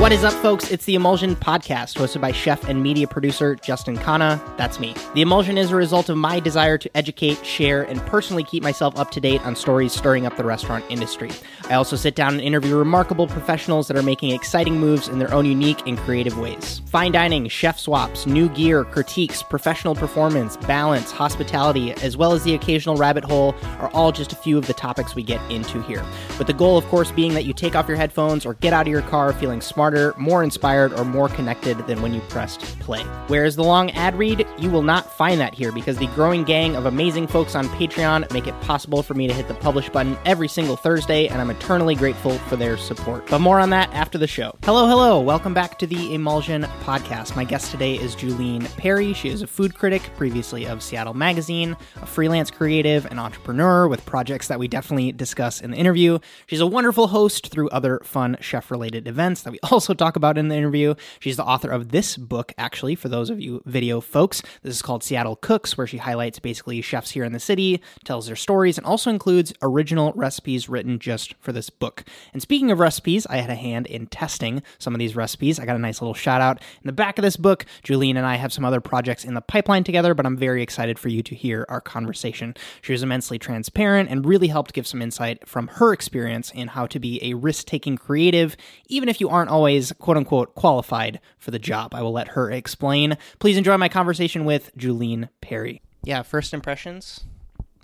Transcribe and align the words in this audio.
What 0.00 0.12
is 0.12 0.24
up, 0.24 0.32
folks? 0.32 0.70
It's 0.70 0.86
the 0.86 0.94
Emulsion 0.94 1.36
Podcast, 1.36 1.98
hosted 1.98 2.22
by 2.22 2.32
chef 2.32 2.66
and 2.66 2.82
media 2.82 3.06
producer 3.06 3.54
Justin 3.54 3.98
Khanna. 3.98 4.40
That's 4.56 4.80
me. 4.80 4.94
The 5.12 5.20
Emulsion 5.20 5.58
is 5.58 5.72
a 5.72 5.76
result 5.76 6.08
of 6.08 6.16
my 6.16 6.40
desire 6.40 6.78
to 6.78 6.96
educate, 6.96 7.44
share, 7.44 7.82
and 7.82 8.00
personally 8.06 8.42
keep 8.42 8.62
myself 8.62 8.98
up 8.98 9.10
to 9.10 9.20
date 9.20 9.44
on 9.44 9.54
stories 9.54 9.92
stirring 9.92 10.24
up 10.24 10.38
the 10.38 10.44
restaurant 10.44 10.86
industry. 10.88 11.30
I 11.68 11.74
also 11.74 11.96
sit 11.96 12.14
down 12.14 12.32
and 12.32 12.40
interview 12.40 12.76
remarkable 12.76 13.26
professionals 13.26 13.88
that 13.88 13.96
are 13.98 14.02
making 14.02 14.30
exciting 14.30 14.80
moves 14.80 15.06
in 15.06 15.18
their 15.18 15.32
own 15.34 15.44
unique 15.44 15.86
and 15.86 15.98
creative 15.98 16.38
ways. 16.38 16.80
Fine 16.86 17.12
dining, 17.12 17.46
chef 17.48 17.78
swaps, 17.78 18.26
new 18.26 18.48
gear, 18.48 18.84
critiques, 18.84 19.42
professional 19.42 19.94
performance, 19.94 20.56
balance, 20.56 21.12
hospitality, 21.12 21.92
as 22.02 22.16
well 22.16 22.32
as 22.32 22.42
the 22.42 22.54
occasional 22.54 22.96
rabbit 22.96 23.22
hole 23.22 23.54
are 23.78 23.90
all 23.90 24.12
just 24.12 24.32
a 24.32 24.36
few 24.36 24.56
of 24.56 24.66
the 24.66 24.72
topics 24.72 25.14
we 25.14 25.22
get 25.22 25.42
into 25.50 25.82
here. 25.82 26.02
With 26.38 26.46
the 26.46 26.54
goal, 26.54 26.78
of 26.78 26.86
course, 26.86 27.12
being 27.12 27.34
that 27.34 27.44
you 27.44 27.52
take 27.52 27.76
off 27.76 27.86
your 27.86 27.98
headphones 27.98 28.46
or 28.46 28.54
get 28.54 28.72
out 28.72 28.86
of 28.86 28.90
your 28.90 29.02
car 29.02 29.34
feeling 29.34 29.60
smarter, 29.90 30.14
more 30.18 30.44
inspired, 30.44 30.92
or 30.92 31.04
more 31.04 31.28
connected 31.28 31.76
than 31.88 32.00
when 32.00 32.14
you 32.14 32.20
pressed 32.22 32.60
play. 32.78 33.02
Whereas 33.26 33.56
the 33.56 33.64
long 33.64 33.90
ad 33.92 34.16
read, 34.16 34.46
you 34.56 34.70
will 34.70 34.82
not 34.82 35.12
find 35.16 35.40
that 35.40 35.52
here 35.52 35.72
because 35.72 35.98
the 35.98 36.06
growing 36.08 36.44
gang 36.44 36.76
of 36.76 36.86
amazing 36.86 37.26
folks 37.26 37.56
on 37.56 37.66
Patreon 37.70 38.32
make 38.32 38.46
it 38.46 38.58
possible 38.60 39.02
for 39.02 39.14
me 39.14 39.26
to 39.26 39.34
hit 39.34 39.48
the 39.48 39.54
publish 39.54 39.88
button 39.88 40.16
every 40.24 40.46
single 40.46 40.76
Thursday, 40.76 41.26
and 41.26 41.40
I'm 41.40 41.50
eternally 41.50 41.96
grateful 41.96 42.38
for 42.38 42.54
their 42.54 42.76
support. 42.76 43.26
But 43.26 43.40
more 43.40 43.58
on 43.58 43.70
that 43.70 43.92
after 43.92 44.16
the 44.16 44.28
show. 44.28 44.54
Hello, 44.62 44.86
hello. 44.86 45.18
Welcome 45.20 45.54
back 45.54 45.76
to 45.80 45.88
the 45.88 46.14
Emulsion 46.14 46.62
Podcast. 46.84 47.34
My 47.34 47.44
guest 47.44 47.72
today 47.72 47.96
is 47.96 48.14
Julien 48.14 48.62
Perry. 48.76 49.12
She 49.12 49.28
is 49.28 49.42
a 49.42 49.46
food 49.48 49.74
critic, 49.74 50.02
previously 50.16 50.66
of 50.66 50.84
Seattle 50.84 51.14
Magazine, 51.14 51.76
a 52.00 52.06
freelance 52.06 52.50
creative 52.50 53.06
and 53.06 53.18
entrepreneur 53.18 53.88
with 53.88 54.06
projects 54.06 54.46
that 54.48 54.60
we 54.60 54.68
definitely 54.68 55.10
discuss 55.10 55.60
in 55.60 55.72
the 55.72 55.76
interview. 55.76 56.20
She's 56.46 56.60
a 56.60 56.66
wonderful 56.66 57.08
host 57.08 57.48
through 57.50 57.70
other 57.70 58.00
fun 58.04 58.36
chef 58.40 58.70
related 58.70 59.08
events 59.08 59.42
that 59.42 59.50
we 59.50 59.58
also 59.70 59.79
talk 59.80 60.16
about 60.16 60.38
in 60.38 60.48
the 60.48 60.56
interview. 60.56 60.94
She's 61.18 61.36
the 61.36 61.44
author 61.44 61.70
of 61.70 61.90
this 61.90 62.16
book, 62.16 62.52
actually, 62.58 62.94
for 62.94 63.08
those 63.08 63.30
of 63.30 63.40
you 63.40 63.62
video 63.64 64.00
folks. 64.00 64.42
This 64.62 64.76
is 64.76 64.82
called 64.82 65.02
Seattle 65.02 65.36
Cooks, 65.36 65.76
where 65.76 65.86
she 65.86 65.96
highlights 65.96 66.38
basically 66.38 66.80
chefs 66.80 67.10
here 67.10 67.24
in 67.24 67.32
the 67.32 67.40
city, 67.40 67.80
tells 68.04 68.26
their 68.26 68.36
stories, 68.36 68.78
and 68.78 68.86
also 68.86 69.10
includes 69.10 69.52
original 69.62 70.12
recipes 70.14 70.68
written 70.68 70.98
just 70.98 71.34
for 71.40 71.52
this 71.52 71.70
book. 71.70 72.04
And 72.32 72.42
speaking 72.42 72.70
of 72.70 72.80
recipes, 72.80 73.26
I 73.28 73.38
had 73.38 73.50
a 73.50 73.54
hand 73.54 73.86
in 73.86 74.06
testing 74.06 74.62
some 74.78 74.94
of 74.94 74.98
these 74.98 75.16
recipes. 75.16 75.58
I 75.58 75.64
got 75.64 75.76
a 75.76 75.80
nice 75.80 76.00
little 76.00 76.14
shout 76.14 76.40
out 76.40 76.58
in 76.58 76.86
the 76.86 76.92
back 76.92 77.18
of 77.18 77.22
this 77.22 77.36
book. 77.36 77.64
Julien 77.82 78.16
and 78.16 78.26
I 78.26 78.36
have 78.36 78.52
some 78.52 78.64
other 78.64 78.80
projects 78.80 79.24
in 79.24 79.34
the 79.34 79.40
pipeline 79.40 79.84
together, 79.84 80.14
but 80.14 80.26
I'm 80.26 80.36
very 80.36 80.62
excited 80.62 80.98
for 80.98 81.08
you 81.08 81.22
to 81.22 81.34
hear 81.34 81.66
our 81.68 81.80
conversation. 81.80 82.54
She 82.82 82.92
was 82.92 83.02
immensely 83.02 83.38
transparent 83.38 84.10
and 84.10 84.26
really 84.26 84.48
helped 84.48 84.72
give 84.72 84.86
some 84.86 85.02
insight 85.02 85.46
from 85.46 85.68
her 85.68 85.92
experience 85.92 86.50
in 86.50 86.68
how 86.68 86.86
to 86.86 86.98
be 86.98 87.22
a 87.22 87.34
risk 87.34 87.66
taking 87.66 87.96
creative, 87.96 88.56
even 88.88 89.08
if 89.08 89.20
you 89.20 89.28
aren't 89.28 89.50
always 89.50 89.69
quote 89.98 90.16
unquote 90.16 90.54
qualified 90.54 91.20
for 91.38 91.50
the 91.50 91.58
job. 91.58 91.94
I 91.94 92.02
will 92.02 92.12
let 92.12 92.28
her 92.28 92.50
explain. 92.50 93.16
Please 93.38 93.56
enjoy 93.56 93.76
my 93.76 93.88
conversation 93.88 94.44
with 94.44 94.70
Julien 94.76 95.28
Perry. 95.40 95.82
Yeah, 96.02 96.22
first 96.22 96.54
impressions. 96.54 97.24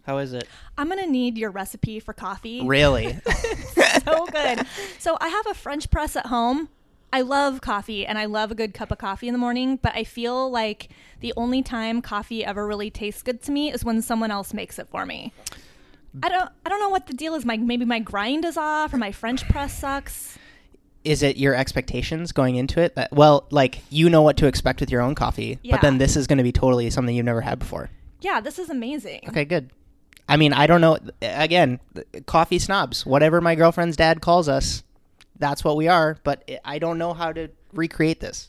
How 0.05 0.19
is 0.19 0.33
it? 0.33 0.49
I'm 0.79 0.89
gonna 0.89 1.07
need 1.07 1.37
your 1.37 1.51
recipe 1.51 2.01
for 2.01 2.13
coffee. 2.13 2.65
Really? 2.65 3.19
so 4.05 4.27
good. 4.27 4.67
So 4.99 5.17
I 5.21 5.29
have 5.29 5.47
a 5.49 5.55
French 5.55 5.91
press 5.91 6.17
at 6.17 6.27
home. 6.27 6.69
I 7.13 7.23
love 7.23 7.61
coffee 7.61 8.07
and 8.07 8.19
I 8.19 8.27
love 8.27 8.51
a 8.51 8.55
good 8.55 8.75
cup 8.75 8.91
of 8.91 8.99
coffee 8.99 9.29
in 9.29 9.33
the 9.33 9.39
morning, 9.39 9.77
but 9.77 9.95
I 9.95 10.05
feel 10.05 10.51
like 10.51 10.91
the 11.21 11.33
only 11.37 11.63
time 11.63 12.03
coffee 12.03 12.45
ever 12.45 12.67
really 12.67 12.91
tastes 12.91 13.23
good 13.23 13.43
to 13.43 13.53
me 13.53 13.73
is 13.73 13.85
when 13.85 14.03
someone 14.03 14.31
else 14.31 14.53
makes 14.53 14.79
it 14.79 14.89
for 14.89 15.07
me. 15.07 15.33
I 16.23 16.29
don't 16.29 16.51
I 16.65 16.69
don't 16.69 16.81
know 16.81 16.89
what 16.89 17.07
the 17.07 17.15
deal 17.15 17.35
is. 17.35 17.45
My 17.45 17.57
maybe 17.57 17.85
my 17.85 17.99
grind 17.99 18.45
is 18.45 18.57
off 18.57 18.93
or 18.93 18.99
my 18.99 19.13
French 19.13 19.49
press 19.49 19.79
sucks. 19.79 20.39
Is 21.07 21.23
it 21.23 21.37
your 21.37 21.55
expectations 21.55 22.33
going 22.33 22.57
into 22.57 22.81
it 22.81 22.95
that 22.97 23.13
well, 23.13 23.47
like 23.51 23.79
you 23.91 24.11
know 24.11 24.23
what 24.23 24.37
to 24.39 24.47
expect 24.47 24.81
with 24.81 24.91
your 24.91 25.01
own 25.01 25.15
coffee, 25.15 25.59
Yeah. 25.63 25.75
but 25.77 25.81
then 25.83 25.99
this 25.99 26.17
is 26.17 26.27
going 26.27 26.39
to 26.39 26.45
be 26.45 26.53
totally 26.53 26.91
something 26.91 27.15
you've 27.15 27.25
never 27.25 27.41
had 27.41 27.59
before. 27.59 27.89
Yeah, 28.21 28.41
this 28.41 28.59
is 28.59 28.69
amazing. 28.71 29.21
Okay, 29.29 29.45
good. 29.45 29.71
I 30.29 30.37
mean, 30.37 30.53
I 30.53 30.67
don't 30.67 30.81
know. 30.81 30.99
Again, 31.23 31.79
coffee 32.27 32.59
snobs. 32.59 33.07
Whatever 33.07 33.41
my 33.41 33.55
girlfriend's 33.55 33.97
dad 33.97 34.21
calls 34.21 34.49
us, 34.49 34.83
that's 35.39 35.63
what 35.63 35.77
we 35.77 35.87
are. 35.87 36.19
But 36.25 36.51
I 36.65 36.79
don't 36.81 36.99
know 36.99 37.15
how 37.15 37.33
to 37.33 37.49
recreate 37.73 38.19
this. 38.21 38.49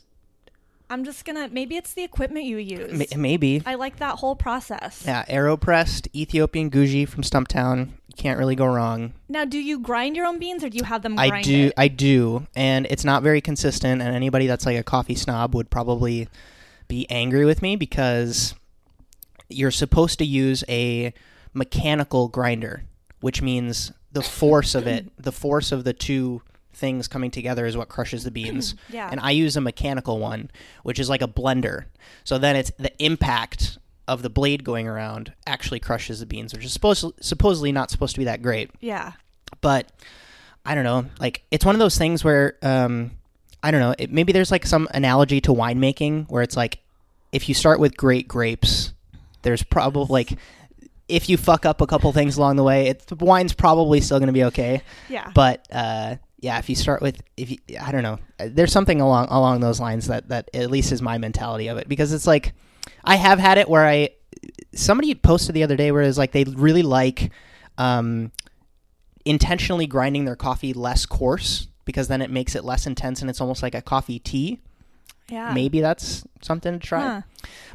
I'm 0.90 1.04
just 1.04 1.24
gonna 1.24 1.48
maybe 1.52 1.76
it's 1.76 1.92
the 1.92 2.02
equipment 2.02 2.46
you 2.46 2.56
use. 2.56 3.12
M- 3.12 3.20
maybe. 3.20 3.62
I 3.66 3.74
like 3.74 3.98
that 3.98 4.16
whole 4.16 4.34
process. 4.34 5.04
Yeah, 5.06 5.24
aeropressed 5.26 6.08
Ethiopian 6.14 6.70
Guji 6.70 7.06
from 7.06 7.22
Stumptown. 7.22 7.90
Can't 8.18 8.36
really 8.36 8.56
go 8.56 8.66
wrong. 8.66 9.14
Now, 9.28 9.44
do 9.44 9.58
you 9.58 9.78
grind 9.78 10.16
your 10.16 10.26
own 10.26 10.40
beans 10.40 10.64
or 10.64 10.68
do 10.68 10.76
you 10.76 10.82
have 10.82 11.02
them 11.02 11.16
I 11.16 11.40
do. 11.40 11.70
I 11.76 11.86
do, 11.86 12.48
and 12.56 12.84
it's 12.90 13.04
not 13.04 13.22
very 13.22 13.40
consistent. 13.40 14.02
And 14.02 14.14
anybody 14.14 14.48
that's 14.48 14.66
like 14.66 14.76
a 14.76 14.82
coffee 14.82 15.14
snob 15.14 15.54
would 15.54 15.70
probably 15.70 16.28
be 16.88 17.08
angry 17.10 17.44
with 17.44 17.62
me 17.62 17.76
because 17.76 18.56
you're 19.48 19.70
supposed 19.70 20.18
to 20.18 20.24
use 20.24 20.64
a 20.68 21.14
mechanical 21.54 22.26
grinder, 22.26 22.82
which 23.20 23.40
means 23.40 23.92
the 24.10 24.22
force 24.22 24.74
of 24.74 24.88
it, 24.88 25.10
the 25.16 25.32
force 25.32 25.70
of 25.70 25.84
the 25.84 25.92
two 25.92 26.42
things 26.72 27.06
coming 27.06 27.30
together 27.30 27.66
is 27.66 27.76
what 27.76 27.88
crushes 27.88 28.24
the 28.24 28.32
beans. 28.32 28.74
Yeah. 28.90 29.08
And 29.10 29.20
I 29.20 29.30
use 29.30 29.56
a 29.56 29.60
mechanical 29.60 30.18
one, 30.18 30.50
which 30.82 30.98
is 30.98 31.08
like 31.08 31.22
a 31.22 31.28
blender. 31.28 31.84
So 32.24 32.36
then 32.36 32.56
it's 32.56 32.72
the 32.78 32.90
impact 33.00 33.78
of 34.08 34.22
the 34.22 34.30
blade 34.30 34.64
going 34.64 34.88
around 34.88 35.32
actually 35.46 35.78
crushes 35.78 36.20
the 36.20 36.26
beans, 36.26 36.52
which 36.52 36.64
is 36.64 36.72
supposed 36.72 37.04
supposedly 37.20 37.70
not 37.70 37.90
supposed 37.90 38.14
to 38.14 38.20
be 38.20 38.24
that 38.24 38.42
great 38.42 38.70
yeah. 38.80 39.12
but 39.60 39.92
I 40.64 40.74
don't 40.74 40.84
know. 40.84 41.06
Like 41.18 41.44
it's 41.50 41.64
one 41.64 41.74
of 41.74 41.78
those 41.78 41.96
things 41.96 42.22
where 42.22 42.56
um, 42.62 43.12
I 43.62 43.70
don't 43.70 43.80
know. 43.80 43.94
It, 43.98 44.12
maybe 44.12 44.32
there's 44.32 44.50
like 44.50 44.66
some 44.66 44.88
analogy 44.92 45.40
to 45.42 45.52
winemaking 45.52 46.28
where 46.28 46.42
it's 46.42 46.56
like 46.56 46.80
if 47.32 47.48
you 47.48 47.54
start 47.54 47.80
with 47.80 47.96
great 47.96 48.28
grapes, 48.28 48.92
there's 49.42 49.62
probably 49.62 50.06
like 50.10 50.38
if 51.08 51.28
you 51.28 51.36
fuck 51.36 51.64
up 51.64 51.80
a 51.80 51.86
couple 51.86 52.12
things 52.12 52.36
along 52.36 52.56
the 52.56 52.62
way, 52.62 52.88
it, 52.88 53.06
the 53.06 53.14
wine's 53.16 53.54
probably 53.54 54.00
still 54.00 54.18
going 54.18 54.28
to 54.28 54.32
be 54.32 54.44
okay. 54.44 54.82
Yeah. 55.08 55.30
But 55.34 55.66
uh, 55.72 56.16
yeah, 56.40 56.58
if 56.58 56.68
you 56.68 56.76
start 56.76 57.00
with 57.00 57.20
if 57.36 57.50
you, 57.50 57.58
I 57.80 57.90
don't 57.90 58.02
know, 58.02 58.18
there's 58.38 58.72
something 58.72 59.00
along 59.00 59.28
along 59.30 59.60
those 59.60 59.80
lines 59.80 60.06
that 60.08 60.28
that 60.28 60.50
at 60.52 60.70
least 60.70 60.92
is 60.92 61.02
my 61.02 61.18
mentality 61.18 61.68
of 61.68 61.78
it 61.78 61.88
because 61.88 62.12
it's 62.12 62.26
like 62.26 62.52
I 63.04 63.16
have 63.16 63.38
had 63.38 63.58
it 63.58 63.68
where 63.68 63.86
I 63.86 64.10
somebody 64.74 65.14
posted 65.14 65.54
the 65.54 65.62
other 65.62 65.76
day 65.76 65.90
where 65.92 66.02
it's 66.02 66.18
like 66.18 66.32
they 66.32 66.44
really 66.44 66.82
like 66.82 67.30
um, 67.76 68.30
intentionally 69.24 69.86
grinding 69.86 70.24
their 70.24 70.36
coffee 70.36 70.72
less 70.72 71.06
coarse 71.06 71.68
because 71.84 72.08
then 72.08 72.20
it 72.22 72.30
makes 72.30 72.54
it 72.54 72.64
less 72.64 72.86
intense 72.86 73.20
and 73.20 73.30
it's 73.30 73.40
almost 73.40 73.62
like 73.62 73.74
a 73.74 73.82
coffee 73.82 74.18
tea. 74.18 74.58
yeah. 75.28 75.52
Maybe 75.52 75.80
that's 75.80 76.24
something 76.42 76.78
to 76.78 76.78
try. 76.78 77.00
Huh. 77.02 77.22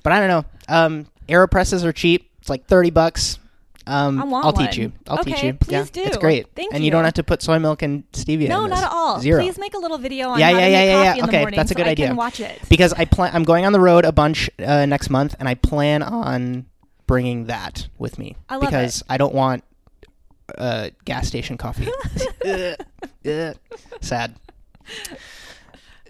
But 0.03 0.13
I 0.13 0.19
don't 0.19 0.28
know. 0.29 0.45
Um, 0.67 1.07
Aeropresses 1.28 1.84
are 1.84 1.94
cheap. 1.94 2.29
It's 2.40 2.50
like 2.50 2.66
thirty 2.66 2.90
bucks. 2.90 3.40
Um, 3.86 4.22
I 4.22 4.24
want 4.26 4.46
will 4.46 4.54
teach 4.54 4.78
you. 4.78 4.92
I'll 5.08 5.24
teach 5.24 5.44
you. 5.44 5.54
please 5.54 5.72
yeah, 5.72 5.86
do. 5.92 6.02
It's 6.04 6.18
great. 6.18 6.48
Thank 6.56 6.74
and 6.74 6.84
you. 6.86 6.92
don't 6.92 7.04
have 7.04 7.16
to 7.16 7.24
put 7.24 7.42
soy 7.42 7.60
milk 7.60 7.82
and 7.82 8.10
stevia. 8.14 8.48
No, 8.48 8.64
in 8.64 8.70
not 8.70 8.84
at 8.84 8.92
all. 8.92 9.20
Zero. 9.20 9.42
Please 9.42 9.58
make 9.58 9.74
a 9.74 9.78
little 9.78 9.98
video 9.98 10.30
on 10.30 10.40
Yeah, 10.40 10.52
how 10.52 10.58
yeah, 10.60 10.66
to 10.66 10.72
yeah, 10.72 10.78
make 10.80 10.88
yeah, 10.88 10.94
coffee 10.94 11.06
yeah. 11.06 11.14
in 11.14 11.18
the 11.20 11.28
Okay, 11.28 11.40
morning 11.40 11.58
that's 11.58 11.72
a 11.72 11.74
so 11.74 11.78
good 11.78 11.88
I 11.88 11.92
idea. 11.92 12.08
can 12.08 12.16
watch 12.16 12.40
it. 12.40 12.62
because 12.70 12.94
I 12.94 13.06
plan. 13.06 13.32
I'm 13.36 13.44
going 13.44 13.66
on 13.66 13.74
the 13.74 13.80
road 13.82 14.06
a 14.06 14.12
bunch 14.14 14.50
uh, 14.60 14.86
next 14.86 15.10
month, 15.10 15.36
and 15.40 15.50
I 15.50 15.56
plan 15.56 16.02
on 16.02 16.66
bringing 17.08 17.46
that 17.48 17.90
with 17.98 18.18
me 18.18 18.38
I 18.48 18.56
love 18.56 18.62
because 18.70 19.04
I 19.10 19.18
don't 19.18 19.34
want 19.34 19.64
uh, 20.58 20.90
gas 21.04 21.28
station 21.28 21.58
coffee. 21.58 21.88
Sad. 24.02 24.36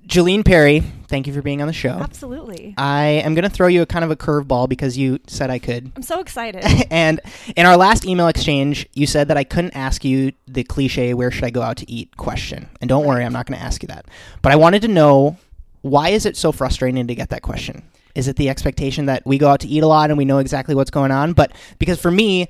Julien 0.06 0.44
Perry, 0.44 0.82
thank 1.08 1.28
you 1.28 1.34
for 1.34 1.42
being 1.42 1.62
on 1.62 1.68
the 1.68 1.74
show. 1.74 1.92
Absolutely. 1.92 2.74
I 2.78 3.06
am 3.24 3.36
going 3.36 3.44
to 3.44 3.50
throw 3.50 3.68
you 3.68 3.82
a 3.82 3.86
kind 3.86 4.04
of 4.04 4.12
a 4.12 4.16
curveball 4.16 4.68
because 4.68 4.98
you 4.98 5.20
said 5.28 5.50
I 5.50 5.60
could. 5.60 5.92
I'm 5.96 6.04
so 6.04 6.20
excited. 6.20 6.64
and 6.92 7.22
in 7.56 7.66
our 7.66 7.78
last 7.78 8.06
email 8.06 8.28
exchange, 8.28 8.88
you 8.94 9.08
said 9.08 9.30
that 9.30 9.38
I 9.38 9.44
couldn't 9.44 9.76
ask 9.76 10.04
you 10.04 10.34
the 10.48 10.64
cliche 10.64 11.14
"Where 11.14 11.32
should 11.32 11.46
I 11.46 11.50
go 11.50 11.62
out 11.62 11.78
to 11.78 11.90
eat?" 11.90 12.18
question. 12.18 12.70
And 12.82 12.90
don't 12.90 13.06
worry, 13.06 13.24
I'm 13.24 13.34
not 13.34 13.46
going 13.46 13.58
to 13.58 13.66
ask 13.66 13.82
you 13.82 13.88
that. 13.88 14.06
But 14.42 14.52
I 14.52 14.56
wanted 14.56 14.82
to 14.84 14.88
know 14.88 15.38
why 15.82 16.10
is 16.10 16.26
it 16.26 16.38
so 16.38 16.52
frustrating 16.52 17.08
to 17.08 17.16
get 17.16 17.30
that 17.30 17.42
question? 17.42 17.84
Is 18.16 18.28
it 18.28 18.36
the 18.36 18.50
expectation 18.50 19.08
that 19.08 19.26
we 19.26 19.38
go 19.38 19.48
out 19.50 19.62
to 19.62 19.68
eat 19.68 19.84
a 19.84 19.88
lot 19.88 20.10
and 20.12 20.18
we 20.18 20.26
know 20.26 20.38
exactly 20.38 20.76
what's 20.76 20.92
going 20.92 21.12
on? 21.12 21.34
But 21.34 21.52
because 21.80 22.00
for 22.00 22.12
me, 22.12 22.48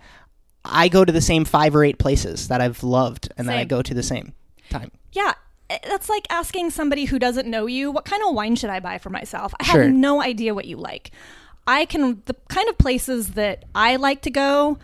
I 0.65 0.87
go 0.87 1.05
to 1.05 1.11
the 1.11 1.21
same 1.21 1.45
five 1.45 1.75
or 1.75 1.83
eight 1.83 1.99
places 1.99 2.47
that 2.49 2.61
I've 2.61 2.83
loved 2.83 3.31
and 3.37 3.47
that 3.47 3.55
I 3.55 3.61
Same. 3.61 3.67
go 3.67 3.81
to 3.81 3.93
the 3.93 4.03
same 4.03 4.33
time. 4.69 4.91
yeah. 5.13 5.33
Eh, 5.73 5.79
That's 5.87 6.09
like 6.09 6.27
asking 6.29 6.69
somebody 6.71 7.05
who 7.05 7.19
doesn't 7.19 7.47
know 7.47 7.65
you, 7.65 7.91
what 7.91 8.05
kind 8.05 8.21
of 8.27 8.33
wine 8.33 8.55
should 8.55 8.69
I 8.69 8.79
buy 8.79 8.97
for 8.97 9.09
myself? 9.09 9.53
I 9.59 9.63
Sure. 9.65 9.83
have 9.83 9.91
no 9.91 10.21
idea 10.21 10.53
what 10.53 10.65
you 10.65 10.77
like. 10.77 11.11
I 11.65 11.85
can, 11.85 12.21
the 12.25 12.35
kind 12.49 12.67
of 12.69 12.77
places 12.77 13.29
that 13.29 13.63
I 13.73 13.95
like 13.95 14.21
to 14.23 14.29
go 14.29 14.77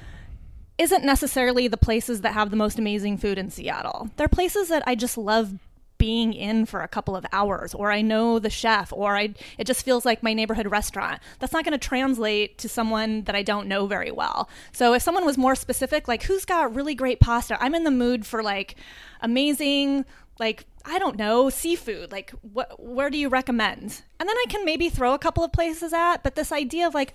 isn't 0.77 1.03
necessarily 1.03 1.67
the 1.67 1.77
places 1.77 2.21
that 2.21 2.33
have 2.33 2.51
the 2.51 2.55
most 2.55 2.79
amazing 2.79 3.17
food 3.17 3.37
in 3.37 3.49
Seattle. 3.51 4.09
They're 4.15 4.29
places 4.29 4.69
that 4.69 4.83
I 4.87 4.95
just 4.95 5.17
love 5.17 5.55
being 5.97 6.31
in 6.33 6.65
for 6.65 6.79
a 6.79 6.87
couple 6.87 7.13
of 7.13 7.25
hours 7.33 7.73
or 7.75 7.91
I 7.91 8.01
know 8.01 8.39
the 8.39 8.49
chef 8.49 8.93
or 8.93 9.17
I 9.17 9.33
it 9.57 9.67
just 9.67 9.83
feels 9.83 10.05
like 10.05 10.23
my 10.23 10.33
neighborhood 10.33 10.71
restaurant. 10.71 11.19
That's 11.39 11.51
not 11.51 11.65
going 11.65 11.77
to 11.77 11.87
translate 11.87 12.57
to 12.59 12.69
someone 12.69 13.23
that 13.23 13.35
I 13.35 13.43
don't 13.43 13.67
know 13.67 13.85
very 13.85 14.09
well. 14.09 14.49
So 14.71 14.93
if 14.93 15.01
someone 15.01 15.25
was 15.25 15.37
more 15.37 15.55
specific 15.55 16.07
like 16.07 16.23
who's 16.23 16.45
got 16.45 16.73
really 16.73 16.95
great 16.95 17.19
pasta? 17.19 17.61
I'm 17.61 17.75
in 17.75 17.83
the 17.83 17.91
mood 17.91 18.25
for 18.25 18.41
like 18.41 18.75
amazing 19.19 20.05
like 20.39 20.63
I 20.85 20.99
don't 20.99 21.17
know, 21.17 21.49
seafood. 21.49 22.11
Like, 22.11 22.31
what? 22.41 22.81
Where 22.81 23.09
do 23.09 23.17
you 23.17 23.29
recommend? 23.29 24.03
And 24.19 24.27
then 24.27 24.35
I 24.37 24.45
can 24.49 24.65
maybe 24.65 24.89
throw 24.89 25.13
a 25.13 25.19
couple 25.19 25.43
of 25.43 25.51
places 25.51 25.93
at. 25.93 26.23
But 26.23 26.35
this 26.35 26.51
idea 26.51 26.87
of 26.87 26.93
like, 26.93 27.13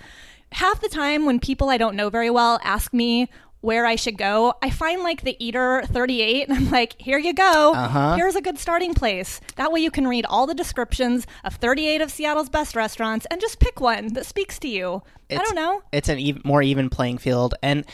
half 0.53 0.81
the 0.81 0.89
time 0.89 1.27
when 1.27 1.41
people 1.41 1.71
I 1.71 1.77
don't 1.77 1.97
know 1.97 2.11
very 2.11 2.31
well 2.31 2.61
ask 2.63 2.93
me 2.93 3.29
where 3.65 3.87
I 3.87 3.97
should 3.97 4.19
go, 4.19 4.53
I 4.61 4.69
find 4.69 5.03
like 5.03 5.23
the 5.23 5.43
Eater 5.43 5.83
38, 5.87 6.49
and 6.49 6.57
I'm 6.57 6.71
like, 6.71 6.95
here 6.99 7.19
you 7.19 7.33
go. 7.33 7.73
Uh-huh. 7.75 8.15
Here's 8.15 8.37
a 8.37 8.43
good 8.43 8.59
starting 8.59 8.93
place. 8.93 9.41
That 9.57 9.73
way 9.73 9.81
you 9.81 9.91
can 9.91 10.07
read 10.07 10.27
all 10.27 10.47
the 10.47 10.55
descriptions 10.55 11.27
of 11.45 11.55
38 11.55 12.03
of 12.03 12.11
Seattle's 12.11 12.51
best 12.51 12.77
restaurants 12.77 13.27
and 13.31 13.41
just 13.41 13.59
pick 13.59 13.81
one 13.81 14.13
that 14.13 14.27
speaks 14.27 14.59
to 14.61 14.69
you. 14.69 15.03
I 15.31 15.37
don't 15.37 15.55
know. 15.55 15.83
It's 15.91 16.11
an 16.11 16.19
even, 16.19 16.43
more 16.45 16.61
even 16.63 16.91
playing 16.91 17.19
field, 17.19 17.55
and 17.63 17.87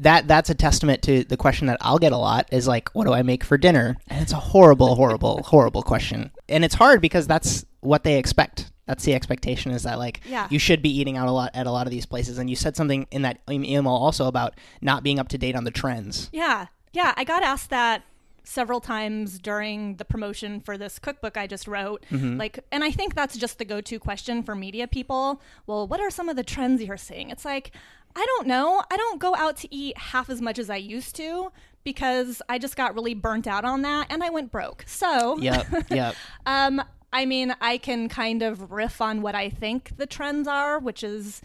that 0.00 0.26
that's 0.28 0.50
a 0.50 0.54
testament 0.54 1.02
to 1.02 1.24
the 1.24 1.36
question 1.36 1.66
that 1.68 1.78
I'll 1.80 1.98
get 1.98 2.12
a 2.12 2.16
lot 2.16 2.48
is 2.52 2.66
like, 2.66 2.88
what 2.94 3.04
do 3.06 3.12
I 3.12 3.22
make 3.22 3.44
for 3.44 3.56
dinner? 3.56 3.96
And 4.08 4.20
it's 4.22 4.32
a 4.32 4.36
horrible, 4.36 4.94
horrible, 4.96 5.42
horrible 5.46 5.82
question, 5.82 6.30
and 6.48 6.64
it's 6.64 6.74
hard 6.74 7.00
because 7.00 7.26
that's 7.26 7.64
what 7.80 8.02
they 8.04 8.18
expect. 8.18 8.70
That's 8.86 9.04
the 9.04 9.14
expectation 9.14 9.70
is 9.70 9.84
that 9.84 9.98
like 10.00 10.20
Yeah. 10.26 10.48
you 10.50 10.58
should 10.58 10.82
be 10.82 10.90
eating 10.90 11.16
out 11.16 11.28
a 11.28 11.30
lot 11.32 11.50
at 11.54 11.66
a 11.66 11.70
lot 11.70 11.86
of 11.86 11.92
these 11.92 12.06
places. 12.06 12.38
And 12.38 12.50
you 12.50 12.56
said 12.56 12.74
something 12.74 13.06
in 13.12 13.22
that 13.22 13.38
email 13.48 13.86
also 13.86 14.26
about 14.26 14.54
not 14.80 15.04
being 15.04 15.20
up 15.20 15.28
to 15.28 15.38
date 15.38 15.54
on 15.54 15.62
the 15.62 15.70
trends. 15.70 16.28
Yeah. 16.32 16.66
Yeah. 16.92 17.14
I 17.16 17.22
got 17.22 17.44
asked 17.44 17.70
that 17.70 18.02
several 18.42 18.80
times 18.80 19.38
during 19.38 19.94
the 19.96 20.04
promotion 20.04 20.58
for 20.60 20.76
this 20.76 20.98
cookbook 20.98 21.36
I 21.36 21.46
just 21.46 21.68
wrote. 21.68 22.04
Mm-hmm. 22.10 22.36
Like, 22.36 22.58
and 22.72 22.82
I 22.82 22.90
think 22.90 23.14
that's 23.14 23.36
just 23.36 23.58
the 23.58 23.64
go 23.64 23.80
to 23.80 23.98
question 24.00 24.42
for 24.42 24.56
media 24.56 24.88
people. 24.88 25.40
Well, 25.68 25.86
what 25.86 26.00
are 26.00 26.10
some 26.10 26.28
of 26.28 26.34
the 26.34 26.42
trends 26.42 26.82
you're 26.82 26.96
seeing? 26.96 27.30
It's 27.30 27.44
like, 27.44 27.70
I 28.16 28.24
don't 28.26 28.46
know. 28.46 28.82
I 28.90 28.96
don't 28.96 29.20
go 29.20 29.34
out 29.36 29.56
to 29.58 29.74
eat 29.74 29.96
half 29.96 30.28
as 30.28 30.40
much 30.40 30.58
as 30.58 30.68
I 30.68 30.76
used 30.76 31.16
to 31.16 31.52
because 31.84 32.42
I 32.48 32.58
just 32.58 32.76
got 32.76 32.94
really 32.94 33.14
burnt 33.14 33.46
out 33.46 33.64
on 33.64 33.82
that 33.82 34.08
and 34.10 34.22
I 34.22 34.30
went 34.30 34.50
broke. 34.50 34.84
So, 34.86 35.38
Yep, 35.38 35.66
yep. 35.90 36.14
um, 36.46 36.82
I 37.12 37.24
mean, 37.24 37.54
I 37.60 37.78
can 37.78 38.08
kind 38.08 38.42
of 38.42 38.70
riff 38.70 39.00
on 39.00 39.22
what 39.22 39.34
I 39.34 39.48
think 39.48 39.96
the 39.96 40.06
trends 40.06 40.46
are, 40.46 40.78
which 40.78 41.02
is, 41.02 41.40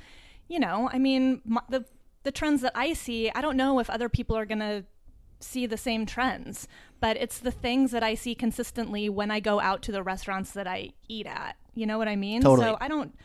you 0.47 0.59
know, 0.59 0.89
I 0.91 0.99
mean, 0.99 1.41
m 1.45 1.59
the 1.69 1.85
the 2.23 2.31
trends 2.31 2.61
that 2.61 2.71
I 2.75 2.93
see. 2.93 3.29
I 3.31 3.41
don't 3.41 3.55
know 3.55 3.79
if 3.79 3.89
other 3.89 4.09
people 4.09 4.35
are 4.35 4.45
gonna 4.45 4.83
see 5.39 5.65
the 5.65 5.77
same 5.77 6.05
trends, 6.05 6.67
but 6.99 7.17
it's 7.17 7.37
the 7.39 7.51
things 7.51 7.91
that 7.91 8.03
I 8.03 8.15
see 8.15 8.33
consistently 8.35 9.09
when 9.09 9.29
I 9.31 9.39
go 9.39 9.59
out 9.59 9.81
to 9.83 9.91
the 9.91 10.01
restaurants 10.03 10.51
that 10.51 10.67
I 10.67 10.91
eat 11.07 11.27
at. 11.27 11.55
You 11.75 11.85
know 11.85 11.97
what 11.97 12.07
I 12.07 12.15
mean? 12.15 12.41
Totally. 12.41 12.67
So 12.67 12.77
I 12.81 12.87
don't. 12.87 13.15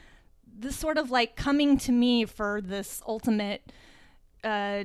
This 0.59 0.77
sort 0.77 0.99
of 0.99 1.11
like 1.11 1.37
coming 1.37 1.79
to 1.79 1.93
me 1.93 2.25
for 2.27 2.61
this 2.61 3.03
ultimate 3.07 3.73
uh, 4.45 4.85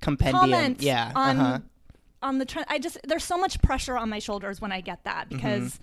Compendium. 0.00 0.76
yeah. 0.80 1.12
on 1.14 1.38
uh-huh. 1.40 1.58
on 2.22 2.38
the 2.38 2.44
trend. 2.44 2.66
I 2.68 2.78
just 2.78 2.98
there's 3.04 3.24
so 3.24 3.38
much 3.38 3.60
pressure 3.62 3.96
on 3.96 4.10
my 4.10 4.18
shoulders 4.18 4.60
when 4.60 4.72
I 4.72 4.80
get 4.80 5.04
that 5.04 5.28
Mm-hmm. 5.28 5.36
because 5.36 5.80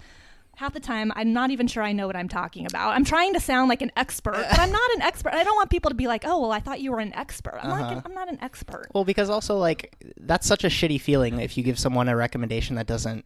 half 0.57 0.73
the 0.73 0.79
time 0.79 1.11
I'm 1.15 1.33
not 1.33 1.49
even 1.49 1.65
sure 1.65 1.81
I 1.81 1.91
know 1.91 2.05
what 2.05 2.15
I'm 2.15 2.27
talking 2.29 2.67
about. 2.67 2.91
I'm 2.93 3.05
trying 3.05 3.33
to 3.33 3.39
sound 3.39 3.69
like 3.69 3.81
an 3.81 3.91
expert, 3.95 4.33
but 4.35 4.59
I'm 4.59 4.71
not 4.71 4.91
an 4.95 5.01
expert. 5.01 5.33
I 5.33 5.43
don't 5.43 5.55
want 5.55 5.71
people 5.71 5.89
to 5.89 5.95
be 5.95 6.05
like, 6.05 6.23
"Oh, 6.27 6.39
well, 6.41 6.51
I 6.51 6.59
thought 6.59 6.81
you 6.81 6.91
were 6.91 6.99
an 6.99 7.13
expert." 7.15 7.57
I'm 7.63 7.71
Uh-huh. 7.71 7.95
like, 7.95 8.05
I'm 8.05 8.13
not 8.13 8.29
an 8.29 8.37
expert. 8.41 8.87
Well, 8.93 9.05
because 9.05 9.29
also 9.31 9.57
like 9.57 9.95
that's 10.19 10.45
such 10.45 10.63
a 10.63 10.67
shitty 10.67 11.01
feeling 11.01 11.39
if 11.39 11.57
you 11.57 11.63
give 11.63 11.79
someone 11.79 12.07
a 12.09 12.15
recommendation 12.15 12.75
that 12.75 12.85
doesn't. 12.85 13.25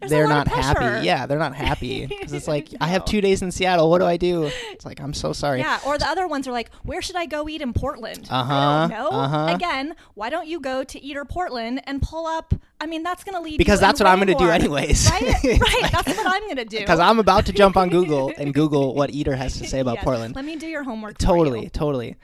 There's 0.00 0.10
they're 0.10 0.26
not 0.28 0.48
happy. 0.48 1.04
Yeah, 1.06 1.26
they're 1.26 1.38
not 1.38 1.54
happy. 1.54 2.06
'Cause 2.20 2.32
it's 2.32 2.48
like 2.48 2.68
I 2.80 2.88
have 2.88 3.04
two 3.04 3.20
days 3.20 3.42
in 3.42 3.50
Seattle. 3.52 3.90
What 3.90 3.98
do 3.98 4.06
I 4.06 4.16
do? 4.16 4.50
It's 4.72 4.84
like 4.84 5.00
I'm 5.00 5.12
so 5.14 5.32
sorry. 5.32 5.60
Yeah, 5.60 5.78
or 5.86 5.98
the 5.98 6.08
other 6.08 6.26
ones 6.26 6.48
are 6.48 6.52
like, 6.52 6.70
"Where 6.84 7.02
should 7.02 7.16
I 7.16 7.26
go 7.26 7.48
eat 7.48 7.60
in 7.60 7.72
Portland?" 7.72 8.26
Uh-huh, 8.30 8.54
I 8.90 8.94
uh-huh. 8.94 9.54
Again, 9.54 9.94
why 10.14 10.30
don't 10.30 10.46
you 10.46 10.58
go 10.60 10.82
to 10.84 11.02
Eater 11.02 11.24
Portland 11.24 11.82
and 11.84 12.00
pull 12.00 12.26
up? 12.26 12.54
I 12.80 12.86
mean, 12.86 13.02
that's 13.02 13.24
going 13.24 13.34
to 13.34 13.40
lead 13.42 13.58
Because 13.58 13.78
that's 13.86 14.00
what 14.00 14.06
I'm 14.06 14.18
gonna 14.18 14.34
do 14.34 14.48
anyways. 14.48 15.10
Right, 15.10 15.22
right. 15.44 15.60
like- 15.60 15.92
that's 15.92 16.08
what 16.16 16.26
I'm 16.26 16.42
going 16.44 16.56
to 16.56 16.64
do. 16.64 16.78
Because 16.78 16.98
I'm 16.98 17.18
about 17.18 17.44
to 17.46 17.52
jump 17.52 17.76
on 17.76 17.90
Google 17.90 18.32
and 18.38 18.54
Google 18.54 18.94
what 18.94 19.10
Eater 19.10 19.36
has 19.36 19.58
to 19.58 19.66
say 19.68 19.80
about 19.80 19.94
Yes. 19.96 20.04
Portland. 20.04 20.34
Let 20.34 20.46
me 20.46 20.56
do 20.56 20.66
your 20.66 20.82
homework. 20.84 21.18
for 21.20 21.26
Totally, 21.26 21.64
you. 21.64 21.68
totally. 21.68 22.16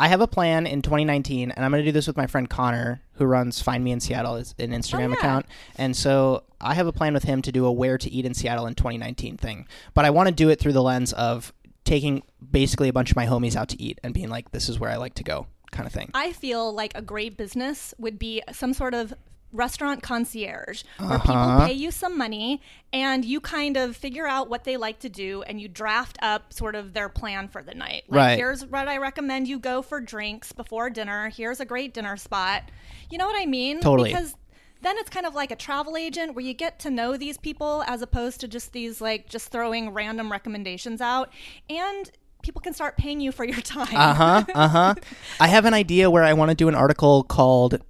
I 0.00 0.08
have 0.08 0.22
a 0.22 0.26
plan 0.26 0.66
in 0.66 0.80
2019, 0.80 1.50
and 1.50 1.62
I'm 1.64 1.70
going 1.70 1.82
to 1.82 1.88
do 1.88 1.92
this 1.92 2.06
with 2.06 2.16
my 2.16 2.26
friend 2.26 2.48
Connor, 2.48 3.02
who 3.14 3.26
runs 3.26 3.60
Find 3.60 3.84
Me 3.84 3.90
in 3.92 4.00
Seattle, 4.00 4.36
it's 4.36 4.54
an 4.58 4.70
Instagram 4.70 5.08
Oh, 5.08 5.08
yeah. 5.10 5.14
account. 5.14 5.46
And 5.76 5.94
so 5.94 6.44
I 6.58 6.72
have 6.72 6.86
a 6.86 6.92
plan 6.92 7.12
with 7.12 7.24
him 7.24 7.42
to 7.42 7.52
do 7.52 7.66
a 7.66 7.72
Where 7.72 7.98
to 7.98 8.10
Eat 8.10 8.24
in 8.24 8.32
Seattle 8.32 8.66
in 8.66 8.74
2019 8.74 9.36
thing. 9.36 9.68
But 9.92 10.06
I 10.06 10.10
want 10.10 10.28
to 10.28 10.34
do 10.34 10.48
it 10.48 10.58
through 10.58 10.72
the 10.72 10.82
lens 10.82 11.12
of 11.12 11.52
taking 11.84 12.22
basically 12.50 12.88
a 12.88 12.92
bunch 12.94 13.10
of 13.10 13.16
my 13.16 13.26
homies 13.26 13.56
out 13.56 13.68
to 13.70 13.82
eat 13.82 13.98
and 14.02 14.14
being 14.14 14.30
like, 14.30 14.52
this 14.52 14.70
is 14.70 14.78
where 14.80 14.90
I 14.90 14.96
like 14.96 15.14
to 15.16 15.22
go, 15.24 15.46
kind 15.70 15.86
of 15.86 15.92
thing. 15.92 16.10
I 16.14 16.32
feel 16.32 16.72
like 16.72 16.92
a 16.94 17.02
great 17.02 17.36
business 17.36 17.92
would 17.98 18.18
be 18.18 18.42
some 18.52 18.72
sort 18.72 18.94
of 18.94 19.12
restaurant 19.52 20.02
concierge 20.02 20.84
where 20.98 21.10
Uh-huh. 21.12 21.18
people 21.58 21.66
pay 21.66 21.72
you 21.72 21.90
some 21.90 22.16
money 22.16 22.60
and 22.92 23.24
you 23.24 23.40
kind 23.40 23.76
of 23.76 23.96
figure 23.96 24.26
out 24.26 24.48
what 24.48 24.64
they 24.64 24.76
like 24.76 25.00
to 25.00 25.08
do 25.08 25.42
and 25.42 25.60
you 25.60 25.66
draft 25.68 26.16
up 26.22 26.52
sort 26.52 26.74
of 26.74 26.92
their 26.92 27.08
plan 27.08 27.48
for 27.48 27.62
the 27.62 27.74
night. 27.74 28.04
Like 28.08 28.16
Right. 28.18 28.38
here's 28.38 28.64
what 28.64 28.86
I 28.88 28.98
recommend 28.98 29.48
you 29.48 29.58
go 29.58 29.82
for 29.82 30.00
drinks 30.00 30.52
before 30.52 30.88
dinner. 30.90 31.30
Here's 31.30 31.58
a 31.60 31.64
great 31.64 31.92
dinner 31.94 32.16
spot. 32.16 32.64
You 33.10 33.18
know 33.18 33.26
what 33.26 33.40
I 33.40 33.46
mean? 33.46 33.80
Totally. 33.80 34.10
Because 34.10 34.34
then 34.82 34.96
it's 34.98 35.10
kind 35.10 35.26
of 35.26 35.34
like 35.34 35.50
a 35.50 35.56
travel 35.56 35.96
agent 35.96 36.34
where 36.34 36.44
you 36.44 36.54
get 36.54 36.78
to 36.80 36.90
know 36.90 37.16
these 37.16 37.36
people 37.36 37.82
as 37.86 38.00
opposed 38.02 38.40
to 38.40 38.48
just 38.48 38.72
these 38.72 39.00
like 39.00 39.28
just 39.28 39.48
throwing 39.50 39.90
random 39.90 40.30
recommendations 40.32 41.00
out 41.00 41.32
and 41.68 42.10
people 42.42 42.62
can 42.62 42.72
start 42.72 42.96
paying 42.96 43.20
you 43.20 43.30
for 43.32 43.44
your 43.44 43.60
time. 43.60 43.94
Uh 43.94 44.14
huh. 44.14 44.44
Uh 44.54 44.68
huh. 44.68 44.94
I 45.40 45.48
have 45.48 45.66
an 45.66 45.74
idea 45.74 46.10
where 46.10 46.22
I 46.22 46.32
want 46.32 46.48
to 46.50 46.54
do 46.54 46.68
an 46.68 46.74
article 46.74 47.22
called, 47.24 47.82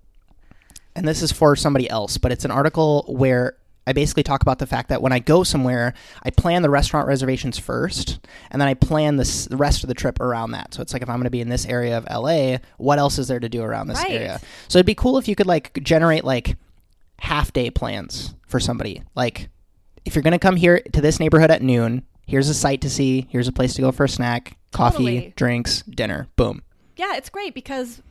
and 1.01 1.09
this 1.09 1.23
is 1.23 1.33
for 1.33 1.57
somebody 1.57 1.89
else, 1.89 2.19
but 2.19 2.31
it's 2.31 2.45
an 2.45 2.51
article 2.51 3.05
where 3.09 3.57
I 3.87 3.93
basically 3.95 4.23
talk 4.23 4.43
about 4.43 4.59
the 4.59 4.67
fact 4.67 4.91
that 4.91 5.01
when 5.01 5.13
I 5.13 5.19
go 5.19 5.43
somewhere, 5.43 5.95
I 6.23 6.29
plan 6.31 6.61
the 6.63 6.69
restaurant 6.71 7.09
reservations 7.09 7.59
first, 7.59 8.21
and 8.51 8.61
then 8.61 8.69
I 8.69 8.75
plan 8.75 9.17
the, 9.17 9.47
the 9.51 9.57
rest 9.57 9.83
of 9.83 9.89
the 9.89 9.95
trip 9.95 10.21
around 10.21 10.51
that. 10.53 10.75
So 10.75 10.83
it's 10.83 10.93
like 10.93 11.01
if 11.03 11.09
I'm 11.09 11.17
going 11.17 11.25
to 11.25 11.31
be 11.31 11.41
in 11.41 11.49
this 11.49 11.65
area 11.65 11.97
of 11.97 12.07
LA, 12.11 12.59
what 12.77 12.99
else 12.99 13.19
is 13.19 13.27
there 13.29 13.41
to 13.41 13.49
do 13.49 13.63
around 13.63 13.89
this 13.89 13.99
Right. 13.99 14.11
area? 14.13 14.41
So 14.69 14.79
it'd 14.79 14.87
be 14.87 14.95
cool 14.95 15.17
if 15.17 15.27
you 15.27 15.35
could 15.35 15.47
like 15.47 15.73
generate 15.83 16.23
like 16.25 16.57
half 17.19 17.53
day 17.53 17.71
plans 17.71 18.35
for 18.47 18.61
somebody. 18.61 19.03
Like 19.17 19.49
if 20.05 20.15
you're 20.15 20.23
going 20.23 20.33
to 20.33 20.39
come 20.39 20.57
here 20.57 20.81
to 20.93 21.01
this 21.01 21.19
neighborhood 21.19 21.51
at 21.51 21.63
noon, 21.63 22.05
here's 22.27 22.49
a 22.51 22.55
site 22.55 22.83
to 22.83 22.91
see, 22.91 23.27
here's 23.31 23.49
a 23.49 23.53
place 23.53 23.73
to 23.75 23.81
go 23.83 23.91
for 23.93 24.05
a 24.05 24.09
snack, 24.09 24.59
coffee, 24.73 24.97
Totally. 24.99 25.33
drinks, 25.37 25.83
dinner. 25.83 26.29
Boom. 26.37 26.63
yeah, 26.97 27.17
it's 27.17 27.31
great 27.31 27.55
because 27.55 28.03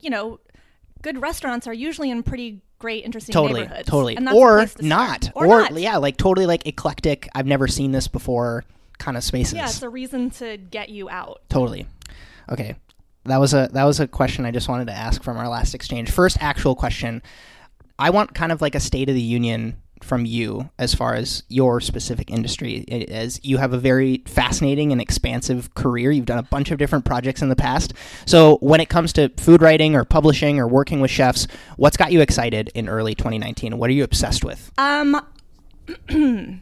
you 0.00 0.10
know, 0.10 0.40
good 1.02 1.20
restaurants 1.20 1.66
are 1.66 1.74
usually 1.74 2.10
in 2.10 2.22
pretty 2.22 2.60
great, 2.78 3.04
interesting 3.04 3.32
totally 3.32 3.60
neighborhoods. 3.62 3.88
totally 3.88 4.16
or 4.34 4.66
to 4.66 4.84
not 4.84 5.24
start. 5.24 5.36
Or, 5.36 5.46
not. 5.46 5.74
yeah 5.78 5.96
like 5.98 6.16
totally 6.16 6.46
like 6.46 6.66
eclectic 6.66 7.28
i've 7.34 7.46
never 7.46 7.68
seen 7.68 7.92
this 7.92 8.08
before 8.08 8.64
kind 8.98 9.16
of 9.16 9.22
spaces 9.22 9.54
Yeah, 9.54 9.66
it's 9.66 9.82
a 9.82 9.88
reason 9.88 10.30
to 10.30 10.56
get 10.56 10.88
you 10.88 11.08
out. 11.10 11.42
totally 11.48 11.86
okay 12.50 12.74
that 13.24 13.36
was 13.38 13.54
a 13.54 13.68
that 13.72 13.84
was 13.84 14.00
a 14.00 14.08
question 14.08 14.44
i 14.46 14.50
just 14.50 14.68
wanted 14.68 14.86
to 14.88 14.92
ask 14.92 15.22
from 15.22 15.36
our 15.36 15.48
last 15.48 15.74
exchange 15.74 16.10
first 16.10 16.36
actual 16.40 16.74
question 16.74 17.22
i 18.00 18.10
want 18.10 18.34
kind 18.34 18.50
of 18.50 18.60
like 18.60 18.74
a 18.74 18.80
state 18.80 19.08
of 19.08 19.14
the 19.14 19.20
union 19.22 19.76
from 20.04 20.24
you 20.24 20.70
as 20.78 20.94
far 20.94 21.14
as 21.14 21.42
your 21.48 21.80
specific 21.80 22.30
industry 22.30 22.84
as 23.08 23.40
you 23.44 23.58
have 23.58 23.72
a 23.72 23.78
very 23.78 24.22
fascinating 24.26 24.92
and 24.92 25.00
expansive 25.00 25.72
career 25.74 26.10
you've 26.10 26.26
done 26.26 26.38
a 26.38 26.42
bunch 26.42 26.70
of 26.70 26.78
different 26.78 27.04
projects 27.04 27.42
in 27.42 27.48
the 27.48 27.56
past 27.56 27.92
so 28.26 28.56
when 28.58 28.80
it 28.80 28.88
comes 28.88 29.12
to 29.12 29.28
food 29.36 29.62
writing 29.62 29.94
or 29.94 30.04
publishing 30.04 30.58
or 30.58 30.66
working 30.66 31.00
with 31.00 31.10
chefs 31.10 31.46
what's 31.76 31.96
got 31.96 32.12
you 32.12 32.20
excited 32.20 32.70
in 32.74 32.88
early 32.88 33.14
2019 33.14 33.78
what 33.78 33.88
are 33.90 33.94
you 33.94 34.04
obsessed 34.04 34.44
with 34.44 34.70
Um, 34.78 35.20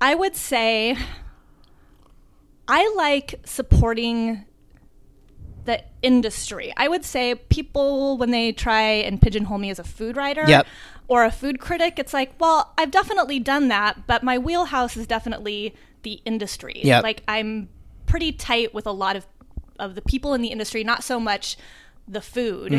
I 0.00 0.14
would 0.14 0.36
say 0.36 0.96
I 2.68 2.92
like 2.96 3.40
supporting 3.44 4.44
the 5.64 5.82
industry. 6.02 6.72
I 6.76 6.88
would 6.88 7.04
say 7.04 7.34
people 7.34 8.18
when 8.18 8.30
they 8.30 8.52
try 8.52 8.82
and 8.82 9.20
pigeonhole 9.20 9.58
me 9.58 9.70
as 9.70 9.78
a 9.78 9.84
food 9.84 10.16
writer 10.16 10.44
Yep. 10.46 10.66
Or 11.08 11.24
a 11.24 11.30
food 11.30 11.58
critic, 11.60 11.98
it's 11.98 12.12
like, 12.14 12.32
well, 12.38 12.72
I've 12.78 12.90
definitely 12.90 13.38
done 13.40 13.68
that, 13.68 14.06
but 14.06 14.22
my 14.22 14.38
wheelhouse 14.38 14.96
is 14.96 15.06
definitely 15.06 15.74
the 16.02 16.20
industry. 16.24 16.80
Yep. 16.84 17.02
Like 17.02 17.22
I'm 17.28 17.68
pretty 18.06 18.32
tight 18.32 18.72
with 18.74 18.86
a 18.86 18.92
lot 18.92 19.16
of 19.16 19.26
of 19.78 19.96
the 19.96 20.02
people 20.02 20.34
in 20.34 20.40
the 20.40 20.48
industry, 20.48 20.84
not 20.84 21.02
so 21.02 21.18
much 21.18 21.56
the 22.06 22.20
food. 22.20 22.70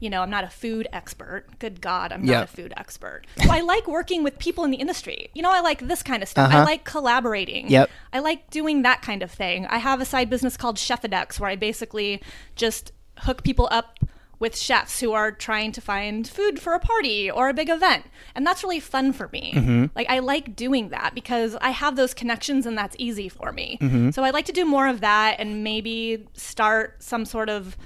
You 0.00 0.10
know, 0.10 0.20
I'm 0.22 0.28
not 0.30 0.44
a 0.44 0.48
food 0.48 0.86
expert. 0.92 1.46
Good 1.58 1.80
God, 1.80 2.12
I'm 2.12 2.20
Mm-hmm. 2.20 2.28
Yep. 2.28 2.36
not 2.40 2.44
a 2.44 2.56
food 2.56 2.72
expert. 2.76 3.22
So 3.42 3.50
I 3.50 3.60
like 3.62 3.88
working 3.88 4.22
with 4.22 4.38
people 4.38 4.62
in 4.62 4.70
the 4.70 4.76
industry. 4.76 5.30
You 5.34 5.40
know, 5.42 5.50
I 5.50 5.60
like 5.60 5.88
this 5.88 6.02
kind 6.02 6.22
of 6.22 6.28
stuff. 6.28 6.52
I 6.52 6.56
Uh-huh. 6.56 6.64
like 6.64 6.84
collaborating. 6.84 7.68
Yep. 7.70 7.90
I 8.12 8.18
like 8.20 8.50
doing 8.50 8.82
that 8.82 9.00
kind 9.02 9.22
of 9.22 9.30
thing. 9.30 9.66
I 9.66 9.78
have 9.78 10.00
a 10.00 10.04
side 10.04 10.28
business 10.30 10.56
called 10.56 10.76
Chefadex 10.76 11.40
where 11.40 11.48
I 11.50 11.56
basically 11.56 12.22
just 12.56 12.92
hook 13.20 13.42
people 13.42 13.68
up 13.70 13.98
with 14.38 14.56
chefs 14.56 15.00
who 15.00 15.12
are 15.12 15.30
trying 15.30 15.72
to 15.72 15.80
find 15.80 16.28
food 16.28 16.60
for 16.60 16.72
a 16.72 16.80
party 16.80 17.30
or 17.30 17.48
a 17.48 17.54
big 17.54 17.68
event. 17.68 18.04
And 18.34 18.46
that's 18.46 18.62
really 18.62 18.80
fun 18.80 19.12
for 19.12 19.28
me. 19.28 19.52
Mm-hmm. 19.54 19.86
Like 19.94 20.08
I 20.10 20.18
like 20.18 20.56
doing 20.56 20.88
that 20.90 21.14
because 21.14 21.56
I 21.60 21.70
have 21.70 21.96
those 21.96 22.14
connections 22.14 22.66
and 22.66 22.76
that's 22.76 22.96
easy 22.98 23.28
for 23.28 23.52
me. 23.52 23.78
Mm-hmm. 23.80 24.10
So 24.10 24.24
I'd 24.24 24.34
like 24.34 24.46
to 24.46 24.52
do 24.52 24.64
more 24.64 24.88
of 24.88 25.00
that 25.00 25.36
and 25.38 25.62
maybe 25.64 26.26
start 26.34 27.02
some 27.02 27.24
sort 27.24 27.48
of 27.48 27.76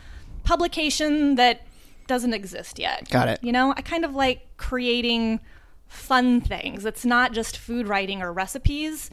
publication 0.44 1.34
that 1.34 1.62
doesn't 2.06 2.32
exist 2.32 2.78
yet. 2.78 3.08
Got 3.10 3.28
it. 3.28 3.38
You 3.42 3.52
know, 3.52 3.74
I 3.76 3.82
kind 3.82 4.04
of 4.04 4.14
like 4.14 4.56
creating 4.56 5.40
fun 5.86 6.40
things. 6.40 6.84
It's 6.84 7.04
not 7.04 7.32
just 7.32 7.56
food 7.56 7.86
writing 7.86 8.22
or 8.22 8.32
recipes, 8.32 9.10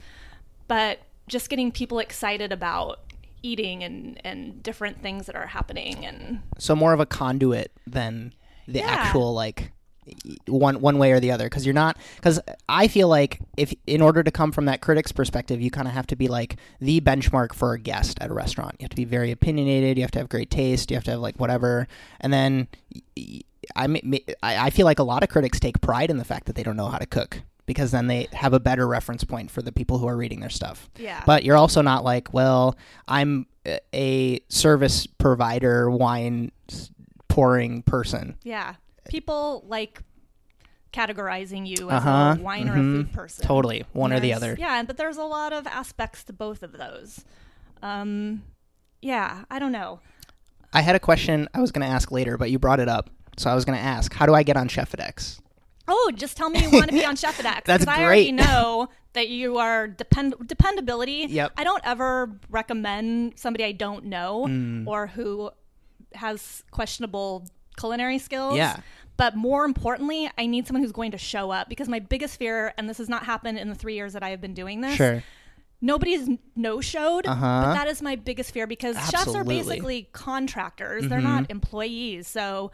but 0.66 1.00
just 1.28 1.48
getting 1.48 1.72
people 1.72 1.98
excited 1.98 2.52
about 2.52 3.00
eating 3.46 3.84
and 3.84 4.20
and 4.24 4.62
different 4.62 5.00
things 5.02 5.26
that 5.26 5.36
are 5.36 5.46
happening 5.46 6.04
and 6.04 6.40
So 6.58 6.74
more 6.74 6.92
of 6.92 7.00
a 7.00 7.06
conduit 7.06 7.70
than 7.86 8.34
the 8.66 8.80
Yeah. 8.80 8.86
actual 8.88 9.32
like 9.34 9.72
one 10.46 10.80
one 10.80 10.98
way 10.98 11.10
or 11.12 11.20
the 11.20 11.30
other. 11.32 11.44
Because 11.46 11.64
you're 11.66 11.74
not 11.74 11.96
because 12.16 12.38
I 12.68 12.86
feel 12.88 13.08
like 13.08 13.40
if 13.56 13.72
in 13.86 14.00
order 14.00 14.22
to 14.22 14.30
come 14.30 14.52
from 14.52 14.66
that 14.66 14.80
critic's 14.80 15.12
perspective 15.12 15.60
you 15.60 15.70
kind 15.70 15.88
of 15.88 15.94
have 15.94 16.06
to 16.08 16.16
be 16.16 16.28
like 16.28 16.56
the 16.80 17.00
benchmark 17.00 17.52
for 17.54 17.72
a 17.72 17.78
guest 17.78 18.18
at 18.20 18.30
a 18.30 18.34
restaurant. 18.34 18.76
You 18.78 18.84
have 18.84 18.90
to 18.90 18.96
be 18.96 19.04
very 19.04 19.30
opinionated. 19.32 19.96
You 19.98 20.02
have 20.04 20.10
to 20.12 20.18
have 20.20 20.28
great 20.28 20.50
taste. 20.50 20.90
You 20.90 20.96
have 20.96 21.04
to 21.04 21.12
have 21.12 21.20
like 21.20 21.36
whatever. 21.40 21.88
And 22.20 22.32
then 22.32 22.68
y- 22.94 23.02
y- 23.16 23.40
I 23.74 23.86
ma- 23.88 23.98
ma- 24.04 24.18
I 24.42 24.66
I 24.66 24.70
feel 24.70 24.86
like 24.86 25.00
a 25.00 25.04
lot 25.04 25.22
of 25.24 25.28
critics 25.28 25.58
take 25.58 25.80
pride 25.80 26.10
in 26.10 26.18
the 26.18 26.24
fact 26.24 26.46
that 26.46 26.54
they 26.54 26.62
don't 26.62 26.76
know 26.76 26.86
how 26.88 26.98
to 26.98 27.06
cook 27.06 27.42
because 27.66 27.90
then 27.90 28.06
they 28.06 28.26
have 28.32 28.52
a 28.52 28.60
better 28.60 28.86
reference 28.88 29.24
point 29.24 29.50
for 29.50 29.60
the 29.62 29.72
people 29.72 29.98
who 29.98 30.06
are 30.06 30.16
reading 30.16 30.40
their 30.40 30.50
stuff 30.50 30.88
yeah. 30.98 31.22
but 31.26 31.44
you're 31.44 31.56
also 31.56 31.82
not 31.82 32.04
like, 32.04 32.32
well, 32.32 32.76
I'm 33.08 33.46
a- 33.94 34.40
service 34.48 35.06
provider, 35.06 35.90
wine 35.90 36.52
pouring 37.28 37.82
person. 37.82 38.36
yeah. 38.44 38.74
People 39.08 39.64
like 39.68 40.00
categorizing 40.92 41.66
you 41.66 41.90
as 41.90 41.98
Uh-huh. 42.04 42.36
a 42.38 42.42
wine 42.42 42.68
or 42.68 42.72
a 42.74 42.76
Mhm. 42.78 42.92
food 42.96 43.12
person. 43.12 43.44
Totally, 43.46 43.84
one 43.92 44.12
or 44.12 44.20
the 44.20 44.32
other. 44.32 44.56
Yeah, 44.58 44.82
but 44.84 44.96
there's 44.96 45.16
a 45.18 45.24
lot 45.24 45.52
of 45.52 45.66
aspects 45.66 46.24
to 46.24 46.32
both 46.32 46.62
of 46.62 46.72
those. 46.72 47.24
Um, 47.82 48.42
yeah, 49.02 49.44
I 49.50 49.58
don't 49.58 49.72
know. 49.72 50.00
I 50.72 50.80
had 50.80 50.96
a 50.96 51.00
question 51.00 51.48
I 51.54 51.60
was 51.60 51.70
going 51.70 51.86
to 51.86 51.92
ask 51.92 52.10
later, 52.10 52.36
but 52.38 52.50
you 52.50 52.58
brought 52.58 52.80
it 52.80 52.88
up, 52.88 53.10
so 53.36 53.50
I 53.50 53.54
was 53.54 53.64
going 53.64 53.78
to 53.78 53.84
ask, 53.84 54.12
how 54.14 54.26
do 54.26 54.34
I 54.34 54.42
get 54.42 54.56
on 54.56 54.68
Chefadex? 54.68 55.40
Oh, 55.88 56.10
just 56.14 56.36
tell 56.36 56.50
me 56.50 56.62
you 56.62 56.70
want 56.70 56.86
to 56.88 56.92
be 56.92 57.04
on 57.10 57.16
Chef 57.16 57.38
X. 57.44 57.62
That's 57.66 57.84
'cause 57.84 57.94
I 57.94 58.02
already 58.02 58.32
know 58.44 58.88
that 59.12 59.28
you 59.28 59.58
are 59.58 59.86
depend 59.88 60.34
dependability. 60.46 61.26
Yep. 61.28 61.52
I 61.56 61.64
don't 61.64 61.82
ever 61.84 62.38
recommend 62.50 63.34
somebody 63.38 63.64
I 63.64 63.72
don't 63.72 64.06
know 64.06 64.46
Mm. 64.48 64.86
or 64.86 65.06
who 65.08 65.50
has 66.14 66.62
questionable 66.70 67.46
culinary 67.78 68.18
skills. 68.18 68.56
Yeah. 68.56 68.78
But 69.16 69.34
more 69.36 69.64
importantly, 69.64 70.30
I 70.36 70.46
need 70.46 70.66
someone 70.66 70.82
who's 70.82 70.92
going 70.92 71.12
to 71.12 71.18
show 71.18 71.50
up 71.50 71.68
because 71.70 71.88
my 71.88 71.98
biggest 72.00 72.38
fear, 72.38 72.74
and 72.76 72.88
this 72.88 72.98
has 72.98 73.08
not 73.08 73.24
happened 73.24 73.58
in 73.58 73.68
the 73.68 73.74
three 73.74 73.94
years 73.94 74.12
that 74.12 74.22
I 74.22 74.28
have 74.30 74.40
been 74.42 74.52
doing 74.54 74.82
this, 74.82 74.94
Sure. 74.96 75.22
nobody's 75.80 76.28
no 76.54 76.80
showed. 76.82 77.26
Uh-huh. 77.26 77.62
But 77.64 77.74
that 77.74 77.88
is 77.88 78.02
my 78.02 78.16
biggest 78.16 78.50
fear 78.52 78.66
because 78.66 78.96
chefs 79.10 79.34
are 79.34 79.44
basically 79.44 80.08
contractors. 80.12 81.08
They're 81.08 81.20
not 81.22 81.50
employees. 81.50 82.28
So 82.28 82.72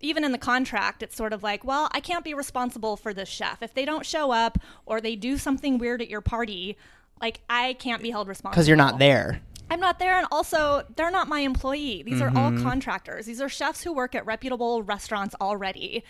even 0.00 0.24
in 0.24 0.32
the 0.32 0.38
contract, 0.38 1.02
it's 1.02 1.16
sort 1.16 1.32
of 1.32 1.42
like, 1.42 1.64
well, 1.64 1.88
I 1.92 2.00
can't 2.00 2.24
be 2.24 2.34
responsible 2.34 2.96
for 2.96 3.12
this 3.14 3.28
chef. 3.28 3.62
If 3.62 3.74
they 3.74 3.84
don't 3.84 4.04
show 4.04 4.30
up 4.32 4.58
or 4.86 5.00
they 5.00 5.16
do 5.16 5.38
something 5.38 5.78
weird 5.78 6.02
at 6.02 6.08
your 6.08 6.20
party, 6.20 6.76
like 7.20 7.40
I 7.48 7.74
can't 7.74 8.02
be 8.02 8.10
held 8.10 8.28
responsible. 8.28 8.54
Because 8.54 8.68
you're 8.68 8.76
not 8.76 8.98
there. 8.98 9.40
I'm 9.70 9.78
not 9.78 10.00
there, 10.00 10.18
and 10.18 10.26
also 10.32 10.84
they're 10.96 11.12
not 11.12 11.28
my 11.28 11.40
employee. 11.40 12.02
These 12.02 12.20
are 12.20 12.28
all 12.28 12.50
mm-hmm. 12.50 12.62
contractors. 12.62 13.26
These 13.26 13.40
are 13.40 13.48
chefs 13.48 13.82
who 13.82 13.92
work 13.92 14.16
at 14.16 14.26
reputable 14.26 14.82
restaurants 14.82 15.36
already, 15.40 16.02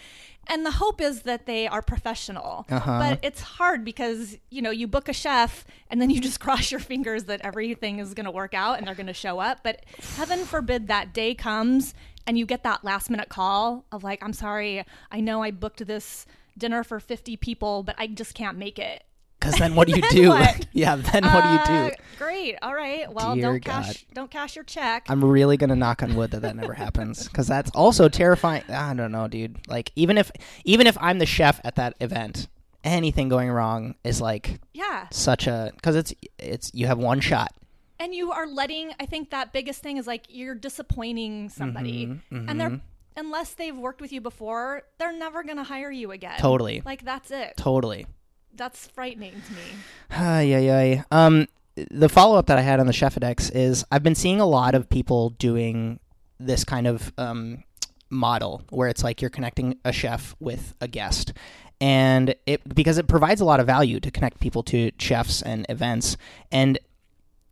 and 0.46 0.64
the 0.64 0.70
hope 0.70 1.00
is 1.00 1.22
that 1.22 1.44
they 1.44 1.68
are 1.68 1.82
professional. 1.82 2.64
Uh-huh. 2.70 2.98
But 2.98 3.18
it's 3.22 3.42
hard 3.42 3.84
because 3.84 4.38
you 4.48 4.62
know 4.62 4.70
you 4.70 4.86
book 4.86 5.10
a 5.10 5.12
chef 5.12 5.66
and 5.90 6.00
then 6.00 6.08
you 6.10 6.20
just 6.20 6.40
cross 6.40 6.70
your 6.70 6.80
fingers 6.80 7.24
that 7.24 7.42
everything 7.42 7.98
is 7.98 8.14
going 8.14 8.24
to 8.24 8.30
work 8.30 8.54
out 8.54 8.78
and 8.78 8.86
they're 8.86 8.94
going 8.94 9.06
to 9.06 9.12
show 9.12 9.38
up. 9.40 9.60
But 9.62 9.84
heaven 10.16 10.46
forbid 10.46 10.88
that 10.88 11.12
day 11.12 11.34
comes 11.34 11.92
and 12.26 12.38
you 12.38 12.46
get 12.46 12.62
that 12.62 12.82
last 12.82 13.10
minute 13.10 13.28
call 13.28 13.84
of 13.92 14.02
like, 14.02 14.22
"I'm 14.22 14.32
sorry, 14.32 14.84
I 15.12 15.20
know 15.20 15.42
I 15.42 15.50
booked 15.50 15.86
this." 15.86 16.26
Dinner 16.58 16.82
for 16.84 17.00
50 17.00 17.36
people, 17.36 17.84
but 17.84 17.94
I 17.96 18.08
just 18.08 18.34
can't 18.34 18.58
make 18.58 18.78
it. 18.78 19.04
Because 19.40 19.54
then 19.58 19.74
what 19.74 19.88
do 19.88 19.94
you 19.96 20.02
do? 20.10 20.34
yeah, 20.72 20.96
then 20.96 21.24
what 21.24 21.42
do 21.42 21.48
you 21.48 21.78
Uh, 21.78 21.88
do? 21.88 21.94
Great. 22.18 22.56
All 22.62 22.74
right. 22.74 23.10
Well, 23.12 23.34
Dear 23.34 23.44
don't 23.52 23.64
cash 23.64 24.04
don't 24.12 24.30
cash 24.30 24.54
your 24.56 24.64
check. 24.64 25.06
I'm 25.08 25.24
really 25.24 25.56
gonna 25.56 25.76
knock 25.76 26.02
on 26.02 26.14
wood 26.14 26.30
that 26.32 26.42
that 26.42 26.54
never 26.56 26.74
happens 26.74 27.26
because 27.26 27.46
that's 27.46 27.70
also 27.70 28.08
terrifying. 28.08 28.62
I 28.68 28.94
don't 28.94 29.10
know, 29.12 29.26
dude. 29.26 29.58
Like 29.68 29.90
even 29.96 30.18
if 30.18 30.30
even 30.64 30.86
if 30.86 30.96
I'm 31.00 31.18
the 31.18 31.26
chef 31.26 31.60
at 31.64 31.76
that 31.76 31.94
event, 32.00 32.48
anything 32.84 33.28
going 33.28 33.50
wrong 33.50 33.94
is 34.04 34.20
like 34.20 34.60
yeah. 34.74 35.06
such 35.10 35.46
a 35.46 35.72
because 35.74 35.96
it's 35.96 36.12
it's 36.38 36.70
you 36.74 36.86
have 36.86 36.98
one 36.98 37.20
shot. 37.20 37.52
And 37.98 38.14
you 38.14 38.32
are 38.32 38.46
letting 38.46 38.92
I 39.00 39.06
think 39.06 39.30
that 39.30 39.52
biggest 39.52 39.82
thing 39.82 39.96
is 39.96 40.06
like 40.06 40.26
you're 40.28 40.54
disappointing 40.54 41.48
somebody. 41.48 42.06
Mm-hmm, 42.06 42.48
And 42.48 42.60
they're 42.60 42.80
unless 43.16 43.52
they've 43.54 43.76
worked 43.76 44.00
with 44.00 44.12
you 44.12 44.20
before, 44.20 44.82
they're 44.98 45.12
never 45.12 45.42
going 45.42 45.56
to 45.56 45.62
hire 45.62 45.90
you 45.90 46.10
again. 46.10 46.38
Totally. 46.38 46.82
Like 46.84 47.04
that's 47.04 47.30
it. 47.30 47.56
Totally. 47.56 48.06
That's 48.54 48.86
frightening 48.88 49.32
to 49.32 49.52
me. 49.52 49.62
Ay, 50.10 50.54
ay, 50.54 50.70
ay. 50.70 51.04
Um, 51.10 51.46
the 51.90 52.08
follow 52.08 52.36
up 52.36 52.46
that 52.46 52.58
I 52.58 52.62
had 52.62 52.80
on 52.80 52.86
the 52.86 52.92
Chefadex 52.92 53.50
is 53.54 53.84
I've 53.90 54.02
been 54.02 54.14
seeing 54.14 54.40
a 54.40 54.46
lot 54.46 54.74
of 54.74 54.88
people 54.88 55.30
doing 55.30 56.00
this 56.38 56.64
kind 56.64 56.86
of 56.86 57.12
um, 57.16 57.64
model 58.10 58.62
where 58.70 58.88
it's 58.88 59.04
like 59.04 59.20
you're 59.20 59.30
connecting 59.30 59.78
a 59.84 59.92
chef 59.92 60.34
with 60.40 60.74
a 60.80 60.88
guest. 60.88 61.32
And 61.80 62.34
it 62.44 62.60
because 62.74 62.98
it 62.98 63.06
provides 63.08 63.40
a 63.40 63.44
lot 63.44 63.60
of 63.60 63.66
value 63.66 64.00
to 64.00 64.10
connect 64.10 64.40
people 64.40 64.62
to 64.64 64.90
chefs 64.98 65.40
and 65.40 65.64
events. 65.68 66.16
And 66.52 66.78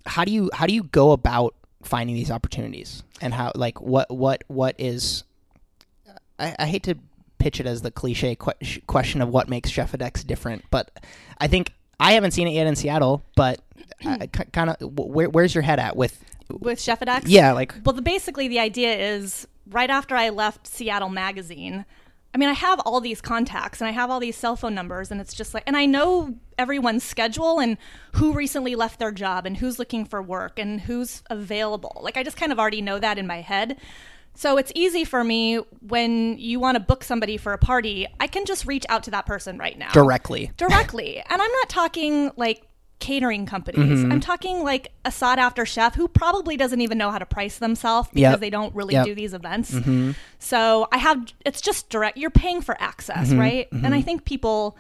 how 0.05 0.25
do 0.25 0.33
you 0.33 0.51
how 0.53 0.67
do 0.67 0.75
you 0.75 0.83
go 0.83 1.13
about 1.13 1.55
finding 1.83 2.15
these 2.15 2.31
opportunities? 2.31 3.03
And 3.23 3.33
how 3.33 3.53
like 3.55 3.81
what 3.81 4.11
what 4.11 4.45
what 4.49 4.75
is 4.79 5.25
I, 6.39 6.55
I 6.59 6.67
hate 6.67 6.83
to 6.85 6.97
pitch 7.39 7.61
it 7.61 7.67
as 7.67 7.83
the 7.83 7.91
cliche 7.91 8.35
que- 8.35 8.83
question 8.87 9.21
of 9.23 9.29
what 9.29 9.49
makes 9.49 9.71
Chefadex 9.71 10.27
different, 10.27 10.65
but 10.71 10.91
I 11.39 11.47
think 11.49 11.73
I 12.01 12.13
haven't 12.13 12.33
seen 12.33 12.49
it 12.49 12.53
yet 12.53 12.67
in 12.67 12.77
Seattle. 12.77 13.25
But 13.37 13.61
kind 14.53 14.71
of, 14.71 14.77
where, 14.81 15.29
where's 15.29 15.55
your 15.55 15.63
head 15.63 15.79
at 15.79 15.97
with? 15.97 16.25
With 16.51 16.81
Chef 16.81 17.03
at 17.03 17.27
Yeah, 17.27 17.53
like 17.53 17.75
Well, 17.85 17.93
the, 17.93 18.03
basically, 18.03 18.49
the 18.49 18.59
idea 18.59 18.97
is 18.97 19.47
right 19.71 19.91
after 19.91 20.17
I 20.17 20.31
left 20.31 20.67
Seattle 20.67 21.11
Magazine, 21.11 21.85
I 22.35 22.39
mean, 22.39 22.49
I 22.49 22.55
have 22.55 22.81
all 22.81 23.01
these 23.01 23.21
contacts 23.21 23.81
and 23.81 23.89
I 23.89 23.93
have 23.93 24.11
all 24.11 24.21
these 24.21 24.37
cell 24.37 24.57
phone 24.57 24.75
numbers, 24.75 25.11
and 25.11 25.21
it's 25.21 25.35
just 25.35 25.55
like, 25.55 25.65
and 25.67 25.77
I 25.77 25.87
know 25.87 26.35
everyone's 26.59 27.05
schedule 27.05 27.59
and 27.59 27.79
who 28.13 28.33
recently 28.33 28.75
left 28.75 28.99
their 28.99 29.13
job 29.13 29.47
and 29.47 29.57
who's 29.57 29.79
looking 29.79 30.05
for 30.05 30.23
work 30.23 30.59
and 30.59 30.83
who's 30.83 31.23
available. 31.31 32.01
Like, 32.03 32.17
I 32.17 32.23
just 32.23 32.37
kind 32.37 32.53
of 32.53 32.59
already 32.59 32.83
know 32.83 32.99
that 32.99 33.19
in 33.19 33.27
my 33.27 33.41
head. 33.41 33.79
So 34.41 34.57
it's 34.57 34.71
easy 34.77 35.03
for 35.05 35.25
me 35.25 35.57
when 35.81 36.39
you 36.39 36.61
want 36.61 36.77
to 36.77 36.81
book 36.81 37.03
somebody 37.03 37.37
for 37.37 37.53
a 37.53 37.59
party, 37.59 38.07
I 38.21 38.29
can 38.29 38.45
just 38.45 38.67
reach 38.67 38.87
out 38.89 39.03
to 39.03 39.11
that 39.11 39.27
person 39.27 39.59
right 39.59 39.77
now 39.77 39.91
directly. 39.91 40.53
directly. 40.57 41.17
and 41.19 41.43
I'm 41.43 41.53
not 41.53 41.69
talking 41.69 42.31
like 42.37 42.63
catering 43.01 43.47
companies. 43.47 43.99
Mm-hmm. 43.99 44.13
I'm 44.13 44.21
talking 44.21 44.63
like 44.63 44.93
a 45.05 45.11
sought 45.11 45.41
after 45.41 45.67
chef 45.67 45.97
who 45.97 46.07
probably 46.07 46.57
doesn't 46.57 46.81
even 46.81 46.99
know 46.99 47.11
how 47.11 47.19
to 47.19 47.27
price 47.27 47.59
themselves 47.59 48.09
because 48.11 48.21
Yep. 48.35 48.41
they 48.41 48.51
don't 48.51 48.73
really 48.77 48.95
Yep. 48.95 49.07
do 49.07 49.15
these 49.17 49.35
events. 49.35 49.75
So 50.39 50.87
I 50.93 50.99
have 50.99 51.33
it's 51.45 51.61
just 51.61 51.91
direct 51.91 52.17
you're 52.17 52.31
paying 52.31 52.61
for 52.61 52.81
access, 52.81 53.33
right? 53.33 53.67
And 53.73 53.93
I 53.93 54.03
think 54.03 54.25
people 54.25 54.77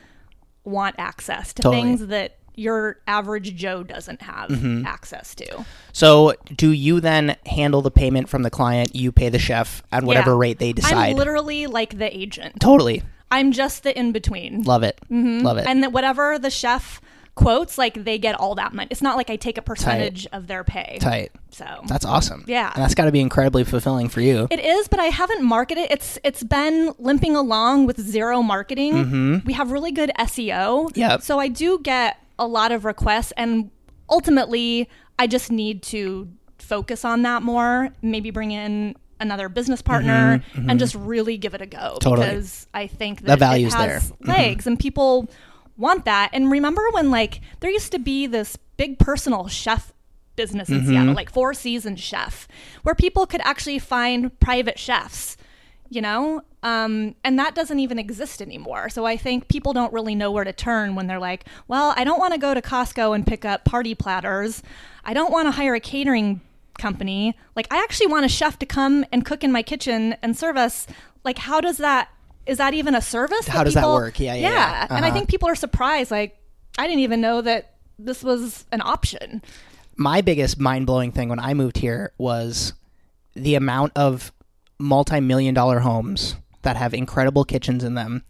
want 0.62 0.94
access 0.98 1.52
to 1.54 1.62
Mm-hmm. 1.62 1.70
Totally. 1.72 1.82
things 1.96 2.06
that 2.08 2.37
your 2.58 2.98
average 3.06 3.54
Joe 3.54 3.82
doesn't 3.82 4.22
have 4.22 4.50
Mm-hmm. 4.50 4.86
access 4.86 5.34
to. 5.36 5.64
So, 5.92 6.34
do 6.56 6.70
you 6.70 7.00
then 7.00 7.36
handle 7.46 7.82
the 7.82 7.90
payment 7.90 8.28
from 8.28 8.42
the 8.42 8.50
client? 8.50 8.94
You 8.94 9.12
pay 9.12 9.28
the 9.28 9.38
chef 9.38 9.82
at 9.92 10.04
whatever 10.04 10.32
Yeah. 10.32 10.38
rate 10.38 10.58
they 10.58 10.72
decide. 10.72 11.10
I'm 11.10 11.16
literally 11.16 11.66
like 11.66 11.98
the 11.98 12.14
agent. 12.16 12.60
totally 12.60 13.02
I'm 13.30 13.52
just 13.52 13.82
the 13.82 13.96
in 13.98 14.12
between. 14.12 14.62
love 14.62 14.82
it. 14.82 14.98
Love 15.10 15.58
it. 15.58 15.66
and 15.66 15.82
that 15.82 15.92
whatever 15.92 16.38
the 16.38 16.50
chef 16.50 17.00
quotes, 17.34 17.78
like 17.78 18.02
they 18.04 18.18
get 18.18 18.34
all 18.34 18.54
that 18.56 18.72
money. 18.72 18.88
It's 18.90 19.02
not 19.02 19.16
like 19.16 19.30
I 19.30 19.36
take 19.36 19.58
a 19.58 19.62
percentage 19.62 20.26
of 20.32 20.46
their 20.48 20.64
pay. 20.64 20.96
Tight. 21.00 21.30
So 21.50 21.64
That's 21.86 22.04
awesome. 22.04 22.44
Yeah. 22.48 22.72
and 22.74 22.82
that's 22.82 22.94
got 22.96 23.04
to 23.04 23.12
be 23.12 23.20
incredibly 23.20 23.62
fulfilling 23.64 24.08
for 24.08 24.20
you. 24.20 24.48
it 24.50 24.58
is, 24.60 24.88
but 24.88 24.98
I 24.98 25.06
haven't 25.06 25.44
marketed. 25.44 25.86
It's 25.90 26.18
it's 26.24 26.42
been 26.42 26.94
limping 26.98 27.36
along 27.36 27.86
with 27.86 28.00
zero 28.00 28.42
marketing. 28.42 29.42
We 29.46 29.52
have 29.52 29.70
really 29.72 29.92
good 29.92 30.10
SEO. 30.18 30.90
Mm-hmm. 30.92 31.20
So 31.22 31.38
I 31.38 31.46
do 31.48 31.78
get 31.80 32.16
a 32.38 32.46
lot 32.46 32.72
of 32.72 32.84
requests, 32.84 33.32
and 33.36 33.70
ultimately, 34.08 34.88
I 35.18 35.26
just 35.26 35.50
need 35.50 35.82
to 35.84 36.28
focus 36.58 37.04
on 37.04 37.22
that 37.22 37.42
more. 37.42 37.90
Maybe 38.02 38.30
bring 38.30 38.50
in 38.52 38.96
another 39.20 39.48
business 39.48 39.82
partner 39.82 40.42
and 40.54 40.78
just 40.78 40.94
really 40.94 41.36
give 41.38 41.52
it 41.54 41.60
a 41.60 41.66
go 41.66 41.78
Mm-hmm. 41.78 41.98
Totally. 41.98 42.26
because 42.28 42.66
I 42.72 42.86
think 42.86 43.22
that 43.22 43.38
value's 43.40 43.74
it 43.74 43.76
has 43.76 43.86
there. 43.86 43.98
Mm-hmm. 44.16 44.30
legs 44.30 44.66
and 44.66 44.78
people 44.78 45.28
want 45.76 46.04
that. 46.04 46.30
And 46.32 46.50
remember 46.50 46.82
when 46.92 47.10
like 47.10 47.40
there 47.60 47.70
used 47.70 47.90
to 47.92 47.98
be 47.98 48.26
this 48.28 48.56
big 48.76 48.98
personal 49.00 49.48
chef 49.48 49.92
business 50.36 50.68
in 50.68 50.78
Mm-hmm. 50.82 50.88
Seattle, 50.88 51.14
like 51.14 51.30
Four 51.30 51.52
Seasons 51.52 51.98
Chef, 51.98 52.46
where 52.84 52.94
people 52.94 53.26
could 53.26 53.40
actually 53.42 53.80
find 53.80 54.38
private 54.38 54.78
chefs, 54.78 55.36
you 55.88 56.00
know? 56.00 56.42
Um, 56.62 57.14
and 57.22 57.38
that 57.38 57.54
doesn't 57.54 57.78
even 57.78 57.98
exist 57.98 58.42
anymore. 58.42 58.88
So 58.88 59.04
I 59.04 59.16
think 59.16 59.46
people 59.48 59.72
don't 59.72 59.92
really 59.92 60.14
know 60.16 60.30
where 60.32 60.44
to 60.44 60.52
turn 60.52 60.94
when 60.96 61.06
they're 61.06 61.20
like, 61.20 61.44
well, 61.68 61.94
I 61.96 62.02
don't 62.04 62.18
want 62.18 62.34
to 62.34 62.38
go 62.40 62.52
to 62.52 62.60
Costco 62.60 63.14
and 63.14 63.24
pick 63.26 63.44
up 63.44 63.64
party 63.64 63.94
platters. 63.94 64.62
I 65.04 65.14
don't 65.14 65.30
want 65.30 65.46
to 65.46 65.52
hire 65.52 65.74
a 65.74 65.80
catering 65.80 66.40
company. 66.76 67.36
Like, 67.54 67.72
I 67.72 67.78
actually 67.82 68.08
want 68.08 68.24
a 68.26 68.28
chef 68.28 68.58
to 68.58 68.66
come 68.66 69.04
and 69.12 69.24
cook 69.24 69.44
in 69.44 69.52
my 69.52 69.62
kitchen 69.62 70.16
and 70.22 70.36
serve 70.36 70.56
us. 70.56 70.86
Like, 71.24 71.38
how 71.38 71.60
does 71.60 71.78
that? 71.78 72.08
Is 72.46 72.58
that 72.58 72.74
even 72.74 72.94
a 72.94 73.02
service? 73.02 73.46
How 73.46 73.62
does 73.62 73.74
that 73.74 73.86
work? 73.86 74.18
Yeah, 74.18 74.34
yeah, 74.34 74.48
yeah. 74.50 74.86
And 74.90 75.04
I 75.04 75.08
Uh-huh. 75.08 75.16
think 75.16 75.28
people 75.28 75.48
are 75.48 75.54
surprised. 75.54 76.10
Like, 76.10 76.38
I 76.78 76.86
didn't 76.86 77.00
even 77.00 77.20
know 77.20 77.40
that 77.42 77.74
this 77.98 78.22
was 78.24 78.64
an 78.72 78.80
option. 78.82 79.42
my 79.96 80.20
biggest 80.20 80.58
mind 80.60 80.86
blowing 80.86 81.10
thing 81.12 81.28
when 81.28 81.40
I 81.40 81.54
moved 81.54 81.78
here 81.78 82.12
was 82.18 82.72
the 83.34 83.54
amount 83.56 83.92
of 83.96 84.32
multi 84.78 85.18
million 85.20 85.54
dollar 85.54 85.80
homes 85.80 86.36
that 86.62 86.76
have 86.76 86.94
incredible 86.94 87.44
kitchens 87.44 87.84
in 87.84 87.94
them. 87.94 88.24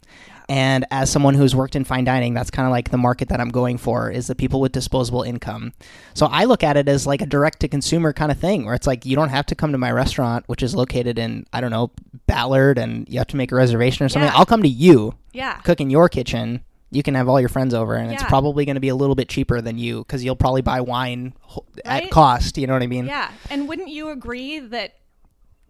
And 0.47 0.83
as 0.89 1.11
someone 1.11 1.35
who's 1.35 1.55
worked 1.55 1.75
in 1.75 1.83
fine 1.83 2.05
dining, 2.05 2.33
that's 2.33 2.49
kind 2.49 2.65
of 2.65 2.71
like 2.71 2.89
the 2.89 2.97
market 2.97 3.29
that 3.29 3.39
I'm 3.39 3.49
going 3.49 3.77
for 3.77 4.09
is 4.09 4.25
the 4.25 4.33
people 4.33 4.59
with 4.59 4.71
disposable 4.71 5.21
income. 5.21 5.73
So 6.15 6.25
I 6.25 6.45
look 6.45 6.63
at 6.63 6.75
it 6.75 6.87
as 6.89 7.05
like 7.05 7.21
a 7.21 7.27
direct 7.27 7.59
to 7.59 7.67
consumer 7.67 8.13
kind 8.13 8.31
of 8.31 8.39
thing 8.39 8.65
where 8.65 8.73
it's 8.73 8.87
like 8.87 9.05
you 9.05 9.15
don't 9.15 9.29
have 9.29 9.45
to 9.47 9.55
come 9.55 9.71
to 9.73 9.77
my 9.77 9.91
restaurant, 9.91 10.45
which 10.47 10.63
is 10.63 10.73
located 10.73 11.19
in, 11.19 11.45
I 11.53 11.61
don't 11.61 11.69
know, 11.69 11.91
Ballard, 12.25 12.79
and 12.79 13.07
you 13.07 13.19
have 13.19 13.27
to 13.27 13.35
make 13.37 13.51
a 13.51 13.55
reservation 13.55 14.03
or 14.05 14.09
something. 14.09 14.31
Yeah. 14.31 14.35
I'll 14.37 14.45
come 14.45 14.63
to 14.63 14.67
you, 14.69 15.13
Yeah. 15.33 15.59
cook 15.59 15.81
in 15.81 15.91
your 15.91 16.09
kitchen. 16.09 16.61
You 16.89 17.03
can 17.03 17.13
have 17.13 17.29
all 17.29 17.39
your 17.39 17.49
friends 17.49 17.75
over, 17.75 17.93
and 17.93 18.11
it's 18.11 18.23
probably 18.23 18.65
going 18.65 18.73
to 18.73 18.81
be 18.81 18.89
a 18.89 18.95
little 18.95 19.13
bit 19.13 19.29
cheaper 19.29 19.61
than 19.61 19.77
you 19.77 19.99
because 19.99 20.23
you'll 20.23 20.35
probably 20.35 20.63
buy 20.63 20.81
wine 20.81 21.35
ho- 21.41 21.63
at 21.85 22.01
Right? 22.03 22.11
cost. 22.11 22.57
You 22.57 22.65
know 22.65 22.73
what 22.73 22.81
I 22.81 22.87
mean? 22.87 23.05
Yeah. 23.05 23.29
And 23.51 23.67
wouldn't 23.67 23.89
you 23.89 24.09
agree 24.09 24.57
that 24.57 24.95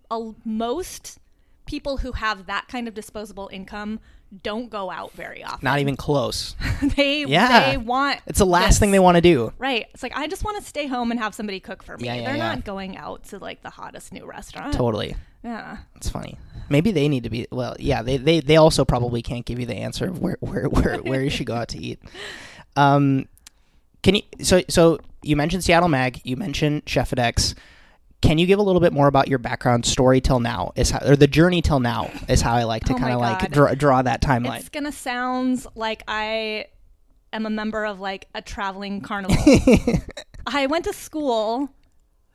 a, 0.09 0.31
most 0.45 1.19
people 1.69 1.97
who 1.97 2.13
have 2.13 2.47
that 2.47 2.67
kind 2.67 2.88
of 2.88 2.95
disposable 2.95 3.47
income 3.53 3.99
don't 4.43 4.69
go 4.71 4.89
out 4.89 5.11
very 5.13 5.43
often? 5.43 5.59
Not 5.61 5.79
even 5.79 5.95
close. 5.95 6.55
they 6.95 7.25
Yeah. 7.25 7.69
they 7.71 7.77
want 7.77 8.19
It's 8.25 8.39
the 8.39 8.45
last 8.45 8.67
this. 8.67 8.79
thing 8.79 8.91
they 8.91 8.99
want 8.99 9.15
to 9.15 9.21
do. 9.21 9.53
Right. 9.59 9.85
It's 9.93 10.01
like 10.01 10.15
I 10.15 10.27
just 10.27 10.43
want 10.43 10.57
to 10.57 10.63
stay 10.67 10.88
home 10.88 11.11
and 11.11 11.19
have 11.19 11.35
somebody 11.35 11.59
cook 11.59 11.83
for 11.83 11.95
me. 11.97 12.05
Yeah, 12.05 12.15
yeah, 12.15 12.25
They're 12.25 12.38
yeah. 12.38 12.55
not 12.55 12.65
going 12.65 12.97
out 12.97 13.23
to 13.25 13.38
like 13.38 13.61
the 13.61 13.69
hottest 13.69 14.11
new 14.11 14.25
restaurant. 14.25 14.73
Totally. 14.73 15.15
Yeah. 15.43 15.77
It's 15.95 16.09
funny. 16.09 16.38
Maybe 16.69 16.91
they 16.91 17.07
need 17.07 17.23
to 17.23 17.29
be. 17.29 17.47
Well, 17.51 17.75
yeah. 17.79 18.01
They 18.01 18.17
they, 18.17 18.39
they 18.39 18.57
also 18.57 18.83
probably 18.85 19.21
can't 19.21 19.45
give 19.45 19.59
you 19.59 19.65
the 19.67 19.75
answer 19.75 20.07
of 20.07 20.19
where 20.19 20.38
where 20.39 20.65
where, 20.69 20.97
where 21.03 21.21
you 21.23 21.29
should 21.29 21.45
go 21.47 21.55
out 21.55 21.69
to 21.69 21.79
eat. 21.79 21.99
Um, 22.75 23.27
can 24.03 24.15
you? 24.15 24.21
So 24.41 24.61
so 24.69 24.99
you 25.21 25.35
mentioned 25.35 25.63
Seattle 25.63 25.89
Mag. 25.89 26.21
You 26.23 26.35
mentioned 26.38 26.83
Chef. 26.88 27.11
Can 28.21 28.38
you 28.38 28.45
give 28.45 28.59
a 28.59 28.61
little 28.61 28.81
bit 28.81 28.91
more 28.91 29.07
about 29.07 29.27
your 29.27 29.39
background 29.39 29.85
story 29.85 30.19
till 30.19 30.39
now? 30.39 30.71
Is 30.75 30.91
how, 30.91 30.99
or 31.05 31.15
the 31.15 31.27
journey 31.27 31.61
till 31.61 31.79
now 31.79 32.11
is 32.27 32.41
how 32.41 32.53
I 32.53 32.63
like 32.63 32.83
to 32.85 32.93
Oh 32.93 32.97
kind 32.97 33.13
of 33.13 33.19
like 33.19 33.51
draw, 33.51 33.73
draw 33.73 34.01
that 34.01 34.21
timeline. 34.21 34.59
It's 34.59 34.69
gonna 34.69 34.91
sound 34.91 35.65
like 35.75 36.03
I 36.07 36.67
am 37.31 37.45
a 37.45 37.49
member 37.49 37.85
of 37.85 37.99
like 37.99 38.27
a 38.35 38.41
traveling 38.41 39.01
carnival. 39.01 39.38
I 40.45 40.67
went 40.67 40.85
to 40.85 40.93
school 40.93 41.69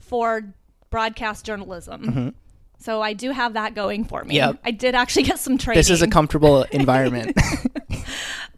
for 0.01 0.43
broadcast 0.91 1.45
journalism. 1.45 2.35
So 2.79 3.01
I 3.01 3.15
do 3.15 3.31
have 3.31 3.55
that 3.55 3.75
going 3.75 4.05
for 4.05 4.25
me. 4.25 4.37
Mm-hmm. 4.37 4.51
Yep. 4.51 4.61
I 4.65 4.71
did 4.71 4.95
actually 4.95 5.23
get 5.25 5.39
some 5.39 5.59
training. 5.59 5.79
This 5.79 5.91
is 5.91 6.03
a 6.03 6.09
comfortable 6.09 6.63
environment. 6.71 7.37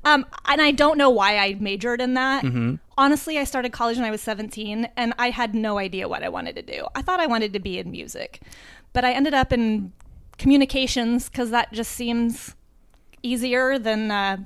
Um, 0.04 0.24
and 0.44 0.62
I 0.62 0.70
don't 0.70 0.98
know 0.98 1.10
why 1.10 1.38
I 1.38 1.54
majored 1.54 2.00
in 2.00 2.14
that. 2.14 2.44
Mm-hmm. 2.44 2.76
Honestly, 2.98 3.38
I 3.38 3.44
started 3.44 3.72
college 3.72 3.96
when 3.96 4.06
I 4.06 4.10
was 4.10 4.22
17 4.22 4.88
and 4.96 5.12
I 5.18 5.30
had 5.30 5.54
no 5.54 5.78
idea 5.78 6.08
what 6.08 6.22
I 6.22 6.28
wanted 6.30 6.56
to 6.56 6.62
do. 6.62 6.86
I 6.94 7.02
thought 7.02 7.20
I 7.20 7.26
wanted 7.26 7.52
to 7.52 7.58
be 7.60 7.78
in 7.78 7.90
music, 7.90 8.40
but 8.94 9.04
I 9.04 9.12
ended 9.12 9.34
up 9.34 9.52
in 9.52 9.92
communications 10.38 11.28
because 11.28 11.50
that 11.50 11.72
just 11.72 11.92
seems 11.92 12.54
easier 13.22 13.78
than, 13.78 14.10
uh, 14.10 14.38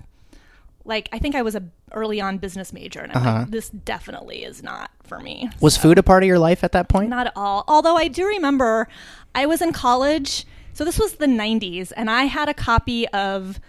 like, 0.84 1.08
I 1.12 1.18
think 1.18 1.34
I 1.34 1.42
was 1.42 1.54
a 1.54 1.62
early 1.92 2.20
on 2.20 2.38
business 2.38 2.72
major 2.72 3.00
and 3.00 3.12
I'm 3.12 3.18
Uh-huh. 3.18 3.38
like, 3.40 3.50
this 3.50 3.68
definitely 3.70 4.44
is 4.44 4.62
not 4.62 4.90
for 5.02 5.18
me. 5.20 5.50
Was 5.60 5.76
food 5.76 5.98
a 5.98 6.02
part 6.02 6.22
of 6.22 6.26
your 6.28 6.38
life 6.38 6.62
at 6.64 6.72
that 6.72 6.88
point? 6.88 7.10
Not 7.10 7.26
at 7.26 7.32
all. 7.36 7.64
Although 7.68 7.96
I 7.96 8.06
do 8.08 8.26
remember 8.26 8.88
I 9.34 9.46
was 9.46 9.60
in 9.60 9.72
college, 9.72 10.44
so 10.72 10.84
this 10.84 10.98
was 10.98 11.14
the 11.14 11.26
90s, 11.26 11.92
and 11.96 12.08
I 12.10 12.24
had 12.24 12.48
a 12.48 12.54
copy 12.54 13.06
of. 13.08 13.60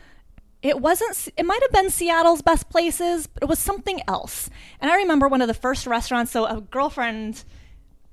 It 0.61 0.79
wasn't, 0.79 1.29
it 1.37 1.45
might 1.45 1.61
have 1.61 1.71
been 1.71 1.89
Seattle's 1.89 2.41
Best 2.41 2.69
Places, 2.69 3.27
but 3.27 3.43
it 3.43 3.49
was 3.49 3.59
something 3.59 4.01
else. 4.07 4.49
And 4.79 4.91
I 4.91 4.95
remember 4.97 5.27
one 5.27 5.41
of 5.41 5.47
the 5.47 5.53
first 5.53 5.87
restaurants, 5.87 6.31
so 6.31 6.45
a 6.45 6.61
girlfriend 6.61 7.43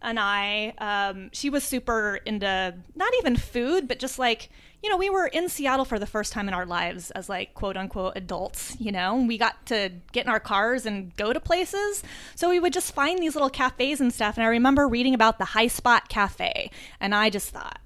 and 0.01 0.19
I, 0.19 0.75
um, 0.79 1.31
she 1.33 1.51
was 1.51 1.65
super 1.65 2.21
into 2.25 2.75
not 2.95 3.13
even 3.19 3.37
food, 3.37 3.89
but 3.89 3.99
just 3.99 4.19
like, 4.19 4.49
you 4.83 4.89
know, 4.89 4.97
we 4.97 5.11
were 5.11 5.27
in 5.27 5.49
Seattle 5.49 5.85
for 5.85 5.99
the 5.99 6.07
first 6.07 6.33
time 6.33 6.47
in 6.47 6.55
our 6.55 6.65
lives 6.65 7.11
as 7.11 7.29
like 7.29 7.53
quote 7.55 7.77
unquote 7.77 8.13
adults, 8.17 8.77
you 8.79 8.93
know, 8.93 9.17
we 9.17 9.37
got 9.37 9.67
to 9.67 9.91
get 10.13 10.25
in 10.25 10.31
our 10.31 10.41
cars 10.41 10.87
and 10.87 11.15
go 11.17 11.33
to 11.33 11.41
places. 11.41 12.03
So 12.37 12.49
we 12.49 12.61
would 12.61 12.73
just 12.73 12.95
find 12.95 13.19
these 13.19 13.35
little 13.35 13.51
cafes 13.51 14.01
and 14.01 14.15
stuff. 14.15 14.37
And 14.37 14.45
I 14.45 14.49
remember 14.49 14.87
reading 14.87 15.15
about 15.15 15.39
the 15.39 15.47
Hi 15.47 15.67
Spot 15.67 16.09
Cafe, 16.09 16.71
and 17.01 17.15
I 17.15 17.29
just 17.29 17.51
thought, 17.51 17.81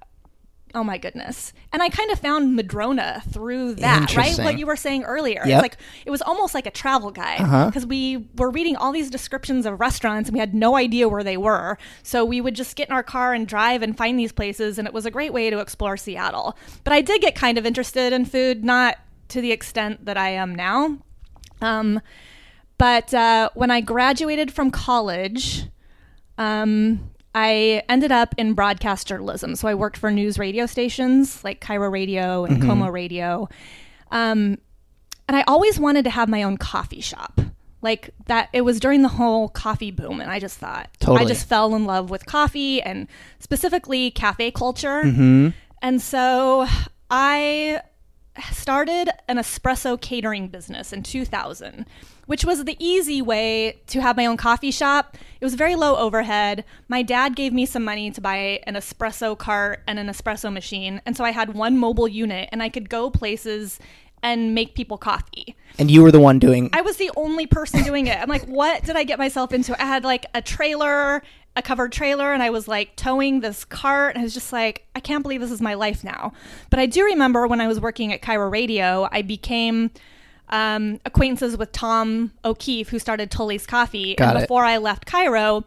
Oh 0.75 0.83
my 0.83 0.97
goodness. 0.97 1.53
And 1.71 1.83
I 1.83 1.89
kind 1.89 2.09
of 2.09 2.19
found 2.19 2.55
Madrona 2.55 3.21
through 3.31 3.75
that, 3.75 4.15
right? 4.15 4.35
What 4.39 4.57
you 4.57 4.65
were 4.65 4.75
saying 4.75 5.03
earlier. 5.03 5.43
Yep. 5.45 5.47
It's 5.47 5.61
like 5.61 5.77
it 6.05 6.09
was 6.09 6.21
almost 6.23 6.55
like 6.55 6.65
a 6.65 6.71
travel 6.71 7.11
guide 7.11 7.41
Uh-huh. 7.41 7.65
because 7.67 7.85
we 7.85 8.27
were 8.37 8.49
reading 8.49 8.75
all 8.75 8.91
these 8.91 9.11
descriptions 9.11 9.67
of 9.67 9.79
restaurants 9.79 10.29
and 10.29 10.33
we 10.33 10.39
had 10.39 10.55
no 10.55 10.75
idea 10.75 11.07
where 11.07 11.23
they 11.23 11.37
were. 11.37 11.77
So 12.01 12.25
we 12.25 12.41
would 12.41 12.55
just 12.55 12.75
get 12.75 12.89
in 12.89 12.93
our 12.95 13.03
car 13.03 13.33
and 13.35 13.47
drive 13.47 13.83
and 13.83 13.95
find 13.95 14.17
these 14.17 14.31
places 14.31 14.79
and 14.79 14.87
it 14.87 14.93
was 14.95 15.05
a 15.05 15.11
great 15.11 15.31
way 15.31 15.51
to 15.51 15.59
explore 15.59 15.95
Seattle. 15.95 16.57
But 16.83 16.93
I 16.93 17.01
did 17.01 17.21
get 17.21 17.35
kind 17.35 17.59
of 17.59 17.67
interested 17.67 18.11
in 18.11 18.25
food, 18.25 18.63
not 18.65 18.97
to 19.29 19.41
the 19.41 19.51
extent 19.51 20.05
that 20.05 20.17
I 20.17 20.29
am 20.29 20.55
now. 20.55 20.97
Um, 21.61 22.01
but 22.79 23.13
uh, 23.13 23.49
when 23.53 23.69
I 23.69 23.79
graduated 23.81 24.51
from 24.51 24.71
college, 24.71 25.67
um, 26.39 27.11
I 27.35 27.83
ended 27.89 28.11
up 28.11 28.35
in 28.37 28.53
broadcast 28.53 29.07
journalism. 29.07 29.55
So 29.55 29.67
I 29.67 29.73
worked 29.73 29.97
for 29.97 30.11
news 30.11 30.37
radio 30.37 30.65
stations 30.65 31.43
like 31.43 31.61
KIRO 31.61 31.91
Radio 31.91 32.45
and 32.45 32.61
KOMO 32.61 32.91
Radio. 32.91 33.49
Um, 34.11 34.59
and 35.27 35.37
I 35.37 35.43
always 35.47 35.79
wanted 35.79 36.03
to 36.03 36.11
have 36.11 36.29
my 36.29 36.43
own 36.43 36.57
coffee 36.57 37.01
shop. 37.01 37.41
Like 37.81 38.11
that, 38.27 38.49
it 38.53 38.61
was 38.61 38.79
during 38.79 39.01
the 39.01 39.09
whole 39.09 39.49
coffee 39.49 39.91
boom, 39.91 40.21
and 40.21 40.31
I 40.31 40.39
just 40.39 40.57
thought 40.57 40.89
Totally. 40.99 41.25
I 41.25 41.27
just 41.27 41.49
fell 41.49 41.75
in 41.75 41.85
love 41.85 42.09
with 42.09 42.25
coffee 42.25 42.81
and 42.81 43.07
specifically 43.39 44.09
cafe 44.11 44.51
culture. 44.51 45.03
Mm-hmm. 45.03 45.49
And 45.81 46.01
so 46.01 46.65
I 47.11 47.81
started 48.51 49.09
an 49.27 49.37
espresso 49.37 49.99
catering 49.99 50.47
business 50.47 50.93
in 50.93 51.03
2000, 51.03 51.85
which 52.25 52.45
was 52.45 52.63
the 52.65 52.77
easy 52.79 53.21
way 53.21 53.81
to 53.87 54.01
have 54.01 54.17
my 54.17 54.25
own 54.25 54.37
coffee 54.37 54.71
shop. 54.71 55.17
It 55.41 55.45
was 55.45 55.55
very 55.55 55.75
low 55.75 55.95
overhead. 55.95 56.63
My 56.87 57.01
dad 57.01 57.35
gave 57.35 57.53
me 57.53 57.65
some 57.65 57.83
money 57.83 58.11
to 58.11 58.21
buy 58.21 58.61
an 58.65 58.75
espresso 58.75 59.37
cart 59.37 59.83
and 59.87 59.99
an 59.99 60.07
espresso 60.07 60.51
machine. 60.51 61.01
And 61.05 61.17
so 61.17 61.23
I 61.23 61.31
had 61.31 61.53
one 61.53 61.77
mobile 61.77 62.07
unit 62.07 62.49
and 62.51 62.63
I 62.63 62.69
could 62.69 62.89
go 62.89 63.09
places 63.09 63.79
and 64.21 64.55
make 64.55 64.73
people 64.73 64.97
coffee. 64.97 65.55
And 65.77 65.91
you 65.91 66.01
were 66.01 66.11
the 66.11 66.19
one 66.19 66.39
doing. 66.39 66.69
I 66.71 66.81
was 66.81 66.95
the 66.95 67.11
only 67.17 67.45
person 67.45 67.83
doing 67.83 68.07
it. 68.07 68.17
I'm 68.17 68.29
like, 68.29 68.45
what 68.45 68.83
did 68.83 68.95
I 68.95 69.03
get 69.03 69.19
myself 69.19 69.51
into? 69.51 69.79
I 69.79 69.85
had 69.85 70.05
like 70.05 70.25
a 70.33 70.41
trailer, 70.41 71.21
a 71.57 71.61
covered 71.61 71.91
trailer, 71.91 72.31
and 72.31 72.41
I 72.41 72.49
was 72.49 72.67
like 72.67 72.95
towing 72.95 73.41
this 73.41 73.65
cart. 73.65 74.15
And 74.15 74.21
I 74.21 74.23
was 74.23 74.33
just 74.33 74.53
like, 74.53 74.87
I 74.95 75.01
can't 75.01 75.23
believe 75.23 75.41
this 75.41 75.51
is 75.51 75.61
my 75.61 75.73
life 75.73 76.05
now. 76.05 76.31
But 76.69 76.79
I 76.79 76.85
do 76.85 77.03
remember 77.03 77.47
when 77.47 77.59
I 77.59 77.67
was 77.67 77.81
working 77.81 78.13
at 78.13 78.21
KIRO 78.21 78.49
Radio, 78.49 79.09
I 79.11 79.23
became 79.23 79.91
um, 80.53 80.99
acquaintances 81.05 81.57
with 81.57 81.71
Tom 81.73 82.31
O'Keefe, 82.45 82.89
who 82.89 82.99
started 82.99 83.29
Tully's 83.31 83.65
Coffee. 83.65 84.15
Got 84.15 84.29
and 84.29 84.37
it. 84.37 84.41
before 84.41 84.63
I 84.63 84.77
left 84.77 85.05
KIRO, 85.05 85.63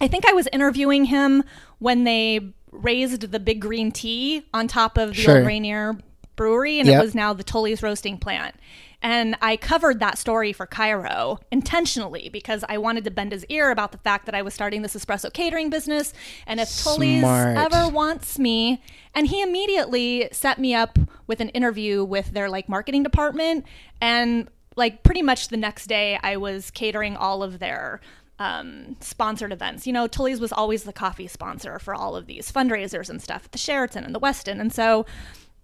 I 0.00 0.08
think 0.08 0.28
I 0.28 0.32
was 0.32 0.48
interviewing 0.52 1.06
him 1.06 1.44
when 1.78 2.04
they 2.04 2.40
raised 2.72 3.30
the 3.30 3.38
big 3.40 3.60
green 3.60 3.92
T 3.92 4.44
on 4.52 4.66
top 4.66 4.98
of 4.98 5.10
the 5.10 5.14
Sure. 5.14 5.38
old 5.38 5.46
Rainier 5.46 5.96
Brewery, 6.36 6.80
and 6.80 6.88
Yep. 6.88 7.00
it 7.00 7.04
was 7.04 7.14
now 7.14 7.32
the 7.32 7.44
Tully's 7.44 7.82
roasting 7.82 8.18
plant. 8.18 8.56
And 9.02 9.36
I 9.42 9.56
covered 9.56 9.98
that 9.98 10.16
story 10.16 10.52
for 10.52 10.66
KIRO 10.66 11.40
intentionally 11.50 12.28
because 12.32 12.64
I 12.68 12.78
wanted 12.78 13.02
to 13.04 13.10
bend 13.10 13.32
his 13.32 13.44
ear 13.46 13.70
about 13.70 13.90
the 13.90 13.98
fact 13.98 14.26
that 14.26 14.34
I 14.34 14.42
was 14.42 14.54
starting 14.54 14.82
this 14.82 14.94
espresso 14.94 15.32
catering 15.32 15.70
business. 15.70 16.14
And 16.46 16.60
if 16.60 16.82
Tully's 16.82 17.24
ever 17.24 17.88
wants 17.88 18.38
me, 18.38 18.80
and 19.14 19.26
he 19.26 19.42
immediately 19.42 20.28
set 20.30 20.58
me 20.58 20.74
up 20.74 20.98
with 21.26 21.40
an 21.40 21.48
interview 21.50 22.04
with 22.04 22.32
their 22.32 22.48
like 22.48 22.68
marketing 22.68 23.02
department. 23.02 23.66
And 24.00 24.48
like 24.76 25.02
pretty 25.02 25.22
much 25.22 25.48
the 25.48 25.56
next 25.56 25.86
day, 25.88 26.18
I 26.22 26.36
was 26.36 26.70
catering 26.70 27.16
all 27.16 27.42
of 27.42 27.58
their 27.58 28.00
um, 28.38 28.96
sponsored 29.00 29.52
events. 29.52 29.86
You 29.86 29.92
know, 29.92 30.06
Tully's 30.06 30.40
was 30.40 30.52
always 30.52 30.84
the 30.84 30.92
coffee 30.92 31.26
sponsor 31.26 31.78
for 31.78 31.94
all 31.94 32.16
of 32.16 32.26
these 32.26 32.50
fundraisers 32.50 33.10
and 33.10 33.20
stuff 33.20 33.44
at 33.44 33.52
the 33.52 33.58
Sheraton 33.58 34.04
and 34.04 34.14
the 34.14 34.20
Westin. 34.20 34.60
And 34.60 34.72
so 34.72 35.06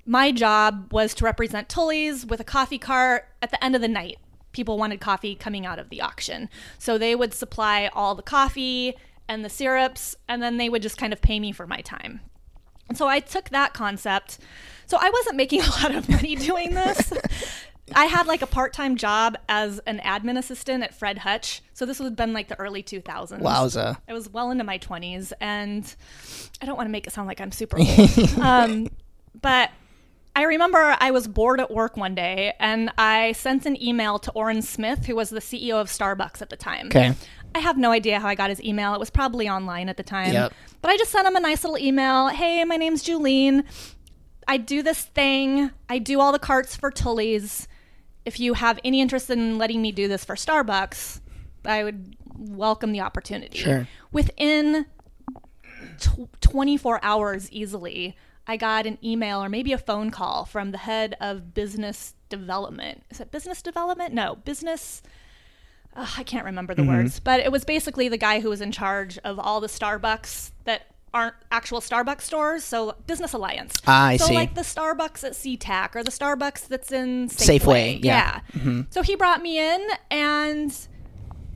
my 0.08 0.32
job 0.32 0.90
was 0.90 1.12
to 1.14 1.24
represent 1.24 1.68
Tully's 1.68 2.24
with 2.24 2.40
a 2.40 2.44
coffee 2.44 2.78
cart 2.78 3.28
at 3.42 3.50
the 3.50 3.62
end 3.62 3.76
of 3.76 3.82
the 3.82 3.88
night. 3.88 4.16
People 4.52 4.78
wanted 4.78 5.00
coffee 5.00 5.34
coming 5.34 5.66
out 5.66 5.78
of 5.78 5.90
the 5.90 6.00
auction. 6.00 6.48
So 6.78 6.96
they 6.96 7.14
would 7.14 7.34
supply 7.34 7.90
all 7.92 8.14
the 8.14 8.22
coffee 8.22 8.96
and 9.28 9.44
the 9.44 9.50
syrups, 9.50 10.16
and 10.26 10.42
then 10.42 10.56
they 10.56 10.70
would 10.70 10.80
just 10.80 10.96
kind 10.96 11.12
of 11.12 11.20
pay 11.20 11.38
me 11.38 11.52
for 11.52 11.66
my 11.66 11.82
time. 11.82 12.20
And 12.88 12.96
so 12.96 13.06
I 13.06 13.20
took 13.20 13.50
that 13.50 13.74
concept. 13.74 14.38
So 14.86 14.96
I 14.98 15.10
wasn't 15.10 15.36
making 15.36 15.60
a 15.64 15.68
lot 15.68 15.94
of 15.94 16.08
money 16.08 16.34
doing 16.36 16.72
this. 16.72 17.12
I 17.94 18.06
had 18.06 18.26
like 18.26 18.40
a 18.40 18.46
part 18.46 18.72
time 18.72 18.96
job 18.96 19.36
as 19.46 19.78
an 19.80 19.98
admin 19.98 20.38
assistant 20.38 20.82
at 20.84 20.94
Fred 20.94 21.18
Hutch. 21.18 21.60
So 21.74 21.84
this 21.84 21.98
would 21.98 22.06
have 22.06 22.16
been 22.16 22.32
like 22.32 22.48
the 22.48 22.58
early 22.58 22.82
2000s. 22.82 23.42
Wowza. 23.42 23.98
I 24.08 24.12
was 24.14 24.30
well 24.30 24.50
into 24.50 24.64
my 24.64 24.78
20s, 24.78 25.34
and 25.38 25.94
I 26.62 26.66
don't 26.66 26.76
want 26.76 26.86
to 26.88 26.92
make 26.92 27.06
it 27.06 27.12
sound 27.12 27.28
like 27.28 27.42
I'm 27.42 27.52
super 27.52 27.78
old. 27.80 28.38
um, 28.38 28.88
but 29.42 29.70
I 30.38 30.42
remember 30.42 30.96
I 31.00 31.10
was 31.10 31.26
bored 31.26 31.58
at 31.58 31.68
work 31.68 31.96
one 31.96 32.14
day, 32.14 32.54
and 32.60 32.92
I 32.96 33.32
sent 33.32 33.66
an 33.66 33.82
email 33.82 34.20
to 34.20 34.30
Orin 34.30 34.62
Smith, 34.62 35.06
who 35.06 35.16
was 35.16 35.30
the 35.30 35.40
CEO 35.40 35.80
of 35.80 35.88
Starbucks 35.88 36.40
at 36.40 36.48
the 36.48 36.56
time. 36.56 36.86
Okay. 36.86 37.12
I 37.56 37.58
have 37.58 37.76
no 37.76 37.90
idea 37.90 38.20
how 38.20 38.28
I 38.28 38.36
got 38.36 38.48
his 38.48 38.62
email. 38.62 38.94
It 38.94 39.00
was 39.00 39.10
probably 39.10 39.48
online 39.48 39.88
at 39.88 39.96
the 39.96 40.04
time. 40.04 40.32
Yep. 40.32 40.52
But 40.80 40.92
I 40.92 40.96
just 40.96 41.10
sent 41.10 41.26
him 41.26 41.34
a 41.34 41.40
nice 41.40 41.64
little 41.64 41.76
email. 41.76 42.28
Hey, 42.28 42.62
my 42.62 42.76
name's 42.76 43.02
Julien. 43.02 43.64
I 44.46 44.58
do 44.58 44.80
this 44.80 45.06
thing. 45.06 45.72
I 45.88 45.98
do 45.98 46.20
all 46.20 46.30
the 46.30 46.38
carts 46.38 46.76
for 46.76 46.92
Tully's. 46.92 47.66
If 48.24 48.38
you 48.38 48.54
have 48.54 48.78
any 48.84 49.00
interest 49.00 49.30
in 49.30 49.58
letting 49.58 49.82
me 49.82 49.90
do 49.90 50.06
this 50.06 50.24
for 50.24 50.36
Starbucks, 50.36 51.20
I 51.64 51.82
would 51.82 52.14
welcome 52.36 52.92
the 52.92 53.00
opportunity. 53.00 53.58
Sure. 53.58 53.88
Within 54.12 54.86
tw 55.98 56.28
24 56.40 57.00
hours 57.02 57.50
easily, 57.50 58.16
I 58.48 58.56
got 58.56 58.86
an 58.86 58.96
email 59.04 59.44
or 59.44 59.50
maybe 59.50 59.72
a 59.72 59.78
phone 59.78 60.10
call 60.10 60.46
from 60.46 60.72
the 60.72 60.78
head 60.78 61.14
of 61.20 61.52
business 61.52 62.14
development. 62.30 63.04
Is 63.10 63.20
it 63.20 63.30
business 63.30 63.60
development? 63.60 64.14
No, 64.14 64.36
business. 64.36 65.02
Ugh, 65.94 66.08
I 66.16 66.22
can't 66.22 66.46
remember 66.46 66.74
the 66.74 66.84
words, 66.84 67.20
but 67.20 67.40
it 67.40 67.52
was 67.52 67.64
basically 67.64 68.08
the 68.08 68.16
guy 68.16 68.40
who 68.40 68.48
was 68.48 68.60
in 68.60 68.72
charge 68.72 69.18
of 69.18 69.38
all 69.38 69.60
the 69.60 69.66
Starbucks 69.66 70.52
that 70.64 70.86
aren't 71.12 71.34
actual 71.50 71.80
Starbucks 71.80 72.22
stores. 72.22 72.64
So 72.64 72.94
Business 73.06 73.32
Alliance. 73.32 73.74
Ah, 73.86 74.06
I 74.08 74.16
so 74.16 74.26
see. 74.26 74.34
like 74.34 74.54
the 74.54 74.62
Starbucks 74.62 75.24
at 75.24 75.32
SeaTac 75.32 75.94
or 75.94 76.02
the 76.02 76.10
Starbucks 76.10 76.68
that's 76.68 76.92
in 76.92 77.28
Safeway. 77.28 77.58
Safeway, 77.60 78.04
yeah. 78.04 78.40
So 78.90 79.02
he 79.02 79.14
brought 79.14 79.42
me 79.42 79.58
in 79.58 79.86
and 80.10 80.74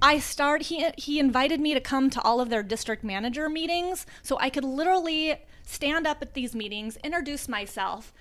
I 0.03 0.19
start 0.19 0.63
he 0.63 0.91
he 0.99 1.19
invited 1.19 1.61
me 1.61 1.75
to 1.75 1.81
come 1.81 2.11
to 2.11 2.21
all 2.23 2.41
of 2.41 2.51
their 2.51 2.63
district 2.63 3.05
manager 3.05 3.49
meetings 3.49 4.05
so 4.23 4.37
I 4.41 4.51
could 4.51 4.65
literally 4.65 5.37
stand 5.73 6.07
up 6.07 6.21
at 6.21 6.35
these 6.35 6.55
meetings, 6.55 6.99
introduce 7.03 7.49
myself, 7.49 8.13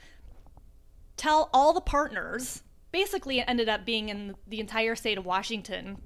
tell 1.18 1.50
all 1.54 1.74
the 1.74 1.82
partners, 1.82 2.64
basically 2.94 3.40
it 3.40 3.46
ended 3.48 3.68
up 3.68 3.86
being 3.86 4.08
in 4.08 4.36
the 4.48 4.62
entire 4.62 4.96
state 4.96 5.18
of 5.18 5.26
Washington 5.26 5.98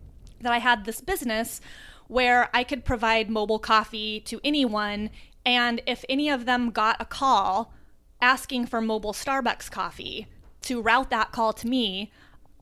that 0.42 0.52
I 0.52 0.58
had 0.58 0.86
this 0.86 1.02
business 1.02 1.62
where 2.08 2.50
I 2.54 2.64
could 2.64 2.84
provide 2.84 3.30
mobile 3.30 3.60
coffee 3.60 4.20
to 4.22 4.42
anyone 4.44 5.12
and 5.46 5.82
if 5.86 6.04
any 6.10 6.30
of 6.30 6.46
them 6.46 6.72
got 6.72 7.00
a 7.00 7.06
call 7.06 7.72
asking 8.20 8.66
for 8.66 8.82
mobile 8.82 9.14
Starbucks 9.14 9.70
coffee 9.70 10.28
to 10.64 10.82
route 10.82 11.12
that 11.12 11.32
call 11.32 11.54
to 11.54 11.68
me, 11.68 12.12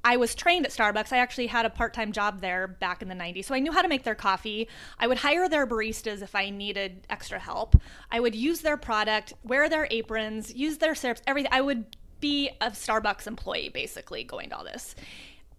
I 0.03 0.17
was 0.17 0.35
trained 0.35 0.65
at 0.65 0.71
Starbucks. 0.71 1.13
I 1.13 1.17
actually 1.17 1.47
had 1.47 1.65
a 1.65 1.69
part 1.69 1.93
time 1.93 2.11
job 2.11 2.41
there 2.41 2.67
back 2.67 3.01
in 3.01 3.07
the 3.07 3.15
90s. 3.15 3.45
So 3.45 3.55
I 3.55 3.59
knew 3.59 3.71
how 3.71 3.81
to 3.81 3.87
make 3.87 4.03
their 4.03 4.15
coffee. 4.15 4.67
I 4.99 5.07
would 5.07 5.19
hire 5.19 5.47
their 5.47 5.65
baristas 5.65 6.21
if 6.21 6.35
I 6.35 6.49
needed 6.49 7.07
extra 7.09 7.39
help. 7.39 7.75
I 8.11 8.19
would 8.19 8.35
use 8.35 8.61
their 8.61 8.77
product, 8.77 9.33
wear 9.43 9.69
their 9.69 9.87
aprons, 9.89 10.53
use 10.53 10.79
their 10.79 10.95
syrups, 10.95 11.21
everything. 11.25 11.51
I 11.53 11.61
would 11.61 11.95
be 12.19 12.49
a 12.61 12.71
Starbucks 12.71 13.27
employee 13.27 13.69
basically 13.69 14.23
going 14.23 14.49
to 14.49 14.57
all 14.57 14.63
this. 14.63 14.95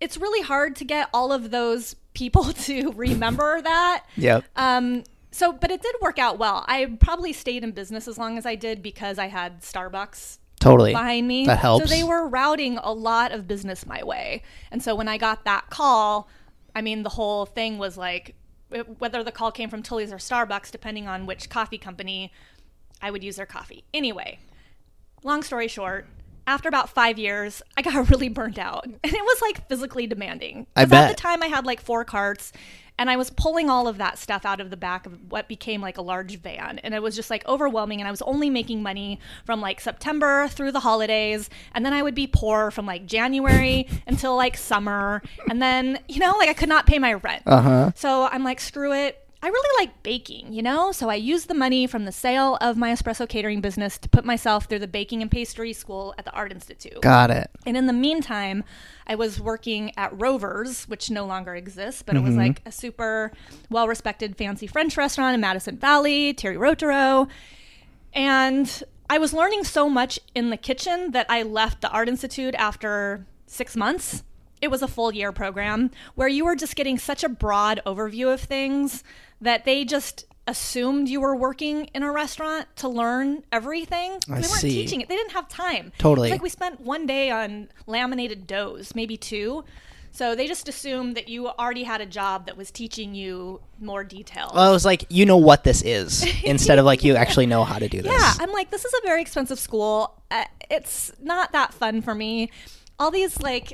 It's 0.00 0.16
really 0.16 0.42
hard 0.42 0.76
to 0.76 0.84
get 0.84 1.08
all 1.14 1.32
of 1.32 1.50
those 1.50 1.96
people 2.12 2.44
to 2.52 2.92
remember 2.92 3.62
that. 3.62 4.04
Yeah. 4.16 4.42
Um, 4.56 5.04
so, 5.30 5.52
but 5.52 5.70
it 5.70 5.82
did 5.82 5.96
work 6.00 6.18
out 6.18 6.38
well. 6.38 6.64
I 6.68 6.96
probably 7.00 7.32
stayed 7.32 7.64
in 7.64 7.72
business 7.72 8.06
as 8.06 8.18
long 8.18 8.38
as 8.38 8.46
I 8.46 8.54
did 8.54 8.82
because 8.82 9.18
I 9.18 9.26
had 9.26 9.62
Starbucks 9.62 10.38
Totally. 10.64 10.92
behind 10.92 11.28
me. 11.28 11.46
That 11.46 11.58
helps. 11.58 11.88
So 11.88 11.94
they 11.94 12.02
were 12.02 12.26
routing 12.26 12.78
a 12.78 12.92
lot 12.92 13.32
of 13.32 13.46
business 13.46 13.86
my 13.86 14.02
way. 14.02 14.42
And 14.70 14.82
so 14.82 14.94
when 14.94 15.08
I 15.08 15.18
got 15.18 15.44
that 15.44 15.70
call, 15.70 16.28
I 16.74 16.82
mean, 16.82 17.02
the 17.02 17.10
whole 17.10 17.46
thing 17.46 17.78
was 17.78 17.96
like, 17.96 18.34
whether 18.98 19.22
the 19.22 19.30
call 19.30 19.52
came 19.52 19.70
from 19.70 19.82
Tully's 19.82 20.12
or 20.12 20.16
Starbucks, 20.16 20.70
depending 20.70 21.06
on 21.06 21.26
which 21.26 21.48
coffee 21.48 21.78
company, 21.78 22.32
I 23.00 23.10
would 23.10 23.22
use 23.22 23.36
their 23.36 23.46
coffee. 23.46 23.84
Anyway, 23.92 24.38
long 25.22 25.42
story 25.42 25.68
short, 25.68 26.06
after 26.46 26.68
about 26.68 26.90
five 26.90 27.18
years, 27.18 27.62
I 27.76 27.82
got 27.82 28.10
really 28.10 28.28
burnt 28.28 28.58
out. 28.58 28.84
And 28.84 28.98
it 29.02 29.24
was 29.24 29.42
like 29.42 29.68
physically 29.68 30.06
demanding. 30.06 30.66
I 30.76 30.84
bet. 30.84 31.10
At 31.10 31.16
the 31.16 31.20
time, 31.20 31.42
I 31.42 31.46
had 31.46 31.66
like 31.66 31.80
four 31.80 32.04
carts. 32.04 32.52
And 32.96 33.10
I 33.10 33.16
was 33.16 33.28
pulling 33.28 33.68
all 33.68 33.88
of 33.88 33.98
that 33.98 34.18
stuff 34.18 34.44
out 34.44 34.60
of 34.60 34.70
the 34.70 34.76
back 34.76 35.04
of 35.04 35.18
what 35.28 35.48
became 35.48 35.80
like 35.80 35.98
a 35.98 36.02
large 36.02 36.38
van. 36.38 36.78
And 36.78 36.94
it 36.94 37.02
was 37.02 37.16
just 37.16 37.28
like 37.28 37.44
overwhelming. 37.44 38.00
And 38.00 38.06
I 38.06 38.12
was 38.12 38.22
only 38.22 38.50
making 38.50 38.84
money 38.84 39.18
from 39.44 39.60
like 39.60 39.80
September 39.80 40.46
through 40.46 40.70
the 40.70 40.78
holidays. 40.78 41.50
And 41.72 41.84
then 41.84 41.92
I 41.92 42.02
would 42.02 42.14
be 42.14 42.28
poor 42.28 42.70
from 42.70 42.86
like 42.86 43.06
January 43.06 43.88
until 44.06 44.36
like 44.36 44.56
summer. 44.56 45.22
And 45.50 45.60
then, 45.60 45.98
you 46.08 46.20
know, 46.20 46.34
like 46.38 46.48
I 46.48 46.54
could 46.54 46.68
not 46.68 46.86
pay 46.86 47.00
my 47.00 47.14
rent. 47.14 47.42
Uh 47.46 47.60
huh. 47.60 47.90
So 47.96 48.28
I'm 48.30 48.44
like, 48.44 48.60
screw 48.60 48.92
it. 48.92 49.23
I 49.44 49.48
really 49.48 49.84
like 49.84 50.02
baking, 50.02 50.54
you 50.54 50.62
know? 50.62 50.90
So 50.90 51.10
I 51.10 51.16
used 51.16 51.48
the 51.48 51.54
money 51.54 51.86
from 51.86 52.06
the 52.06 52.12
sale 52.12 52.56
of 52.62 52.78
my 52.78 52.90
espresso 52.90 53.28
catering 53.28 53.60
business 53.60 53.98
to 53.98 54.08
put 54.08 54.24
myself 54.24 54.64
through 54.64 54.78
the 54.78 54.88
baking 54.88 55.20
and 55.20 55.30
pastry 55.30 55.74
school 55.74 56.14
at 56.16 56.24
the 56.24 56.30
Art 56.30 56.50
Institute. 56.50 57.02
Got 57.02 57.30
it. 57.30 57.50
And 57.66 57.76
in 57.76 57.86
the 57.86 57.92
meantime, 57.92 58.64
I 59.06 59.16
was 59.16 59.38
working 59.38 59.92
at 59.98 60.18
Rover's, 60.18 60.88
which 60.88 61.10
no 61.10 61.26
longer 61.26 61.54
exists, 61.54 62.02
but 62.02 62.16
it 62.16 62.20
was 62.20 62.30
mm-hmm. 62.30 62.38
like 62.38 62.62
a 62.64 62.72
super 62.72 63.32
well 63.68 63.86
respected 63.86 64.38
fancy 64.38 64.66
French 64.66 64.96
restaurant 64.96 65.34
in 65.34 65.42
Madison 65.42 65.76
Valley, 65.76 66.32
Thierry 66.32 66.56
Rautureau. 66.56 67.28
And 68.14 68.82
I 69.10 69.18
was 69.18 69.34
learning 69.34 69.64
so 69.64 69.90
much 69.90 70.18
in 70.34 70.48
the 70.48 70.56
kitchen 70.56 71.10
that 71.10 71.26
I 71.28 71.42
left 71.42 71.82
the 71.82 71.90
Art 71.90 72.08
Institute 72.08 72.54
after 72.54 73.26
six 73.46 73.76
months. 73.76 74.24
It 74.60 74.70
was 74.70 74.82
a 74.82 74.88
full 74.88 75.12
year 75.12 75.32
program 75.32 75.90
where 76.14 76.28
you 76.28 76.44
were 76.44 76.56
just 76.56 76.76
getting 76.76 76.98
such 76.98 77.22
a 77.22 77.28
broad 77.28 77.80
overview 77.86 78.32
of 78.32 78.40
things 78.40 79.04
that 79.40 79.64
they 79.64 79.84
just 79.84 80.24
assumed 80.46 81.08
you 81.08 81.20
were 81.20 81.34
working 81.34 81.86
in 81.94 82.02
a 82.02 82.12
restaurant 82.12 82.66
to 82.76 82.88
learn 82.88 83.42
everything. 83.50 84.18
I 84.28 84.40
they 84.40 84.48
weren't 84.48 84.60
see. 84.60 84.70
teaching 84.70 85.00
it. 85.00 85.08
They 85.08 85.16
didn't 85.16 85.32
have 85.32 85.48
time. 85.48 85.92
Totally. 85.98 86.28
It's 86.28 86.34
like 86.34 86.42
we 86.42 86.48
spent 86.48 86.80
one 86.80 87.06
day 87.06 87.30
on 87.30 87.68
laminated 87.86 88.46
doughs, 88.46 88.94
maybe 88.94 89.16
two. 89.16 89.64
So 90.14 90.36
they 90.36 90.46
just 90.46 90.68
assumed 90.68 91.16
that 91.16 91.28
you 91.28 91.48
already 91.48 91.82
had 91.82 92.00
a 92.00 92.06
job 92.06 92.46
that 92.46 92.56
was 92.56 92.70
teaching 92.70 93.16
you 93.16 93.60
more 93.80 94.04
details. 94.04 94.52
Well, 94.54 94.70
it 94.70 94.72
was 94.72 94.84
like 94.84 95.06
you 95.08 95.26
know 95.26 95.38
what 95.38 95.64
this 95.64 95.82
is 95.82 96.24
instead 96.44 96.78
of 96.78 96.84
like 96.84 97.02
you 97.02 97.16
actually 97.16 97.46
know 97.46 97.64
how 97.64 97.80
to 97.80 97.88
do 97.88 98.00
this. 98.00 98.12
Yeah, 98.12 98.32
I'm 98.38 98.52
like, 98.52 98.70
this 98.70 98.84
is 98.84 98.92
a 98.94 99.06
very 99.06 99.20
expensive 99.22 99.58
school. 99.58 100.22
Uh, 100.30 100.44
it's 100.70 101.10
not 101.20 101.50
that 101.52 101.74
fun 101.74 102.00
for 102.00 102.14
me. 102.14 102.50
All 103.00 103.10
these 103.10 103.40
like 103.40 103.72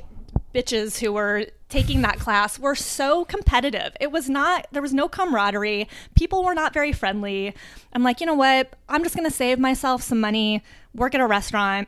bitches 0.53 0.99
who 0.99 1.13
were 1.13 1.47
taking 1.69 2.01
that 2.01 2.19
class 2.19 2.59
were 2.59 2.75
so 2.75 3.25
competitive. 3.25 3.95
It 3.99 4.11
was 4.11 4.29
not, 4.29 4.67
there 4.71 4.81
was 4.81 4.93
no 4.93 5.07
camaraderie. 5.07 5.87
People 6.15 6.43
were 6.43 6.53
not 6.53 6.73
very 6.73 6.91
friendly. 6.91 7.55
I'm 7.93 8.03
like, 8.03 8.19
you 8.19 8.25
know 8.25 8.33
what? 8.33 8.75
I'm 8.89 9.03
just 9.03 9.15
going 9.15 9.29
to 9.29 9.35
save 9.35 9.57
myself 9.59 10.03
some 10.03 10.19
money, 10.19 10.63
work 10.93 11.15
at 11.15 11.21
a 11.21 11.27
restaurant, 11.27 11.87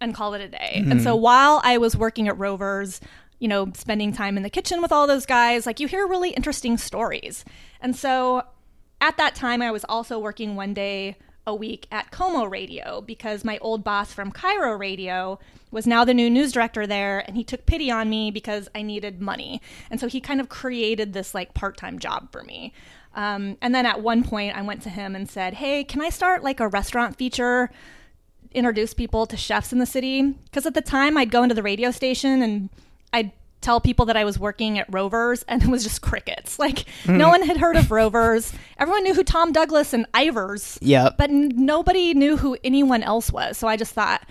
and 0.00 0.14
call 0.14 0.34
it 0.34 0.42
a 0.42 0.48
day. 0.48 0.84
And 0.86 1.00
so 1.00 1.14
mm-hmm. 1.14 1.22
while 1.22 1.60
I 1.64 1.78
was 1.78 1.96
working 1.96 2.28
at 2.28 2.36
Rover's, 2.36 3.00
you 3.38 3.48
know, 3.48 3.72
spending 3.74 4.12
time 4.12 4.36
in 4.36 4.42
the 4.42 4.50
kitchen 4.50 4.82
with 4.82 4.92
all 4.92 5.06
those 5.06 5.24
guys, 5.24 5.66
like 5.66 5.80
you 5.80 5.88
hear 5.88 6.06
really 6.06 6.30
interesting 6.30 6.76
stories. 6.76 7.44
And 7.80 7.96
so 7.96 8.42
at 9.00 9.16
that 9.16 9.34
time, 9.34 9.62
I 9.62 9.70
was 9.70 9.84
also 9.88 10.18
working 10.18 10.56
one 10.56 10.74
day 10.74 11.16
a 11.46 11.54
week 11.54 11.86
at 11.90 12.10
KOMO 12.10 12.50
Radio 12.50 13.00
because 13.00 13.44
my 13.44 13.58
old 13.58 13.84
boss 13.84 14.12
from 14.12 14.32
KIRO 14.32 14.78
Radio 14.78 15.38
was 15.70 15.86
now 15.86 16.04
the 16.04 16.14
new 16.14 16.30
news 16.30 16.52
director 16.52 16.86
there 16.86 17.20
and 17.26 17.36
he 17.36 17.44
took 17.44 17.66
pity 17.66 17.90
on 17.90 18.08
me 18.08 18.30
because 18.30 18.68
I 18.74 18.82
needed 18.82 19.20
money. 19.20 19.60
And 19.90 20.00
so 20.00 20.08
he 20.08 20.20
kind 20.20 20.40
of 20.40 20.48
created 20.48 21.12
this 21.12 21.34
like 21.34 21.54
part 21.54 21.76
time 21.76 21.98
job 21.98 22.32
for 22.32 22.42
me. 22.44 22.72
Um, 23.14 23.56
and 23.60 23.74
then 23.74 23.86
at 23.86 24.02
one 24.02 24.24
point, 24.24 24.56
I 24.56 24.62
went 24.62 24.82
to 24.82 24.90
him 24.90 25.14
and 25.14 25.30
said, 25.30 25.54
Hey, 25.54 25.84
can 25.84 26.00
I 26.00 26.08
start 26.10 26.42
like 26.42 26.60
a 26.60 26.68
restaurant 26.68 27.16
feature? 27.16 27.70
introduce 28.54 28.94
people 28.94 29.26
to 29.26 29.36
chefs 29.36 29.72
in 29.72 29.80
the 29.80 29.86
city 29.86 30.22
because 30.22 30.64
at 30.64 30.74
the 30.74 30.80
time 30.80 31.18
I'd 31.18 31.30
go 31.30 31.42
into 31.42 31.56
the 31.56 31.62
radio 31.62 31.90
station 31.90 32.40
and 32.40 32.70
I'd 33.12 33.32
tell 33.64 33.80
people 33.80 34.06
that 34.06 34.16
I 34.16 34.24
was 34.24 34.38
working 34.38 34.78
at 34.78 34.86
Rovers 34.92 35.42
and 35.48 35.62
it 35.62 35.68
was 35.68 35.82
just 35.82 36.02
crickets. 36.02 36.58
Like 36.64 36.84
no 37.06 37.28
one 37.28 37.42
had 37.42 37.56
heard 37.56 37.76
of 37.76 37.90
Rovers. 37.90 38.52
Everyone 38.78 39.02
knew 39.02 39.14
who 39.14 39.24
Tom 39.24 39.52
Douglas 39.52 39.92
and 39.92 40.06
Ivar's, 40.14 40.78
Yep. 40.82 41.16
but 41.18 41.30
n- 41.30 41.50
nobody 41.54 42.14
knew 42.14 42.36
who 42.36 42.56
anyone 42.64 43.02
else 43.02 43.30
was. 43.32 43.58
So 43.58 43.66
I 43.68 43.76
just 43.76 43.92
thought, 43.92 44.24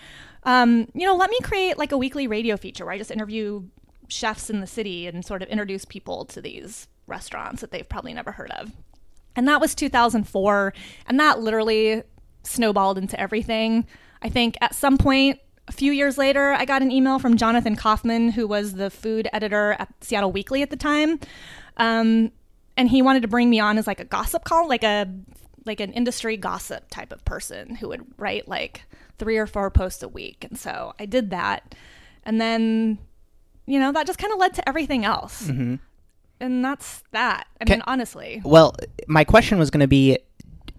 um, 0.43 0.87
you 0.93 1.05
know, 1.05 1.15
let 1.15 1.29
me 1.29 1.37
create 1.43 1.77
like 1.77 1.91
a 1.91 1.97
weekly 1.97 2.27
radio 2.27 2.57
feature 2.57 2.85
where 2.85 2.93
I 2.93 2.97
just 2.97 3.11
interview 3.11 3.63
chefs 4.07 4.49
in 4.49 4.59
the 4.61 4.67
city 4.67 5.07
and 5.07 5.23
sort 5.25 5.41
of 5.41 5.49
introduce 5.49 5.85
people 5.85 6.25
to 6.25 6.41
these 6.41 6.87
restaurants 7.07 7.61
that 7.61 7.71
they've 7.71 7.87
probably 7.87 8.13
never 8.13 8.31
heard 8.31 8.51
of. 8.51 8.71
And 9.35 9.47
that 9.47 9.59
was 9.61 9.73
2004. 9.75 10.73
And 11.07 11.19
that 11.19 11.39
literally 11.39 12.03
snowballed 12.43 12.97
into 12.97 13.19
everything. 13.19 13.85
I 14.21 14.29
think 14.29 14.57
at 14.61 14.75
some 14.75 14.97
point, 14.97 15.39
a 15.67 15.71
few 15.71 15.91
years 15.91 16.17
later, 16.17 16.51
I 16.51 16.65
got 16.65 16.81
an 16.81 16.91
email 16.91 17.19
from 17.19 17.37
Jonathan 17.37 17.75
Kauffman, 17.75 18.29
who 18.31 18.47
was 18.47 18.73
the 18.73 18.89
food 18.89 19.27
editor 19.31 19.75
at 19.79 19.89
Seattle 20.01 20.31
Weekly 20.31 20.61
at 20.61 20.69
the 20.69 20.75
time. 20.75 21.19
Um, 21.77 22.31
and 22.75 22.89
he 22.89 23.01
wanted 23.01 23.21
to 23.21 23.27
bring 23.27 23.49
me 23.49 23.59
on 23.59 23.77
as 23.77 23.87
like 23.87 23.99
a 23.99 24.05
gossip 24.05 24.43
column, 24.43 24.67
like 24.67 24.83
a 24.83 25.07
like 25.65 25.79
an 25.79 25.93
industry 25.93 26.35
gossip 26.35 26.89
type 26.89 27.13
of 27.13 27.23
person 27.23 27.75
who 27.75 27.87
would 27.87 28.05
write 28.17 28.49
like 28.49 28.83
three 29.17 29.37
or 29.37 29.47
four 29.47 29.69
posts 29.71 30.03
a 30.03 30.09
week. 30.09 30.43
And 30.43 30.59
so 30.59 30.93
I 30.99 31.05
did 31.05 31.29
that. 31.29 31.75
And 32.25 32.41
then, 32.41 32.97
you 33.65 33.79
know, 33.79 33.93
that 33.93 34.05
just 34.05 34.19
kind 34.19 34.33
of 34.33 34.39
led 34.39 34.53
to 34.55 34.67
everything 34.67 35.05
else. 35.05 35.47
Mm-hmm. 35.47 35.75
And 36.41 36.65
that's 36.65 37.03
that. 37.11 37.47
I 37.61 37.65
Can- 37.65 37.77
mean, 37.77 37.83
honestly. 37.87 38.41
Well, 38.43 38.75
my 39.07 39.23
question 39.23 39.57
was 39.57 39.71
going 39.71 39.79
to 39.81 39.87
be 39.87 40.17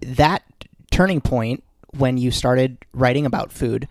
that 0.01 0.43
turning 0.91 1.21
point 1.21 1.63
when 1.97 2.17
you 2.17 2.29
started 2.29 2.77
writing 2.93 3.25
about 3.25 3.51
food 3.51 3.87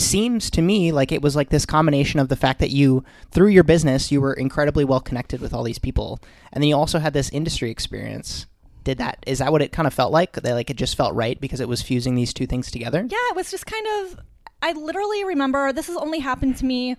seems 0.00 0.50
to 0.50 0.62
me 0.62 0.92
like 0.92 1.12
it 1.12 1.22
was 1.22 1.36
like 1.36 1.50
this 1.50 1.66
combination 1.66 2.20
of 2.20 2.28
the 2.28 2.36
fact 2.36 2.60
that 2.60 2.70
you 2.70 3.04
through 3.30 3.48
your 3.48 3.64
business 3.64 4.10
you 4.12 4.20
were 4.20 4.34
incredibly 4.34 4.84
well 4.84 5.00
connected 5.00 5.40
with 5.40 5.54
all 5.54 5.62
these 5.62 5.78
people 5.78 6.20
and 6.52 6.62
then 6.62 6.68
you 6.68 6.76
also 6.76 6.98
had 6.98 7.12
this 7.12 7.30
industry 7.30 7.70
experience 7.70 8.46
did 8.86 8.98
that 8.98 9.18
is 9.26 9.40
that 9.40 9.50
what 9.50 9.60
it 9.62 9.72
kind 9.72 9.86
of 9.86 9.92
felt 9.92 10.12
like 10.12 10.32
that 10.34 10.54
like 10.54 10.70
it 10.70 10.76
just 10.76 10.96
felt 10.96 11.12
right 11.14 11.40
because 11.40 11.60
it 11.60 11.68
was 11.68 11.82
fusing 11.82 12.14
these 12.14 12.32
two 12.32 12.46
things 12.46 12.70
together 12.70 13.00
Yeah, 13.08 13.18
it 13.30 13.36
was 13.36 13.50
just 13.50 13.66
kind 13.66 13.86
of. 13.98 14.20
I 14.62 14.72
literally 14.72 15.24
remember 15.24 15.72
this 15.72 15.88
has 15.88 15.96
only 15.96 16.20
happened 16.20 16.56
to 16.58 16.64
me 16.64 16.96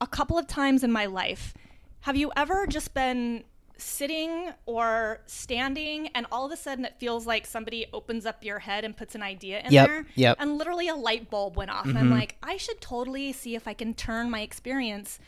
a 0.00 0.06
couple 0.06 0.36
of 0.36 0.46
times 0.46 0.84
in 0.84 0.92
my 0.92 1.06
life. 1.06 1.54
Have 2.00 2.16
you 2.16 2.30
ever 2.36 2.66
just 2.66 2.92
been 2.92 3.44
sitting 3.78 4.50
or 4.64 5.20
standing 5.26 6.08
and 6.08 6.26
all 6.32 6.46
of 6.46 6.52
a 6.52 6.56
sudden 6.56 6.84
it 6.84 6.94
feels 6.98 7.26
like 7.26 7.46
somebody 7.46 7.86
opens 7.92 8.24
up 8.26 8.44
your 8.44 8.58
head 8.58 8.84
and 8.84 8.96
puts 8.96 9.14
an 9.14 9.22
idea 9.22 9.60
in 9.60 9.72
Yep, 9.72 9.88
there? 9.88 10.06
yep. 10.14 10.36
And 10.40 10.58
literally 10.58 10.88
a 10.88 10.94
light 10.94 11.30
bulb 11.30 11.56
went 11.56 11.70
off. 11.70 11.86
And 11.86 11.98
I'm 11.98 12.06
mm-hmm. 12.06 12.14
like, 12.14 12.36
I 12.42 12.56
should 12.56 12.80
totally 12.80 13.32
see 13.32 13.54
if 13.54 13.68
I 13.68 13.74
can 13.74 13.94
turn 13.94 14.30
my 14.30 14.40
experience 14.40 15.18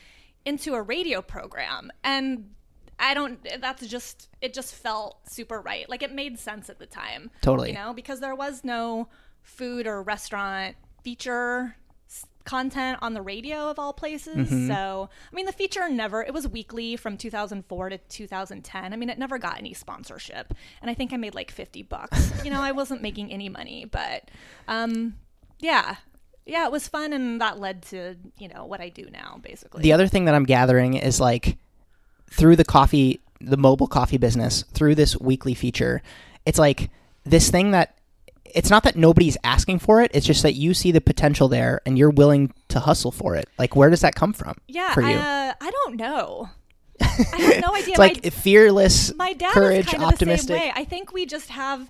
into 0.45 0.75
a 0.75 0.83
radio 0.83 1.21
program. 1.21 1.91
And 2.03 2.51
I 2.99 3.15
don't, 3.15 3.39
that's 3.61 3.87
just, 3.87 4.29
it 4.41 4.55
just 4.55 4.75
felt 4.75 5.29
super 5.29 5.61
right. 5.61 5.89
Like 5.89 6.03
it 6.03 6.13
made 6.13 6.39
sense 6.39 6.71
at 6.71 6.79
the 6.79 6.87
time. 6.87 7.31
Totally. 7.43 7.71
You 7.71 7.75
know, 7.75 7.93
because 7.93 8.21
there 8.21 8.35
was 8.35 8.65
no 8.65 9.09
food 9.43 9.87
or 9.87 10.03
restaurant 10.03 10.77
feature 11.03 11.77
content 12.49 12.99
on 13.03 13.13
the 13.13 13.21
radio 13.21 13.69
of 13.69 13.79
all 13.79 13.93
places. 13.93 14.49
Mm-hmm. 14.49 14.69
So, 14.69 15.11
I 15.31 15.37
mean, 15.37 15.45
the 15.45 15.53
feature 15.53 15.87
never, 15.91 16.23
it 16.23 16.33
was 16.33 16.49
weekly 16.49 16.97
from 16.97 17.19
2004 17.19 17.91
to 17.91 17.99
2010. 17.99 18.93
I 18.93 18.97
mean, 18.97 19.11
it 19.11 19.19
never 19.19 19.37
got 19.37 19.59
any 19.59 19.75
sponsorship. 19.75 20.55
And 20.81 20.91
I 20.91 20.95
think 20.95 21.13
I 21.13 21.19
made 21.19 21.35
like 21.35 21.51
50 21.51 21.83
bucks. 21.83 22.33
you 22.45 22.51
know, 22.51 22.63
I 22.63 22.73
wasn't 22.73 23.03
making 23.03 23.31
any 23.31 23.51
money, 23.51 23.85
but 23.85 24.31
um, 24.67 25.17
yeah. 25.59 25.97
Yeah, 26.47 26.65
it 26.65 26.73
was 26.73 26.89
fun 26.89 27.13
and 27.13 27.39
that 27.43 27.59
led 27.61 27.83
to, 27.91 28.17
you 28.39 28.49
know, 28.49 28.65
what 28.65 28.81
I 28.81 28.89
do 28.89 29.07
now, 29.13 29.39
basically. 29.43 29.83
the 29.83 29.93
other 29.93 30.09
thing 30.09 30.25
that 30.25 30.35
i'm 30.35 30.45
gathering 30.45 30.95
is 30.95 31.21
like 31.21 31.59
through 32.31 32.57
the 32.57 32.65
coffee 32.65 33.21
the 33.41 33.59
mobile 33.59 33.87
coffee 33.87 34.17
business 34.17 34.65
through 34.73 34.95
this 34.95 35.21
weekly 35.21 35.53
feature 35.55 36.01
it's 36.47 36.59
like 36.59 36.89
this 37.25 37.51
thing 37.51 37.73
that 37.73 37.98
it's 38.55 38.71
not 38.71 38.83
that 38.83 38.97
nobody's 38.97 39.37
asking 39.45 39.79
for 39.79 40.01
it 40.01 40.11
it's 40.15 40.27
just 40.27 40.43
that 40.43 40.55
you 40.55 40.75
see 40.75 40.93
the 40.93 41.01
potential 41.01 41.49
there 41.49 41.81
and 41.87 41.99
you're 41.99 42.11
willing 42.11 42.53
to 42.69 42.81
hustle 42.81 43.11
for 43.11 43.35
it 43.35 43.49
like 43.59 43.75
where 43.77 43.91
does 43.91 44.01
that 44.01 44.15
come 44.15 44.33
from 44.33 44.57
yeah, 44.67 44.93
for 44.95 45.01
you 45.03 45.09
I, 45.09 45.49
uh, 45.49 45.55
I 45.61 45.71
don't 45.71 45.97
know. 45.97 46.51
I 47.01 47.05
have 47.05 47.63
no 47.63 47.75
idea. 47.75 47.89
it's 47.91 47.99
like 47.99 48.25
My- 48.25 48.31
fearless 48.31 49.15
my 49.15 49.33
dad 49.33 49.53
courage 49.53 49.87
is 49.87 49.93
kind 49.93 50.03
of 50.03 50.13
optimistic 50.13 50.49
the 50.49 50.55
same 50.55 50.69
way. 50.69 50.73
I 50.75 50.85
think 50.85 51.13
we 51.13 51.27
just 51.27 51.51
have 51.51 51.89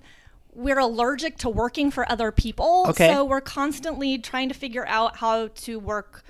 we're 0.53 0.79
allergic 0.79 1.37
to 1.37 1.49
working 1.49 1.91
for 1.91 2.09
other 2.11 2.31
people. 2.31 2.85
Okay. 2.89 3.13
So 3.13 3.23
we're 3.23 3.41
constantly 3.41 4.17
trying 4.17 4.49
to 4.49 4.55
figure 4.55 4.85
out 4.87 5.17
how 5.17 5.47
to 5.47 5.79
work 5.79 6.23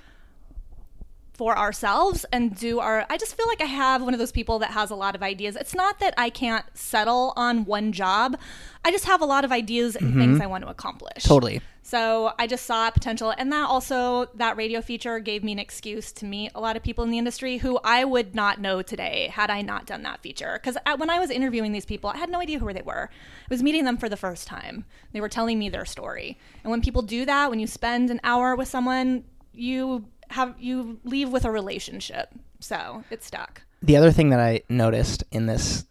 for 1.40 1.56
ourselves 1.56 2.26
and 2.32 2.54
do 2.54 2.80
our 2.80 3.06
I 3.08 3.16
just 3.16 3.34
feel 3.34 3.46
like 3.46 3.62
I 3.62 3.64
have 3.64 4.02
one 4.02 4.12
of 4.12 4.20
those 4.20 4.30
people 4.30 4.58
that 4.58 4.72
has 4.72 4.90
a 4.90 4.94
lot 4.94 5.14
of 5.14 5.22
ideas. 5.22 5.56
It's 5.56 5.74
not 5.74 5.98
that 6.00 6.12
I 6.18 6.28
can't 6.28 6.66
settle 6.74 7.32
on 7.34 7.64
one 7.64 7.92
job. 7.92 8.38
I 8.84 8.90
just 8.90 9.06
have 9.06 9.22
a 9.22 9.24
lot 9.24 9.46
of 9.46 9.50
ideas 9.50 9.96
and 9.96 10.14
things 10.16 10.38
I 10.38 10.44
want 10.44 10.64
to 10.64 10.70
accomplish. 10.70 11.22
Mm-hmm. 11.22 11.28
totally 11.28 11.62
So 11.82 12.34
I 12.38 12.46
just 12.46 12.66
saw 12.66 12.90
potential, 12.90 13.32
and 13.38 13.50
that 13.52 13.66
also 13.70 14.26
that 14.34 14.58
radio 14.58 14.82
feature 14.82 15.18
gave 15.18 15.42
me 15.42 15.52
an 15.52 15.58
excuse 15.58 16.12
to 16.12 16.26
meet 16.26 16.52
a 16.54 16.60
lot 16.60 16.76
of 16.76 16.82
people 16.82 17.04
in 17.04 17.10
the 17.10 17.16
industry 17.16 17.56
who 17.56 17.80
I 17.82 18.04
would 18.04 18.34
not 18.34 18.60
know 18.60 18.82
today 18.82 19.30
had 19.32 19.48
I 19.48 19.62
not 19.62 19.86
done 19.86 20.02
that 20.02 20.20
feature. 20.20 20.60
Because 20.62 20.76
when 20.98 21.08
I 21.08 21.18
was 21.18 21.30
interviewing 21.30 21.72
these 21.72 21.86
people, 21.86 22.10
I 22.10 22.18
had 22.18 22.28
no 22.28 22.40
idea 22.40 22.58
who 22.58 22.70
they 22.70 22.82
were. 22.82 23.08
I 23.10 23.48
was 23.48 23.62
meeting 23.62 23.84
them 23.86 23.96
for 23.96 24.10
the 24.10 24.16
first 24.18 24.46
time. 24.46 24.84
They 25.12 25.22
were 25.22 25.30
telling 25.30 25.58
me 25.58 25.70
their 25.70 25.86
story, 25.86 26.36
and 26.62 26.70
when 26.70 26.82
people 26.82 27.00
do 27.00 27.24
that, 27.24 27.48
when 27.48 27.60
you 27.60 27.66
spend 27.66 28.10
an 28.10 28.20
hour 28.24 28.54
with 28.54 28.68
someone, 28.68 29.24
you 29.54 30.04
have 30.30 30.54
you 30.58 30.98
leave 31.04 31.30
with 31.30 31.44
a 31.44 31.50
relationship. 31.50 32.28
So 32.60 33.04
it's 33.10 33.26
stuck. 33.26 33.62
the 33.82 33.96
other 33.96 34.10
thing 34.12 34.30
that 34.30 34.40
i 34.40 34.60
noticed 34.68 35.24
in 35.32 35.46
this 35.46 35.84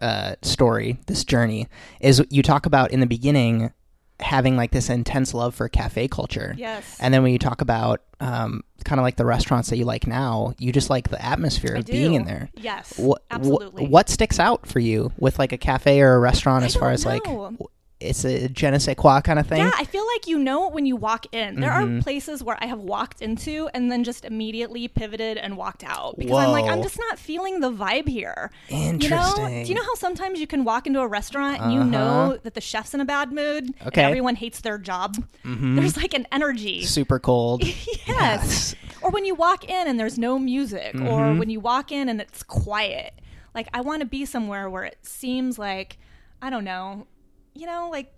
uh, 0.00 0.34
story 0.42 0.98
this 1.06 1.24
journey 1.24 1.68
is 2.00 2.24
you 2.30 2.42
talk 2.42 2.66
about 2.66 2.90
in 2.90 3.00
the 3.00 3.06
beginning 3.06 3.72
having 4.20 4.56
like 4.56 4.70
this 4.70 4.88
intense 4.88 5.34
love 5.34 5.54
for 5.54 5.68
cafe 5.68 6.06
culture 6.08 6.54
Yes. 6.56 6.96
And 7.00 7.12
then 7.12 7.22
when 7.24 7.32
you 7.32 7.38
talk 7.38 7.60
about 7.60 8.02
um, 8.20 8.62
kind 8.84 9.00
of 9.00 9.02
like 9.02 9.16
the 9.16 9.24
restaurants 9.26 9.70
that 9.70 9.76
you 9.78 9.84
like 9.84 10.06
now, 10.06 10.54
you 10.58 10.70
just 10.72 10.90
like 10.90 11.08
the 11.08 11.20
atmosphere 11.24 11.74
I 11.74 11.80
of 11.80 11.86
being 11.86 12.14
in 12.14 12.24
there. 12.24 12.48
Yes. 12.54 12.96
What, 12.96 13.22
absolutely. 13.32 13.88
What, 13.88 14.08
sticks 14.08 14.38
out 14.38 14.64
for 14.66 14.78
you 14.78 15.10
with 15.18 15.40
like 15.40 15.50
a 15.52 15.58
cafe 15.58 16.00
or 16.00 16.14
a 16.14 16.20
restaurant 16.20 16.62
I 16.62 16.66
as 16.66 16.76
far 16.76 16.90
as 16.90 17.04
like 17.04 17.24
know. 17.26 17.50
w- 17.50 17.58
it's 18.02 18.24
a 18.24 18.48
je 18.48 18.70
ne 18.70 18.78
sais 18.78 18.94
quoi 18.96 19.20
kind 19.20 19.38
of 19.38 19.46
thing? 19.46 19.58
Yeah, 19.58 19.70
I 19.78 19.84
feel 19.84 20.04
like 20.14 20.26
you 20.26 20.38
know 20.38 20.66
it 20.68 20.72
when 20.74 20.86
you 20.86 20.96
walk 20.96 21.26
in. 21.32 21.60
There 21.60 21.70
Mhm. 21.70 22.00
are 22.00 22.02
places 22.02 22.42
where 22.42 22.56
I 22.60 22.66
have 22.66 22.80
walked 22.80 23.22
into 23.22 23.68
and 23.74 23.90
then 23.90 24.04
just 24.04 24.24
immediately 24.24 24.88
pivoted 24.88 25.38
and 25.38 25.56
walked 25.56 25.84
out 25.84 26.18
because 26.18 26.36
I'm 26.38 26.50
like, 26.52 26.64
I'm 26.70 26.82
just 26.82 26.98
not 26.98 27.18
feeling 27.18 27.60
the 27.60 27.70
vibe 27.72 28.08
here. 28.08 28.50
You 28.68 28.76
know? 28.76 28.88
Interesting. 28.90 29.62
Do 29.64 29.68
you 29.68 29.74
know 29.74 29.82
how 29.84 29.94
sometimes 29.94 30.40
you 30.40 30.46
can 30.46 30.64
walk 30.64 30.86
into 30.86 31.00
a 31.00 31.06
restaurant 31.08 31.60
and 31.60 31.72
you 31.72 31.80
Uh-huh. 31.80 31.88
know 31.90 32.38
that 32.42 32.54
the 32.54 32.60
chef's 32.60 32.94
in 32.94 33.00
a 33.00 33.04
bad 33.04 33.32
mood 33.32 33.74
Okay. 33.86 34.02
everyone 34.02 34.34
hates 34.36 34.60
their 34.60 34.78
job? 34.78 35.16
There's 35.44 35.96
like 35.96 36.14
an 36.14 36.26
energy. 36.32 36.84
Super 36.84 37.18
cold. 37.18 37.62
yes. 38.06 38.74
Or 39.02 39.10
when 39.10 39.24
you 39.24 39.34
walk 39.34 39.64
in 39.68 39.88
and 39.88 39.98
there's 39.98 40.18
no 40.18 40.38
music, 40.38 40.94
Mm-hmm. 40.94 41.08
or 41.08 41.34
when 41.34 41.50
you 41.50 41.58
walk 41.60 41.90
in 41.92 42.08
and 42.08 42.20
it's 42.20 42.42
quiet. 42.42 43.14
Like, 43.54 43.68
I 43.74 43.80
want 43.82 44.00
to 44.00 44.06
be 44.06 44.24
somewhere 44.24 44.70
where 44.70 44.84
it 44.84 44.98
seems 45.02 45.58
like, 45.58 45.98
I 46.40 46.48
don't 46.50 46.64
know, 46.64 47.06
you 47.54 47.66
know, 47.66 47.88
like 47.90 48.12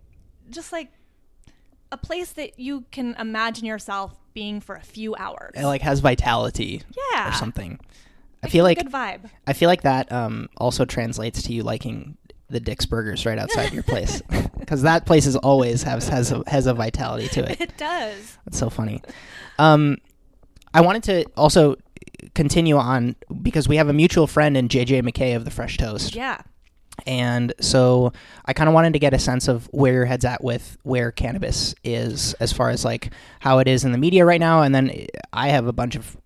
just 0.51 0.73
like 0.73 0.90
a 1.92 1.97
place 1.97 2.33
that 2.33 2.59
you 2.59 2.85
can 2.90 3.14
imagine 3.18 3.64
yourself 3.66 4.14
being 4.35 4.61
for 4.61 4.75
a 4.75 4.83
few 4.83 5.14
hours. 5.16 5.53
It 5.55 5.64
like 5.64 5.83
has 5.83 6.01
vitality 6.01 6.83
Yeah. 7.12 7.29
or 7.31 7.33
something. 7.33 7.79
I 8.42 8.49
feel 8.49 8.64
like 8.64 8.79
good 8.79 8.92
vibe. 8.92 9.31
I 9.47 9.53
feel 9.53 9.68
like 9.68 9.83
that 9.83 10.11
um, 10.12 10.49
also 10.57 10.85
translates 10.85 11.42
to 11.44 11.53
you 11.53 11.62
liking 11.62 12.16
the 12.51 12.61
Dick's 12.61 12.85
Burgers 12.85 13.25
right 13.25 13.38
outside 13.38 13.73
your 13.73 13.83
place 13.83 14.20
because 14.59 14.83
that 14.83 15.07
place 15.07 15.27
is 15.27 15.37
always 15.37 15.83
has 15.85 16.09
has 16.09 16.31
a, 16.33 16.42
has 16.47 16.66
a 16.66 16.75
vitality 16.75 17.29
to 17.29 17.51
it. 17.51 17.61
It 17.61 17.77
does. 17.79 18.37
That's 18.44 18.59
so 18.59 18.68
funny. 18.70 19.01
Um, 19.59 19.99
I 20.75 20.81
wanted 20.83 21.05
to 21.05 21.25
also 21.37 21.77
continue 22.35 22.77
on 22.77 23.14
because 23.42 23.68
we 23.68 23.77
have 23.77 23.88
a 23.88 23.92
mutual 23.92 24.27
friend 24.27 24.57
in 24.57 24.68
JJ 24.68 25.03
McKay 25.09 25.37
of 25.37 25.44
the 25.44 25.51
Fresh 25.51 25.77
Toast, 25.79 26.14
Yeah. 26.14 26.40
And 27.07 27.52
so 27.61 28.12
I 28.44 28.52
kind 28.52 28.68
of 28.68 28.74
wanted 28.74 28.92
to 28.92 28.98
get 28.98 29.14
a 29.14 29.18
sense 29.18 29.48
of 29.48 29.66
where 29.72 29.92
your 29.92 30.04
head's 30.04 30.24
at 30.24 30.42
with 30.42 30.78
where 30.83 31.11
cannabis 31.11 31.74
is 31.83 32.35
as 32.35 32.52
far 32.52 32.70
as 32.70 32.85
like 32.85 33.12
how 33.40 33.59
it 33.59 33.68
is 33.68 33.85
in 33.85 33.92
the 33.92 33.98
media 33.98 34.24
right 34.24 34.40
now, 34.40 34.62
and 34.62 34.74
then 34.74 34.90
eh, 34.90 35.07
I 35.33 35.48
have 35.48 35.66
a 35.66 35.72
bunch 35.72 35.96
of 35.96 36.16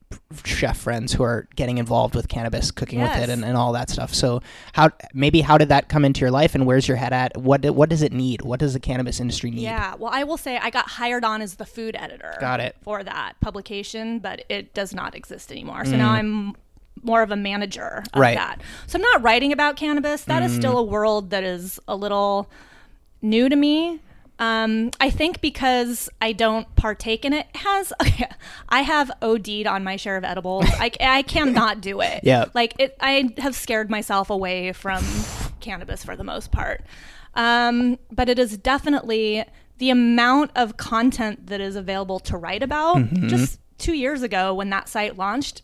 chef 0.45 0.79
friends 0.79 1.13
who 1.13 1.23
are 1.23 1.49
getting 1.57 1.79
involved 1.79 2.15
with 2.15 2.29
cannabis, 2.29 2.71
cooking 2.71 3.01
with 3.01 3.15
it, 3.17 3.29
and, 3.29 3.45
and 3.45 3.57
all 3.57 3.73
that 3.73 3.91
stuff. 3.91 4.15
So 4.15 4.41
how 4.73 4.91
maybe 5.15 5.41
how 5.41 5.59
did 5.59 5.69
that 5.71 5.89
come 5.89 6.05
into 6.05 6.21
your 6.21 6.31
life, 6.31 6.55
and 6.55 6.67
where's 6.67 6.87
your 6.87 6.97
head 6.97 7.13
at? 7.13 7.37
What 7.37 7.65
what 7.71 7.89
does 7.89 8.03
it 8.03 8.13
need? 8.13 8.43
What 8.43 8.61
does 8.61 8.75
the 8.75 8.81
cannabis 8.81 9.21
industry 9.21 9.51
need? 9.51 9.63
Yeah. 9.63 9.95
Well, 9.97 10.11
I 10.13 10.25
will 10.25 10.37
say 10.37 10.59
I 10.59 10.71
got 10.71 10.89
hired 10.89 11.25
on 11.25 11.43
as 11.43 11.55
the 11.55 11.67
food 11.67 11.97
editor. 11.99 12.35
Got 12.41 12.61
it. 12.61 12.77
For 12.83 13.03
that 13.03 13.35
publication, 13.41 14.19
but 14.19 14.45
it 14.49 14.75
does 14.75 14.95
not 14.95 15.15
exist 15.15 15.51
anymore. 15.51 15.85
So 15.85 15.93
mm. 15.93 15.99
now 15.99 16.13
I'm 16.13 16.57
more 17.03 17.23
of 17.23 17.31
a 17.31 17.37
manager 17.37 18.03
of 18.13 18.13
Mm. 18.13 18.21
Right. 18.21 18.37
Mm. 18.37 18.41
that. 18.41 18.61
So 18.87 18.97
I'm 18.99 19.03
not 19.03 19.23
writing 19.23 19.53
about 19.53 19.77
cannabis. 19.77 20.25
That 20.25 20.43
is 20.43 20.55
still 20.55 20.79
a 20.79 20.83
world 20.83 21.31
that 21.31 21.45
is 21.45 21.79
a 21.89 21.97
little 21.97 22.51
new 23.23 23.49
to 23.49 23.57
me. 23.57 24.01
Um, 24.41 24.93
I 25.01 25.11
think 25.11 25.41
because 25.41 26.09
I 26.23 26.33
don't 26.33 26.73
partake 26.77 27.25
in 27.25 27.33
it, 27.33 27.47
it 27.53 27.57
has 27.57 27.93
I 28.69 28.83
have 28.83 29.11
OD'd 29.21 29.67
on 29.67 29.83
my 29.83 29.97
share 29.97 30.17
of 30.17 30.23
edibles. 30.25 30.67
I, 30.79 30.93
I 31.01 31.23
cannot 31.23 31.81
do 31.81 32.01
it. 32.01 32.21
Yeah. 32.23 32.45
Like 32.55 32.75
it, 32.79 32.97
I 33.01 33.35
have 33.39 33.57
scared 33.57 33.91
myself 33.91 34.31
away 34.31 34.73
from 34.73 35.05
cannabis 35.61 36.05
for 36.05 36.15
the 36.15 36.23
most 36.25 36.53
part. 36.53 36.85
Um, 37.35 37.99
but 38.13 38.29
it 38.29 38.39
is 38.39 38.57
definitely 38.59 39.45
the 39.79 39.91
amount 39.91 40.51
of 40.55 40.77
content 40.77 41.49
that 41.49 41.61
is 41.61 41.75
available 41.77 42.19
to 42.21 42.37
write 42.37 42.63
about. 42.63 42.97
Mm-hmm. 42.97 43.29
Just 43.29 43.59
two 43.79 43.93
years 43.95 44.23
ago, 44.23 44.55
when 44.55 44.71
that 44.71 44.89
site 44.89 45.17
launched, 45.17 45.63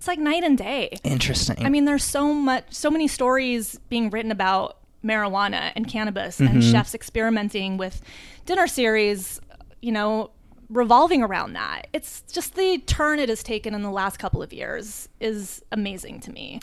it's 0.00 0.08
like 0.08 0.18
night 0.18 0.44
and 0.44 0.56
day. 0.56 0.98
Interesting. 1.04 1.66
I 1.66 1.68
mean, 1.68 1.84
there's 1.84 2.04
so 2.04 2.32
much, 2.32 2.64
so 2.70 2.90
many 2.90 3.06
stories 3.06 3.78
being 3.90 4.08
written 4.08 4.30
about 4.30 4.78
marijuana 5.04 5.72
and 5.76 5.86
cannabis 5.86 6.40
and 6.40 6.48
mm-hmm. 6.48 6.72
chefs 6.72 6.94
experimenting 6.94 7.76
with 7.76 8.00
dinner 8.46 8.66
series, 8.66 9.42
you 9.82 9.92
know, 9.92 10.30
revolving 10.70 11.22
around 11.22 11.52
that. 11.52 11.86
It's 11.92 12.22
just 12.32 12.54
the 12.54 12.78
turn 12.86 13.18
it 13.18 13.28
has 13.28 13.42
taken 13.42 13.74
in 13.74 13.82
the 13.82 13.90
last 13.90 14.18
couple 14.18 14.42
of 14.42 14.54
years 14.54 15.06
is 15.20 15.62
amazing 15.70 16.20
to 16.20 16.32
me. 16.32 16.60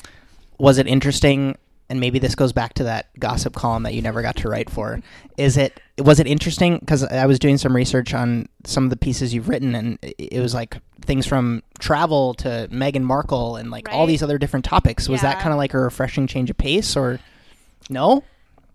was 0.58 0.80
it 0.80 0.88
interesting 0.88 1.60
and 1.90 2.00
maybe 2.00 2.20
this 2.20 2.36
goes 2.36 2.52
back 2.54 2.74
to 2.76 2.84
that 2.84 3.08
gossip 3.20 3.56
column 3.56 3.84
that 3.84 3.94
you 3.94 4.02
never 4.02 4.22
got 4.22 4.36
to 4.38 4.50
write 4.50 4.70
for. 4.70 5.02
Is 5.38 5.58
it 5.58 5.80
was 5.98 6.20
it 6.20 6.28
interesting 6.28 6.80
because 6.80 7.04
I 7.04 7.26
was 7.26 7.40
doing 7.40 7.58
some 7.58 7.76
research 7.76 8.14
on 8.14 8.48
some 8.66 8.84
of 8.84 8.90
the 8.90 8.98
pieces 8.98 9.34
you've 9.34 9.50
written, 9.50 9.76
and 9.76 9.98
it 10.02 10.42
was 10.42 10.54
like 10.54 10.78
things 11.02 11.26
from 11.26 11.64
travel 11.80 12.34
to 12.36 12.68
Meghan 12.72 13.04
Markle 13.04 13.56
and 13.56 13.72
like 13.72 13.90
all 13.92 14.06
these 14.06 14.22
other 14.22 14.38
different 14.38 14.66
topics. 14.66 15.08
Was 15.08 15.22
that 15.22 15.40
kind 15.40 15.54
of 15.54 15.58
like 15.58 15.74
a 15.74 15.80
refreshing 15.80 16.28
change 16.28 16.50
of 16.50 16.58
pace, 16.58 16.96
or 16.96 17.20
no? 17.90 18.24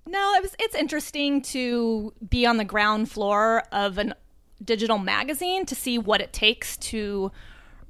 No, 0.07 0.35
it 0.35 0.42
was. 0.42 0.57
It's 0.59 0.75
interesting 0.75 1.42
to 1.42 2.12
be 2.29 2.46
on 2.46 2.57
the 2.57 2.64
ground 2.64 3.11
floor 3.11 3.64
of 3.72 3.98
an 3.98 4.14
digital 4.64 4.98
magazine 4.98 5.66
to 5.66 5.75
see 5.75 5.98
what 5.98 6.20
it 6.20 6.33
takes 6.33 6.77
to 6.77 7.33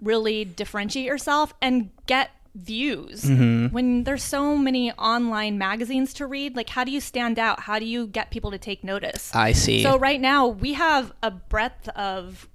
really 0.00 0.44
differentiate 0.44 1.06
yourself 1.06 1.54
and 1.60 1.90
get 2.06 2.30
views. 2.54 3.24
When 3.72 4.04
there's 4.04 4.22
so 4.22 4.56
many 4.56 4.92
online 4.92 5.58
magazines 5.58 6.12
to 6.14 6.26
read, 6.26 6.54
like 6.56 6.68
how 6.70 6.84
do 6.84 6.90
you 6.90 7.00
stand 7.00 7.38
out? 7.38 7.60
How 7.60 7.78
do 7.78 7.84
you 7.84 8.06
get 8.06 8.30
people 8.30 8.50
to 8.50 8.58
take 8.58 8.84
notice? 8.84 9.34
I 9.34 9.52
see. 9.52 9.82
So 9.82 9.98
right 9.98 10.20
now 10.20 10.46
we 10.46 10.74
have 10.74 11.12
a 11.22 11.30
breadth 11.30 11.88
of 11.90 12.48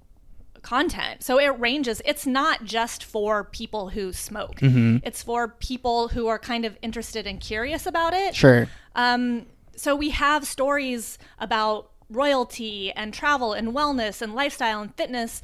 content. 0.62 1.22
So 1.22 1.38
it 1.40 1.58
ranges. 1.58 2.02
It's 2.04 2.26
not 2.26 2.64
just 2.64 3.04
for 3.04 3.44
people 3.44 3.90
who 3.90 4.12
smoke. 4.12 4.56
Mm-hmm. 4.56 4.98
It's 5.02 5.22
for 5.22 5.48
people 5.48 6.08
who 6.08 6.26
are 6.28 6.38
kind 6.38 6.64
of 6.64 6.76
interested 6.82 7.26
and 7.26 7.40
curious 7.40 7.86
about 7.86 8.14
it. 8.14 8.34
sure. 8.34 8.68
Um, 8.94 9.46
so 9.76 9.94
we 9.94 10.10
have 10.10 10.44
stories 10.44 11.18
about 11.38 11.90
royalty 12.10 12.90
and 12.92 13.12
travel 13.12 13.52
and 13.52 13.68
wellness 13.68 14.22
and 14.22 14.34
lifestyle 14.34 14.80
and 14.80 14.94
fitness 14.94 15.42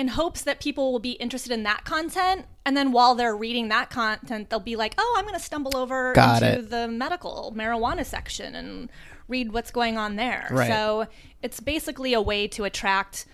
in 0.00 0.08
hopes 0.08 0.40
that 0.40 0.60
people 0.60 0.92
will 0.92 0.98
be 0.98 1.12
interested 1.12 1.52
in 1.52 1.62
that 1.64 1.84
content. 1.84 2.46
And 2.64 2.74
then 2.74 2.90
while 2.90 3.14
they're 3.14 3.36
reading 3.36 3.68
that 3.68 3.90
content, 3.90 4.48
they'll 4.48 4.58
be 4.58 4.74
like, 4.74 4.94
oh, 4.96 5.14
I'm 5.18 5.24
going 5.24 5.36
to 5.36 5.44
stumble 5.44 5.76
over 5.76 6.14
Got 6.14 6.42
into 6.42 6.60
it. 6.60 6.70
the 6.70 6.88
medical 6.88 7.52
marijuana 7.54 8.06
section 8.06 8.54
and 8.54 8.90
read 9.28 9.52
what's 9.52 9.70
going 9.70 9.98
on 9.98 10.16
there. 10.16 10.48
Right. 10.50 10.68
So 10.68 11.06
it's 11.42 11.60
basically 11.60 12.14
a 12.14 12.20
way 12.22 12.48
to 12.48 12.64
attract 12.64 13.26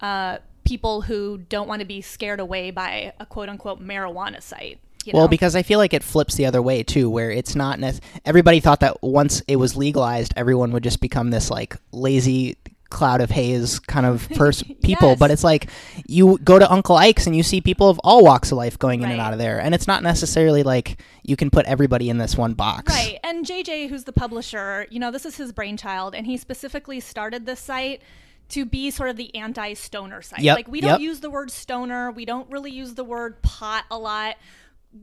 uh, 0.00 0.38
people 0.64 1.02
who 1.02 1.38
don't 1.48 1.66
want 1.66 1.80
to 1.80 1.86
be 1.86 2.00
scared 2.00 2.38
away 2.38 2.70
by 2.70 3.12
a 3.18 3.26
quote 3.26 3.48
unquote 3.48 3.82
marijuana 3.82 4.40
site. 4.40 4.78
You 5.04 5.14
Well, 5.14 5.26
because 5.26 5.56
I 5.56 5.64
feel 5.64 5.80
like 5.80 5.92
it 5.92 6.04
flips 6.04 6.36
the 6.36 6.46
other 6.46 6.62
way 6.62 6.84
too, 6.84 7.10
where 7.10 7.32
it's 7.32 7.56
not. 7.56 7.80
Nec- 7.80 7.96
everybody 8.24 8.60
thought 8.60 8.80
that 8.80 9.02
once 9.02 9.42
it 9.48 9.56
was 9.56 9.76
legalized, 9.76 10.32
everyone 10.36 10.70
would 10.70 10.84
just 10.84 11.00
become 11.00 11.30
this 11.30 11.50
like 11.50 11.76
lazy 11.90 12.56
cloud 12.90 13.20
of 13.20 13.30
haze 13.30 13.78
kind 13.78 14.06
of 14.06 14.28
pers- 14.34 14.62
people. 14.82 15.10
Yes. 15.10 15.18
But 15.18 15.30
it's 15.30 15.44
like 15.44 15.68
you 16.06 16.38
go 16.44 16.58
to 16.58 16.70
Uncle 16.70 16.96
Ike's 16.96 17.26
and 17.26 17.36
you 17.36 17.42
see 17.42 17.60
people 17.60 17.88
of 17.88 17.98
all 18.04 18.24
walks 18.24 18.52
of 18.52 18.58
life 18.58 18.78
going 18.78 19.02
in 19.02 19.10
and 19.10 19.20
out 19.20 19.32
of 19.32 19.38
there, 19.38 19.60
and 19.60 19.74
it's 19.74 19.86
not 19.86 20.02
necessarily 20.02 20.62
like 20.62 21.00
you 21.22 21.36
can 21.36 21.50
put 21.50 21.66
everybody 21.66 22.10
in 22.10 22.18
this 22.18 22.36
one 22.36 22.54
box. 22.54 22.92
Right. 22.92 23.18
And 23.24 23.46
JJ, 23.46 23.88
who's 23.88 24.04
the 24.04 24.12
publisher, 24.12 24.86
you 24.90 24.98
know, 24.98 25.10
this 25.10 25.24
is 25.26 25.36
his 25.36 25.52
brainchild, 25.52 26.14
and 26.14 26.26
he 26.26 26.36
specifically 26.36 27.00
started 27.00 27.46
this 27.46 27.60
site 27.60 28.02
to 28.50 28.64
be 28.64 28.90
sort 28.90 29.08
of 29.08 29.16
the 29.16 29.34
anti 29.34 29.72
stoner 29.74 30.22
site. 30.22 30.40
Yep, 30.40 30.56
Like, 30.56 30.68
we 30.68 30.80
don't 30.80 30.92
yep. 30.92 31.00
use 31.00 31.20
the 31.20 31.30
word 31.30 31.50
stoner, 31.50 32.10
we 32.10 32.24
don't 32.24 32.50
really 32.50 32.70
use 32.70 32.94
the 32.94 33.04
word 33.04 33.40
pot 33.42 33.84
a 33.90 33.98
lot. 33.98 34.36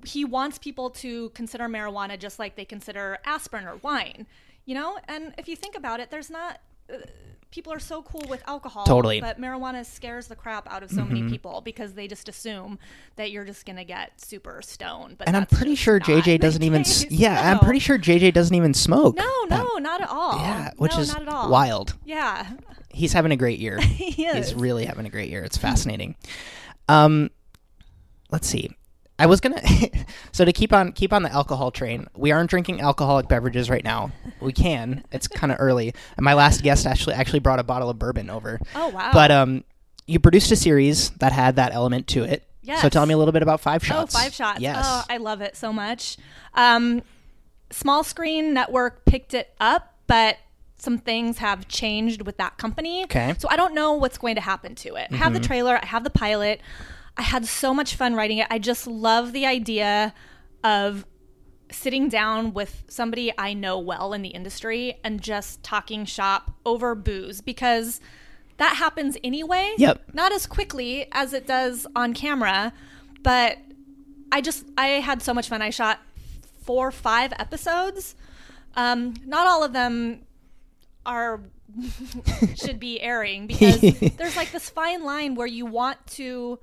He 0.05 0.23
wants 0.23 0.57
people 0.57 0.89
to 0.91 1.29
consider 1.31 1.65
marijuana 1.65 2.17
just 2.17 2.39
like 2.39 2.55
they 2.55 2.63
consider 2.63 3.17
aspirin 3.25 3.65
or 3.65 3.75
wine, 3.77 4.25
you 4.65 4.73
know? 4.73 4.97
And 5.07 5.33
if 5.37 5.49
you 5.49 5.55
think 5.55 5.75
about 5.75 5.99
it, 5.99 6.11
there's 6.11 6.29
not. 6.29 6.61
Uh, 6.91 6.97
People 7.51 7.73
are 7.73 7.79
so 7.79 8.01
cool 8.01 8.23
with 8.29 8.41
alcohol, 8.47 8.85
Totally. 8.85 9.19
Mm-hmm. 9.21 9.25
But 9.27 9.41
marijuana 9.41 9.85
scares 9.85 10.27
the 10.27 10.37
crap 10.37 10.71
out 10.71 10.83
of 10.83 10.89
so 10.89 11.03
many 11.03 11.29
people 11.29 11.59
because 11.59 11.93
they 11.93 12.07
just 12.07 12.29
assume 12.29 12.79
that 13.17 13.29
you're 13.31 13.43
just 13.43 13.65
gonna 13.65 13.83
get 13.83 14.21
super 14.21 14.61
stoned. 14.63 15.17
But 15.17 15.27
And 15.27 15.35
I'm 15.35 15.45
pretty 15.45 15.75
sure 15.75 15.99
JJ 15.99 16.39
doesn't 16.39 16.63
even. 16.63 16.83
case. 16.83 17.05
Yeah, 17.11 17.51
I'm 17.51 17.59
pretty 17.59 17.79
sure 17.79 17.97
JJ 17.97 18.33
doesn't 18.33 18.55
even 18.55 18.73
smoke. 18.73 19.17
No, 19.17 19.29
That- 19.49 19.65
no, 19.65 19.77
not 19.79 19.99
at 20.01 20.09
all. 20.09 20.37
Yeah, 20.39 20.71
which 20.77 20.93
No, 20.93 20.99
is 21.01 21.09
not 21.11 21.21
at 21.23 21.27
all. 21.27 21.49
wild. 21.51 21.95
Yeah, 22.05 22.47
He's 22.93 23.13
having 23.13 23.31
a 23.31 23.37
great 23.37 23.59
year. 23.59 23.79
he 23.81 24.25
is. 24.25 24.49
He's 24.49 24.53
really 24.55 24.85
having 24.85 25.05
a 25.05 25.09
great 25.09 25.29
year. 25.29 25.43
It's 25.43 25.57
fascinating. 25.67 26.15
Um, 26.89 27.29
let's 28.31 28.47
see. 28.47 28.69
I 29.21 29.27
was 29.27 29.39
gonna 29.39 29.61
so 30.31 30.45
to 30.45 30.51
keep 30.51 30.73
on 30.73 30.93
keep 30.93 31.13
on 31.13 31.21
the 31.21 31.31
alcohol 31.31 31.69
train. 31.69 32.07
We 32.15 32.31
aren't 32.31 32.49
drinking 32.49 32.81
alcoholic 32.81 33.27
beverages 33.27 33.69
right 33.69 33.83
now. 33.83 34.11
We 34.39 34.51
can. 34.51 35.03
It's 35.11 35.27
kind 35.27 35.51
of 35.51 35.59
early. 35.59 35.93
And 36.17 36.23
my 36.23 36.33
last 36.33 36.63
guest 36.63 36.87
actually 36.87 37.13
actually 37.13 37.39
brought 37.39 37.59
a 37.59 37.63
bottle 37.63 37.91
of 37.91 37.99
bourbon 37.99 38.31
over. 38.31 38.59
oh 38.73 38.89
wow. 38.89 39.11
But 39.13 39.29
um, 39.29 39.63
you 40.07 40.19
produced 40.19 40.51
a 40.51 40.55
series 40.55 41.11
that 41.11 41.33
had 41.33 41.57
that 41.57 41.71
element 41.71 42.07
to 42.07 42.23
it. 42.23 42.47
So 42.79 42.89
tell 42.89 43.05
me 43.05 43.13
a 43.13 43.17
little 43.17 43.31
bit 43.33 43.43
about 43.43 43.59
Five 43.59 43.83
Shots. 43.85 44.13
five 44.13 44.33
shots. 44.33 44.59
Yes. 44.59 44.83
Oh, 44.87 45.03
I 45.09 45.17
love 45.17 45.41
it 45.41 45.55
so 45.57 45.73
much. 45.73 46.17
Um, 46.53 47.01
Small 47.69 48.03
Screen 48.03 48.53
Network 48.53 49.03
picked 49.05 49.33
it 49.33 49.53
up, 49.59 49.93
but 50.07 50.37
some 50.77 50.97
things 50.97 51.39
have 51.39 51.67
changed 51.67 52.21
with 52.23 52.37
that 52.37 52.57
company. 52.57 53.03
Okay. 53.03 53.19
Mm-hmm. 53.19 53.39
So 53.39 53.49
I 53.49 53.55
don't 53.55 53.75
know 53.75 53.93
what's 53.93 54.17
going 54.17 54.35
to 54.35 54.41
happen 54.41 54.73
to 54.75 54.95
it. 54.95 55.09
I 55.11 55.15
have 55.17 55.33
the 55.33 55.39
trailer. 55.39 55.77
I 55.81 55.85
have 55.85 56.03
the 56.03 56.09
pilot. 56.09 56.61
I 57.17 57.23
had 57.23 57.45
so 57.45 57.73
much 57.73 57.95
fun 57.95 58.15
writing 58.15 58.37
it. 58.39 58.47
I 58.49 58.59
just 58.59 58.87
love 58.87 59.33
the 59.33 59.45
idea 59.45 60.13
of 60.63 61.05
sitting 61.71 62.09
down 62.09 62.53
with 62.53 62.83
somebody 62.87 63.33
I 63.37 63.53
know 63.53 63.79
well 63.79 64.13
in 64.13 64.21
the 64.21 64.29
industry 64.29 64.99
and 65.03 65.21
just 65.21 65.63
talking 65.63 66.05
shop 66.05 66.51
over 66.65 66.95
booze 66.95 67.41
because 67.41 68.01
that 68.57 68.75
happens 68.75 69.17
anyway. 69.23 69.73
Yep. 69.77 70.13
Not 70.13 70.31
as 70.31 70.45
quickly 70.45 71.07
as 71.11 71.33
it 71.33 71.47
does 71.47 71.87
on 71.95 72.13
camera, 72.13 72.73
but 73.23 73.57
I 74.31 74.41
just 74.41 74.65
I 74.77 74.87
had 74.87 75.21
so 75.21 75.33
much 75.33 75.49
fun. 75.49 75.61
I 75.61 75.69
shot 75.69 75.99
four, 76.63 76.89
or 76.89 76.91
five 76.91 77.33
episodes. 77.37 78.15
Um, 78.75 79.15
not 79.25 79.47
all 79.47 79.63
of 79.63 79.73
them 79.73 80.21
are 81.05 81.41
should 82.55 82.79
be 82.79 83.01
airing 83.01 83.47
because 83.47 83.81
there's 84.17 84.35
like 84.35 84.51
this 84.51 84.69
fine 84.69 85.03
line 85.03 85.35
where 85.35 85.47
you 85.47 85.65
want 85.65 86.05
to 86.05 86.59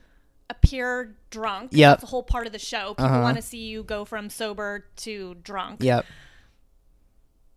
appear 0.50 1.16
drunk. 1.30 1.70
Yeah, 1.72 1.90
That's 1.90 2.04
a 2.04 2.06
whole 2.06 2.22
part 2.22 2.46
of 2.46 2.52
the 2.52 2.58
show. 2.58 2.94
People 2.94 3.04
Uh-huh. 3.06 3.20
want 3.22 3.37
to 3.37 3.42
see 3.42 3.58
you 3.66 3.82
go 3.82 4.04
from 4.04 4.30
sober 4.30 4.87
to 4.96 5.34
drunk. 5.42 5.82
Yep. 5.82 6.06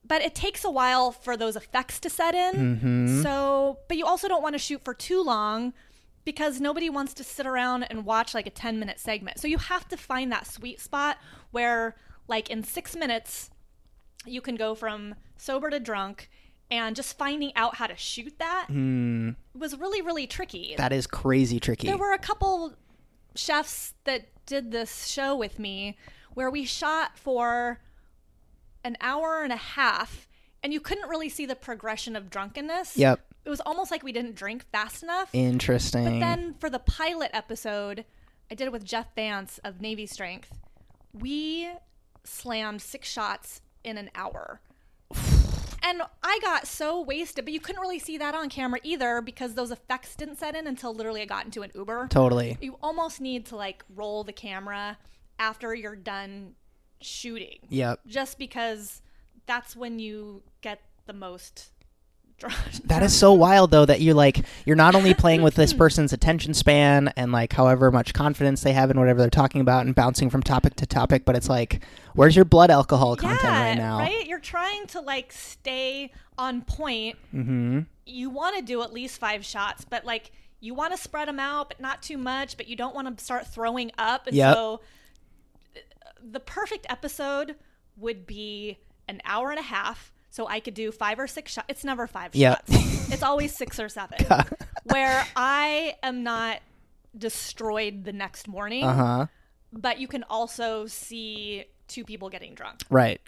But 0.05 0.21
it 0.21 0.35
takes 0.35 0.63
a 0.65 0.69
while 0.69 1.11
for 1.11 1.37
those 1.37 1.55
effects 1.55 1.99
to 2.01 2.09
set 2.09 2.35
in. 2.35 2.53
Mm-hmm. 2.55 3.21
So, 3.21 3.79
but 3.87 3.97
you 3.97 4.05
also 4.05 4.27
don't 4.27 4.41
want 4.41 4.55
to 4.55 4.59
shoot 4.59 4.83
for 4.83 4.93
too 4.93 5.21
long 5.23 5.73
because 6.25 6.59
nobody 6.59 6.89
wants 6.89 7.13
to 7.15 7.23
sit 7.23 7.45
around 7.47 7.83
and 7.83 8.03
watch 8.05 8.33
like 8.33 8.45
a 8.45 8.49
10 8.51 8.77
minute 8.79 8.99
segment. 8.99 9.39
So 9.39 9.47
you 9.47 9.57
have 9.57 9.87
to 9.89 9.97
find 9.97 10.31
that 10.31 10.47
sweet 10.47 10.79
spot 10.81 11.17
where 11.51 11.95
like 12.27 12.49
in 12.49 12.63
6 12.63 12.95
minutes 12.95 13.49
you 14.25 14.41
can 14.41 14.55
go 14.55 14.75
from 14.75 15.15
sober 15.37 15.69
to 15.69 15.79
drunk 15.79 16.29
and 16.71 16.95
just 16.95 17.17
finding 17.17 17.51
out 17.55 17.75
how 17.75 17.85
to 17.85 17.95
shoot 17.95 18.33
that 18.39 18.65
hmm. 18.69 19.31
was 19.53 19.77
really 19.77 20.01
really 20.01 20.25
tricky. 20.25 20.73
That 20.77 20.93
is 20.93 21.05
crazy 21.05 21.59
tricky. 21.59 21.87
There 21.87 21.97
were 21.97 22.13
a 22.13 22.19
couple 22.19 22.73
chefs 23.35 23.93
that 24.05 24.29
did 24.45 24.71
this 24.71 25.07
show 25.07 25.35
with 25.35 25.59
me 25.59 25.97
where 26.33 26.49
we 26.49 26.65
shot 26.65 27.17
for 27.17 27.79
an 28.83 28.97
hour 29.01 29.43
and 29.43 29.53
a 29.53 29.57
half 29.57 30.27
and 30.63 30.73
you 30.73 30.79
couldn't 30.79 31.09
really 31.09 31.29
see 31.29 31.45
the 31.45 31.55
progression 31.55 32.15
of 32.15 32.29
drunkenness. 32.29 32.97
Yep. 32.97 33.19
It 33.43 33.49
was 33.49 33.61
almost 33.61 33.89
like 33.89 34.03
we 34.03 34.11
didn't 34.11 34.35
drink 34.35 34.65
fast 34.71 35.01
enough. 35.01 35.29
Interesting. 35.33 36.03
But 36.03 36.19
then 36.19 36.55
for 36.59 36.69
the 36.69 36.79
pilot 36.79 37.31
episode, 37.33 38.05
I 38.51 38.55
did 38.55 38.67
it 38.67 38.71
with 38.71 38.85
Jeff 38.85 39.07
Vance 39.15 39.59
of 39.63 39.81
Navy 39.81 40.05
Strength. 40.05 40.59
We 41.13 41.69
slammed 42.23 42.81
six 42.81 43.09
shots 43.09 43.61
in 43.83 43.97
an 43.97 44.11
hour. 44.13 44.61
And 45.83 46.01
I 46.23 46.39
got 46.41 46.67
so 46.67 47.01
wasted, 47.01 47.45
but 47.45 47.53
you 47.53 47.59
couldn't 47.59 47.81
really 47.81 47.99
see 47.99 48.17
that 48.17 48.35
on 48.35 48.49
camera 48.49 48.79
either 48.83 49.21
because 49.21 49.55
those 49.55 49.71
effects 49.71 50.15
didn't 50.15 50.37
set 50.37 50.55
in 50.55 50.67
until 50.67 50.93
literally 50.93 51.21
I 51.21 51.25
got 51.25 51.45
into 51.45 51.63
an 51.63 51.71
Uber. 51.73 52.07
totally. 52.09 52.57
You 52.61 52.77
almost 52.81 53.19
need 53.19 53.45
to 53.47 53.55
like 53.55 53.83
roll 53.95 54.23
the 54.23 54.33
camera 54.33 54.97
after 55.39 55.73
you're 55.73 55.95
done 55.95 56.53
shooting. 57.01 57.59
Yep. 57.69 58.01
Just 58.05 58.37
because 58.37 59.01
that's 59.47 59.75
when 59.75 59.99
you 59.99 60.43
get 60.61 60.81
the 61.07 61.13
most. 61.13 61.71
That 62.85 63.03
is 63.03 63.17
so 63.17 63.33
wild 63.33 63.71
though 63.71 63.85
that 63.85 64.01
you're 64.01 64.13
like 64.15 64.43
you're 64.65 64.75
not 64.75 64.95
only 64.95 65.13
playing 65.13 65.41
with 65.43 65.55
this 65.55 65.73
person's 65.73 66.11
attention 66.13 66.53
span 66.53 67.13
and 67.15 67.31
like 67.31 67.53
however 67.53 67.91
much 67.91 68.13
confidence 68.13 68.61
they 68.61 68.73
have 68.73 68.91
in 68.91 68.99
whatever 68.99 69.19
they're 69.21 69.29
talking 69.29 69.61
about 69.61 69.85
and 69.85 69.95
bouncing 69.95 70.29
from 70.29 70.43
topic 70.43 70.75
to 70.75 70.85
topic, 70.85 71.23
but 71.25 71.35
it's 71.35 71.47
like 71.49 71.83
where's 72.13 72.35
your 72.35 72.45
blood 72.45 72.69
alcohol 72.71 73.15
content 73.15 73.43
right 73.43 73.75
now? 73.75 73.99
Right? 73.99 74.25
You're 74.27 74.39
trying 74.39 74.87
to 74.87 75.01
like 75.01 75.31
stay 75.31 76.11
on 76.37 76.61
point. 76.63 77.17
Mm-hmm. 77.33 77.81
You 78.05 78.29
want 78.29 78.57
to 78.57 78.61
do 78.61 78.81
at 78.81 78.91
least 78.91 79.19
five 79.19 79.45
shots, 79.45 79.85
but 79.85 80.03
like 80.05 80.31
you 80.59 80.73
want 80.73 80.93
to 80.95 81.01
spread 81.01 81.27
them 81.27 81.39
out, 81.39 81.69
but 81.69 81.79
not 81.79 82.01
too 82.01 82.17
much. 82.17 82.57
But 82.57 82.67
you 82.67 82.75
don't 82.75 82.93
want 82.93 83.17
to 83.17 83.23
start 83.23 83.47
throwing 83.47 83.91
up. 83.97 84.27
And 84.27 84.35
Yep. 84.35 84.55
so 84.55 84.81
uh, 85.75 85.79
the 86.31 86.39
perfect 86.39 86.85
episode 86.89 87.55
would 87.97 88.25
be 88.27 88.77
an 89.07 89.21
hour 89.25 89.49
and 89.51 89.59
a 89.59 89.63
half. 89.63 90.11
So 90.31 90.47
I 90.47 90.59
could 90.61 90.73
do 90.73 90.91
five 90.91 91.19
or 91.19 91.27
six 91.27 91.51
shots. 91.51 91.67
It's 91.69 91.83
never 91.83 92.07
five 92.07 92.33
Yep. 92.33 92.63
shots. 92.71 93.11
It's 93.13 93.21
always 93.23 93.55
six 93.55 93.79
or 93.79 93.89
seven. 93.89 94.17
where 94.85 95.25
I 95.35 95.95
am 96.01 96.23
not 96.23 96.59
destroyed 97.17 98.03
the 98.05 98.13
next 98.13 98.47
morning 98.47 98.83
Uh 98.85 98.93
huh. 98.93 99.27
but 99.73 99.99
you 99.99 100.07
can 100.07 100.23
also 100.29 100.85
see 100.87 101.65
two 101.87 102.03
people 102.05 102.29
getting 102.29 102.55
drunk. 102.55 102.79
Right. 102.89 103.19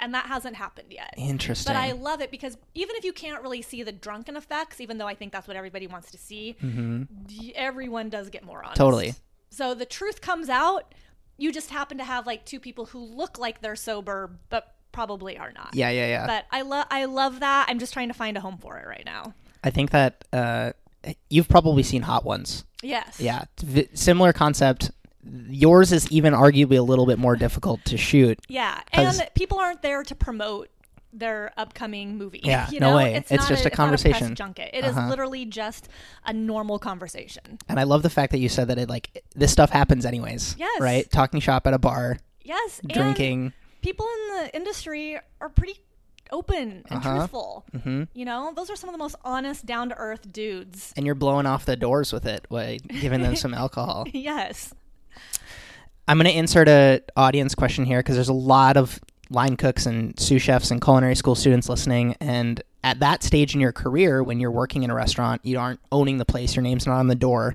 And 0.00 0.14
that 0.14 0.26
hasn't 0.26 0.56
happened 0.56 0.88
yet. 0.92 1.12
Interesting. 1.16 1.72
But 1.74 1.78
I 1.78 1.92
love 1.92 2.20
it 2.20 2.30
because 2.30 2.56
even 2.74 2.94
if 2.96 3.04
you 3.04 3.12
can't 3.12 3.42
really 3.42 3.62
see 3.62 3.82
the 3.82 3.90
drunken 3.92 4.36
effects, 4.36 4.80
even 4.80 4.96
though 4.96 5.08
I 5.08 5.14
think 5.14 5.32
that's 5.32 5.48
what 5.48 5.56
everybody 5.56 5.86
wants 5.88 6.10
to 6.12 6.18
see, 6.18 6.56
y- 6.62 7.52
everyone 7.56 8.08
does 8.08 8.30
get 8.30 8.44
more 8.44 8.58
honest. 8.62 8.74
Mm-hmm. 8.80 8.84
Totally. 8.84 9.14
So 9.50 9.74
the 9.74 9.84
truth 9.86 10.20
comes 10.20 10.48
out. 10.48 10.94
You 11.36 11.52
just 11.52 11.70
happen 11.70 11.98
to 11.98 12.04
have 12.04 12.26
like 12.26 12.44
two 12.46 12.60
people 12.60 12.86
who 12.86 12.98
look 13.00 13.38
like 13.38 13.60
they're 13.60 13.76
sober, 13.76 14.30
but 14.50 14.74
probably 14.92 15.38
are 15.38 15.52
not. 15.52 15.70
yeah, 15.74 15.90
yeah, 15.90 16.06
yeah. 16.08 16.26
But 16.26 16.46
I 16.50 16.62
love 16.62 16.86
I 16.90 17.04
love 17.06 17.40
that. 17.40 17.66
I'm 17.68 17.78
just 17.78 17.92
trying 17.92 18.08
to 18.08 18.14
find 18.14 18.36
a 18.36 18.40
home 18.40 18.58
for 18.58 18.78
it 18.78 18.86
right 18.86 19.04
now. 19.04 19.34
I 19.64 19.70
think 19.70 19.90
that 19.90 20.24
uh, 20.32 20.72
you've 21.30 21.48
probably 21.48 21.82
seen 21.82 22.02
Hot 22.02 22.24
Ones. 22.24 22.64
Yes. 22.82 23.20
Yeah, 23.20 23.44
v- 23.60 23.88
similar 23.94 24.32
concept. 24.32 24.90
Yours 25.48 25.92
is 25.92 26.10
even 26.12 26.32
arguably 26.32 26.78
a 26.78 26.82
little 26.82 27.04
bit 27.06 27.18
more 27.18 27.36
difficult 27.36 27.84
to 27.86 27.96
shoot. 27.98 28.38
Yeah, 28.48 28.80
And 28.92 29.28
people 29.34 29.58
aren't 29.58 29.82
there 29.82 30.02
to 30.04 30.14
promote 30.14 30.70
their 31.12 31.52
upcoming 31.56 32.16
movie. 32.16 32.40
Yeah, 32.44 32.70
you 32.70 32.80
no 32.80 32.96
way. 32.96 33.14
It's 33.16 33.30
not 33.30 33.40
just 33.40 33.50
a 33.50 33.54
it's 33.54 33.64
not 33.64 33.72
conversation. 33.72 34.28
press 34.28 34.38
junket. 34.38 34.70
It 34.72 34.84
is 34.84 34.96
Uh-huh. 34.96 35.08
literally 35.08 35.44
just 35.44 35.88
a 36.24 36.32
normal 36.32 36.78
conversation. 36.78 37.58
And 37.68 37.80
I 37.80 37.82
love 37.82 38.02
the 38.02 38.10
fact 38.10 38.30
that 38.32 38.38
you 38.38 38.48
said 38.48 38.68
that 38.68 38.78
it 38.78 38.88
like 38.88 39.24
this 39.34 39.50
stuff 39.52 39.70
happens 39.70 40.06
anyways. 40.06 40.54
Yes. 40.58 40.80
Right? 40.80 41.10
Talking 41.10 41.40
shop 41.40 41.66
at 41.66 41.74
a 41.74 41.78
bar, 41.78 42.18
Yes. 42.42 42.80
drinking. 42.86 43.52
People 43.82 44.06
in 44.06 44.36
the 44.44 44.56
industry 44.56 45.18
are 45.40 45.48
pretty 45.48 45.80
open 46.30 46.84
and 46.90 46.98
Uh-huh. 46.98 47.16
truthful. 47.18 47.64
Mm-hmm. 47.74 48.02
You 48.12 48.24
know, 48.24 48.52
those 48.54 48.68
are 48.70 48.76
some 48.76 48.88
of 48.90 48.94
the 48.94 48.98
most 48.98 49.16
honest, 49.24 49.64
down 49.66 49.88
to 49.90 49.94
earth 49.96 50.30
dudes. 50.32 50.92
and 50.96 51.06
you're 51.06 51.14
blowing 51.14 51.46
off 51.46 51.64
the 51.64 51.76
doors 51.76 52.12
with 52.12 52.26
it 52.26 52.46
by 52.50 52.78
giving 53.00 53.22
them 53.22 53.34
some 53.36 53.54
alcohol. 53.64 54.06
yes. 54.12 54.74
I'm 56.06 56.16
going 56.18 56.30
to 56.30 56.36
insert 56.36 56.68
a 56.68 57.02
audience 57.16 57.54
question 57.54 57.84
here 57.84 57.98
because 58.00 58.14
there's 58.14 58.28
a 58.28 58.32
lot 58.32 58.76
of 58.78 58.98
line 59.30 59.56
cooks 59.56 59.84
and 59.84 60.18
sous 60.18 60.40
chefs 60.40 60.70
and 60.70 60.80
culinary 60.80 61.14
school 61.14 61.34
students 61.34 61.68
listening. 61.68 62.16
And 62.20 62.62
at 62.82 63.00
that 63.00 63.22
stage 63.22 63.54
in 63.54 63.60
your 63.60 63.72
career, 63.72 64.22
when 64.22 64.40
you're 64.40 64.50
working 64.50 64.84
in 64.84 64.90
a 64.90 64.94
restaurant, 64.94 65.42
you 65.44 65.58
aren't 65.58 65.80
owning 65.92 66.16
the 66.16 66.24
place, 66.24 66.56
your 66.56 66.62
name's 66.62 66.86
not 66.86 66.98
on 66.98 67.08
the 67.08 67.14
door. 67.14 67.54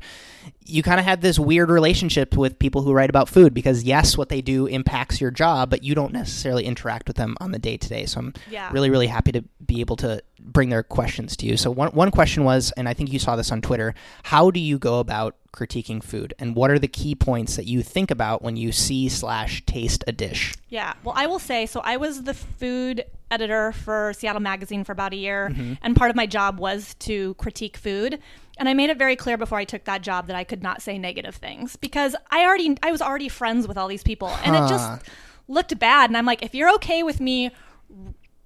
You 0.65 0.81
kind 0.83 0.99
of 0.99 1.05
have 1.05 1.21
this 1.21 1.37
weird 1.37 1.69
relationship 1.69 2.37
with 2.37 2.57
people 2.57 2.81
who 2.83 2.93
write 2.93 3.09
about 3.09 3.27
food 3.29 3.53
because, 3.53 3.83
yes, 3.83 4.17
what 4.17 4.29
they 4.29 4.41
do 4.41 4.65
impacts 4.65 5.19
your 5.19 5.31
job, 5.31 5.69
but 5.69 5.83
you 5.83 5.93
don't 5.95 6.13
necessarily 6.13 6.65
interact 6.65 7.07
with 7.07 7.17
them 7.17 7.35
on 7.41 7.51
the 7.51 7.59
day 7.59 7.77
to 7.77 7.89
day. 7.89 8.05
So 8.05 8.19
I'm 8.19 8.33
Yeah. 8.49 8.69
really, 8.71 8.89
really 8.89 9.07
happy 9.07 9.31
to 9.33 9.43
be 9.65 9.81
able 9.81 9.95
to 9.97 10.21
bring 10.39 10.69
their 10.69 10.83
questions 10.83 11.35
to 11.37 11.45
you. 11.45 11.57
So 11.57 11.71
one, 11.71 11.89
one 11.91 12.11
question 12.11 12.43
was, 12.43 12.71
and 12.77 12.87
I 12.87 12.93
think 12.93 13.11
you 13.11 13.19
saw 13.19 13.35
this 13.35 13.51
on 13.51 13.61
Twitter, 13.61 13.93
how 14.23 14.51
do 14.51 14.59
you 14.59 14.77
go 14.77 14.99
about 14.99 15.35
critiquing 15.53 16.01
food 16.03 16.33
and 16.39 16.55
what 16.55 16.71
are 16.71 16.79
the 16.79 16.87
key 16.87 17.13
points 17.15 17.55
that 17.57 17.65
you 17.65 17.83
think 17.83 18.09
about 18.09 18.41
when 18.41 18.55
you 18.57 18.71
see 18.71 19.07
slash 19.07 19.63
taste 19.65 20.03
a 20.07 20.11
dish 20.11 20.55
Yeah. 20.69 20.93
Well, 21.03 21.13
I 21.15 21.27
will 21.27 21.39
say 21.39 21.65
so. 21.67 21.79
I 21.83 21.97
was 21.97 22.23
the 22.23 22.33
food 22.33 23.05
editor 23.29 23.71
for 23.71 24.13
Seattle 24.17 24.41
Magazine 24.41 24.83
for 24.83 24.91
about 24.91 25.13
a 25.13 25.15
year, 25.15 25.49
Mm-hmm. 25.51 25.73
and 25.81 25.95
part 25.95 26.09
of 26.09 26.15
my 26.15 26.25
job 26.25 26.59
was 26.59 26.95
to 26.99 27.33
critique 27.35 27.77
food. 27.77 28.19
And 28.57 28.69
I 28.69 28.73
made 28.73 28.89
it 28.89 28.97
very 28.97 29.15
clear 29.15 29.37
before 29.37 29.57
I 29.57 29.65
took 29.65 29.85
that 29.85 30.01
job 30.03 30.27
that 30.27 30.35
I 30.35 30.43
could 30.43 30.61
not 30.61 30.81
say 30.81 30.97
negative 30.97 31.35
things 31.35 31.75
because 31.75 32.15
I 32.29 32.43
already 32.45 32.77
I 32.83 32.91
was 32.91 33.01
already 33.01 33.29
friends 33.29 33.67
with 33.67 33.77
all 33.77 33.87
these 33.87 34.03
people, 34.03 34.29
and 34.43 34.55
it 34.55 34.69
just 34.69 35.01
looked 35.47 35.77
bad. 35.79 36.09
And 36.09 36.17
I'm 36.17 36.25
like, 36.25 36.43
if 36.43 36.53
you're 36.53 36.73
okay 36.75 37.01
with 37.01 37.19
me 37.19 37.51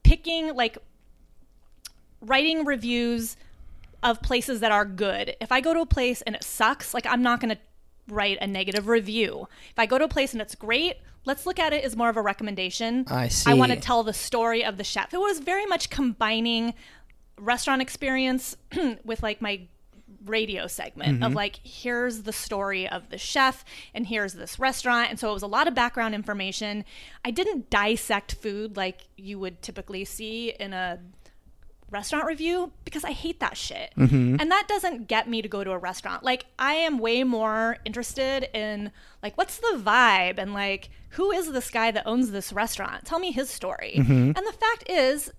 picking 0.03 0.55
like 0.55 0.77
writing 2.21 2.65
reviews 2.65 3.35
of 4.03 4.21
places 4.21 4.59
that 4.59 4.71
are 4.71 4.85
good. 4.85 5.35
If 5.41 5.51
I 5.51 5.61
go 5.61 5.73
to 5.73 5.81
a 5.81 5.85
place 5.85 6.21
and 6.21 6.35
it 6.35 6.43
sucks, 6.43 6.93
like 6.93 7.05
I'm 7.05 7.21
not 7.21 7.39
going 7.39 7.55
to 7.55 7.61
write 8.07 8.37
a 8.41 8.47
negative 8.47 8.87
review. 8.87 9.47
If 9.69 9.79
I 9.79 9.85
go 9.85 9.97
to 9.97 10.05
a 10.05 10.09
place 10.09 10.33
and 10.33 10.41
it's 10.41 10.55
great, 10.55 10.97
let's 11.25 11.45
look 11.45 11.59
at 11.59 11.73
it 11.73 11.83
as 11.83 11.95
more 11.95 12.09
of 12.09 12.17
a 12.17 12.21
recommendation. 12.21 13.05
I 13.07 13.27
see. 13.27 13.51
I 13.51 13.53
want 13.55 13.71
to 13.71 13.79
tell 13.79 14.03
the 14.03 14.13
story 14.13 14.63
of 14.63 14.77
the 14.77 14.83
chef. 14.83 15.13
It 15.13 15.19
was 15.19 15.39
very 15.39 15.65
much 15.65 15.89
combining 15.89 16.73
restaurant 17.37 17.81
experience 17.81 18.55
with 19.03 19.21
like 19.23 19.41
my 19.41 19.61
radio 20.25 20.67
segment 20.67 21.15
Mm-hmm. 21.15 21.23
of 21.23 21.33
like 21.33 21.59
here's 21.63 22.23
the 22.23 22.33
story 22.33 22.87
of 22.87 23.09
the 23.09 23.17
chef 23.17 23.63
and 23.93 24.07
here's 24.07 24.33
this 24.33 24.57
restaurant 24.59 25.09
and 25.09 25.19
so 25.19 25.29
it 25.29 25.33
was 25.33 25.43
a 25.43 25.47
lot 25.47 25.67
of 25.67 25.75
background 25.75 26.15
information 26.15 26.83
i 27.23 27.31
didn't 27.31 27.69
dissect 27.69 28.33
food 28.35 28.75
like 28.75 29.07
you 29.15 29.37
would 29.39 29.61
typically 29.61 30.03
see 30.05 30.49
in 30.59 30.73
a 30.73 30.99
restaurant 31.89 32.25
review 32.25 32.73
because 32.83 33.05
I 33.05 33.11
hate 33.11 33.39
that 33.39 33.55
shit. 33.55 33.93
And 33.95 34.51
that 34.51 34.65
doesn't 34.67 35.07
get 35.07 35.29
me 35.29 35.41
to 35.41 35.47
go 35.47 35.63
to 35.63 35.71
a 35.71 35.77
restaurant. 35.77 36.21
Like 36.21 36.45
I 36.59 36.73
am 36.73 36.97
way 36.99 37.23
more 37.23 37.77
interested 37.85 38.49
in 38.53 38.91
like 39.23 39.37
what's 39.37 39.57
the 39.59 39.79
vibe 39.81 40.37
and 40.37 40.53
like 40.53 40.89
who 41.11 41.31
is 41.31 41.49
this 41.53 41.69
guy 41.71 41.91
that 41.91 42.03
owns 42.05 42.31
this 42.31 42.51
restaurant? 42.51 43.05
Tell 43.05 43.19
me 43.19 43.31
his 43.31 43.49
story. 43.49 43.93
And 43.95 44.35
the 44.35 44.51
fact 44.59 44.89
is 44.89 45.31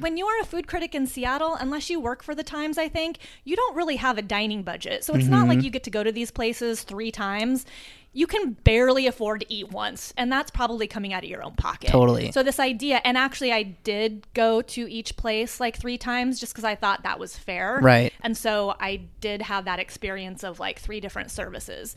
when 0.00 0.16
you 0.16 0.26
are 0.26 0.40
a 0.40 0.44
food 0.44 0.66
critic 0.66 0.94
in 0.94 1.06
Seattle, 1.06 1.54
unless 1.54 1.90
you 1.90 2.00
work 2.00 2.22
for 2.22 2.34
the 2.34 2.42
Times, 2.42 2.78
I 2.78 2.88
think, 2.88 3.18
you 3.44 3.56
don't 3.56 3.76
really 3.76 3.96
have 3.96 4.18
a 4.18 4.22
dining 4.22 4.62
budget. 4.62 5.04
So 5.04 5.14
it's 5.14 5.26
not 5.26 5.48
like 5.48 5.58
mm-hmm. 5.58 5.64
you 5.66 5.70
get 5.70 5.84
to 5.84 5.90
go 5.90 6.02
to 6.02 6.12
these 6.12 6.30
places 6.30 6.82
three 6.82 7.10
times. 7.10 7.66
You 8.12 8.26
can 8.26 8.52
barely 8.64 9.06
afford 9.06 9.42
to 9.42 9.52
eat 9.52 9.70
once, 9.70 10.12
and 10.16 10.32
that's 10.32 10.50
probably 10.50 10.88
coming 10.88 11.12
out 11.12 11.22
of 11.22 11.30
your 11.30 11.44
own 11.44 11.54
pocket. 11.54 11.90
Totally. 11.90 12.32
So 12.32 12.42
this 12.42 12.58
idea, 12.58 13.00
and 13.04 13.16
actually, 13.16 13.52
I 13.52 13.62
did 13.62 14.26
go 14.34 14.62
to 14.62 14.90
each 14.90 15.16
place 15.16 15.60
like 15.60 15.76
three 15.76 15.96
times 15.96 16.40
just 16.40 16.52
because 16.52 16.64
I 16.64 16.74
thought 16.74 17.04
that 17.04 17.20
was 17.20 17.36
fair. 17.36 17.78
Right. 17.80 18.12
And 18.22 18.36
so 18.36 18.74
I 18.80 19.02
did 19.20 19.42
have 19.42 19.66
that 19.66 19.78
experience 19.78 20.42
of 20.42 20.58
like 20.58 20.80
three 20.80 20.98
different 20.98 21.30
services. 21.30 21.94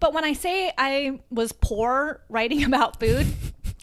But 0.00 0.14
when 0.14 0.24
I 0.24 0.32
say 0.32 0.72
I 0.76 1.20
was 1.30 1.52
poor 1.52 2.22
writing 2.28 2.64
about 2.72 2.98
food, 2.98 3.26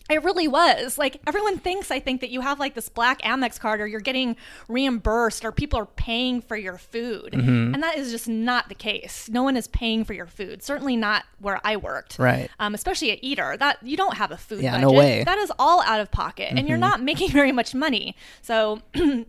it 0.09 0.23
really 0.23 0.47
was. 0.47 0.97
Like 0.97 1.21
everyone 1.27 1.57
thinks 1.59 1.91
I 1.91 1.99
think 1.99 2.21
that 2.21 2.29
you 2.29 2.41
have 2.41 2.59
like 2.59 2.73
this 2.73 2.89
black 2.89 3.21
Amex 3.21 3.59
card 3.59 3.79
or 3.81 3.87
you're 3.87 3.99
getting 3.99 4.35
reimbursed 4.67 5.45
or 5.45 5.51
people 5.51 5.79
are 5.79 5.85
paying 5.85 6.41
for 6.41 6.55
your 6.57 6.77
food. 6.77 7.33
Mm-hmm. 7.33 7.73
And 7.73 7.83
that 7.83 7.97
is 7.97 8.11
just 8.11 8.27
not 8.27 8.69
the 8.69 8.75
case. 8.75 9.29
No 9.29 9.43
one 9.43 9.55
is 9.57 9.67
paying 9.67 10.03
for 10.03 10.13
your 10.13 10.27
food. 10.27 10.63
Certainly 10.63 10.97
not 10.97 11.25
where 11.39 11.59
I 11.63 11.75
worked. 11.77 12.17
Right. 12.19 12.49
Um, 12.59 12.73
especially 12.73 13.11
at 13.11 13.19
Eater. 13.21 13.55
That 13.57 13.77
you 13.83 13.97
don't 13.97 14.17
have 14.17 14.31
a 14.31 14.37
food 14.37 14.61
Yeah, 14.61 14.71
budget. 14.71 14.87
no 14.87 14.91
way. 14.93 15.17
Mm-hmm. 15.19 15.25
That 15.25 15.37
is 15.37 15.51
all 15.59 15.81
out 15.83 15.99
of 15.99 16.11
pocket 16.11 16.53
and 16.55 16.67
you're 16.67 16.77
not 16.77 17.01
making 17.01 17.29
very 17.31 17.51
much 17.51 17.75
money. 17.75 18.15
So 18.41 18.81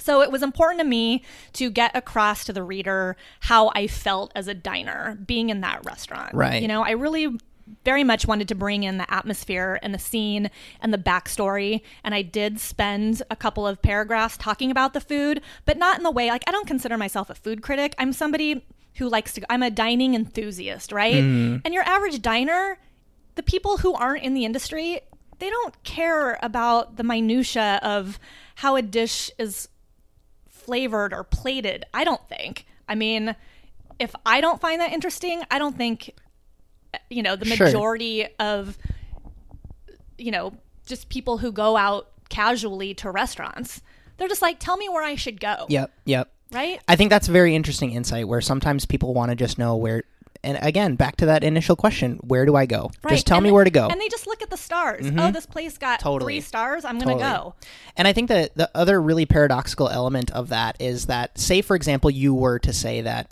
So 0.00 0.22
it 0.22 0.32
was 0.32 0.42
important 0.42 0.80
to 0.80 0.84
me 0.84 1.22
to 1.52 1.70
get 1.70 1.94
across 1.96 2.44
to 2.46 2.52
the 2.52 2.64
reader 2.64 3.16
how 3.40 3.70
I 3.76 3.86
felt 3.86 4.32
as 4.34 4.48
a 4.48 4.54
diner 4.54 5.16
being 5.24 5.50
in 5.50 5.60
that 5.60 5.84
restaurant. 5.86 6.34
Right. 6.34 6.60
You 6.60 6.66
know, 6.68 6.82
I 6.82 6.90
really 6.90 7.38
very 7.84 8.04
much 8.04 8.26
wanted 8.26 8.48
to 8.48 8.54
bring 8.54 8.82
in 8.82 8.98
the 8.98 9.12
atmosphere 9.12 9.78
and 9.82 9.94
the 9.94 9.98
scene 9.98 10.50
and 10.80 10.92
the 10.92 10.98
backstory. 10.98 11.82
And 12.02 12.14
I 12.14 12.22
did 12.22 12.60
spend 12.60 13.22
a 13.30 13.36
couple 13.36 13.66
of 13.66 13.80
paragraphs 13.80 14.36
talking 14.36 14.70
about 14.70 14.92
the 14.92 15.00
food, 15.00 15.40
but 15.64 15.78
not 15.78 15.96
in 15.96 16.02
the 16.02 16.10
way 16.10 16.28
like 16.28 16.44
I 16.46 16.52
don't 16.52 16.66
consider 16.66 16.96
myself 16.96 17.30
a 17.30 17.34
food 17.34 17.62
critic. 17.62 17.94
I'm 17.98 18.12
somebody 18.12 18.66
who 18.96 19.08
likes 19.08 19.32
to, 19.34 19.52
I'm 19.52 19.62
a 19.62 19.70
dining 19.70 20.14
enthusiast, 20.14 20.92
right? 20.92 21.16
Mm-hmm. 21.16 21.58
And 21.64 21.74
your 21.74 21.82
average 21.84 22.22
diner, 22.22 22.78
the 23.34 23.42
people 23.42 23.78
who 23.78 23.94
aren't 23.94 24.22
in 24.22 24.34
the 24.34 24.44
industry, 24.44 25.00
they 25.38 25.50
don't 25.50 25.82
care 25.82 26.38
about 26.42 26.96
the 26.96 27.02
minutia 27.02 27.80
of 27.82 28.18
how 28.56 28.76
a 28.76 28.82
dish 28.82 29.30
is 29.38 29.68
flavored 30.48 31.12
or 31.12 31.24
plated. 31.24 31.84
I 31.92 32.04
don't 32.04 32.26
think. 32.28 32.66
I 32.88 32.94
mean, 32.94 33.34
if 33.98 34.14
I 34.24 34.40
don't 34.40 34.60
find 34.60 34.80
that 34.80 34.92
interesting, 34.92 35.42
I 35.50 35.58
don't 35.58 35.76
think 35.76 36.14
you 37.10 37.22
know 37.22 37.36
the 37.36 37.44
Sure. 37.46 37.66
majority 37.66 38.26
of 38.38 38.76
you 40.18 40.30
know 40.30 40.54
just 40.86 41.08
people 41.08 41.38
who 41.38 41.50
go 41.52 41.76
out 41.76 42.08
casually 42.28 42.94
to 42.94 43.10
restaurants. 43.10 43.80
They're 44.16 44.28
just 44.28 44.42
like, 44.42 44.58
tell 44.60 44.76
me 44.76 44.88
where 44.88 45.02
I 45.02 45.14
should 45.16 45.40
go. 45.40 45.66
Yep, 45.68 45.90
yep. 46.04 46.30
Right? 46.52 46.80
I 46.86 46.94
think 46.94 47.10
that's 47.10 47.28
a 47.28 47.32
very 47.32 47.54
interesting 47.54 47.92
insight 47.92 48.28
where 48.28 48.40
sometimes 48.40 48.86
people 48.86 49.12
want 49.14 49.30
to 49.30 49.36
just 49.36 49.58
know 49.58 49.76
where 49.76 50.04
and 50.44 50.58
again, 50.60 50.94
back 50.94 51.16
to 51.16 51.26
that 51.26 51.42
initial 51.42 51.74
question, 51.74 52.18
where 52.22 52.44
do 52.44 52.54
I 52.54 52.66
go? 52.66 52.90
Right. 53.02 53.12
Just 53.14 53.26
tell 53.26 53.38
And 53.38 53.44
me 53.44 53.48
they- 53.48 53.52
where 53.54 53.64
to 53.64 53.70
go. 53.70 53.84
Mm-hmm. 53.84 53.92
And 53.92 54.00
they 54.00 54.08
just 54.10 54.26
look 54.26 54.42
at 54.42 54.50
the 54.50 54.58
stars. 54.58 55.10
Oh, 55.16 55.30
this 55.30 55.46
place 55.46 55.78
got 55.78 56.00
Totally. 56.00 56.34
three 56.34 56.40
stars. 56.42 56.84
I'm 56.84 56.98
going 56.98 57.16
to 57.16 57.24
Totally. 57.24 57.38
go. 57.50 57.54
And 57.96 58.06
I 58.06 58.12
think 58.12 58.28
that 58.28 58.54
the 58.54 58.70
other 58.74 59.00
really 59.00 59.24
paradoxical 59.24 59.88
element 59.88 60.30
of 60.32 60.50
that 60.50 60.76
is 60.80 61.06
that, 61.06 61.38
say, 61.38 61.62
for 61.62 61.74
example, 61.74 62.10
you 62.10 62.34
were 62.34 62.58
to 62.58 62.74
say 62.74 63.00
that 63.00 63.30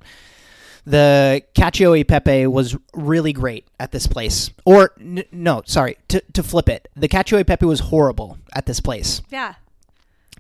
the 0.85 1.43
cacio 1.55 1.97
e 1.97 2.05
pepe 2.05 2.47
was 2.47 2.76
really 2.95 3.33
great 3.33 3.66
at 3.78 3.93
this 3.93 4.07
place, 4.07 4.51
or 4.64 4.93
n- 5.01 5.24
no, 5.30 5.62
sorry, 5.64 5.97
to, 6.09 6.20
to 6.33 6.43
flip 6.43 6.68
it, 6.68 6.89
the 6.97 7.09
cacio 7.09 7.41
e 7.41 7.45
pepe 7.45 7.66
was 7.66 7.80
horrible 7.80 8.39
at 8.55 8.66
this 8.66 8.80
place. 8.80 9.22
Yeah. 9.30 9.55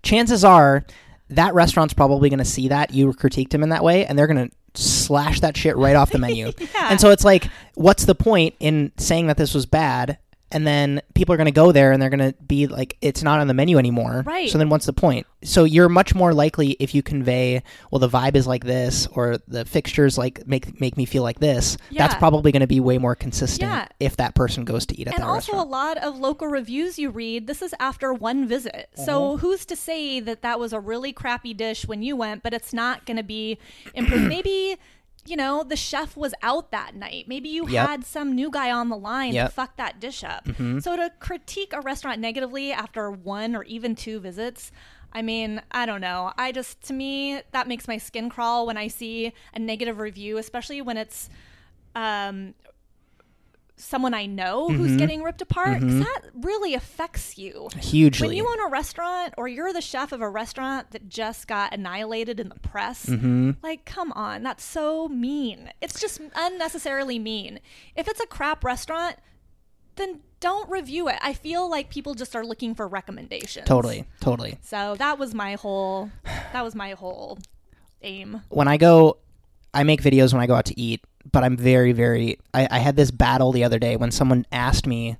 Chances 0.02 0.44
are 0.44 0.84
that 1.30 1.54
restaurant's 1.54 1.94
probably 1.94 2.28
going 2.28 2.38
to 2.38 2.44
see 2.44 2.68
that 2.68 2.92
you 2.92 3.12
critiqued 3.12 3.54
him 3.54 3.62
in 3.62 3.68
that 3.70 3.84
way, 3.84 4.04
and 4.04 4.18
they're 4.18 4.26
going 4.26 4.48
to 4.48 4.54
slash 4.74 5.40
that 5.40 5.56
shit 5.56 5.76
right 5.76 5.96
off 5.96 6.10
the 6.10 6.18
menu. 6.18 6.52
Yeah. 6.74 6.88
And 6.90 7.00
so 7.00 7.10
it's 7.10 7.24
like, 7.24 7.48
what's 7.74 8.04
the 8.06 8.14
point 8.14 8.54
in 8.58 8.92
saying 8.96 9.26
that 9.28 9.36
this 9.36 9.54
was 9.54 9.66
bad? 9.66 10.18
And 10.52 10.66
then 10.66 11.00
people 11.14 11.32
are 11.32 11.36
going 11.36 11.46
to 11.46 11.50
go 11.50 11.72
there 11.72 11.90
and 11.90 12.00
they're 12.00 12.10
going 12.10 12.32
to 12.32 12.34
be 12.44 12.66
like 12.68 12.96
it's 13.00 13.22
not 13.22 13.40
on 13.40 13.48
the 13.48 13.54
menu 13.54 13.78
anymore 13.78 14.22
Right. 14.24 14.48
so 14.48 14.58
then 14.58 14.68
what's 14.68 14.86
the 14.86 14.92
point 14.92 15.26
so 15.42 15.64
you're 15.64 15.88
much 15.88 16.14
more 16.14 16.32
likely 16.32 16.76
if 16.78 16.94
you 16.94 17.02
convey 17.02 17.62
well 17.90 17.98
the 17.98 18.08
vibe 18.08 18.36
is 18.36 18.46
like 18.46 18.64
this 18.64 19.06
or 19.08 19.38
the 19.48 19.64
fixtures 19.64 20.16
like 20.16 20.46
make 20.46 20.80
make 20.80 20.96
me 20.96 21.04
feel 21.06 21.22
like 21.22 21.40
this 21.40 21.76
yeah. 21.90 22.06
that's 22.06 22.18
probably 22.18 22.52
going 22.52 22.60
to 22.60 22.66
be 22.66 22.78
way 22.78 22.98
more 22.98 23.16
consistent 23.16 23.70
Yeah. 23.70 23.88
if 23.98 24.16
that 24.18 24.34
person 24.34 24.64
goes 24.64 24.86
to 24.86 25.00
eat 25.00 25.08
at 25.08 25.16
the 25.16 25.22
restaurant. 25.22 25.22
and 25.22 25.28
that 25.28 25.34
also 25.34 25.52
restaurant 25.52 25.68
a 25.68 26.04
lot 26.06 26.14
of 26.14 26.20
local 26.20 26.46
reviews 26.46 26.98
you 26.98 27.10
read 27.10 27.46
this 27.46 27.62
is 27.62 27.74
after 27.80 28.12
one 28.12 28.46
visit 28.46 28.88
so 28.94 29.20
mm-hmm. 29.32 29.38
who's 29.40 29.64
to 29.66 29.74
say 29.76 30.20
that 30.20 30.42
that 30.42 30.60
was 30.60 30.72
a 30.72 30.78
really 30.80 31.12
crappy 31.12 31.54
dish 31.54 31.86
when 31.86 32.02
you 32.02 32.14
went 32.14 32.42
but 32.42 32.52
it's 32.52 32.72
not 32.72 33.06
going 33.06 33.16
to 33.16 33.22
be 33.22 33.58
improved 33.94 34.24
maybe 34.28 34.76
you 35.26 35.36
know 35.36 35.62
the 35.62 35.76
chef 35.76 36.16
was 36.16 36.34
out 36.42 36.70
that 36.72 36.94
night 36.96 37.26
maybe 37.28 37.48
you 37.48 37.68
Yep. 37.68 37.88
had 37.88 38.04
some 38.04 38.34
new 38.34 38.50
guy 38.50 38.70
on 38.72 38.88
the 38.88 38.96
line 38.96 39.32
Yep. 39.34 39.48
to 39.48 39.54
fuck 39.54 39.76
that 39.76 40.00
dish 40.00 40.24
up 40.24 40.44
Mm-hmm. 40.46 40.80
so 40.80 40.96
to 40.96 41.10
critique 41.20 41.72
a 41.72 41.80
restaurant 41.80 42.18
negatively 42.20 42.72
after 42.72 43.10
one 43.10 43.54
or 43.54 43.62
even 43.64 43.94
two 43.94 44.18
visits 44.20 44.72
I 45.14 45.20
mean, 45.20 45.60
I 45.70 45.84
don't 45.84 46.00
know. 46.00 46.32
I 46.38 46.52
just, 46.52 46.80
to 46.84 46.94
me, 46.94 47.42
that 47.50 47.68
makes 47.68 47.86
my 47.86 47.98
skin 47.98 48.30
crawl 48.30 48.66
when 48.66 48.78
I 48.78 48.88
see 48.88 49.34
a 49.52 49.58
negative 49.58 49.98
review, 49.98 50.38
especially 50.38 50.80
when 50.80 50.96
it's 50.96 51.28
um, 51.94 52.54
someone 53.76 54.14
I 54.14 54.26
know 54.26 54.68
Mm-hmm. 54.68 54.76
who's 54.76 54.96
getting 54.96 55.22
ripped 55.22 55.42
apart 55.42 55.80
'cause 55.80 55.98
that 55.98 56.20
really 56.34 56.74
affects 56.74 57.36
you. 57.38 57.68
hugely 57.78 58.28
When 58.28 58.36
you 58.36 58.46
own 58.48 58.60
a 58.60 58.68
restaurant 58.70 59.34
or 59.36 59.48
you're 59.48 59.72
the 59.72 59.80
chef 59.80 60.12
of 60.12 60.20
a 60.20 60.28
restaurant 60.28 60.90
that 60.92 61.08
just 61.08 61.48
got 61.48 61.72
annihilated 61.74 62.38
in 62.38 62.48
the 62.48 62.54
press, 62.60 63.06
Mm-hmm. 63.06 63.52
like, 63.62 63.84
come 63.84 64.12
on, 64.12 64.42
that's 64.42 64.62
so 64.64 65.08
mean. 65.08 65.70
It's 65.80 65.98
just 66.00 66.20
unnecessarily 66.36 67.18
mean. 67.18 67.60
If 67.96 68.06
it's 68.08 68.20
a 68.20 68.26
crap 68.26 68.62
restaurant, 68.64 69.16
then 69.96 70.20
don't 70.40 70.68
review 70.70 71.08
it. 71.08 71.16
I 71.20 71.32
feel 71.34 71.68
like 71.68 71.90
people 71.90 72.14
just 72.14 72.34
are 72.36 72.44
looking 72.44 72.74
for 72.74 72.86
recommendations. 72.88 73.66
totally 73.66 74.04
totally 74.20 74.58
So 74.62 74.94
that 74.98 75.18
was 75.18 75.34
my 75.34 75.54
whole, 75.54 76.10
that 76.52 76.62
was 76.62 76.74
my 76.74 76.92
whole 76.92 77.38
aim. 78.02 78.42
when 78.48 78.68
I 78.68 78.76
go, 78.76 79.18
I 79.74 79.84
make 79.84 80.02
videos 80.02 80.32
when 80.32 80.42
I 80.42 80.46
go 80.46 80.54
out 80.54 80.66
to 80.66 80.78
eat, 80.80 81.02
but 81.30 81.44
I'm 81.44 81.56
very, 81.56 81.92
very. 81.92 82.38
I, 82.52 82.68
I 82.70 82.78
had 82.78 82.96
this 82.96 83.10
battle 83.10 83.52
the 83.52 83.64
other 83.64 83.78
day 83.78 83.96
when 83.96 84.10
someone 84.10 84.46
asked 84.50 84.86
me, 84.86 85.16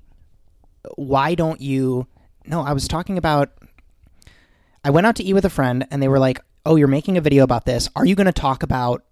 why 0.97 1.35
don't 1.35 1.61
you. 1.61 2.07
No, 2.47 2.63
I 2.63 2.73
was 2.73 2.89
talking 2.89 3.19
about. 3.19 3.51
I 4.85 4.91
went 4.91 5.07
out 5.07 5.17
to 5.17 5.25
eat 5.25 5.35
with 5.35 5.45
a 5.45 5.51
friend 5.51 5.87
and 5.91 6.03
they 6.03 6.09
were 6.09 6.19
like, 6.19 6.41
oh, 6.67 6.77
you're 6.77 6.89
making 6.89 7.17
a 7.17 7.21
video 7.21 7.45
about 7.45 7.65
this. 7.65 7.89
Are 7.95 8.05
you 8.05 8.15
going 8.15 8.27
to 8.27 8.33
talk 8.33 8.63
about 8.63 9.05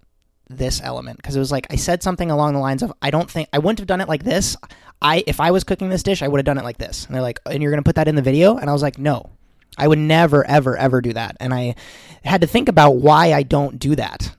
this 0.48 0.80
element? 0.82 1.18
Because 1.18 1.36
it 1.36 1.38
was 1.38 1.52
like, 1.52 1.66
I 1.70 1.76
said 1.76 2.02
something 2.02 2.30
along 2.30 2.54
the 2.54 2.60
lines 2.60 2.82
of, 2.82 2.92
I 3.00 3.10
don't 3.10 3.30
think, 3.30 3.48
I 3.52 3.58
wouldn't 3.58 3.78
have 3.78 3.86
done 3.86 4.00
it 4.00 4.08
like 4.08 4.24
this. 4.24 4.56
I, 5.00 5.22
if 5.26 5.38
I 5.40 5.52
was 5.52 5.62
cooking 5.62 5.88
this 5.88 6.02
dish, 6.02 6.22
I 6.22 6.28
would 6.28 6.38
have 6.38 6.44
done 6.44 6.58
it 6.58 6.64
like 6.64 6.78
this. 6.78 7.06
And 7.06 7.14
they're 7.14 7.22
like, 7.22 7.38
and 7.46 7.62
you're 7.62 7.70
going 7.70 7.82
to 7.82 7.88
put 7.88 7.96
that 7.96 8.08
in 8.08 8.16
the 8.16 8.22
video? 8.22 8.56
And 8.56 8.68
I 8.68 8.72
was 8.72 8.82
like, 8.82 8.98
no. 8.98 9.30
I 9.78 9.86
would 9.86 9.98
never, 9.98 10.44
ever, 10.44 10.76
ever 10.76 11.00
do 11.00 11.12
that. 11.12 11.36
And 11.38 11.54
I 11.54 11.76
had 12.24 12.40
to 12.40 12.46
think 12.46 12.68
about 12.68 12.96
why 12.96 13.32
I 13.32 13.44
don't 13.44 13.78
do 13.78 13.94
that. 13.94 14.34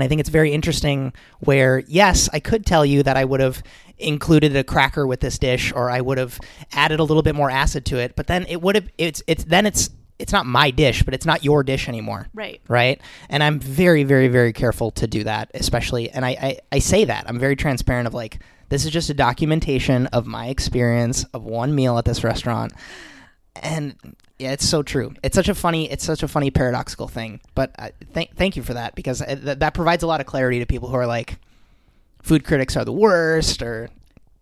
And 0.00 0.06
I 0.06 0.08
think 0.08 0.20
it's 0.20 0.30
very 0.30 0.52
interesting 0.52 1.12
where, 1.40 1.80
yes, 1.80 2.30
I 2.32 2.40
could 2.40 2.64
tell 2.64 2.86
you 2.86 3.02
that 3.02 3.18
I 3.18 3.24
would 3.26 3.40
have 3.40 3.62
included 3.98 4.56
a 4.56 4.64
cracker 4.64 5.06
with 5.06 5.20
this 5.20 5.38
dish 5.38 5.74
or 5.74 5.90
I 5.90 6.00
would 6.00 6.16
have 6.16 6.40
added 6.72 7.00
a 7.00 7.04
little 7.04 7.22
bit 7.22 7.34
more 7.34 7.50
acid 7.50 7.84
to 7.84 7.98
it, 7.98 8.16
but 8.16 8.26
then 8.26 8.46
it 8.46 8.62
would 8.62 8.76
have, 8.76 8.88
it's, 8.96 9.22
it's, 9.26 9.44
then 9.44 9.66
it's, 9.66 9.90
it's 10.18 10.32
not 10.32 10.46
my 10.46 10.70
dish, 10.70 11.02
but 11.02 11.12
it's 11.12 11.26
not 11.26 11.44
your 11.44 11.62
dish 11.62 11.86
anymore. 11.86 12.28
Right. 12.32 12.62
Right. 12.66 12.98
And 13.28 13.42
I'm 13.42 13.60
very, 13.60 14.04
very, 14.04 14.28
very 14.28 14.54
careful 14.54 14.90
to 14.92 15.06
do 15.06 15.22
that, 15.24 15.50
especially, 15.52 16.08
and 16.08 16.24
I, 16.24 16.30
I, 16.30 16.58
I 16.72 16.78
say 16.78 17.04
that 17.04 17.28
I'm 17.28 17.38
very 17.38 17.56
transparent 17.56 18.06
of 18.06 18.14
like, 18.14 18.40
this 18.70 18.86
is 18.86 18.92
just 18.92 19.10
a 19.10 19.14
documentation 19.14 20.06
of 20.06 20.26
my 20.26 20.46
experience 20.46 21.24
of 21.34 21.44
one 21.44 21.74
meal 21.74 21.98
at 21.98 22.06
this 22.06 22.24
restaurant 22.24 22.72
and 23.56 23.94
yeah, 24.40 24.52
it's 24.52 24.66
so 24.68 24.82
true. 24.82 25.14
It's 25.22 25.34
such 25.34 25.48
a 25.48 25.54
funny, 25.54 25.90
it's 25.90 26.04
such 26.04 26.22
a 26.22 26.28
funny 26.28 26.50
paradoxical 26.50 27.08
thing. 27.08 27.40
But 27.54 27.72
uh, 27.78 27.90
thank, 28.12 28.34
thank 28.36 28.56
you 28.56 28.62
for 28.62 28.74
that 28.74 28.94
because 28.94 29.20
uh, 29.22 29.36
th- 29.36 29.58
that 29.58 29.74
provides 29.74 30.02
a 30.02 30.06
lot 30.06 30.20
of 30.20 30.26
clarity 30.26 30.58
to 30.60 30.66
people 30.66 30.88
who 30.88 30.96
are 30.96 31.06
like, 31.06 31.36
food 32.22 32.44
critics 32.44 32.76
are 32.76 32.84
the 32.84 32.92
worst, 32.92 33.62
or 33.62 33.90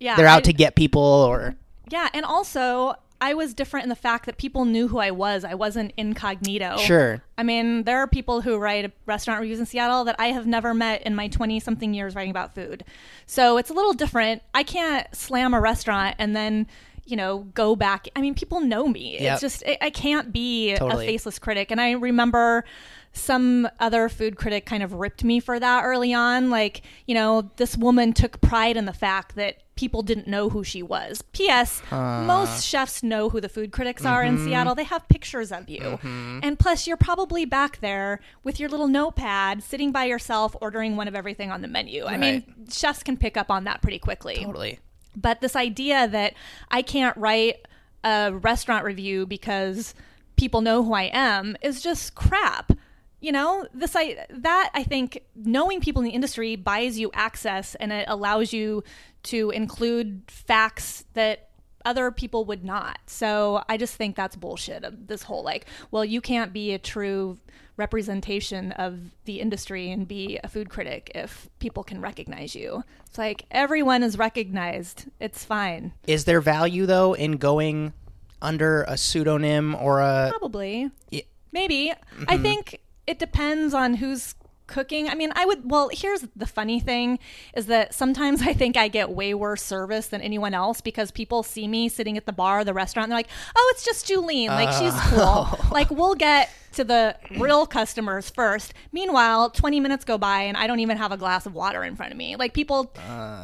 Yeah. 0.01 0.17
they're 0.17 0.27
out 0.27 0.39
I- 0.39 0.43
to 0.43 0.53
get 0.53 0.75
people, 0.77 1.03
or 1.03 1.55
Yeah, 1.91 2.09
and 2.15 2.25
also 2.25 2.95
I 3.21 3.35
was 3.35 3.53
different 3.53 3.83
in 3.85 3.89
the 3.89 3.97
fact 3.97 4.27
that 4.27 4.39
people 4.39 4.65
knew 4.65 4.87
who 4.87 4.99
I 4.99 5.11
was. 5.11 5.45
I 5.45 5.55
wasn't 5.55 5.93
incognito. 5.97 6.77
sure, 6.79 7.21
I 7.37 7.43
mean, 7.43 7.83
there 7.83 7.99
are 7.99 8.07
people 8.07 8.41
who 8.43 8.59
write 8.59 8.93
restaurant 9.07 9.41
reviews 9.41 9.59
in 9.59 9.67
Seattle 9.67 10.05
that 10.05 10.15
I 10.21 10.29
have 10.29 10.47
never 10.47 10.73
met 10.75 11.03
in 11.03 11.17
my 11.17 11.27
20 11.27 11.59
something 11.59 11.93
years 11.95 12.15
writing 12.15 12.31
about 12.31 12.55
food. 12.55 12.85
So 13.27 13.57
it's 13.59 13.71
a 13.71 13.75
little 13.75 13.93
different. 13.93 14.43
I 14.55 14.63
can't 14.63 15.07
slam 15.15 15.53
a 15.55 15.61
restaurant 15.61 16.15
and 16.21 16.37
then, 16.37 16.69
you 17.09 17.17
know, 17.17 17.39
go 17.55 17.75
back. 17.75 18.07
I 18.15 18.21
mean, 18.21 18.35
people 18.35 18.61
know 18.61 18.87
me. 18.87 19.17
Yep. 19.21 19.33
It's 19.33 19.41
just, 19.41 19.63
I 19.67 19.79
I 19.81 19.91
can't 19.91 20.33
be 20.33 20.75
Totally. 20.77 21.07
a 21.07 21.09
faceless 21.09 21.39
critic. 21.39 21.71
And 21.71 21.81
I 21.81 21.93
remember 21.93 22.65
some 23.13 23.67
other 23.81 24.09
food 24.09 24.37
critic 24.37 24.67
kind 24.67 24.83
of 24.83 24.93
ripped 24.93 25.25
me 25.25 25.41
for 25.41 25.59
that 25.59 25.83
early 25.85 26.13
on. 26.13 26.51
Like, 26.51 26.83
you 27.07 27.15
know, 27.15 27.51
this 27.57 27.77
woman 27.77 28.13
took 28.13 28.41
pride 28.41 28.77
in 28.77 28.85
the 28.85 28.93
fact 28.93 29.35
that 29.37 29.57
people 29.77 30.03
didn't 30.03 30.27
know 30.27 30.51
who 30.51 30.63
she 30.63 30.83
was. 30.83 31.23
P.S. 31.33 31.81
Most 31.91 32.67
chefs 32.67 33.03
know 33.03 33.29
who 33.31 33.41
the 33.41 33.49
food 33.49 33.71
critics 33.73 34.05
are 34.05 34.23
Mm-hmm. 34.23 34.37
in 34.39 34.45
Seattle. 34.45 34.75
They 34.75 34.85
have 34.85 35.09
pictures 35.09 35.51
of 35.53 35.69
you. 35.71 35.99
And 36.03 36.59
plus, 36.59 36.87
you're 36.87 36.97
probably 36.97 37.45
back 37.45 37.81
there 37.81 38.21
with 38.45 38.59
your 38.61 38.69
little 38.69 38.89
notepad, 38.89 39.63
sitting 39.63 39.91
by 39.93 40.05
yourself, 40.05 40.55
ordering 40.61 40.97
one 40.97 41.09
of 41.09 41.15
everything 41.15 41.51
on 41.51 41.63
the 41.63 41.69
menu. 41.69 42.05
I 42.05 42.17
mean, 42.19 42.45
chefs 42.71 43.03
can 43.03 43.17
pick 43.17 43.37
up 43.37 43.51
on 43.51 43.65
that 43.65 43.81
pretty 43.83 43.99
quickly. 44.01 44.37
totally. 44.45 44.81
But 45.21 45.41
this 45.41 45.57
idea 45.57 46.09
that 46.09 46.35
I 46.71 46.83
can't 46.83 47.17
write 47.17 47.67
a 48.05 48.33
restaurant 48.33 48.85
review 48.85 49.27
because 49.27 49.95
people 50.37 50.61
know 50.61 50.83
who 50.85 50.95
I 50.95 51.11
am 51.13 51.57
is 51.63 51.83
just 51.83 52.15
crap. 52.15 52.73
You 53.21 53.33
know, 53.33 53.67
this 53.75 53.97
I 53.97 54.25
that 54.31 54.71
I 54.75 54.85
think 54.85 55.25
knowing 55.35 55.81
people 55.81 56.03
in 56.03 56.07
the 56.07 56.15
industry 56.15 56.55
buys 56.55 56.99
you 56.99 57.11
access 57.13 57.75
and 57.75 57.93
it 57.93 58.05
allows 58.09 58.53
you 58.53 58.85
to 59.25 59.51
include 59.51 60.23
facts 60.29 61.05
that 61.15 61.49
other 61.85 62.13
people 62.13 62.45
would 62.45 62.65
not. 62.65 62.99
So 63.07 63.65
I 63.69 63.77
just 63.77 63.97
think 63.97 64.15
that's 64.15 64.37
bullshit. 64.37 65.09
This 65.09 65.25
whole 65.25 65.43
like, 65.43 65.67
well, 65.91 66.05
you 66.05 66.21
can't 66.21 66.53
be 66.53 66.75
a 66.75 66.79
true 66.79 67.39
representation 67.79 68.73
of 68.73 68.99
the 69.25 69.41
industry 69.41 69.91
and 69.91 70.07
be 70.07 70.39
a 70.45 70.49
food 70.49 70.69
critic 70.69 71.11
if 71.15 71.49
people 71.61 71.83
can 71.83 72.01
recognize 72.01 72.55
you. 72.55 72.83
It's 73.07 73.17
like 73.17 73.47
everyone 73.51 74.03
is 74.03 74.19
recognized. 74.19 75.07
It's 75.21 75.45
fine. 75.45 75.93
Is 76.07 76.27
there 76.27 76.43
value 76.43 76.85
though 76.85 77.15
in 77.15 77.33
going 77.33 77.95
under 78.43 78.83
a 78.83 78.99
pseudonym 78.99 79.75
or 79.75 80.01
a? 80.01 80.29
Probably. 80.31 80.91
Y- 81.11 81.23
Maybe. 81.53 81.93
I 81.93 81.95
mm-hmm. 81.95 82.43
think 82.43 82.81
it 83.07 83.19
depends 83.19 83.73
on 83.73 83.95
who's 83.95 84.35
cooking. 84.69 85.09
I 85.09 85.15
mean, 85.15 85.33
I 85.35 85.45
would 85.45 85.69
well, 85.69 85.91
here's 85.93 86.25
the 86.37 86.47
funny 86.47 86.79
thing 86.79 87.19
is 87.55 87.67
that 87.67 87.93
sometimes 87.93 88.43
I 88.47 88.53
think 88.53 88.77
I 88.77 88.87
get 88.87 89.11
way 89.11 89.35
worse 89.35 89.63
service 89.63 90.07
than 90.07 90.21
anyone 90.21 90.55
else 90.55 90.81
because 90.81 91.11
people 91.11 91.43
see 91.43 91.67
me 91.67 91.89
sitting 91.89 92.17
at 92.17 92.27
the 92.27 92.33
bar, 92.33 92.61
or 92.61 92.65
the 92.65 92.75
restaurant, 92.75 93.05
and 93.07 93.13
they're 93.13 93.19
like, 93.19 93.31
"Oh, 93.57 93.73
it's 93.75 93.85
just 93.85 94.07
Julien. 94.07 94.53
Like 94.53 94.73
she's 94.73 94.93
oh. 94.95 95.59
cool." 95.59 95.71
like 95.73 95.91
we'll 95.91 96.15
get 96.15 96.51
to 96.73 96.85
the 96.85 97.17
real 97.39 97.67
customers 97.67 98.31
first. 98.31 98.75
Meanwhile, 98.93 99.51
20 99.51 99.81
minutes 99.81 100.05
go 100.05 100.19
by 100.19 100.43
and 100.43 100.57
I 100.57 100.67
don't 100.67 100.81
even 100.81 100.97
have 100.97 101.13
a 101.13 101.17
glass 101.17 101.47
of 101.47 101.55
water 101.55 101.83
in 101.83 101.97
front 101.97 102.13
of 102.13 102.19
me. 102.19 102.37
Like 102.37 102.55
people 102.55 102.93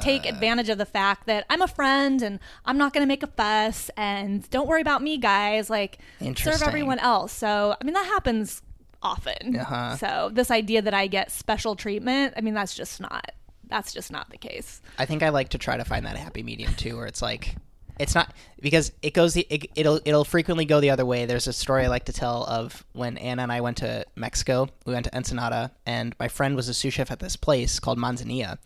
take 0.01 0.25
uh. 0.25 0.29
advantage 0.29 0.69
of 0.69 0.79
the 0.79 0.87
fact 0.87 1.27
that 1.27 1.45
I'm 1.51 1.63
a 1.63 1.67
friend 1.67 2.23
and 2.23 2.39
I'm 2.65 2.79
not 2.79 2.93
going 2.93 3.03
to 3.03 3.09
make 3.09 3.23
a 3.23 3.27
fuss 3.27 3.91
and 3.97 4.49
don't 4.51 4.69
worry 4.69 4.83
about 4.83 5.03
me, 5.03 5.19
guys. 5.19 5.69
Like 5.71 5.99
serve 6.37 6.63
everyone 6.63 6.99
else. 6.99 7.33
So, 7.33 7.77
I 7.81 7.85
mean, 7.85 7.95
that 7.95 8.07
happens 8.07 8.63
often. 9.05 9.57
Uh-huh. 9.57 9.97
So, 9.97 10.31
this 10.33 10.51
idea 10.51 10.83
that 10.83 10.95
I 10.95 11.07
get 11.07 11.31
special 11.31 11.77
treatment, 11.77 12.35
I 12.37 12.41
mean, 12.41 12.55
that's 12.55 12.75
just 12.75 13.01
not 13.01 13.31
that's 13.69 13.93
just 13.93 14.11
not 14.11 14.31
the 14.31 14.39
case. 14.39 14.81
I 14.99 15.07
think 15.07 15.23
I 15.23 15.31
like 15.31 15.51
to 15.51 15.59
try 15.59 15.77
to 15.77 15.85
find 15.85 16.07
that 16.07 16.17
happy 16.17 16.43
medium 16.43 16.75
too, 16.75 16.97
where 16.97 17.07
it's 17.07 17.23
like, 17.23 17.57
it's 17.99 18.15
not 18.15 18.35
because 18.61 18.93
it 19.03 19.15
goes 19.15 19.35
the 19.35 19.47
it, 19.51 19.71
it'll 19.77 20.01
it'll 20.05 20.25
frequently 20.25 20.65
go 20.65 20.81
the 20.81 20.91
other 20.91 21.07
way. 21.07 21.27
There's 21.27 21.47
a 21.47 21.53
story 21.53 21.85
I 21.85 21.89
like 21.89 22.07
to 22.07 22.13
tell 22.13 22.45
of 22.45 22.85
when 22.93 23.17
Anna 23.19 23.43
and 23.43 23.53
I 23.53 23.61
went 23.61 23.77
to 23.79 24.05
Mexico. 24.17 24.69
We 24.85 24.93
went 24.93 25.05
to 25.07 25.17
Ensenada, 25.17 25.71
and 25.87 26.15
my 26.19 26.29
friend 26.29 26.57
was 26.57 26.69
a 26.69 26.75
sous 26.75 26.95
chef 26.95 27.11
at 27.11 27.21
this 27.21 27.37
place 27.37 27.79
called 27.79 27.99
Manzanilla, 27.99 28.59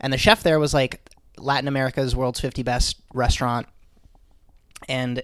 and 0.00 0.12
the 0.12 0.18
chef 0.18 0.42
there 0.42 0.58
was 0.58 0.74
like 0.74 1.00
Latin 1.38 1.68
America's 1.68 2.16
world's 2.16 2.40
50 2.40 2.62
best 2.62 3.00
restaurant, 3.14 3.68
and 4.88 5.22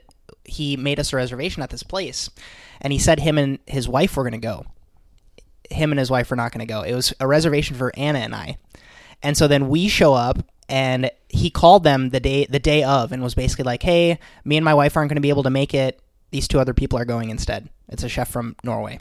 he 0.48 0.76
made 0.76 0.98
us 0.98 1.12
a 1.12 1.16
reservation 1.16 1.62
at 1.62 1.70
this 1.70 1.82
place, 1.82 2.30
and 2.80 2.92
he 2.92 2.98
said 2.98 3.20
him 3.20 3.38
and 3.38 3.58
his 3.66 3.88
wife 3.88 4.16
were 4.16 4.24
going 4.24 4.32
to 4.32 4.38
go. 4.38 4.64
Him 5.70 5.92
and 5.92 5.98
his 5.98 6.10
wife 6.10 6.30
were 6.30 6.36
not 6.36 6.52
going 6.52 6.66
to 6.66 6.72
go. 6.72 6.82
It 6.82 6.94
was 6.94 7.12
a 7.20 7.26
reservation 7.26 7.76
for 7.76 7.92
Anna 7.96 8.20
and 8.20 8.34
I. 8.34 8.56
And 9.22 9.36
so 9.36 9.48
then 9.48 9.68
we 9.68 9.88
show 9.88 10.14
up 10.14 10.38
and 10.68 11.10
he 11.28 11.50
called 11.50 11.84
them 11.84 12.10
the 12.10 12.20
day 12.20 12.46
the 12.46 12.58
day 12.58 12.82
of 12.82 13.12
and 13.12 13.22
was 13.22 13.34
basically 13.34 13.64
like, 13.64 13.82
"Hey, 13.82 14.18
me 14.44 14.56
and 14.56 14.64
my 14.64 14.74
wife 14.74 14.96
aren't 14.96 15.08
going 15.08 15.16
to 15.16 15.22
be 15.22 15.30
able 15.30 15.42
to 15.42 15.50
make 15.50 15.74
it. 15.74 16.00
These 16.30 16.48
two 16.48 16.60
other 16.60 16.74
people 16.74 16.98
are 16.98 17.04
going 17.04 17.30
instead." 17.30 17.68
It's 17.88 18.02
a 18.02 18.08
chef 18.08 18.28
from 18.28 18.56
Norway. 18.62 19.00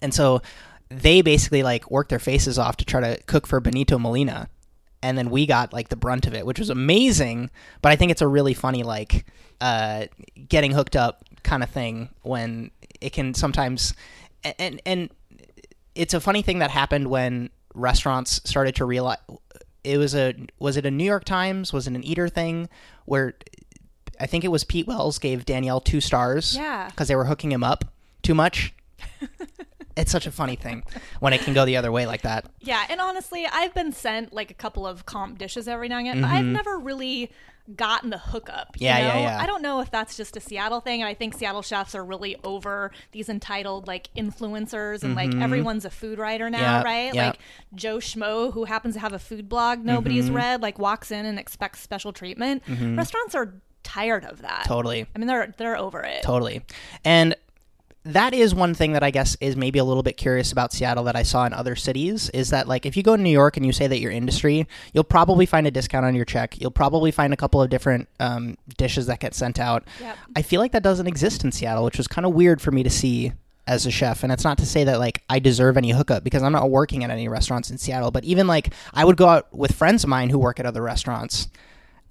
And 0.00 0.14
so 0.14 0.42
they 0.88 1.22
basically 1.22 1.62
like 1.62 1.90
worked 1.90 2.10
their 2.10 2.18
faces 2.18 2.58
off 2.58 2.76
to 2.78 2.84
try 2.84 3.00
to 3.00 3.22
cook 3.24 3.46
for 3.46 3.60
Benito 3.60 3.98
Molina. 3.98 4.48
And 5.04 5.18
then 5.18 5.28
we 5.28 5.44
got 5.44 5.72
like 5.74 5.90
the 5.90 5.96
brunt 5.96 6.26
of 6.26 6.32
it, 6.34 6.46
which 6.46 6.58
was 6.58 6.70
amazing. 6.70 7.50
But 7.82 7.92
I 7.92 7.96
think 7.96 8.10
it's 8.10 8.22
a 8.22 8.26
really 8.26 8.54
funny 8.54 8.82
like 8.82 9.26
uh, 9.60 10.06
getting 10.48 10.72
hooked 10.72 10.96
up 10.96 11.24
kind 11.42 11.62
of 11.62 11.68
thing 11.68 12.08
when 12.22 12.70
it 13.02 13.12
can 13.12 13.34
sometimes 13.34 13.92
and, 14.58 14.80
and 14.86 15.10
it's 15.94 16.14
a 16.14 16.20
funny 16.20 16.40
thing 16.42 16.58
that 16.60 16.70
happened 16.70 17.08
when 17.08 17.50
restaurants 17.74 18.40
started 18.44 18.74
to 18.76 18.84
realize 18.86 19.18
it 19.84 19.98
was 19.98 20.14
a 20.14 20.34
was 20.58 20.76
it 20.78 20.86
a 20.86 20.90
New 20.90 21.04
York 21.04 21.24
Times 21.24 21.70
was 21.72 21.86
it 21.86 21.92
an 21.94 22.02
Eater 22.02 22.28
thing 22.30 22.68
where 23.04 23.34
I 24.18 24.26
think 24.26 24.42
it 24.44 24.48
was 24.48 24.64
Pete 24.64 24.86
Wells 24.86 25.18
gave 25.18 25.44
Daniel 25.44 25.80
two 25.80 26.00
stars 26.00 26.56
Yeah. 26.56 26.88
because 26.88 27.08
they 27.08 27.16
were 27.16 27.26
hooking 27.26 27.52
him 27.52 27.62
up 27.62 27.84
too 28.22 28.34
much. 28.34 28.72
it's 29.96 30.10
such 30.10 30.26
a 30.26 30.32
funny 30.32 30.56
thing 30.56 30.82
when 31.20 31.32
it 31.32 31.40
can 31.42 31.54
go 31.54 31.64
the 31.64 31.76
other 31.76 31.92
way 31.92 32.06
like 32.06 32.22
that. 32.22 32.46
Yeah, 32.60 32.84
and 32.88 33.00
honestly, 33.00 33.46
I've 33.50 33.74
been 33.74 33.92
sent 33.92 34.32
like 34.32 34.50
a 34.50 34.54
couple 34.54 34.86
of 34.86 35.06
comp 35.06 35.38
dishes 35.38 35.68
every 35.68 35.88
now 35.88 35.98
and 35.98 36.08
again, 36.08 36.22
but 36.22 36.30
I've 36.30 36.44
never 36.44 36.78
really 36.78 37.30
gotten 37.76 38.10
the 38.10 38.18
hookup. 38.18 38.76
you 38.78 38.86
Mm-hmm. 38.88 39.06
Yeah, 39.06 39.18
yeah. 39.20 39.38
I 39.40 39.46
don't 39.46 39.62
know 39.62 39.80
if 39.80 39.90
that's 39.90 40.16
just 40.18 40.36
a 40.36 40.40
Seattle 40.40 40.80
thing, 40.80 41.02
I 41.02 41.14
think 41.14 41.34
Seattle 41.34 41.62
chefs 41.62 41.94
are 41.94 42.04
really 42.04 42.36
over 42.44 42.90
these 43.12 43.28
entitled 43.28 43.86
like 43.86 44.10
influencers, 44.16 45.02
and 45.02 45.14
like 45.14 45.34
everyone's 45.36 45.84
a 45.84 45.90
food 45.90 46.18
writer 46.18 46.50
now, 46.50 46.78
Mm-hmm. 46.78 46.84
Right? 46.84 47.14
yeah. 47.14 47.22
Mm-hmm. 47.22 47.30
Like 47.30 47.38
Joe 47.74 47.98
Schmo, 47.98 48.52
who 48.52 48.64
happens 48.64 48.94
to 48.94 49.00
have 49.00 49.12
a 49.12 49.18
food 49.18 49.48
blog 49.48 49.78
nobody's 49.84 50.30
read, 50.30 50.60
like 50.60 50.78
walks 50.78 51.10
in 51.10 51.24
and 51.24 51.38
expects 51.38 51.80
special 51.80 52.12
treatment. 52.12 52.62
Restaurants 52.68 53.34
are 53.34 53.54
tired 53.82 54.24
of 54.24 54.42
that. 54.42 54.64
Totally. 54.66 55.06
I 55.14 55.18
mean, 55.18 55.26
they're 55.28 55.54
they're 55.56 55.76
over 55.76 56.00
it. 56.02 56.22
Totally. 56.22 56.62
And 57.04 57.34
that 58.04 58.34
is 58.34 58.54
one 58.54 58.74
thing 58.74 58.92
that 58.92 59.02
I 59.02 59.10
guess 59.10 59.36
is 59.40 59.56
maybe 59.56 59.78
a 59.78 59.84
little 59.84 60.02
bit 60.02 60.16
curious 60.16 60.52
about 60.52 60.72
Seattle 60.72 61.04
that 61.04 61.16
I 61.16 61.22
saw 61.22 61.46
in 61.46 61.54
other 61.54 61.74
cities 61.74 62.28
is 62.30 62.50
that 62.50 62.68
like 62.68 62.84
if 62.84 62.96
you 62.96 63.02
go 63.02 63.16
to 63.16 63.22
New 63.22 63.30
York 63.30 63.56
and 63.56 63.64
you 63.64 63.72
say 63.72 63.86
that 63.86 63.98
you're 63.98 64.12
industry, 64.12 64.68
you'll 64.92 65.04
probably 65.04 65.46
find 65.46 65.66
a 65.66 65.70
discount 65.70 66.04
on 66.04 66.14
your 66.14 66.26
check. 66.26 66.60
You'll 66.60 66.70
probably 66.70 67.10
find 67.10 67.32
a 67.32 67.36
couple 67.36 67.62
of 67.62 67.70
different 67.70 68.08
um, 68.20 68.58
dishes 68.76 69.06
that 69.06 69.20
get 69.20 69.34
sent 69.34 69.58
out. 69.58 69.84
Yep. 70.00 70.16
I 70.36 70.42
feel 70.42 70.60
like 70.60 70.72
that 70.72 70.82
doesn't 70.82 71.06
exist 71.06 71.44
in 71.44 71.52
Seattle, 71.52 71.84
which 71.84 71.96
was 71.96 72.06
kind 72.06 72.26
of 72.26 72.34
weird 72.34 72.60
for 72.60 72.70
me 72.70 72.82
to 72.82 72.90
see 72.90 73.32
as 73.66 73.86
a 73.86 73.90
chef. 73.90 74.22
And 74.22 74.30
it's 74.30 74.44
not 74.44 74.58
to 74.58 74.66
say 74.66 74.84
that 74.84 74.98
like 74.98 75.22
I 75.30 75.38
deserve 75.38 75.78
any 75.78 75.92
hookup 75.92 76.24
because 76.24 76.42
I'm 76.42 76.52
not 76.52 76.70
working 76.70 77.04
at 77.04 77.10
any 77.10 77.28
restaurants 77.28 77.70
in 77.70 77.78
Seattle. 77.78 78.10
But 78.10 78.24
even 78.24 78.46
like 78.46 78.74
I 78.92 79.06
would 79.06 79.16
go 79.16 79.28
out 79.28 79.52
with 79.54 79.74
friends 79.74 80.04
of 80.04 80.10
mine 80.10 80.28
who 80.28 80.38
work 80.38 80.60
at 80.60 80.66
other 80.66 80.82
restaurants 80.82 81.48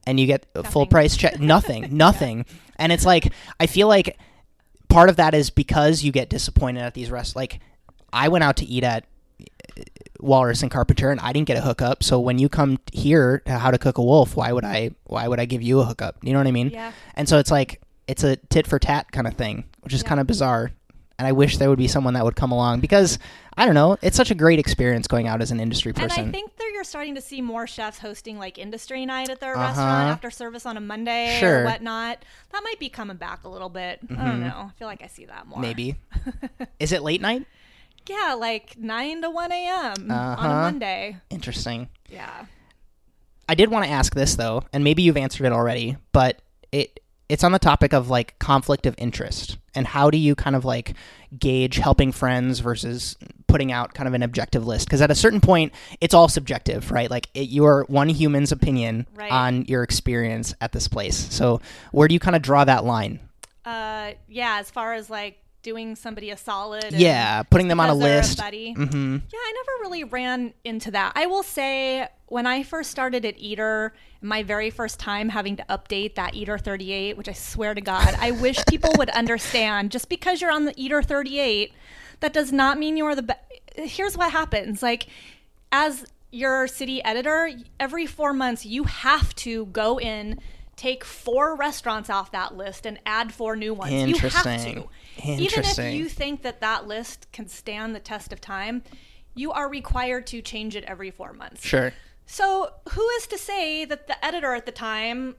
and 0.08 0.20
you 0.20 0.26
get 0.26 0.46
a 0.56 0.64
full 0.64 0.86
price 0.86 1.16
check 1.16 1.40
nothing 1.40 1.88
nothing 1.96 2.46
and 2.78 2.92
it's 2.92 3.06
like 3.06 3.32
i 3.60 3.66
feel 3.68 3.88
like 3.88 4.18
part 4.94 5.10
of 5.10 5.16
that 5.18 5.34
is 5.34 5.50
because 5.50 6.04
you 6.04 6.12
get 6.12 6.30
disappointed 6.30 6.82
at 6.82 6.94
these 6.94 7.10
rest 7.12 7.36
like 7.36 7.60
i 8.14 8.28
went 8.30 8.44
out 8.44 8.56
to 8.58 8.66
eat 8.66 8.84
at 8.84 9.06
uh, 9.42 9.82
walrus 10.20 10.62
and 10.62 10.72
carpenter 10.72 11.12
and 11.12 11.20
i 11.22 11.34
didn't 11.34 11.48
get 11.48 11.58
a 11.58 11.62
hookup 11.62 12.04
so 12.04 12.20
when 12.20 12.38
you 12.40 12.48
come 12.48 12.78
here 12.94 13.42
to 13.46 13.54
how 13.60 13.72
to 13.72 13.78
cook 13.78 13.98
a 13.98 14.04
wolf 14.04 14.36
why 14.36 14.52
would 14.52 14.64
i 14.64 14.90
why 15.06 15.28
would 15.28 15.40
i 15.40 15.46
give 15.46 15.62
you 15.62 15.80
a 15.80 15.84
hookup 15.86 16.16
you 16.22 16.32
know 16.32 16.40
what 16.40 16.48
i 16.48 16.52
mean 16.52 16.70
Yeah. 16.70 16.92
and 17.16 17.28
so 17.28 17.40
it's 17.40 17.52
like 17.52 17.82
it's 18.08 18.24
a 18.24 18.36
tit 18.36 18.68
for 18.68 18.80
tat 18.80 19.12
kind 19.12 19.28
of 19.28 19.34
thing 19.34 19.66
which 19.82 19.94
is 19.94 20.02
Yeah. 20.04 20.10
kind 20.10 20.22
of 20.22 20.28
bizarre 20.28 20.72
and 21.20 21.28
i 21.28 21.32
wish 21.32 21.58
there 21.58 21.70
would 21.70 21.78
be 21.80 21.88
someone 21.88 22.14
that 22.14 22.24
would 22.24 22.36
come 22.36 22.52
along 22.52 22.80
because 22.80 23.20
i 23.58 23.66
don't 23.66 23.76
know 23.76 23.98
it's 24.02 24.18
such 24.18 24.32
a 24.32 24.36
great 24.36 24.60
experience 24.60 25.08
going 25.08 25.28
out 25.28 25.42
as 25.42 25.52
an 25.52 25.60
industry 25.60 25.94
person 25.94 26.20
And 26.20 26.30
I 26.30 26.32
think 26.32 26.56
that 26.58 26.72
you're 26.74 26.84
starting 26.84 27.16
to 27.16 27.22
see 27.22 27.42
more 27.42 27.68
chefs 27.68 28.00
hosting 28.00 28.38
like 28.38 28.58
industry 28.58 29.06
night 29.06 29.30
at 29.30 29.40
their 29.40 29.54
Uh-huh. 29.56 29.64
restaurant 29.68 30.10
after 30.10 30.30
service 30.32 30.66
on 30.66 30.76
a 30.78 30.82
Monday 30.82 31.38
Sure. 31.40 31.62
or 31.62 31.66
whatnot. 31.66 32.24
That 32.52 32.62
might 32.64 32.80
be 32.80 32.90
coming 32.90 33.18
back 33.18 33.44
a 33.44 33.50
little 33.50 33.70
bit. 33.70 34.00
I 34.10 34.16
don't 34.26 34.42
know. 34.42 34.70
I 34.70 34.72
feel 34.80 34.88
like 34.88 35.02
I 35.04 35.08
see 35.08 35.26
that 35.26 35.46
more. 35.48 35.58
Mm-hmm. 35.60 35.62
maybe 35.62 35.96
is 36.80 36.92
it 36.92 37.04
late 37.04 37.22
night 37.22 37.46
Yeah, 38.08 38.34
like 38.38 38.78
9 38.78 39.22
to 39.22 39.30
1 39.30 39.52
a.m. 39.52 39.94
on 40.00 40.12
a 40.12 40.14
Uh-huh. 40.14 40.48
Monday. 40.48 41.18
interesting 41.30 41.90
Yeah. 42.10 42.46
I 43.48 43.56
did 43.56 43.70
want 43.70 43.86
to 43.86 43.92
ask 43.92 44.16
this 44.16 44.36
though, 44.36 44.64
and 44.74 44.84
maybe 44.84 45.04
you've 45.04 45.18
answered 45.18 45.46
it 45.46 45.52
already, 45.54 45.98
but 46.12 46.42
it 46.72 47.00
it's 47.30 47.44
on 47.44 47.52
the 47.52 47.60
topic 47.60 47.94
of 47.94 48.10
like 48.10 48.38
conflict 48.40 48.86
of 48.86 48.96
interest 48.98 49.58
and 49.76 49.88
how 49.88 50.10
do 50.10 50.18
you 50.18 50.36
kind 50.36 50.56
of 50.56 50.66
like 50.66 50.94
gauge 51.38 51.78
helping 51.78 52.12
friends 52.12 52.60
versus 52.60 53.16
putting 53.48 53.72
out 53.72 53.94
kind 53.94 54.08
of 54.08 54.14
an 54.14 54.24
objective 54.24 54.66
list 54.66 54.88
because 54.88 55.02
at 55.02 55.12
a 55.12 55.16
certain 55.16 55.40
point 55.42 55.72
it's 56.02 56.14
all 56.14 56.28
subjective 56.28 56.92
right 56.92 57.10
like 57.12 57.28
it, 57.34 57.50
you're 57.50 57.86
one 57.88 58.10
human's 58.10 58.52
opinion 58.52 59.06
Right. 59.16 59.32
on 59.32 59.66
your 59.66 59.84
experience 59.84 60.54
at 60.62 60.72
this 60.72 60.88
place 60.88 61.16
so 61.16 61.62
where 61.92 62.08
do 62.08 62.14
you 62.14 62.20
kind 62.20 62.36
of 62.36 62.42
draw 62.42 62.64
that 62.66 62.84
line 62.84 63.20
Uh, 63.66 64.12
yeah, 64.28 64.58
as 64.60 64.70
far 64.70 64.94
as 64.94 65.10
like 65.10 65.40
doing 65.62 65.96
somebody 65.96 66.30
a 66.32 66.36
solid. 66.38 66.84
and 66.84 66.96
yeah 67.00 67.42
putting 67.44 67.68
them 67.70 67.80
on 67.80 67.90
a 67.90 67.94
list 67.96 68.38
buddy. 68.38 68.74
hmm 68.74 68.84
Yeah, 69.32 69.40
I 69.40 69.54
never 69.56 69.82
really 69.84 70.04
ran 70.04 70.54
into 70.64 70.92
that. 70.92 71.14
I 71.16 71.28
will 71.28 71.44
say 71.44 72.08
when 72.28 72.46
I 72.48 72.64
first 72.64 72.90
started 72.92 73.24
at 73.24 73.38
Eater, 73.38 73.94
my 74.24 74.42
very 74.42 74.70
first 74.70 75.00
time 75.00 75.30
having 75.30 75.58
to 75.58 75.66
update 75.70 76.16
that 76.16 76.34
Eater 76.34 76.58
38, 76.58 77.18
which 77.18 77.28
I 77.28 77.34
swear 77.34 77.74
to 77.74 77.82
God, 77.82 78.16
I 78.20 78.32
wish 78.32 78.58
people 78.68 78.92
would 78.98 79.10
understand 79.10 79.92
just 79.92 80.08
because 80.10 80.42
you're 80.42 80.52
on 80.52 80.66
the 80.66 80.74
Eater 80.82 81.04
38, 81.04 81.74
that 82.22 82.34
does 82.34 82.52
not 82.52 82.80
mean 82.80 82.96
you're 82.96 83.16
the 83.16 83.24
best. 83.24 83.40
Here's 83.76 84.18
what 84.18 84.32
happens 84.32 84.82
like, 84.82 85.08
as 85.72 86.06
your 86.32 86.68
city 86.68 87.04
editor, 87.04 87.52
every 87.80 88.06
four 88.06 88.34
months, 88.34 88.66
you 88.66 88.86
have 88.86 89.36
to 89.36 89.66
go 89.68 90.00
in. 90.00 90.40
Take 90.76 91.04
four 91.04 91.56
restaurants 91.56 92.10
off 92.10 92.32
that 92.32 92.58
list 92.58 92.88
and 92.88 93.00
add 93.06 93.32
four 93.32 93.56
new 93.56 93.76
ones. 93.76 93.92
You 93.92 94.00
have 94.00 94.24
Interesting. 94.24 94.88
to. 95.18 95.24
Even 95.24 95.64
if 95.64 95.94
you 95.94 96.10
think 96.10 96.42
that 96.42 96.62
that 96.62 96.88
list 96.88 97.32
can 97.32 97.48
stand 97.48 97.96
the 97.96 98.00
test 98.00 98.34
of 98.34 98.42
time, 98.42 98.84
you 99.36 99.52
are 99.52 99.70
required 99.70 100.26
to 100.28 100.42
change 100.42 100.76
it 100.76 100.84
every 100.86 101.12
four 101.12 101.34
months. 101.34 101.64
sure 101.64 101.94
So, 102.26 102.72
who 102.92 103.08
is 103.18 103.28
to 103.28 103.38
say 103.38 103.86
that 103.86 104.08
the 104.08 104.24
editor 104.26 104.54
at 104.54 104.66
the 104.66 104.72
time 104.72 105.36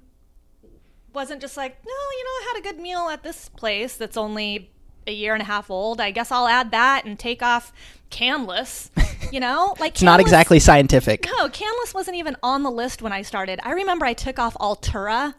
wasn't 1.12 1.40
just 1.40 1.56
like, 1.56 1.76
no, 1.84 1.90
you 1.90 2.24
know, 2.24 2.30
I 2.30 2.52
had 2.54 2.60
a 2.60 2.62
good 2.72 2.82
meal 2.82 3.08
at 3.08 3.22
this 3.22 3.48
place 3.48 3.96
that's 3.96 4.16
only 4.16 4.70
a 5.06 5.12
year 5.12 5.34
and 5.34 5.42
a 5.42 5.46
half 5.46 5.70
old. 5.70 6.00
I 6.00 6.10
guess 6.10 6.30
I'll 6.30 6.48
add 6.48 6.70
that 6.72 7.04
and 7.04 7.18
take 7.18 7.42
off 7.42 7.72
Canlis. 8.10 8.90
You 9.32 9.40
know, 9.40 9.74
like 9.80 9.92
it's 9.92 10.02
not 10.02 10.20
exactly 10.20 10.58
scientific 10.58 11.26
no, 11.26 11.48
Canlis 11.48 11.94
wasn't 11.94 12.16
even 12.16 12.36
on 12.42 12.62
the 12.62 12.70
list 12.70 13.02
when 13.02 13.12
I 13.12 13.22
started. 13.22 13.60
I 13.62 13.72
remember 13.72 14.06
I 14.06 14.12
took 14.14 14.38
off 14.38 14.54
Altura. 14.54 15.34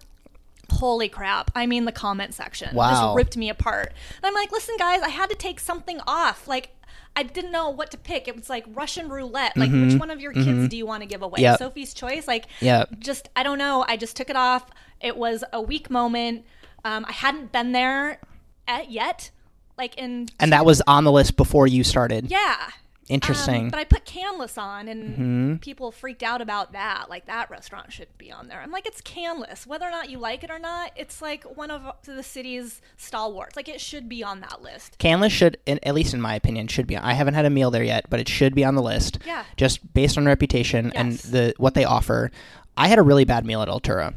Holy 0.72 1.08
crap. 1.10 1.52
I 1.56 1.68
mean, 1.68 1.86
the 1.86 1.92
comment 1.92 2.34
section 2.34 2.76
Wow. 2.76 2.90
just 2.90 3.16
ripped 3.16 3.38
me 3.38 3.50
apart. 3.50 3.94
And 4.18 4.26
I'm 4.26 4.34
like, 4.34 4.52
listen, 4.52 4.76
guys, 4.78 5.02
I 5.02 5.10
had 5.10 5.30
to 5.30 5.36
take 5.36 5.60
something 5.60 6.00
off. 6.08 6.48
Like, 6.48 6.76
I 7.16 7.24
didn't 7.24 7.52
know 7.52 7.70
what 7.70 7.92
to 7.92 7.98
pick. 7.98 8.28
It 8.28 8.36
was 8.36 8.50
like 8.50 8.66
Russian 8.74 9.08
roulette. 9.10 9.56
Like, 9.56 9.72
which 9.72 9.96
one 10.00 10.12
of 10.12 10.20
your 10.20 10.34
kids 10.34 10.68
do 10.68 10.76
you 10.76 10.86
want 10.86 11.02
to 11.02 11.08
give 11.08 11.22
away? 11.22 11.38
Mm-hmm. 11.38 11.44
Yep. 11.44 11.60
Sophie's 11.60 11.94
Choice? 11.94 12.28
Like, 12.28 12.46
Yep. 12.60 13.00
just, 13.00 13.30
I 13.36 13.44
don't 13.44 13.58
know. 13.58 13.86
I 13.88 13.96
just 13.98 14.18
took 14.18 14.30
it 14.30 14.36
off. 14.36 14.66
It 15.00 15.16
was 15.16 15.44
a 15.54 15.62
weak 15.62 15.90
moment. 15.90 16.46
Um, 16.84 17.06
I 17.08 17.12
hadn't 17.14 17.52
been 17.52 17.72
there 17.72 18.20
at, 18.68 18.92
yet. 18.92 19.32
Like, 19.78 19.96
in. 19.98 20.28
and 20.40 20.52
that 20.54 20.66
was 20.66 20.82
on 20.88 21.04
the 21.04 21.12
list 21.12 21.36
before 21.38 21.68
you 21.68 21.84
started 21.84 22.30
Yeah. 22.32 22.70
Interesting 23.08 23.66
Um, 23.66 23.70
but 23.70 23.78
I 23.80 23.84
put 23.84 24.04
Canlis 24.06 24.58
on, 24.58 24.88
and 24.88 25.04
Mm-hmm. 25.16 25.56
people 25.58 25.92
freaked 25.92 26.24
out 26.24 26.42
about 26.42 26.72
that. 26.72 27.08
Like 27.10 27.28
that 27.28 27.52
restaurant 27.52 27.94
should 27.94 28.08
be 28.18 28.32
on 28.32 28.48
there. 28.48 28.60
I'm 28.62 28.72
like, 28.72 28.88
it's 28.88 29.00
Canlis, 29.02 29.68
whether 29.68 29.86
or 29.86 29.92
not 29.92 30.10
you 30.10 30.18
like 30.18 30.44
it 30.44 30.50
or 30.50 30.58
not. 30.58 30.92
It's 30.96 31.22
like 31.22 31.44
one 31.44 31.70
of 31.70 31.84
the 32.04 32.24
city's 32.24 32.82
stalwarts. 32.98 33.56
Like 33.56 33.70
it 33.70 33.80
should 33.80 34.10
be 34.10 34.24
on 34.24 34.40
that 34.40 34.64
list. 34.64 34.98
Canlis 34.98 35.30
should, 35.30 35.58
in, 35.68 35.80
at 35.84 35.94
least 35.94 36.16
in 36.16 36.22
my 36.22 36.34
opinion, 36.34 36.68
should 36.68 36.88
be. 36.88 36.98
I 36.98 37.14
haven't 37.14 37.36
had 37.36 37.46
a 37.46 37.50
meal 37.52 37.70
there 37.70 37.84
yet, 37.84 38.06
but 38.10 38.20
it 38.20 38.28
should 38.28 38.56
be 38.56 38.66
on 38.66 38.74
the 38.74 38.82
list. 38.82 39.20
Yeah. 39.26 39.44
Just 39.56 39.94
based 39.94 40.18
on 40.18 40.26
reputation 40.26 40.92
and 40.96 41.14
the 41.20 41.54
what 41.58 41.76
they 41.76 41.86
offer. 41.86 42.32
I 42.76 42.88
had 42.88 42.98
a 42.98 43.04
really 43.04 43.24
bad 43.26 43.46
meal 43.46 43.62
at 43.62 43.68
Altura, 43.68 44.16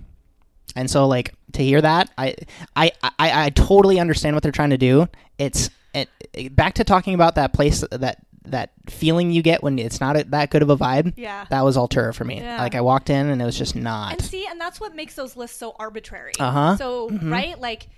and 0.74 0.90
so 0.90 1.06
like 1.06 1.34
to 1.52 1.62
hear 1.62 1.80
that, 1.82 2.10
I 2.16 2.34
I 2.74 2.90
I, 3.02 3.44
I 3.44 3.50
totally 3.50 4.00
understand 4.00 4.34
what 4.34 4.42
they're 4.42 4.50
trying 4.50 4.70
to 4.70 4.78
do. 4.78 5.08
It's 5.38 5.68
it, 5.94 6.08
it- 6.32 6.56
back 6.56 6.74
to 6.74 6.84
talking 6.84 7.14
about 7.14 7.34
that 7.36 7.52
place 7.52 7.84
that 7.90 8.24
that 8.48 8.72
feeling 8.88 9.30
you 9.30 9.42
get 9.42 9.62
when 9.62 9.78
it's 9.78 10.00
not 10.00 10.16
a, 10.16 10.24
that 10.24 10.50
good 10.50 10.62
of 10.62 10.70
a 10.70 10.76
vibe. 10.76 11.14
Yeah. 11.16 11.46
That 11.50 11.64
was 11.64 11.76
Altura 11.76 12.14
for 12.14 12.24
me. 12.24 12.40
Yeah. 12.40 12.60
Like 12.62 12.74
I 12.74 12.80
walked 12.80 13.10
in 13.10 13.28
and 13.28 13.40
it 13.40 13.44
was 13.44 13.56
just 13.56 13.76
not. 13.76 14.12
And 14.12 14.22
see, 14.22 14.46
and 14.46 14.60
that's 14.60 14.80
what 14.80 14.94
makes 14.94 15.14
those 15.14 15.36
lists 15.36 15.56
so 15.56 15.74
arbitrary. 15.78 16.32
Uh-huh. 16.38 16.76
So 16.76 17.10
right, 17.10 17.58
like 17.58 17.88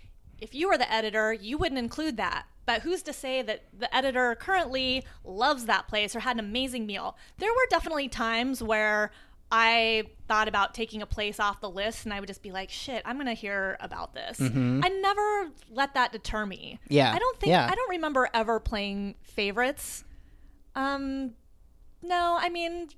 if 0.41 0.55
you 0.55 0.69
were 0.69 0.79
the 0.79 0.91
editor, 0.93 1.33
you 1.33 1.59
wouldn't 1.59 1.79
include 1.79 2.17
that. 2.17 2.47
But 2.67 2.83
who's 2.83 3.03
to 3.03 3.13
say 3.13 3.43
that 3.43 3.65
the 3.77 3.95
editor 3.95 4.37
currently 4.37 5.05
loves 5.25 5.67
that 5.67 5.89
place 5.89 6.15
or 6.15 6.21
had 6.21 6.37
an 6.37 6.41
amazing 6.41 6.87
meal? 6.87 7.17
There 7.39 7.51
were 7.51 7.67
definitely 7.69 8.09
times 8.09 8.63
where 8.63 9.11
I 9.51 10.05
thought 10.29 10.47
about 10.47 10.75
taking 10.75 11.03
a 11.03 11.07
place 11.07 11.41
off 11.41 11.61
the 11.61 11.69
list 11.69 12.05
and 12.05 12.15
I 12.15 12.21
would 12.21 12.29
just 12.29 12.43
be 12.43 12.53
like, 12.53 12.71
shit, 12.71 13.03
I'm 13.05 13.17
going 13.17 13.27
to 13.27 13.33
hear 13.33 13.77
about 13.81 14.15
this. 14.15 14.41
I 14.41 14.47
never 14.47 15.51
let 15.71 15.95
that 15.95 16.13
deter 16.13 16.47
me. 16.47 16.79
Mm-hmm. 16.85 16.95
Yeah, 16.95 17.13
I 17.13 17.19
don't 17.19 17.41
think, 17.41 17.51
yeah. 17.51 17.69
I 17.69 17.75
don't 17.75 17.91
remember 17.91 18.29
ever 18.33 18.61
playing 18.61 19.17
favorites. 19.25 20.05
Um, 20.75 21.33
no, 22.03 22.37
I 22.41 22.49
mean, 22.49 22.89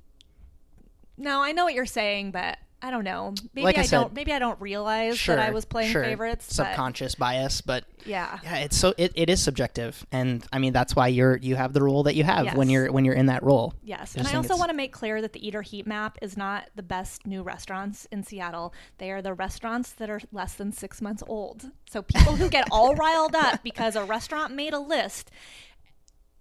no, 1.16 1.42
I 1.42 1.52
know 1.52 1.64
what 1.64 1.74
you're 1.74 1.86
saying, 1.86 2.30
but 2.30 2.58
I 2.84 2.90
don't 2.90 3.04
know. 3.04 3.32
Maybe 3.54 3.64
Like 3.64 3.78
I 3.78 3.82
I, 3.82 3.84
said- 3.84 4.00
don't. 4.00 4.12
Maybe 4.12 4.32
I 4.32 4.40
don't 4.40 4.60
realize 4.60 5.16
Sure, 5.16 5.36
that 5.36 5.46
I 5.46 5.50
was 5.50 5.64
playing 5.64 5.92
sure. 5.92 6.02
favorites. 6.02 6.46
but 6.48 6.66
subconscious 6.66 7.14
bias, 7.14 7.60
but 7.60 7.84
yeah. 8.04 8.40
yeah, 8.42 8.56
it's 8.58 8.76
so 8.76 8.92
it, 8.98 9.12
it 9.14 9.30
is 9.30 9.40
subjective, 9.40 10.04
and 10.10 10.44
I 10.52 10.58
mean 10.58 10.72
that's 10.72 10.96
why 10.96 11.06
you're 11.06 11.36
you 11.36 11.54
have 11.54 11.74
the 11.74 11.82
role 11.82 12.02
that 12.04 12.16
you 12.16 12.24
have 12.24 12.56
when 12.56 12.68
you're 12.68 12.90
when 12.90 13.04
you're 13.04 13.14
in 13.14 13.26
that 13.26 13.44
role. 13.44 13.72
Yes, 13.84 14.16
I 14.16 14.20
and 14.20 14.28
I 14.28 14.34
also 14.34 14.46
it's- 14.46 14.58
want 14.58 14.70
to 14.70 14.76
make 14.76 14.92
clear 14.92 15.22
that 15.22 15.32
the 15.32 15.46
Eater 15.46 15.62
Heat 15.62 15.86
Map 15.86 16.18
is 16.22 16.36
not 16.36 16.70
the 16.74 16.82
best 16.82 17.24
new 17.24 17.44
restaurants 17.44 18.06
in 18.10 18.24
Seattle. 18.24 18.74
They 18.98 19.12
are 19.12 19.22
the 19.22 19.32
restaurants 19.34 19.92
that 19.92 20.10
are 20.10 20.20
less 20.32 20.54
than 20.54 20.72
six 20.72 21.00
months 21.00 21.22
old. 21.28 21.70
So 21.88 22.02
people 22.02 22.34
who 22.34 22.48
get 22.48 22.66
all 22.72 22.94
riled 22.96 23.36
up 23.36 23.62
because 23.62 23.94
a 23.94 24.04
restaurant 24.04 24.54
made 24.56 24.72
a 24.72 24.80
list, 24.80 25.30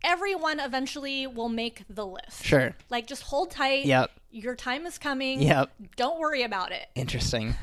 everyone 0.04 0.60
eventually 0.60 1.28
will 1.28 1.50
make 1.50 1.84
the 1.90 2.06
list. 2.06 2.44
Sure. 2.44 2.76
Like 2.90 3.08
just 3.08 3.24
hold 3.24 3.52
tight. 3.52 3.86
Yep. 3.86 4.12
Your 4.32 4.56
time 4.56 4.86
is 4.86 4.98
coming. 4.98 5.42
Yep. 5.42 5.72
Don't 5.98 6.20
worry 6.20 6.44
about 6.44 6.72
it. 6.72 6.88
Interesting. 6.96 7.56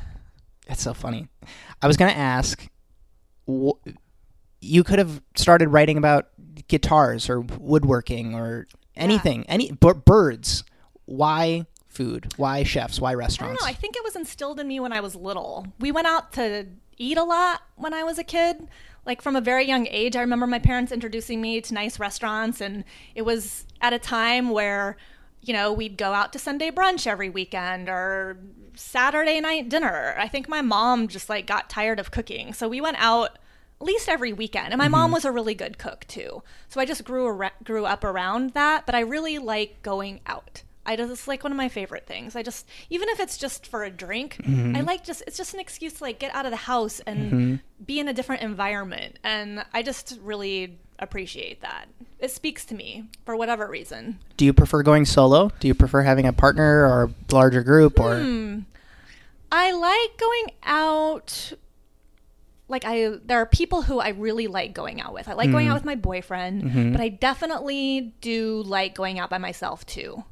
It's 0.66 0.82
so 0.82 0.92
funny. 0.94 1.28
I 1.80 1.86
was 1.86 1.96
gonna 1.96 2.12
ask, 2.12 2.68
wh- 3.50 3.78
you 4.60 4.84
could 4.84 4.98
have 4.98 5.22
started 5.36 5.68
writing 5.68 5.96
about 5.96 6.28
guitars 6.68 7.30
or 7.30 7.40
woodworking 7.40 8.34
or 8.34 8.66
anything, 8.96 9.44
any 9.48 9.72
b- 9.72 9.92
birds. 10.04 10.64
Why 11.06 11.64
food? 11.86 12.34
Why 12.36 12.64
chefs? 12.64 13.00
Why 13.00 13.10
I 13.10 13.12
don't 13.12 13.18
restaurants? 13.20 13.62
know. 13.62 13.66
I 13.68 13.72
think 13.72 13.96
it 13.96 14.04
was 14.04 14.14
instilled 14.14 14.60
in 14.60 14.68
me 14.68 14.78
when 14.78 14.92
I 14.92 15.00
was 15.00 15.14
little. 15.14 15.66
We 15.80 15.90
went 15.90 16.06
out 16.06 16.32
to 16.34 16.66
eat 16.98 17.16
a 17.16 17.24
lot 17.24 17.62
when 17.76 17.94
I 17.94 18.02
was 18.04 18.18
a 18.18 18.24
kid. 18.24 18.68
Like 19.08 19.22
from 19.22 19.36
a 19.36 19.40
very 19.40 19.66
young 19.66 19.86
age, 19.90 20.16
I 20.16 20.20
remember 20.20 20.46
my 20.46 20.58
parents 20.58 20.92
introducing 20.92 21.40
me 21.40 21.62
to 21.62 21.72
nice 21.72 21.98
restaurants, 21.98 22.60
and 22.60 22.84
it 23.14 23.22
was 23.22 23.64
at 23.80 23.94
a 23.94 23.98
time 23.98 24.50
where, 24.50 24.98
you 25.40 25.54
know, 25.54 25.72
we'd 25.72 25.96
go 25.96 26.12
out 26.12 26.30
to 26.34 26.38
Sunday 26.38 26.70
brunch 26.70 27.06
every 27.06 27.30
weekend 27.30 27.88
or 27.88 28.36
Saturday 28.74 29.40
night 29.40 29.70
dinner. 29.70 30.14
I 30.18 30.28
think 30.28 30.46
my 30.46 30.60
mom 30.60 31.08
just 31.08 31.30
like 31.30 31.46
got 31.46 31.70
tired 31.70 31.98
of 31.98 32.10
cooking, 32.10 32.52
so 32.52 32.68
we 32.68 32.82
went 32.82 32.98
out 33.00 33.38
at 33.80 33.86
least 33.86 34.10
every 34.10 34.34
weekend. 34.34 34.74
And 34.74 34.78
my 34.78 34.88
mom 34.88 35.06
mm-hmm. 35.06 35.14
was 35.14 35.24
a 35.24 35.32
really 35.32 35.54
good 35.54 35.78
cook 35.78 36.04
too, 36.06 36.42
so 36.68 36.78
I 36.78 36.84
just 36.84 37.04
grew 37.04 37.24
ar- 37.28 37.52
grew 37.64 37.86
up 37.86 38.04
around 38.04 38.50
that. 38.50 38.84
But 38.84 38.94
I 38.94 39.00
really 39.00 39.38
like 39.38 39.80
going 39.82 40.20
out. 40.26 40.64
I 40.88 40.96
just 40.96 41.12
it's 41.12 41.28
like 41.28 41.44
one 41.44 41.52
of 41.52 41.58
my 41.58 41.68
favorite 41.68 42.06
things. 42.06 42.34
I 42.34 42.42
just 42.42 42.66
even 42.88 43.10
if 43.10 43.20
it's 43.20 43.36
just 43.36 43.66
for 43.66 43.84
a 43.84 43.90
drink, 43.90 44.38
mm-hmm. 44.42 44.74
I 44.74 44.80
like 44.80 45.04
just 45.04 45.22
it's 45.26 45.36
just 45.36 45.52
an 45.52 45.60
excuse 45.60 45.92
to 45.94 46.04
like 46.04 46.18
get 46.18 46.34
out 46.34 46.46
of 46.46 46.50
the 46.50 46.56
house 46.56 47.00
and 47.00 47.18
mm-hmm. 47.32 47.84
be 47.84 48.00
in 48.00 48.08
a 48.08 48.14
different 48.14 48.40
environment. 48.40 49.18
And 49.22 49.64
I 49.74 49.82
just 49.82 50.18
really 50.22 50.78
appreciate 50.98 51.60
that. 51.60 51.88
It 52.18 52.30
speaks 52.30 52.64
to 52.66 52.74
me 52.74 53.04
for 53.26 53.36
whatever 53.36 53.68
reason. 53.68 54.18
Do 54.38 54.46
you 54.46 54.54
prefer 54.54 54.82
going 54.82 55.04
solo? 55.04 55.52
Do 55.60 55.68
you 55.68 55.74
prefer 55.74 56.00
having 56.02 56.26
a 56.26 56.32
partner 56.32 56.86
or 56.86 57.04
a 57.04 57.34
larger 57.34 57.62
group 57.62 58.00
or 58.00 58.18
Hmm. 58.18 58.60
I 59.52 59.72
like 59.72 60.18
going 60.18 60.52
out 60.62 61.52
like 62.68 62.84
I 62.86 63.12
there 63.26 63.38
are 63.38 63.46
people 63.46 63.82
who 63.82 63.98
I 63.98 64.08
really 64.10 64.46
like 64.46 64.72
going 64.72 65.02
out 65.02 65.12
with. 65.12 65.28
I 65.28 65.34
like 65.34 65.50
going 65.50 65.66
mm-hmm. 65.66 65.72
out 65.72 65.76
with 65.76 65.84
my 65.84 65.96
boyfriend, 65.96 66.92
but 66.92 67.00
I 67.00 67.10
definitely 67.10 68.14
do 68.22 68.62
like 68.62 68.94
going 68.94 69.18
out 69.18 69.28
by 69.28 69.38
myself 69.38 69.84
too. 69.84 70.24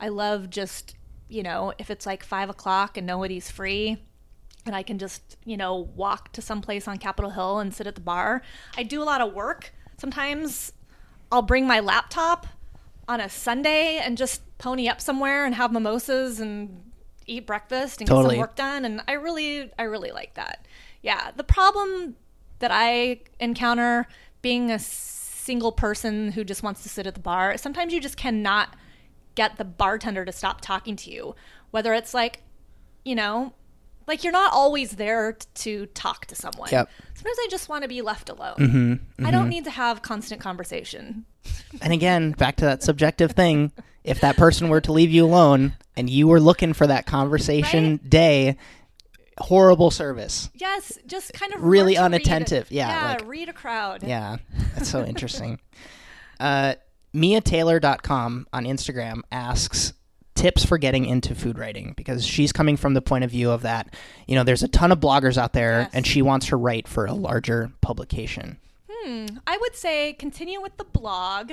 I 0.00 0.08
love 0.08 0.50
just, 0.50 0.96
you 1.28 1.42
know, 1.42 1.72
if 1.78 1.90
it's 1.90 2.06
like 2.06 2.22
five 2.22 2.48
o'clock 2.50 2.96
and 2.96 3.06
nobody's 3.06 3.50
free 3.50 3.98
and 4.66 4.74
I 4.74 4.82
can 4.82 4.98
just, 4.98 5.36
you 5.44 5.56
know, 5.56 5.88
walk 5.94 6.32
to 6.32 6.42
some 6.42 6.60
place 6.60 6.86
on 6.86 6.98
Capitol 6.98 7.30
Hill 7.30 7.58
and 7.58 7.74
sit 7.74 7.86
at 7.86 7.94
the 7.94 8.00
bar. 8.00 8.42
I 8.76 8.82
do 8.82 9.02
a 9.02 9.04
lot 9.04 9.20
of 9.20 9.32
work. 9.32 9.72
Sometimes 9.96 10.72
I'll 11.32 11.42
bring 11.42 11.66
my 11.66 11.80
laptop 11.80 12.46
on 13.08 13.20
a 13.20 13.28
Sunday 13.28 13.96
and 13.96 14.18
just 14.18 14.42
pony 14.58 14.88
up 14.88 15.00
somewhere 15.00 15.46
and 15.46 15.54
have 15.54 15.72
mimosas 15.72 16.40
and 16.40 16.84
eat 17.26 17.46
breakfast 17.46 18.00
and 18.00 18.08
get 18.08 18.14
some 18.14 18.38
work 18.38 18.56
done 18.56 18.84
and 18.84 19.02
I 19.06 19.12
really 19.12 19.70
I 19.78 19.82
really 19.84 20.10
like 20.10 20.34
that. 20.34 20.66
Yeah, 21.02 21.30
the 21.36 21.44
problem 21.44 22.16
that 22.58 22.70
I 22.72 23.20
encounter 23.38 24.06
being 24.42 24.70
a 24.70 24.78
single 24.78 25.72
person 25.72 26.32
who 26.32 26.44
just 26.44 26.62
wants 26.62 26.82
to 26.82 26.88
sit 26.88 27.06
at 27.06 27.14
the 27.14 27.20
bar, 27.20 27.52
is 27.52 27.60
sometimes 27.60 27.92
you 27.92 28.00
just 28.00 28.16
cannot 28.16 28.74
get 29.38 29.56
the 29.56 29.64
bartender 29.64 30.24
to 30.24 30.32
stop 30.32 30.60
talking 30.60 30.96
to 30.96 31.10
you. 31.12 31.34
Whether 31.70 31.94
it's 31.94 32.12
like, 32.12 32.42
you 33.04 33.14
know, 33.14 33.52
like 34.08 34.24
you're 34.24 34.32
not 34.32 34.52
always 34.52 34.92
there 34.92 35.36
to 35.54 35.86
talk 35.86 36.26
to 36.26 36.34
someone. 36.34 36.68
Yep. 36.72 36.90
Sometimes 37.14 37.36
I 37.40 37.46
just 37.48 37.68
want 37.68 37.82
to 37.82 37.88
be 37.88 38.02
left 38.02 38.28
alone. 38.28 39.00
I 39.24 39.30
don't 39.30 39.48
need 39.48 39.64
to 39.64 39.70
have 39.70 40.02
constant 40.02 40.40
conversation. 40.40 41.24
And 41.80 41.92
again, 41.92 42.32
back 42.32 42.56
to 42.56 42.64
that 42.64 42.82
subjective 42.82 43.32
thing. 43.32 43.70
If 44.02 44.20
that 44.22 44.36
person 44.36 44.70
were 44.70 44.80
to 44.80 44.92
leave 44.92 45.10
you 45.10 45.24
alone 45.24 45.74
and 45.96 46.10
you 46.10 46.26
were 46.26 46.40
looking 46.40 46.72
for 46.72 46.86
that 46.86 47.06
conversation 47.06 47.98
day, 48.08 48.56
horrible 49.38 49.90
service. 49.90 50.50
Yes, 50.54 50.98
just 51.06 51.32
kind 51.34 51.52
of 51.54 51.62
Really 51.62 51.94
to 51.94 52.00
read- 52.00 52.04
unattentive. 52.06 52.70
Yeah, 52.72 52.88
yeah, 52.88 53.08
like- 53.12 53.28
read 53.28 53.48
a 53.48 53.52
crowd. 53.52 54.02
Yeah, 54.02 54.38
that's 54.74 54.88
so 54.88 55.04
interesting. 55.12 55.60
Uh, 56.40 56.74
MiaTaylor.com 57.14 58.46
on 58.52 58.64
Instagram 58.64 59.22
asks 59.32 59.92
tips 60.34 60.64
for 60.64 60.78
getting 60.78 61.04
into 61.04 61.34
food 61.34 61.58
writing 61.58 61.94
because 61.96 62.24
she's 62.24 62.52
coming 62.52 62.76
from 62.76 62.94
the 62.94 63.02
point 63.02 63.24
of 63.24 63.30
view 63.30 63.50
of 63.50 63.62
that, 63.62 63.92
you 64.28 64.34
know, 64.36 64.44
there's 64.44 64.62
a 64.62 64.68
ton 64.68 64.92
of 64.92 65.00
bloggers 65.00 65.36
out 65.36 65.52
there 65.52 65.80
Yes. 65.80 65.90
and 65.94 66.06
she 66.06 66.22
wants 66.22 66.46
to 66.46 66.56
write 66.56 66.86
for 66.86 67.06
a 67.06 67.12
larger 67.12 67.72
publication. 67.80 68.58
Hmm. 68.88 69.26
I 69.46 69.56
would 69.60 69.74
say 69.74 70.12
continue 70.12 70.60
with 70.60 70.76
the 70.76 70.84
blog. 70.84 71.52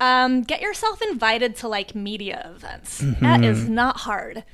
Um, 0.00 0.42
get 0.42 0.60
yourself 0.60 1.00
invited 1.02 1.56
to 1.56 1.68
like 1.68 1.94
media 1.94 2.50
events. 2.54 3.02
That 3.20 3.42
is 3.44 3.68
not 3.68 3.98
hard. 3.98 4.44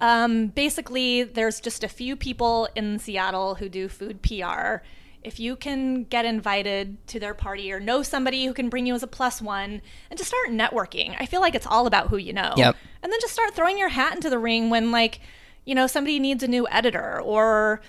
Um, 0.00 0.48
basically, 0.48 1.22
there's 1.24 1.60
just 1.60 1.84
a 1.84 1.88
few 1.88 2.16
people 2.16 2.68
in 2.74 2.98
Seattle 2.98 3.56
who 3.56 3.68
do 3.68 3.88
food 3.88 4.22
PR. 4.22 4.82
If 5.22 5.38
you 5.38 5.54
can 5.56 6.04
get 6.04 6.24
invited 6.24 7.06
to 7.08 7.20
their 7.20 7.34
party 7.34 7.72
or 7.72 7.78
know 7.78 8.02
somebody 8.02 8.46
who 8.46 8.54
can 8.54 8.68
bring 8.68 8.86
you 8.86 8.94
as 8.94 9.02
a 9.02 9.06
plus 9.06 9.42
one 9.42 9.82
and 10.10 10.18
just 10.18 10.28
start 10.30 10.48
networking, 10.48 11.14
I 11.18 11.26
feel 11.26 11.40
like 11.40 11.54
it's 11.54 11.66
all 11.66 11.86
about 11.86 12.08
who 12.08 12.16
you 12.16 12.32
know. 12.32 12.54
Yep. 12.56 12.76
And 13.02 13.12
then 13.12 13.20
just 13.20 13.34
start 13.34 13.54
throwing 13.54 13.76
your 13.78 13.90
hat 13.90 14.14
into 14.14 14.30
the 14.30 14.38
ring 14.38 14.70
when, 14.70 14.90
like, 14.90 15.20
you 15.64 15.74
know, 15.74 15.86
somebody 15.86 16.18
needs 16.18 16.42
a 16.42 16.48
new 16.48 16.66
editor 16.68 17.20
or, 17.20 17.82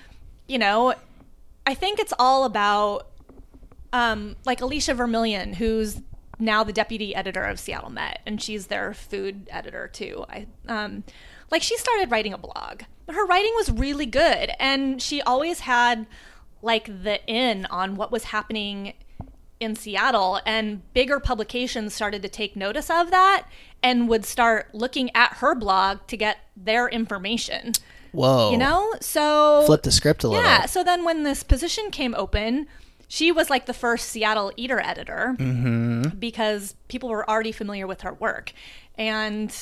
you 0.48 0.58
know, 0.58 0.94
I 1.66 1.74
think 1.74 2.00
it's 2.00 2.14
all 2.20 2.44
about 2.44 3.08
um, 3.94 4.36
like 4.46 4.60
Allecia 4.60 4.96
Vermillion, 4.96 5.54
who's 5.54 6.02
now 6.40 6.64
the 6.64 6.74
deputy 6.74 7.16
editor 7.16 7.44
of 7.44 7.60
Seattle 7.60 7.90
Met, 7.90 8.22
and 8.26 8.42
she's 8.42 8.68
their 8.68 8.94
food 8.94 9.48
editor 9.52 9.88
too. 9.88 10.26
I 10.30 10.48
um, 10.68 11.04
like 11.50 11.62
she 11.62 11.78
started 11.78 12.12
writing 12.12 12.34
a 12.34 12.38
blog. 12.38 12.84
Her 13.10 13.26
writing 13.26 13.52
was 13.56 13.72
really 13.72 14.06
good, 14.06 14.52
and 14.60 15.02
she 15.02 15.22
always 15.22 15.62
had 15.62 16.08
like 16.62 16.86
the 17.04 17.26
in 17.28 17.66
on 17.68 17.96
what 17.96 18.12
was 18.12 18.26
happening 18.26 18.94
in 19.60 19.76
Seattle, 19.76 20.40
and 20.46 20.82
bigger 20.94 21.20
publications 21.20 21.94
started 21.94 22.22
to 22.24 22.30
take 22.30 22.56
notice 22.56 22.90
of 22.90 23.12
that 23.12 23.46
and 23.84 24.10
would 24.10 24.26
start 24.26 24.74
looking 24.74 25.16
at 25.16 25.34
her 25.34 25.54
blog 25.54 26.00
to 26.08 26.18
get 26.18 26.38
their 26.58 26.90
information. 26.90 27.74
Whoa. 28.12 28.52
You 28.52 28.58
know, 28.58 28.94
so 29.00 29.64
Flip 29.66 29.84
the 29.84 29.92
script 29.92 30.24
a 30.24 30.28
little. 30.28 30.44
yeah. 30.44 30.66
So 30.66 30.84
then 30.84 31.06
when 31.06 31.24
this 31.24 31.44
position 31.44 31.92
came 31.92 32.14
open, 32.16 32.68
she 33.08 33.32
was 33.32 33.50
like 33.50 33.66
the 33.68 33.74
first 33.74 34.10
Seattle 34.10 34.52
Eater 34.58 34.80
editor 34.80 35.36
mm-hmm. 35.38 36.18
because 36.18 36.76
people 36.88 37.10
were 37.10 37.30
already 37.30 37.52
familiar 37.52 37.88
with 37.88 38.02
her 38.02 38.14
work. 38.14 38.54
And, 38.98 39.54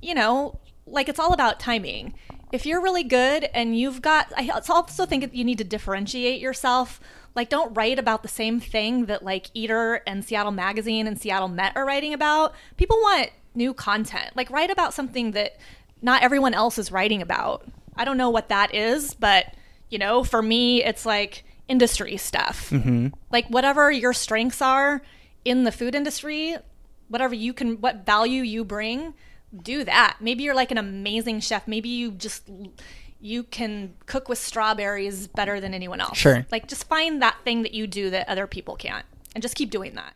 you 0.00 0.14
know, 0.14 0.58
like 0.86 1.08
it's 1.08 1.18
all 1.18 1.32
about 1.32 1.60
timing. 1.60 2.14
If 2.54 2.64
you're 2.66 2.80
really 2.80 3.02
good 3.02 3.50
and 3.52 3.76
you've 3.76 4.00
got, 4.00 4.32
I 4.36 4.48
also 4.48 5.06
think 5.06 5.24
that 5.24 5.34
you 5.34 5.42
need 5.42 5.58
to 5.58 5.64
differentiate 5.64 6.40
yourself. 6.40 7.00
Like, 7.34 7.48
don't 7.48 7.74
write 7.74 7.98
about 7.98 8.22
the 8.22 8.28
same 8.28 8.60
thing 8.60 9.06
that 9.06 9.24
like 9.24 9.50
Eater 9.54 10.02
and 10.06 10.24
Seattle 10.24 10.52
Magazine 10.52 11.08
and 11.08 11.20
Seattle 11.20 11.48
Met 11.48 11.76
are 11.76 11.84
writing 11.84 12.14
about. 12.14 12.54
People 12.76 12.96
want 12.98 13.30
new 13.56 13.74
content. 13.74 14.36
Like, 14.36 14.50
write 14.50 14.70
about 14.70 14.94
something 14.94 15.32
that 15.32 15.56
not 16.00 16.22
everyone 16.22 16.54
else 16.54 16.78
is 16.78 16.92
writing 16.92 17.20
about. 17.20 17.66
I 17.96 18.04
don't 18.04 18.16
know 18.16 18.30
what 18.30 18.50
that 18.50 18.72
is, 18.72 19.14
but 19.14 19.52
you 19.90 19.98
know, 19.98 20.22
for 20.22 20.40
me, 20.40 20.84
it's 20.84 21.04
like 21.04 21.42
industry 21.66 22.16
stuff. 22.16 22.70
Mm-hmm. 22.70 23.08
Like 23.32 23.48
whatever 23.48 23.90
your 23.90 24.12
strengths 24.12 24.62
are 24.62 25.02
in 25.44 25.64
the 25.64 25.72
food 25.72 25.96
industry, 25.96 26.56
whatever 27.08 27.34
you 27.34 27.52
can, 27.52 27.80
what 27.80 28.06
value 28.06 28.42
you 28.42 28.64
bring, 28.64 29.14
do 29.62 29.84
that. 29.84 30.16
Maybe 30.20 30.44
you're 30.44 30.54
like 30.54 30.70
an 30.70 30.78
amazing 30.78 31.40
chef. 31.40 31.66
Maybe 31.68 31.88
you 31.88 32.10
just 32.12 32.48
you 33.20 33.42
can 33.42 33.94
cook 34.06 34.28
with 34.28 34.38
strawberries 34.38 35.26
better 35.28 35.60
than 35.60 35.72
anyone 35.74 36.00
else. 36.00 36.18
Sure. 36.18 36.46
Like 36.50 36.68
just 36.68 36.86
find 36.88 37.22
that 37.22 37.36
thing 37.44 37.62
that 37.62 37.72
you 37.72 37.86
do 37.86 38.10
that 38.10 38.28
other 38.28 38.46
people 38.46 38.76
can't, 38.76 39.06
and 39.34 39.42
just 39.42 39.54
keep 39.54 39.70
doing 39.70 39.94
that. 39.94 40.14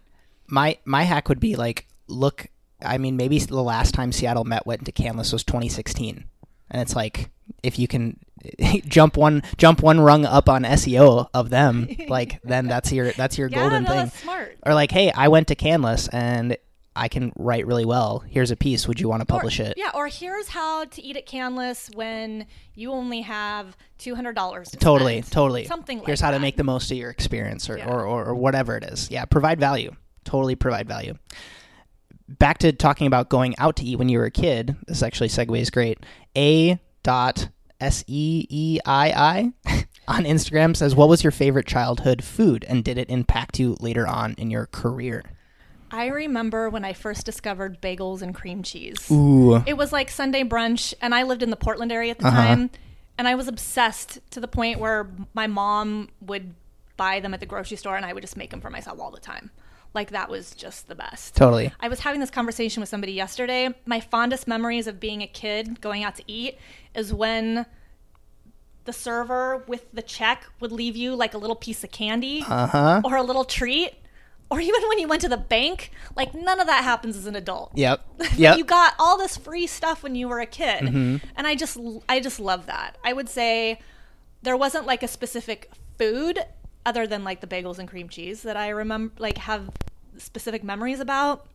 my 0.48 0.76
my 0.84 1.02
hack 1.04 1.28
would 1.28 1.40
be 1.40 1.56
like 1.56 1.86
look 2.06 2.46
i 2.82 2.96
mean 2.96 3.16
maybe 3.16 3.38
the 3.38 3.62
last 3.62 3.92
time 3.92 4.12
seattle 4.12 4.44
met 4.44 4.64
went 4.66 4.84
to 4.86 4.92
canlis 4.92 5.30
was 5.32 5.44
2016 5.44 6.24
and 6.70 6.80
it's 6.82 6.96
like 6.96 7.28
if 7.62 7.78
you 7.78 7.86
can 7.88 8.18
jump 8.86 9.16
one 9.18 9.42
jump 9.58 9.82
one 9.82 10.00
rung 10.00 10.24
up 10.24 10.48
on 10.48 10.62
seo 10.62 11.28
of 11.34 11.50
them 11.50 11.86
like 12.08 12.40
then 12.44 12.66
that's 12.66 12.90
your 12.92 13.10
that's 13.12 13.36
your 13.36 13.48
Yeah, 13.52 13.58
golden 13.60 13.82
no, 13.82 13.88
thing 13.90 13.98
that's 13.98 14.20
smart. 14.22 14.56
or 14.64 14.72
like 14.74 14.90
hey 14.90 15.10
i 15.12 15.28
went 15.28 15.48
to 15.48 15.54
canlis 15.56 16.08
and 16.12 16.56
I 16.98 17.08
can 17.08 17.32
write 17.36 17.66
really 17.66 17.84
well. 17.84 18.18
Here's 18.28 18.50
a 18.50 18.56
piece. 18.56 18.86
Would 18.88 19.00
you 19.00 19.08
want 19.08 19.20
to 19.20 19.26
publish 19.26 19.60
or, 19.60 19.64
it? 19.64 19.74
Yeah, 19.76 19.90
or 19.94 20.08
here's 20.08 20.48
how 20.48 20.84
to 20.84 21.02
eat 21.02 21.16
at 21.16 21.26
Canlis 21.26 21.94
when 21.94 22.46
you 22.74 22.90
only 22.90 23.20
have 23.22 23.76
two 23.98 24.14
hundred 24.14 24.34
dollars. 24.34 24.70
Totally, 24.78 25.22
spend. 25.22 25.32
totally. 25.32 25.64
Something. 25.66 25.98
Here's 26.04 26.20
like 26.20 26.26
how 26.26 26.30
that. 26.32 26.38
to 26.38 26.42
make 26.42 26.56
the 26.56 26.64
most 26.64 26.90
of 26.90 26.96
your 26.96 27.10
experience, 27.10 27.70
or, 27.70 27.78
Yeah. 27.78 27.88
or, 27.88 28.04
or, 28.04 28.24
or 28.26 28.34
whatever 28.34 28.76
it 28.76 28.84
is. 28.84 29.10
Yeah, 29.10 29.24
provide 29.24 29.58
value. 29.60 29.92
Totally 30.24 30.54
provide 30.56 30.86
value. 30.88 31.14
Back 32.28 32.58
to 32.58 32.72
talking 32.72 33.06
about 33.06 33.30
going 33.30 33.54
out 33.58 33.76
to 33.76 33.84
eat 33.84 33.96
when 33.96 34.08
you 34.10 34.18
were 34.18 34.26
a 34.26 34.30
kid. 34.30 34.76
This 34.86 35.02
actually 35.02 35.28
segues 35.28 35.72
great. 35.72 35.98
A 36.36 36.78
dot 37.02 37.48
S 37.80 38.04
E 38.06 38.44
E 38.50 38.78
I 38.84 39.52
I 39.66 39.84
on 40.08 40.24
Instagram 40.24 40.76
says, 40.76 40.94
"What 40.94 41.08
was 41.08 41.24
your 41.24 41.30
favorite 41.30 41.66
childhood 41.66 42.22
food, 42.22 42.66
and 42.68 42.84
did 42.84 42.98
it 42.98 43.08
impact 43.08 43.58
you 43.58 43.76
later 43.80 44.06
on 44.06 44.34
in 44.34 44.50
your 44.50 44.66
career?" 44.66 45.22
I 45.90 46.06
remember 46.06 46.68
when 46.70 46.84
I 46.84 46.92
first 46.92 47.24
discovered 47.24 47.80
bagels 47.80 48.22
and 48.22 48.34
cream 48.34 48.62
cheese. 48.62 49.10
Ooh, 49.10 49.56
It 49.66 49.76
was 49.76 49.92
like 49.92 50.10
Sunday 50.10 50.42
brunch, 50.44 50.94
and 51.00 51.14
I 51.14 51.22
lived 51.22 51.42
in 51.42 51.50
the 51.50 51.56
Portland 51.56 51.90
area 51.92 52.10
at 52.10 52.18
the 52.18 52.26
Uh-huh. 52.28 52.36
time, 52.36 52.70
and 53.16 53.26
I 53.26 53.34
was 53.34 53.48
obsessed 53.48 54.18
to 54.32 54.40
the 54.40 54.48
point 54.48 54.78
where 54.80 55.10
my 55.34 55.46
mom 55.46 56.08
would 56.20 56.54
buy 56.96 57.20
them 57.20 57.32
at 57.34 57.40
the 57.40 57.46
grocery 57.46 57.76
store, 57.76 57.96
and 57.96 58.04
I 58.04 58.12
would 58.12 58.22
just 58.22 58.36
make 58.36 58.50
them 58.50 58.60
for 58.60 58.70
myself 58.70 59.00
all 59.00 59.10
the 59.10 59.20
time. 59.20 59.50
Like 59.94 60.10
that 60.10 60.28
was 60.28 60.54
just 60.54 60.86
the 60.88 60.94
best. 60.94 61.34
totally. 61.34 61.72
I 61.80 61.88
was 61.88 62.00
having 62.00 62.20
this 62.20 62.30
conversation 62.30 62.80
with 62.80 62.90
somebody 62.90 63.12
yesterday. 63.12 63.74
My 63.86 64.00
fondest 64.00 64.46
memories 64.46 64.86
of 64.86 65.00
being 65.00 65.22
a 65.22 65.26
kid 65.26 65.80
going 65.80 66.04
out 66.04 66.16
to 66.16 66.22
eat 66.26 66.58
is 66.94 67.12
when 67.14 67.64
the 68.84 68.92
server 68.92 69.64
with 69.66 69.90
the 69.92 70.02
check 70.02 70.44
would 70.60 70.72
leave 70.72 70.94
you 70.96 71.14
like 71.14 71.32
a 71.34 71.38
little 71.38 71.56
piece 71.56 71.82
of 71.84 71.90
candy 71.90 72.44
Uh 72.46 72.66
huh. 72.66 73.00
or 73.04 73.16
a 73.16 73.22
little 73.22 73.44
treat. 73.44 73.94
Or 74.50 74.60
even 74.60 74.80
when 74.88 74.98
you 74.98 75.06
went 75.08 75.20
to 75.22 75.28
the 75.28 75.36
bank, 75.36 75.90
like 76.16 76.34
none 76.34 76.58
of 76.58 76.66
that 76.66 76.82
happens 76.82 77.16
as 77.16 77.26
an 77.26 77.36
adult. 77.36 77.72
Yep. 77.74 78.00
Yep. 78.36 78.56
you 78.58 78.64
got 78.64 78.94
all 78.98 79.18
this 79.18 79.36
free 79.36 79.66
stuff 79.66 80.02
when 80.02 80.14
you 80.14 80.26
were 80.28 80.40
a 80.40 80.46
kid. 80.46 80.84
Mm-hmm. 80.84 81.16
And 81.36 81.46
I 81.46 81.54
just 81.54 81.76
I 82.08 82.20
just 82.20 82.40
love 82.40 82.66
that. 82.66 82.96
I 83.04 83.12
would 83.12 83.28
say 83.28 83.78
there 84.42 84.56
wasn't 84.56 84.86
like 84.86 85.02
a 85.02 85.08
specific 85.08 85.70
food 85.98 86.38
other 86.86 87.06
than 87.06 87.24
like 87.24 87.40
the 87.40 87.46
bagels 87.46 87.78
and 87.78 87.88
cream 87.88 88.08
cheese 88.08 88.42
that 88.42 88.56
I 88.56 88.70
remember 88.70 89.12
like 89.18 89.38
have 89.38 89.68
specific 90.16 90.64
memories 90.64 91.00
about. 91.00 91.46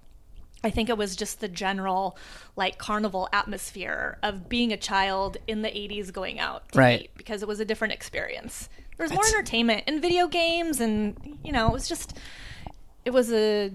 I 0.65 0.69
think 0.69 0.87
it 0.87 0.97
was 0.97 1.15
just 1.17 1.41
the 1.41 1.47
general 1.49 2.15
like 2.55 2.77
carnival 2.77 3.27
atmosphere 3.33 4.17
of 4.23 4.47
being 4.47 4.71
a 4.71 4.77
child 4.77 5.35
in 5.47 5.61
the 5.61 5.67
80s 5.69 6.13
going 6.13 6.39
out 6.39 6.71
to 6.71 6.79
Right. 6.79 7.01
eat 7.01 7.11
because 7.17 7.41
it 7.41 7.47
was 7.47 7.59
a 7.59 7.65
different 7.65 7.93
experience. 7.93 8.69
There 8.97 9.03
was 9.03 9.11
more 9.11 9.23
That's- 9.23 9.33
entertainment 9.33 9.83
and 9.87 10.01
video 10.01 10.27
games 10.27 10.79
and 10.79 11.37
you 11.43 11.51
know, 11.51 11.67
it 11.67 11.73
was 11.73 11.89
just 11.89 12.17
it 13.05 13.11
was 13.11 13.31
a 13.31 13.71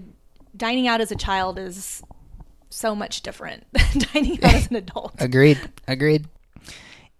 dining 0.55 0.87
out 0.87 1.01
as 1.01 1.11
a 1.11 1.15
child 1.15 1.57
is 1.59 2.01
so 2.69 2.95
much 2.95 3.21
different 3.21 3.65
than 3.71 4.03
dining 4.13 4.43
out 4.43 4.53
as 4.53 4.67
an 4.67 4.75
adult. 4.77 5.13
Agreed. 5.19 5.59
Agreed. 5.87 6.27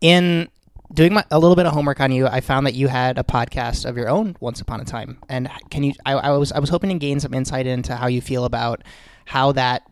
In 0.01 0.47
doing 0.93 1.14
my, 1.14 1.24
a 1.30 1.38
little 1.39 1.55
bit 1.55 1.66
of 1.66 1.74
homework 1.74 1.99
on 1.99 2.12
you, 2.12 2.26
I 2.28 2.39
found 2.41 2.66
that 2.66 2.74
you 2.74 2.88
had 2.88 3.18
a 3.18 3.24
podcast 3.24 3.86
of 3.88 3.97
your 3.97 4.10
own 4.10 4.36
once 4.39 4.62
upon 4.62 4.80
a 4.82 4.86
time. 4.86 5.20
And 5.28 5.49
can 5.70 5.84
you? 5.84 5.93
I, 6.05 6.14
I 6.14 6.30
was 6.38 6.51
I 6.51 6.60
was 6.60 6.70
hoping 6.70 6.89
to 6.91 6.95
gain 6.97 7.20
some 7.20 7.34
insight 7.34 7.68
into 7.68 7.95
how 7.95 8.07
you 8.07 8.22
feel 8.22 8.45
about 8.45 8.84
how 9.26 9.51
that 9.53 9.84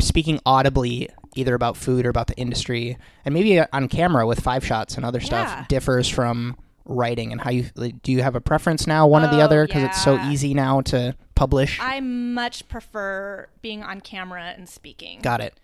speaking 0.00 0.40
audibly 0.44 1.08
either 1.36 1.54
about 1.54 1.76
food 1.76 2.06
or 2.06 2.08
about 2.10 2.26
the 2.26 2.36
industry 2.36 2.96
and 3.24 3.34
maybe 3.34 3.60
on 3.60 3.88
camera 3.88 4.26
with 4.26 4.40
five 4.40 4.64
shots 4.64 4.96
and 4.96 5.04
other 5.04 5.20
stuff 5.20 5.46
Yeah. 5.48 5.64
differs 5.68 6.08
from 6.08 6.56
writing 6.86 7.32
and 7.32 7.40
how 7.40 7.50
you 7.50 7.64
do 8.02 8.12
you 8.12 8.22
have 8.22 8.34
a 8.34 8.40
preference 8.40 8.86
now 8.86 9.06
one 9.06 9.24
or 9.24 9.28
the 9.28 9.40
Oh, 9.40 9.44
other 9.44 9.66
because 9.66 9.82
it's 9.82 10.02
so 10.02 10.18
easy 10.28 10.54
now 10.54 10.80
to 10.82 11.14
publish 11.34 11.78
I 11.80 12.00
much 12.00 12.68
prefer 12.68 13.48
being 13.60 13.82
on 13.82 14.00
camera 14.00 14.54
and 14.56 14.68
speaking. 14.68 15.20
got 15.20 15.40
it 15.40 15.54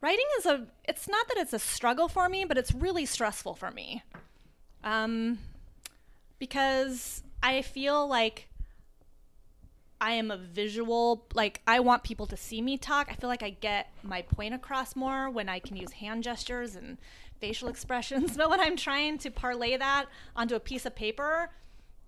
Writing 0.00 0.26
is 0.38 0.46
a 0.46 0.66
it's 0.84 1.08
not 1.08 1.26
that 1.28 1.38
it's 1.38 1.52
a 1.52 1.58
struggle 1.58 2.06
for 2.08 2.28
me, 2.28 2.44
but 2.44 2.58
it's 2.58 2.72
really 2.72 3.06
stressful 3.06 3.54
for 3.54 3.70
me. 3.70 4.02
Um 4.84 5.38
because 6.38 7.22
I 7.42 7.62
feel 7.62 8.06
like 8.06 8.48
I 10.00 10.12
am 10.12 10.30
a 10.30 10.36
visual 10.36 11.26
like 11.34 11.62
I 11.66 11.80
want 11.80 12.02
people 12.02 12.26
to 12.26 12.36
see 12.36 12.60
me 12.60 12.76
talk. 12.76 13.08
I 13.10 13.14
feel 13.14 13.30
like 13.30 13.42
I 13.42 13.50
get 13.50 13.90
my 14.02 14.22
point 14.22 14.52
across 14.52 14.94
more 14.94 15.30
when 15.30 15.48
I 15.48 15.58
can 15.58 15.76
use 15.76 15.92
hand 15.92 16.22
gestures 16.22 16.76
and 16.76 16.98
facial 17.40 17.68
expressions. 17.68 18.36
But 18.36 18.50
when 18.50 18.60
I'm 18.60 18.76
trying 18.76 19.18
to 19.18 19.30
parlay 19.30 19.76
that 19.76 20.06
onto 20.34 20.54
a 20.54 20.60
piece 20.60 20.86
of 20.86 20.94
paper, 20.94 21.50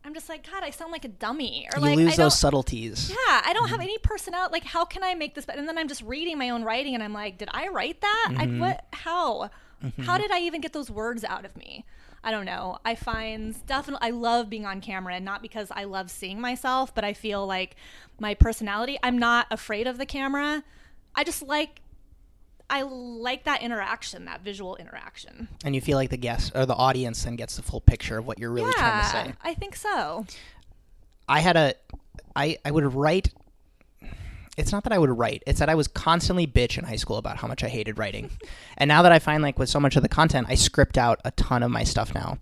I'm 0.05 0.14
just 0.14 0.29
like, 0.29 0.49
God, 0.51 0.62
I 0.62 0.70
sound 0.70 0.93
like 0.93 1.05
a 1.05 1.09
dummy. 1.09 1.68
Or 1.72 1.81
you 1.81 1.85
like 1.85 1.97
lose 1.97 2.16
those 2.16 2.39
subtleties 2.39 3.11
yeah, 3.11 3.43
I 3.45 3.53
don't 3.53 3.68
have 3.68 3.81
mm-hmm. 3.81 3.85
any 3.85 3.99
personality. 3.99 4.53
Like, 4.53 4.64
how 4.64 4.85
can 4.85 5.03
I 5.03 5.14
make 5.14 5.35
this 5.35 5.45
better? 5.45 5.59
And 5.59 5.68
then 5.68 5.76
I'm 5.76 5.89
just 5.89 6.03
reading 6.03 6.39
my 6.39 6.51
own 6.51 6.64
writing, 6.64 6.95
and 6.95 7.03
I'm 7.03 7.12
like, 7.12 7.39
did 7.39 7.49
I 7.53 7.68
write 7.68 8.01
that? 8.01 8.35
I 8.39 8.47
mm-hmm. 8.47 8.61
what? 8.61 8.87
How? 8.93 9.51
Mm-hmm. 9.85 10.03
How 10.03 10.18
did 10.18 10.31
I 10.31 10.41
even 10.41 10.61
get 10.61 10.72
those 10.72 10.91
words 10.91 11.24
out 11.24 11.45
of 11.45 11.57
me? 11.57 11.85
I 12.24 12.31
don't 12.31 12.47
know. 12.47 12.79
I 12.85 12.95
find 12.95 13.55
definitely 13.66 14.09
I 14.09 14.11
love 14.11 14.51
being 14.51 14.66
on 14.66 14.81
camera, 14.81 15.14
and 15.14 15.24
not 15.24 15.43
because 15.43 15.70
I 15.70 15.85
love 15.85 16.11
seeing 16.11 16.41
myself, 16.41 16.95
but 16.95 17.05
I 17.05 17.12
feel 17.12 17.47
like 17.47 17.76
my 18.18 18.35
personality. 18.35 18.99
I'm 19.03 19.18
not 19.18 19.47
afraid 19.51 19.87
of 19.87 19.99
the 19.99 20.07
camera. 20.07 20.64
I 21.14 21.24
just 21.24 21.43
like. 21.43 21.81
I 22.71 22.83
like 22.83 23.45
that 23.45 23.62
interaction, 23.62 24.27
that 24.27 24.43
visual 24.43 24.77
interaction. 24.77 25.49
and 25.64 25.75
you 25.75 25.81
feel 25.81 25.97
like 25.97 26.11
the 26.11 26.19
guest 26.19 26.53
or 26.55 26.66
the 26.66 26.75
audience 26.75 27.25
then 27.25 27.37
gets 27.37 27.57
the 27.57 27.62
full 27.62 27.81
picture 27.81 28.19
of 28.19 28.27
what 28.27 28.39
you're 28.39 28.51
really 28.51 28.73
trying 28.73 29.03
to 29.05 29.09
say. 29.11 29.33
I 29.43 29.55
think 29.55 29.75
so. 29.75 30.27
I 31.29 31.41
had 31.41 31.57
a, 31.57 31.75
I 32.37 32.59
I 32.64 32.71
would 32.71 32.95
write. 32.95 33.31
It's 34.57 34.73
not 34.73 34.83
that 34.85 34.93
I 34.93 34.99
would 34.99 35.11
write; 35.11 35.43
it's 35.47 35.61
that 35.61 35.69
I 35.69 35.75
was 35.77 35.87
constantly 35.89 36.47
bitch 36.47 36.79
in 36.79 36.85
high 36.85 36.97
school 36.97 37.16
about 37.16 37.37
how 37.37 37.47
much 37.47 37.62
I 37.62 37.69
hated 37.69 37.97
writing, 37.97 38.31
and 38.77 38.89
now 38.89 39.03
that 39.03 39.12
I 39.12 39.19
find 39.19 39.43
like 39.43 39.59
with 39.59 39.69
so 39.69 39.79
much 39.81 39.97
of 39.97 40.03
the 40.03 40.09
content, 40.09 40.47
I 40.51 40.55
script 40.57 40.99
out 40.99 41.21
a 41.25 41.31
ton 41.33 41.62
of 41.62 41.71
my 41.71 41.85
stuff 41.85 42.14
now. 42.14 42.39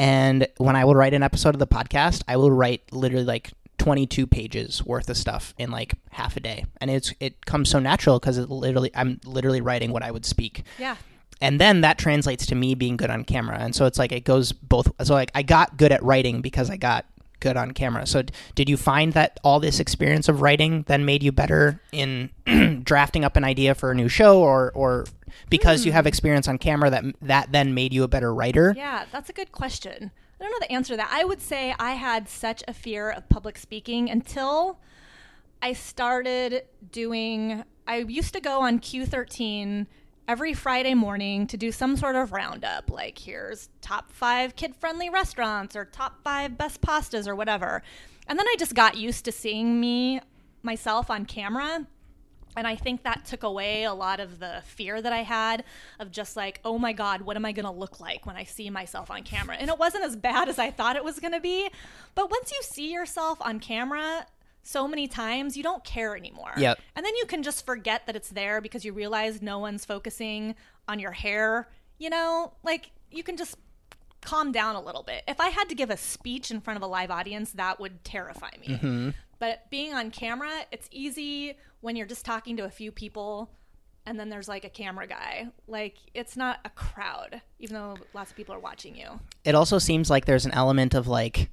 And 0.00 0.46
when 0.58 0.76
I 0.76 0.84
will 0.84 0.94
write 0.94 1.12
an 1.12 1.24
episode 1.24 1.56
of 1.56 1.58
the 1.58 1.66
podcast, 1.66 2.22
I 2.28 2.36
will 2.36 2.52
write 2.52 2.82
literally 2.92 3.24
like 3.24 3.50
22 3.88 4.26
pages 4.26 4.84
worth 4.84 5.08
of 5.08 5.16
stuff 5.16 5.54
in 5.56 5.70
like 5.70 5.94
half 6.10 6.36
a 6.36 6.40
day, 6.40 6.66
and 6.78 6.90
it's 6.90 7.14
it 7.20 7.46
comes 7.46 7.70
so 7.70 7.78
natural 7.78 8.18
because 8.18 8.36
it 8.36 8.50
literally 8.50 8.90
I'm 8.94 9.18
literally 9.24 9.62
writing 9.62 9.92
what 9.92 10.02
I 10.02 10.10
would 10.10 10.26
speak. 10.26 10.64
Yeah. 10.78 10.96
and 11.40 11.58
then 11.58 11.80
that 11.80 11.96
translates 11.96 12.44
to 12.48 12.54
me 12.54 12.74
being 12.74 12.98
good 12.98 13.08
on 13.08 13.24
camera. 13.24 13.56
And 13.58 13.74
so 13.74 13.86
it's 13.86 13.98
like 13.98 14.12
it 14.12 14.24
goes 14.24 14.52
both 14.52 14.92
so 15.06 15.14
like 15.14 15.30
i 15.34 15.42
got 15.42 15.78
good 15.78 15.90
at 15.90 16.02
writing 16.02 16.42
because 16.42 16.68
i 16.68 16.76
got 16.76 17.06
good 17.40 17.56
on 17.56 17.72
camera 17.72 18.06
so 18.06 18.22
d- 18.22 18.32
did 18.54 18.68
you 18.68 18.76
find 18.76 19.12
that 19.12 19.38
all 19.42 19.60
this 19.60 19.80
experience 19.80 20.28
of 20.28 20.40
writing 20.40 20.84
then 20.88 21.04
made 21.04 21.22
you 21.22 21.32
better 21.32 21.80
in 21.92 22.30
drafting 22.84 23.24
up 23.24 23.36
an 23.36 23.44
idea 23.44 23.74
for 23.74 23.90
a 23.90 23.94
new 23.94 24.08
show 24.08 24.40
or 24.40 24.72
or 24.72 25.04
because 25.50 25.84
you 25.84 25.92
hmm. 25.92 25.96
have 25.96 26.06
experience 26.06 26.48
on 26.48 26.58
camera 26.58 26.90
that 26.90 27.04
that 27.20 27.52
then 27.52 27.74
made 27.74 27.92
you 27.92 28.02
a 28.02 28.08
better 28.08 28.34
writer 28.34 28.74
Yeah, 28.76 29.04
that's 29.12 29.28
a 29.28 29.32
good 29.32 29.52
question. 29.52 30.10
I 30.40 30.44
don't 30.44 30.52
know 30.52 30.58
the 30.60 30.72
answer 30.72 30.92
to 30.92 30.96
that. 30.98 31.10
I 31.10 31.24
would 31.24 31.40
say 31.40 31.74
I 31.78 31.92
had 31.92 32.28
such 32.28 32.62
a 32.68 32.72
fear 32.72 33.10
of 33.10 33.28
public 33.28 33.58
speaking 33.58 34.08
until 34.08 34.78
I 35.60 35.72
started 35.72 36.62
doing. 36.92 37.64
I 37.86 37.98
used 37.98 38.34
to 38.34 38.40
go 38.40 38.60
on 38.60 38.78
Q13 38.78 39.86
every 40.28 40.52
Friday 40.52 40.92
morning 40.92 41.46
to 41.46 41.56
do 41.56 41.72
some 41.72 41.96
sort 41.96 42.14
of 42.14 42.32
roundup, 42.32 42.90
like 42.90 43.18
here's 43.18 43.70
top 43.80 44.12
five 44.12 44.54
kid 44.54 44.76
friendly 44.76 45.08
restaurants 45.08 45.74
or 45.74 45.86
top 45.86 46.22
five 46.22 46.58
best 46.58 46.82
pastas 46.82 47.26
or 47.26 47.34
whatever. 47.34 47.82
And 48.28 48.38
then 48.38 48.46
I 48.46 48.54
just 48.58 48.74
got 48.74 48.98
used 48.98 49.24
to 49.24 49.32
seeing 49.32 49.80
me 49.80 50.20
myself 50.62 51.10
on 51.10 51.24
camera. 51.24 51.86
And 52.56 52.66
I 52.66 52.76
think 52.76 53.04
that 53.04 53.24
took 53.24 53.42
away 53.42 53.84
a 53.84 53.94
lot 53.94 54.20
of 54.20 54.38
the 54.38 54.62
fear 54.66 55.00
that 55.00 55.12
I 55.12 55.22
had 55.22 55.64
of 55.98 56.10
just 56.10 56.36
like, 56.36 56.60
oh 56.64 56.78
my 56.78 56.92
God, 56.92 57.22
what 57.22 57.36
am 57.36 57.46
I 57.46 57.52
to 57.64 57.72
look 57.72 58.00
like 58.00 58.26
when 58.26 58.36
I 58.36 58.44
see 58.44 58.68
myself 58.68 59.10
on 59.10 59.22
camera? 59.22 59.56
And 59.56 59.70
it 59.70 59.78
wasn't 59.78 60.04
as 60.04 60.16
bad 60.16 60.48
as 60.48 60.58
I 60.58 60.70
thought 60.70 60.96
it 60.96 61.04
was 61.04 61.18
to 61.32 61.40
be. 61.40 61.70
But 62.14 62.30
once 62.30 62.50
you 62.50 62.58
see 62.62 62.92
yourself 62.92 63.38
on 63.40 63.60
camera 63.60 64.26
so 64.68 64.86
many 64.86 65.08
times, 65.08 65.56
you 65.56 65.62
don't 65.62 65.82
care 65.82 66.14
anymore. 66.14 66.52
Yep. 66.58 66.78
And 66.94 67.04
then 67.04 67.16
you 67.16 67.24
can 67.24 67.42
just 67.42 67.64
forget 67.64 68.06
that 68.06 68.14
it's 68.14 68.28
there 68.28 68.60
because 68.60 68.84
you 68.84 68.92
realize 68.92 69.40
no 69.40 69.58
one's 69.58 69.86
focusing 69.86 70.54
on 70.86 70.98
your 70.98 71.12
hair. 71.12 71.70
You 71.96 72.10
know, 72.10 72.52
like 72.62 72.90
you 73.10 73.22
can 73.22 73.38
just 73.38 73.56
calm 74.20 74.52
down 74.52 74.76
a 74.76 74.80
little 74.80 75.02
bit. 75.02 75.24
If 75.26 75.40
I 75.40 75.48
had 75.48 75.70
to 75.70 75.74
give 75.74 75.88
a 75.88 75.96
speech 75.96 76.50
in 76.50 76.60
front 76.60 76.76
of 76.76 76.82
a 76.82 76.86
live 76.86 77.10
audience, 77.10 77.52
that 77.52 77.80
would 77.80 78.04
terrify 78.04 78.50
me. 78.60 78.68
Mm-hmm. 78.74 79.10
But 79.38 79.70
being 79.70 79.94
on 79.94 80.10
camera, 80.10 80.50
it's 80.70 80.86
easy 80.90 81.56
when 81.80 81.96
you're 81.96 82.06
just 82.06 82.26
talking 82.26 82.56
to 82.58 82.64
a 82.64 82.70
few 82.70 82.92
people 82.92 83.50
and 84.04 84.20
then 84.20 84.28
there's 84.28 84.48
like 84.48 84.64
a 84.64 84.70
camera 84.70 85.06
guy. 85.06 85.48
Like 85.66 85.96
it's 86.12 86.36
not 86.36 86.58
a 86.66 86.70
crowd, 86.70 87.40
even 87.58 87.74
though 87.74 87.96
lots 88.12 88.32
of 88.32 88.36
people 88.36 88.54
are 88.54 88.60
watching 88.60 88.96
you. 88.96 89.18
it 89.44 89.54
also 89.54 89.78
seems 89.78 90.10
like 90.10 90.26
there's 90.26 90.44
an 90.44 90.52
element 90.52 90.92
of 90.92 91.08
like 91.08 91.50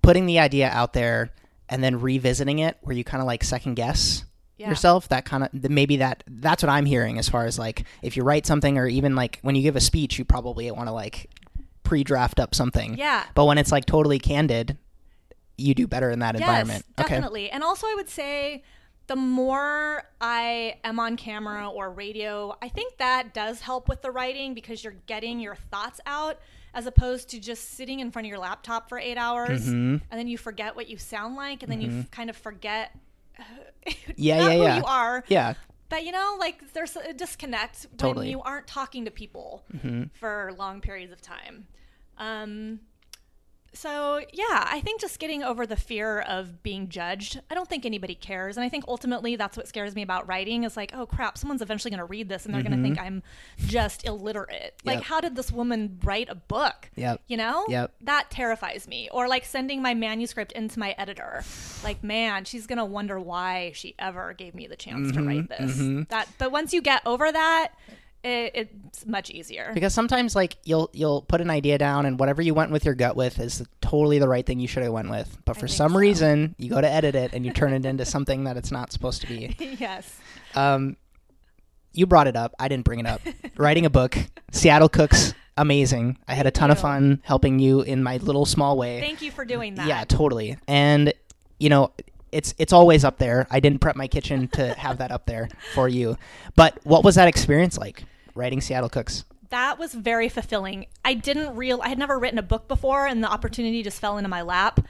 putting 0.00 0.24
the 0.24 0.38
idea 0.38 0.68
out 0.70 0.94
there 0.94 1.30
and 1.72 1.82
then 1.82 2.00
revisiting 2.00 2.58
it 2.60 2.76
where 2.82 2.94
you 2.94 3.02
kind 3.02 3.20
of 3.20 3.26
like 3.26 3.42
second 3.42 3.74
guess 3.74 4.24
Yeah. 4.58 4.68
yourself 4.68 5.08
that 5.08 5.24
kind 5.24 5.42
of 5.44 5.70
maybe 5.70 5.96
that 5.96 6.22
that's 6.28 6.62
what 6.62 6.70
i'm 6.70 6.84
hearing 6.86 7.18
as 7.18 7.28
far 7.28 7.46
as 7.46 7.58
like 7.58 7.84
if 8.02 8.16
you 8.16 8.22
write 8.22 8.46
something 8.46 8.78
or 8.78 8.86
even 8.86 9.16
like 9.16 9.38
when 9.42 9.54
you 9.56 9.62
give 9.62 9.74
a 9.76 9.80
speech 9.80 10.18
you 10.18 10.24
probably 10.24 10.70
want 10.70 10.86
to 10.88 10.92
like 10.92 11.28
pre-draft 11.82 12.38
up 12.38 12.54
something 12.54 12.96
Yeah. 12.96 13.24
but 13.34 13.44
when 13.46 13.58
it's 13.58 13.72
like 13.72 13.86
totally 13.86 14.18
candid 14.18 14.76
you 15.58 15.74
do 15.74 15.86
better 15.86 16.10
in 16.10 16.20
that 16.20 16.34
environment 16.36 16.84
Yes, 16.98 17.08
definitely. 17.08 17.50
And 17.50 17.62
also, 17.62 17.86
I 17.86 17.94
would 17.94 18.08
say 18.08 18.62
the 19.06 19.16
more 19.16 20.04
I 20.20 20.76
am 20.82 20.98
on 20.98 21.16
camera 21.16 21.68
or 21.68 21.90
radio, 21.90 22.56
I 22.62 22.68
think 22.68 22.96
that 22.98 23.34
does 23.34 23.60
help 23.60 23.88
with 23.88 24.00
the 24.00 24.10
writing 24.10 24.54
because 24.54 24.82
you're 24.82 24.96
getting 25.06 25.40
your 25.40 25.54
thoughts 25.70 26.00
out 26.06 26.38
as 26.74 26.86
opposed 26.86 27.28
to 27.30 27.38
just 27.40 27.72
sitting 27.74 28.00
in 28.00 28.10
front 28.10 28.26
of 28.26 28.30
your 28.30 28.38
laptop 28.38 28.88
for 28.88 28.98
eight 28.98 29.16
hours 29.18 29.60
Mm-hmm. 29.66 29.96
and 30.10 30.18
then 30.18 30.26
you 30.26 30.38
forget 30.38 30.74
what 30.76 30.88
you 30.88 30.96
sound 30.96 31.36
like 31.36 31.62
and 31.62 31.70
then 31.70 31.80
you 31.80 32.00
f- 32.00 32.10
kind 32.10 32.30
of 32.30 32.36
forget 32.36 32.96
Yeah, 34.16 34.36
yeah, 34.48 34.50
who 34.56 34.62
yeah. 34.62 34.76
you 34.78 34.84
are. 34.84 35.24
Yeah. 35.28 35.54
But 35.88 36.04
you 36.04 36.12
know, 36.12 36.36
like 36.38 36.72
there's 36.72 36.96
a 36.96 37.12
disconnect 37.12 37.86
when 37.90 37.98
Totally. 37.98 38.26
Mm-hmm. 38.26 38.30
you 38.38 38.42
aren't 38.42 38.66
talking 38.66 39.04
to 39.04 39.10
people 39.10 39.64
for 40.14 40.52
long 40.56 40.80
periods 40.80 41.12
of 41.12 41.20
time. 41.20 41.66
Um, 42.18 42.80
so 43.74 44.20
yeah, 44.32 44.66
I 44.70 44.80
think 44.84 45.00
just 45.00 45.18
getting 45.18 45.42
over 45.42 45.66
the 45.66 45.76
fear 45.76 46.20
of 46.20 46.62
being 46.62 46.88
judged. 46.88 47.40
I 47.50 47.54
don't 47.54 47.68
think 47.68 47.86
anybody 47.86 48.14
cares, 48.14 48.56
and 48.56 48.64
I 48.64 48.68
think 48.68 48.84
ultimately 48.86 49.36
that's 49.36 49.56
what 49.56 49.66
scares 49.66 49.94
me 49.94 50.02
about 50.02 50.28
writing. 50.28 50.64
Is 50.64 50.76
like, 50.76 50.92
oh 50.94 51.06
crap, 51.06 51.38
someone's 51.38 51.62
eventually 51.62 51.90
going 51.90 51.98
to 51.98 52.04
read 52.04 52.28
this 52.28 52.44
and 52.44 52.54
they're 52.54 52.62
going 52.62 52.76
to 52.76 52.82
think 52.82 53.00
I'm 53.00 53.22
just 53.58 54.06
illiterate. 54.06 54.74
Like, 54.84 54.92
Mm-hmm. 54.92 54.98
Yep. 54.98 55.04
how 55.04 55.20
did 55.22 55.36
this 55.36 55.50
woman 55.50 55.98
write 56.04 56.28
a 56.28 56.34
book? 56.34 56.90
Yep. 56.96 57.22
You 57.28 57.36
know? 57.38 57.64
Yep. 57.68 57.92
That 58.02 58.30
terrifies 58.30 58.86
me. 58.86 59.08
Or 59.10 59.26
like 59.26 59.44
sending 59.44 59.80
my 59.80 59.94
manuscript 59.94 60.52
into 60.52 60.78
my 60.78 60.94
editor. 60.98 61.42
Like, 61.82 62.04
man, 62.04 62.44
she's 62.44 62.66
gonna 62.66 62.84
wonder 62.84 63.18
why 63.18 63.72
she 63.74 63.94
ever 63.98 64.34
gave 64.34 64.54
me 64.54 64.66
the 64.66 64.76
chance 64.76 65.12
to 65.12 65.22
write 65.22 65.48
this. 65.48 65.78
That 66.10 66.28
but 66.38 66.52
once 66.52 66.72
you 66.74 66.82
get 66.82 67.00
over 67.06 67.32
that, 67.32 67.72
it, 68.24 68.52
it's 68.54 69.06
much 69.06 69.30
easier. 69.30 69.72
Because 69.74 69.92
sometimes 69.92 70.36
like 70.36 70.56
you'll 70.64 70.90
you'll 70.92 71.22
put 71.22 71.40
an 71.40 71.50
idea 71.50 71.78
down 71.78 72.06
and 72.06 72.18
whatever 72.18 72.40
you 72.42 72.54
went 72.54 72.70
with 72.70 72.84
your 72.84 72.94
gut 72.94 73.16
with 73.16 73.40
is 73.40 73.64
totally 73.80 74.18
the 74.18 74.28
right 74.28 74.46
thing 74.46 74.60
you 74.60 74.68
should 74.68 74.82
have 74.82 74.92
went 74.92 75.10
with. 75.10 75.38
But 75.44 75.56
for 75.56 75.68
some 75.68 75.92
so. 75.92 75.98
reason 75.98 76.54
you 76.58 76.70
go 76.70 76.80
to 76.80 76.88
edit 76.88 77.14
it 77.14 77.32
and 77.32 77.44
you 77.44 77.52
turn 77.52 77.72
it 77.72 77.84
into 77.84 78.04
something 78.04 78.44
that 78.44 78.56
it's 78.56 78.70
not 78.70 78.92
supposed 78.92 79.22
to 79.22 79.26
be. 79.26 79.56
yes. 79.78 80.18
Um, 80.54 80.96
you 81.92 82.06
brought 82.06 82.26
it 82.26 82.36
up. 82.36 82.54
I 82.58 82.68
didn't 82.68 82.84
bring 82.84 83.00
it 83.00 83.06
up. 83.06 83.20
Writing 83.56 83.86
a 83.86 83.90
book, 83.90 84.16
Seattle 84.50 84.88
Cooks, 84.88 85.34
amazing. 85.56 86.16
I 86.26 86.34
had 86.34 86.46
a 86.46 86.50
ton 86.50 86.70
of 86.70 86.78
fun 86.78 87.20
helping 87.24 87.58
you 87.58 87.82
in 87.82 88.02
my 88.02 88.16
little 88.18 88.46
small 88.46 88.78
way. 88.78 89.00
Thank 89.00 89.20
you 89.20 89.30
for 89.30 89.44
doing 89.44 89.74
that. 89.74 89.86
Yeah, 89.86 90.04
totally. 90.04 90.56
And 90.66 91.12
you 91.58 91.68
know, 91.68 91.92
it's 92.30 92.54
it's 92.56 92.72
always 92.72 93.04
up 93.04 93.18
there. 93.18 93.46
I 93.50 93.60
didn't 93.60 93.80
prep 93.80 93.96
my 93.96 94.08
kitchen 94.08 94.48
to 94.48 94.74
have 94.74 94.98
that 94.98 95.10
up 95.10 95.26
there 95.26 95.48
for 95.74 95.88
you. 95.88 96.16
But 96.56 96.78
what 96.84 97.04
was 97.04 97.16
that 97.16 97.28
experience 97.28 97.76
like 97.76 98.04
writing 98.34 98.60
Seattle 98.60 98.88
Cooks? 98.88 99.24
that 99.52 99.78
was 99.78 99.92
very 99.92 100.30
fulfilling. 100.30 100.86
I 101.04 101.12
didn't 101.12 101.54
real 101.56 101.80
I 101.82 101.90
had 101.90 101.98
never 101.98 102.18
written 102.18 102.38
a 102.38 102.42
book 102.42 102.68
before 102.68 103.06
and 103.06 103.22
the 103.22 103.30
opportunity 103.30 103.82
just 103.82 104.00
fell 104.00 104.16
into 104.16 104.28
my 104.28 104.40
lap. 104.40 104.80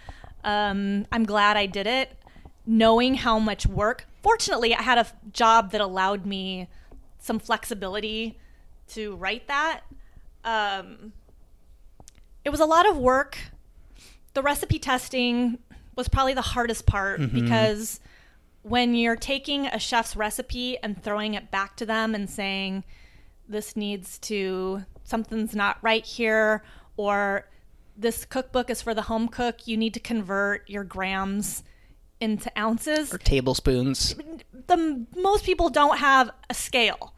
Um, 0.44 1.04
I'm 1.10 1.24
glad 1.24 1.56
I 1.56 1.66
did 1.66 1.88
it, 1.88 2.16
knowing 2.64 3.14
how 3.14 3.40
much 3.40 3.66
work. 3.66 4.06
Fortunately, 4.22 4.72
I 4.72 4.82
had 4.82 4.98
a 4.98 5.06
job 5.32 5.72
that 5.72 5.80
allowed 5.80 6.26
me 6.26 6.68
some 7.18 7.40
flexibility 7.40 8.38
to 8.90 9.16
write 9.16 9.48
that. 9.48 9.80
Um, 10.44 11.12
it 12.44 12.50
was 12.50 12.60
a 12.60 12.64
lot 12.64 12.88
of 12.88 12.96
work. 12.96 13.38
The 14.34 14.42
recipe 14.42 14.78
testing 14.78 15.58
was 15.96 16.08
probably 16.08 16.34
the 16.34 16.40
hardest 16.40 16.86
part 16.86 17.32
because 17.32 17.98
when 18.62 18.94
you're 18.94 19.16
taking 19.16 19.66
a 19.66 19.78
chef's 19.80 20.14
recipe 20.14 20.78
and 20.78 21.02
throwing 21.02 21.34
it 21.34 21.50
back 21.50 21.76
to 21.76 21.86
them 21.86 22.14
and 22.14 22.30
saying, 22.30 22.84
this 23.52 23.76
needs 23.76 24.18
to, 24.20 24.84
something's 25.04 25.54
not 25.54 25.78
right 25.82 26.04
here, 26.04 26.64
or 26.96 27.48
this 27.96 28.24
cookbook 28.24 28.70
is 28.70 28.82
for 28.82 28.94
the 28.94 29.02
home 29.02 29.28
cook, 29.28 29.66
you 29.68 29.76
need 29.76 29.94
to 29.94 30.00
convert 30.00 30.68
your 30.68 30.84
grams 30.84 31.62
into 32.20 32.50
ounces. 32.58 33.12
Or 33.12 33.18
tablespoons? 33.18 34.14
the 34.66 35.06
most 35.16 35.44
people 35.44 35.68
don't 35.68 35.98
have 35.98 36.30
a 36.48 36.54
scale. 36.54 37.14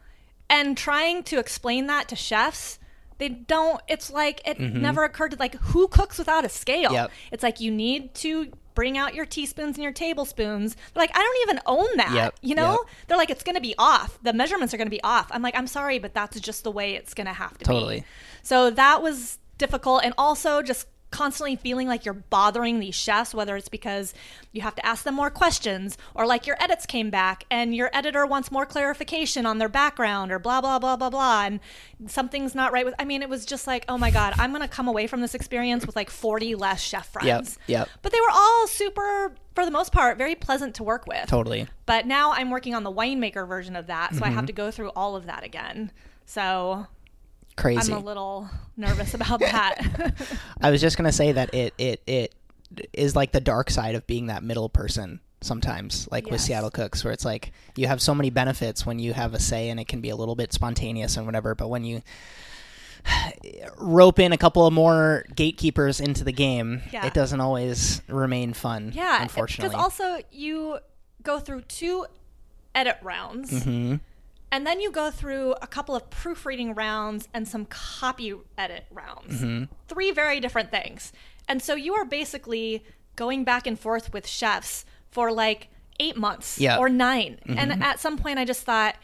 And 0.49 0.77
trying 0.77 1.23
to 1.23 1.39
explain 1.39 1.87
that 1.87 2.07
to 2.09 2.15
chefs 2.15 2.79
they 3.17 3.29
don't 3.29 3.81
it's 3.87 4.11
like 4.11 4.41
it 4.45 4.57
mm-hmm. 4.57 4.81
never 4.81 5.03
occurred 5.03 5.31
to 5.31 5.37
like 5.37 5.55
who 5.55 5.87
cooks 5.87 6.17
without 6.17 6.45
a 6.45 6.49
scale 6.49 6.91
Yep. 6.91 7.11
it's 7.31 7.43
like 7.43 7.59
you 7.59 7.71
need 7.71 8.13
to 8.15 8.51
bring 8.73 8.97
out 8.97 9.15
your 9.15 9.25
teaspoons 9.25 9.77
and 9.77 9.83
your 9.83 9.93
tablespoons 9.93 10.75
they're 10.75 11.03
like 11.03 11.11
i 11.15 11.19
don't 11.19 11.49
even 11.49 11.61
own 11.65 11.97
that 11.97 12.11
Yep, 12.13 12.35
you 12.41 12.55
know 12.55 12.71
yep. 12.71 12.79
they're 13.07 13.17
like 13.17 13.29
it's 13.29 13.43
going 13.43 13.55
to 13.55 13.61
be 13.61 13.73
off 13.77 14.19
the 14.21 14.33
measurements 14.33 14.73
are 14.73 14.77
going 14.77 14.87
to 14.87 14.91
be 14.91 15.03
off 15.03 15.27
i'm 15.31 15.41
like 15.41 15.55
i'm 15.57 15.67
sorry 15.67 15.97
but 15.99 16.13
that's 16.13 16.39
just 16.39 16.63
the 16.63 16.71
way 16.71 16.95
it's 16.95 17.13
going 17.13 17.27
to 17.27 17.33
have 17.33 17.53
to 17.53 17.59
be. 17.59 17.65
Totally. 17.65 18.03
so 18.43 18.69
that 18.71 19.01
was 19.01 19.39
difficult 19.57 20.01
and 20.03 20.13
also 20.17 20.61
just 20.61 20.87
constantly 21.11 21.55
feeling 21.55 21.87
like 21.87 22.03
you're 22.03 22.13
bothering 22.13 22.79
these 22.79 22.95
chefs 22.95 23.33
whether 23.33 23.55
it's 23.55 23.69
because 23.69 24.13
you 24.51 24.61
have 24.61 24.75
to 24.75 24.85
ask 24.85 25.03
them 25.05 25.15
more 25.15 25.29
questions 25.29 25.97
or 26.13 26.25
like 26.25 26.45
your 26.45 26.57
edits 26.61 26.85
came 26.85 27.09
back 27.09 27.45
and 27.49 27.73
your 27.73 27.89
editor 27.93 28.25
wants 28.25 28.51
more 28.51 28.65
clarification 28.65 29.45
on 29.45 29.57
their 29.57 29.69
background 29.69 30.31
or 30.31 30.39
blah 30.39 30.59
blah 30.59 30.77
blah 30.77 30.97
blah 30.97 31.09
blah 31.09 31.43
and 31.45 31.59
something's 32.07 32.53
not 32.53 32.73
right 32.73 32.83
with 32.85 32.93
I 32.99 33.05
mean 33.05 33.21
it 33.21 33.29
was 33.29 33.45
just 33.45 33.65
like 33.65 33.85
oh 33.87 33.97
my 33.97 34.11
god 34.11 34.33
I'm 34.37 34.49
going 34.51 34.61
to 34.61 34.67
come 34.67 34.87
away 34.89 35.07
from 35.07 35.21
this 35.21 35.33
experience 35.35 35.85
with 35.85 35.95
like 35.95 36.09
40 36.09 36.55
less 36.55 36.81
chef 36.81 37.07
friends. 37.07 37.57
yep. 37.67 37.87
But 38.01 38.11
they 38.11 38.19
were 38.19 38.33
all 38.33 38.67
super 38.67 39.33
for 39.53 39.63
the 39.63 39.71
most 39.71 39.93
part 39.93 40.17
very 40.17 40.35
pleasant 40.35 40.75
to 40.75 40.83
work 40.83 41.07
with. 41.07 41.27
Totally. 41.27 41.67
But 41.85 42.05
now 42.07 42.31
I'm 42.33 42.49
working 42.49 42.75
on 42.75 42.83
the 42.83 42.91
winemaker 42.91 43.47
version 43.47 43.75
of 43.77 43.87
that, 43.87 44.13
so 44.15 44.17
I 44.23 44.27
Mm-hmm. 44.27 44.35
have 44.35 44.45
to 44.47 44.53
go 44.53 44.69
through 44.71 44.89
all 44.97 45.15
of 45.15 45.27
that 45.27 45.43
again. 45.45 45.91
So 46.25 46.87
Crazy. 47.57 47.93
I'm 47.93 47.99
a 48.01 48.05
little 48.05 48.49
nervous 48.77 49.13
about 49.13 49.39
that. 49.39 50.13
I 50.61 50.71
was 50.71 50.81
just 50.81 50.97
gonna 50.97 51.11
say 51.11 51.31
that 51.31 51.53
it 51.53 51.73
it 51.77 52.01
it 52.05 52.35
is 52.93 53.15
like 53.15 53.31
the 53.31 53.39
dark 53.39 53.69
side 53.69 53.95
of 53.95 54.05
being 54.07 54.27
that 54.27 54.43
middle 54.43 54.67
person 54.69 55.21
sometimes, 55.41 56.07
like 56.11 56.29
with 56.29 56.41
Seattle 56.41 56.71
Cooks, 56.71 57.03
where 57.03 57.13
it's 57.13 57.23
like 57.23 57.51
you 57.75 57.87
have 57.87 58.01
so 58.01 58.15
many 58.15 58.29
benefits 58.29 58.85
when 58.85 58.99
you 58.99 59.13
have 59.13 59.33
a 59.33 59.39
say 59.39 59.69
and 59.69 59.79
it 59.79 59.87
can 59.87 60.01
be 60.01 60.09
a 60.09 60.15
little 60.15 60.35
bit 60.35 60.51
spontaneous 60.51 61.15
and 61.17 61.25
whatever, 61.25 61.53
but 61.55 61.67
when 61.69 61.83
you 61.83 62.01
rope 63.77 64.19
in 64.19 64.31
a 64.33 64.37
couple 64.37 64.65
of 64.65 64.73
more 64.73 65.25
gatekeepers 65.35 65.99
into 66.01 66.23
the 66.23 66.31
game, 66.31 66.81
Yeah. 66.91 67.05
it 67.05 67.13
doesn't 67.13 67.39
always 67.39 68.01
remain 68.07 68.53
fun. 68.53 68.91
yeah, 68.93 69.21
unfortunately. 69.21 69.69
because 69.69 69.83
also 69.83 70.21
you 70.31 70.79
go 71.23 71.39
through 71.39 71.61
two 71.61 72.05
edit 72.73 72.97
rounds. 73.01 73.51
Mm-hmm. 73.51 73.95
And 74.51 74.65
then 74.65 74.79
you 74.79 74.91
go 74.91 75.11
through 75.11 75.53
a 75.61 75.67
couple 75.67 75.95
of 75.95 76.09
proofreading 76.09 76.75
rounds 76.75 77.27
and 77.33 77.47
some 77.47 77.65
copy 77.65 78.33
edit 78.57 78.85
rounds. 78.91 79.41
Mm-hmm. 79.41 79.65
Three 79.87 80.11
very 80.11 80.39
different 80.39 80.71
things. 80.71 81.11
And 81.47 81.61
so 81.61 81.75
you 81.75 81.93
are 81.95 82.05
basically 82.05 82.83
going 83.15 83.43
back 83.43 83.67
and 83.67 83.79
forth 83.79 84.13
with 84.13 84.27
chefs 84.27 84.85
for 85.11 85.31
like 85.31 85.69
eight 85.99 86.17
months 86.17 86.59
Yeah. 86.59 86.73
Mm-hmm. 86.73 86.81
or 86.83 86.89
9 86.89 87.39
And 87.57 87.83
at 87.83 87.99
some 87.99 88.17
point, 88.17 88.39
I 88.39 88.45
just 88.45 88.63
thought, 88.63 88.95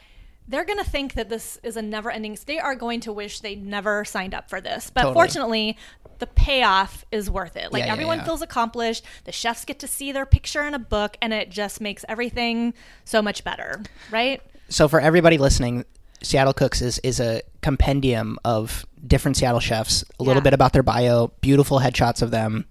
they're 0.48 0.64
going 0.64 0.78
to 0.78 0.88
think 0.90 1.14
that 1.14 1.28
this 1.28 1.58
is 1.62 1.76
a 1.76 1.82
never 1.82 2.10
ending. 2.10 2.36
They 2.46 2.58
are 2.58 2.74
going 2.74 3.00
to 3.00 3.12
wish 3.12 3.40
they 3.40 3.54
never 3.54 4.04
signed 4.04 4.34
up 4.34 4.50
for 4.50 4.60
this. 4.60 4.90
But 4.90 5.02
Totally. 5.02 5.14
fortunately, 5.14 5.78
the 6.18 6.26
payoff 6.26 7.04
is 7.12 7.30
worth 7.30 7.56
it. 7.56 7.72
Like 7.72 7.80
Yeah, 7.80 7.86
yeah, 7.86 7.92
everyone 7.92 8.18
yeah. 8.18 8.24
feels 8.24 8.42
accomplished. 8.42 9.04
The 9.24 9.32
chefs 9.32 9.64
get 9.64 9.78
to 9.80 9.86
see 9.86 10.12
their 10.12 10.26
picture 10.26 10.64
in 10.64 10.74
a 10.74 10.78
book, 10.78 11.16
and 11.22 11.32
it 11.32 11.48
just 11.50 11.80
makes 11.80 12.04
everything 12.08 12.74
so 13.04 13.22
much 13.22 13.44
better, 13.44 13.82
right? 14.10 14.42
So 14.72 14.88
for 14.88 15.00
everybody 15.00 15.38
listening, 15.38 15.84
Seattle 16.22 16.52
Cooks 16.52 16.80
is 16.82 16.98
is 17.00 17.20
a 17.20 17.42
compendium 17.60 18.38
of 18.44 18.86
different 19.06 19.36
Seattle 19.36 19.60
chefs, 19.60 20.04
a 20.18 20.22
little 20.22 20.40
Yeah. 20.40 20.44
bit 20.44 20.54
about 20.54 20.72
their 20.72 20.82
bio, 20.82 21.32
beautiful 21.40 21.80
headshots 21.80 22.22
of 22.22 22.30
them. 22.30 22.66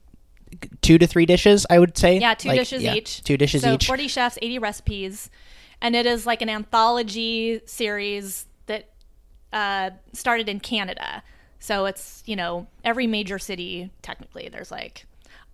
Two 0.82 0.98
to 0.98 1.08
three 1.08 1.26
dishes, 1.26 1.66
I 1.70 1.80
would 1.80 1.98
say. 1.98 2.20
Yeah, 2.20 2.34
two 2.34 2.50
Like, 2.50 2.60
dishes 2.60 2.84
yeah, 2.84 2.96
each. 2.96 3.24
Two 3.24 3.38
dishes 3.38 3.62
so 3.62 3.74
each. 3.74 3.88
40 3.88 4.08
chefs, 4.08 4.38
80 4.42 4.60
recipes. 4.60 5.30
And 5.82 5.96
it 5.96 6.06
is 6.06 6.26
like 6.26 6.42
an 6.42 6.50
anthology 6.50 7.62
series 7.66 8.46
that 8.68 8.90
uh, 9.54 9.92
started 10.14 10.48
in 10.50 10.60
Canada. 10.60 11.24
So 11.60 11.86
it's, 11.86 12.22
you 12.26 12.36
know, 12.36 12.68
every 12.84 13.08
major 13.08 13.40
city, 13.40 13.92
technically, 14.02 14.50
there's 14.50 14.72
like 14.72 15.06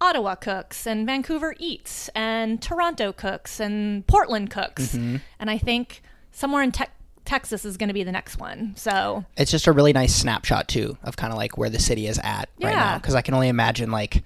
Ottawa 0.01 0.35
cooks 0.35 0.85
and 0.87 1.05
Vancouver 1.05 1.55
eats 1.59 2.09
and 2.15 2.61
Toronto 2.61 3.11
cooks 3.11 3.59
and 3.59 4.05
Portland 4.07 4.49
cooks. 4.49 4.95
Mm-hmm. 4.95 5.17
And 5.39 5.49
I 5.49 5.57
think 5.57 6.01
somewhere 6.37 6.61
in 6.61 6.71
Tex 6.71 6.91
Texas 7.25 7.65
is 7.65 7.75
going 7.75 7.89
to 7.89 7.93
be 7.93 8.03
the 8.03 8.11
next 8.11 8.37
one. 8.37 8.73
So 8.77 9.25
it's 9.35 9.51
just 9.51 9.67
a 9.67 9.73
really 9.73 9.91
nice 9.91 10.15
snapshot 10.15 10.69
too 10.69 10.97
of 11.03 11.17
kind 11.17 11.33
of 11.33 11.37
like 11.37 11.57
where 11.57 11.69
the 11.69 11.79
city 11.79 12.07
is 12.07 12.19
at 12.23 12.47
right 12.61 12.73
now 12.73 12.97
because 12.97 13.15
I 13.15 13.21
can 13.21 13.33
only 13.33 13.49
imagine 13.49 13.91
like 13.91 14.23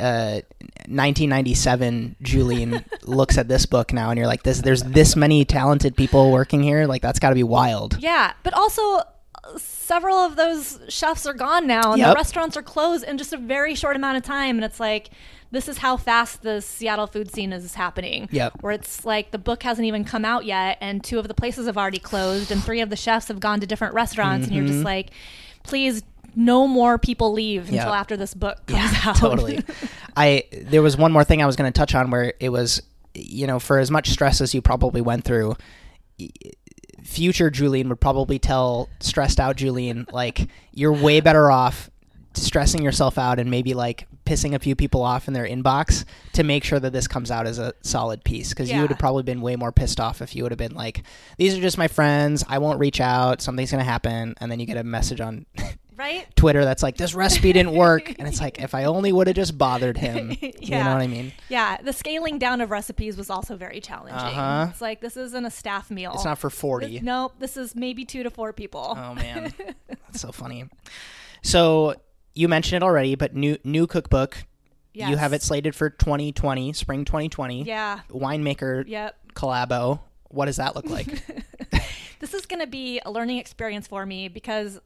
uh 0.00 0.40
1997 0.88 2.16
Julien 2.20 2.84
looks 3.04 3.38
at 3.38 3.46
this 3.46 3.66
book 3.66 3.92
now 3.92 4.10
and 4.10 4.18
you're 4.18 4.26
like 4.26 4.42
this 4.42 4.60
there's 4.60 4.82
this 4.82 5.14
many 5.14 5.44
talented 5.44 5.96
people 5.96 6.32
working 6.32 6.62
here 6.62 6.86
like 6.86 7.02
that's 7.02 7.20
got 7.20 7.28
to 7.28 7.36
be 7.36 7.44
wild. 7.44 7.98
Yeah, 8.00 8.32
but 8.42 8.52
also 8.54 8.82
uh, 8.82 9.04
several 9.58 10.16
of 10.16 10.34
those 10.36 10.80
chefs 10.88 11.26
are 11.26 11.34
gone 11.34 11.66
now, 11.66 11.92
and 11.92 12.02
the 12.02 12.14
restaurants 12.14 12.56
are 12.56 12.62
closed 12.62 13.04
in 13.04 13.16
just 13.16 13.32
a 13.32 13.36
very 13.36 13.74
short 13.74 13.96
amount 13.96 14.16
of 14.16 14.22
time. 14.22 14.56
And 14.56 14.64
it's 14.64 14.80
like, 14.80 15.10
this 15.50 15.68
is 15.68 15.78
how 15.78 15.96
fast 15.96 16.42
the 16.42 16.60
Seattle 16.60 17.06
food 17.06 17.32
scene 17.32 17.52
is 17.52 17.74
happening. 17.74 18.28
Yep. 18.30 18.54
Where 18.60 18.72
it's 18.72 19.04
like 19.04 19.30
the 19.30 19.38
book 19.38 19.62
hasn't 19.62 19.86
even 19.86 20.04
come 20.04 20.24
out 20.24 20.44
yet, 20.44 20.78
and 20.80 21.02
two 21.02 21.18
of 21.18 21.26
the 21.28 21.34
places 21.34 21.66
have 21.66 21.76
already 21.78 21.98
closed, 21.98 22.50
and 22.50 22.62
three 22.62 22.80
of 22.80 22.90
the 22.90 22.96
chefs 22.96 23.28
have 23.28 23.40
gone 23.40 23.60
to 23.60 23.66
different 23.66 23.94
restaurants, 23.94 24.46
and 24.46 24.54
you're 24.54 24.64
Mm-hmm. 24.64 24.72
just 24.74 24.84
like, 24.84 25.10
please, 25.62 26.02
no 26.36 26.66
more 26.68 26.98
people 26.98 27.32
leave 27.32 27.68
until 27.68 27.92
after 27.94 28.16
this 28.16 28.34
book 28.34 28.64
comes 28.66 28.92
Yeah, 28.92 29.00
out. 29.06 29.16
totally. 29.16 29.64
I 30.16 30.44
there 30.52 30.82
was 30.82 30.96
one 30.96 31.10
more 31.12 31.24
thing 31.24 31.42
I 31.42 31.46
was 31.46 31.56
going 31.56 31.72
to 31.72 31.76
touch 31.76 31.94
on 31.94 32.10
where 32.10 32.34
it 32.38 32.50
was 32.50 32.82
you 33.14 33.46
know, 33.48 33.58
for 33.58 33.78
as 33.78 33.90
much 33.90 34.10
stress 34.10 34.40
as 34.40 34.54
you 34.54 34.62
probably 34.62 35.00
went 35.00 35.24
through, 35.24 35.56
future 37.02 37.50
Julien 37.50 37.88
would 37.88 38.00
probably 38.00 38.38
tell 38.38 38.88
stressed 39.00 39.40
out 39.40 39.56
Julien, 39.56 40.06
like, 40.12 40.48
you're 40.72 40.92
way 40.92 41.20
better 41.20 41.50
off 41.50 41.90
stressing 42.42 42.82
yourself 42.82 43.18
out 43.18 43.38
and 43.38 43.50
maybe 43.50 43.74
like 43.74 44.06
pissing 44.26 44.54
a 44.54 44.58
few 44.58 44.74
people 44.76 45.02
off 45.02 45.26
in 45.28 45.34
their 45.34 45.46
inbox 45.46 46.04
to 46.34 46.42
make 46.44 46.62
sure 46.64 46.78
that 46.78 46.92
this 46.92 47.08
comes 47.08 47.30
out 47.30 47.46
as 47.46 47.58
a 47.58 47.72
solid 47.82 48.22
piece 48.24 48.50
because 48.50 48.70
you 48.70 48.80
would 48.80 48.90
have 48.90 48.98
probably 48.98 49.22
been 49.22 49.40
way 49.40 49.56
more 49.56 49.72
pissed 49.72 49.98
off 50.00 50.20
if 50.20 50.36
you 50.36 50.42
would 50.42 50.52
have 50.52 50.58
been 50.58 50.74
like 50.74 51.02
these 51.38 51.56
are 51.56 51.60
just 51.62 51.78
my 51.78 51.88
friends 51.88 52.44
i 52.48 52.58
won't 52.58 52.78
reach 52.78 53.00
out 53.00 53.40
something's 53.40 53.70
gonna 53.70 53.82
happen 53.82 54.34
and 54.38 54.50
then 54.52 54.60
you 54.60 54.66
get 54.66 54.76
a 54.76 54.84
message 54.84 55.20
on 55.20 55.46
Right? 55.96 56.28
twitter 56.36 56.64
that's 56.64 56.80
like 56.82 56.96
this 56.96 57.12
recipe 57.12 57.52
didn't 57.52 57.72
work 57.86 58.14
and 58.20 58.28
it's 58.28 58.40
like 58.40 58.60
if 58.60 58.72
i 58.74 58.84
only 58.84 59.10
would 59.10 59.26
have 59.26 59.34
just 59.34 59.58
bothered 59.58 59.96
him 59.96 60.30
you 60.40 60.70
know 60.70 60.92
what 60.92 61.02
i 61.02 61.06
mean 61.08 61.32
Yeah, 61.48 61.78
the 61.82 61.92
scaling 61.92 62.38
down 62.38 62.60
of 62.60 62.70
recipes 62.70 63.16
was 63.16 63.30
also 63.30 63.56
very 63.56 63.80
challenging. 63.80 64.14
Uh-huh. 64.16 64.68
It's 64.70 64.80
like 64.80 65.00
this 65.00 65.16
isn't 65.16 65.44
a 65.44 65.50
staff 65.50 65.90
meal. 65.90 66.12
it's 66.14 66.24
not 66.24 66.38
for 66.38 66.50
40 66.50 66.86
This- 66.86 67.02
nope, 67.02 67.32
this 67.40 67.56
is 67.56 67.74
maybe 67.74 68.04
two 68.04 68.22
to 68.22 68.30
four 68.30 68.52
people. 68.52 68.94
Oh 68.96 69.14
man, 69.14 69.52
that's 69.88 70.20
so 70.20 70.30
funny. 70.30 70.66
So 71.42 71.94
you 72.38 72.46
mentioned 72.46 72.82
it 72.82 72.86
already, 72.86 73.16
but 73.16 73.34
new 73.34 73.58
new 73.64 73.86
cookbook. 73.86 74.44
You 74.94 75.16
have 75.16 75.32
it 75.32 75.42
slated 75.42 75.76
for 75.76 75.90
2020, 75.90 76.72
spring 76.72 77.04
2020. 77.04 77.62
Yeah. 77.62 78.00
Winemaker 78.10 78.84
Yep. 78.88 79.16
collabo. 79.34 80.00
What 80.28 80.46
does 80.46 80.56
that 80.56 80.74
look 80.74 80.86
like? 80.86 81.06
This 82.20 82.34
is 82.34 82.46
going 82.46 82.58
to 82.60 82.66
be 82.66 83.00
a 83.06 83.12
learning 83.12 83.38
experience 83.38 83.86
for 83.86 84.04
me 84.04 84.26
because 84.26 84.80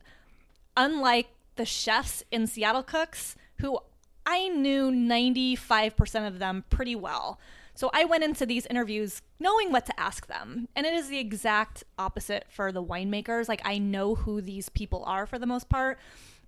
unlike 0.77 1.29
the 1.57 1.65
chefs 1.65 2.23
in 2.31 2.47
Seattle 2.47 2.83
Cooks, 2.83 3.37
who 3.61 3.79
I 4.27 4.49
knew 4.49 4.91
95% 4.91 6.29
of 6.29 6.39
them 6.39 6.65
pretty 6.69 6.95
well. 6.95 7.41
So 7.75 7.91
I 7.95 8.05
went 8.05 8.23
into 8.23 8.45
these 8.45 8.67
interviews 8.67 9.23
knowing 9.41 9.73
what 9.73 9.87
to 9.87 9.99
ask 9.99 10.27
them. 10.27 10.69
And 10.77 10.85
it 10.85 10.93
is 10.93 11.09
the 11.09 11.19
exact 11.19 11.85
opposite 11.99 12.45
for 12.51 12.71
the 12.71 12.85
winemakers. 12.85 13.49
Like 13.49 13.63
I 13.65 13.79
know 13.79 14.15
who 14.15 14.43
these 14.43 14.69
people 14.69 15.03
are 15.07 15.25
for 15.27 15.39
the 15.39 15.47
most 15.47 15.71
part, 15.71 15.99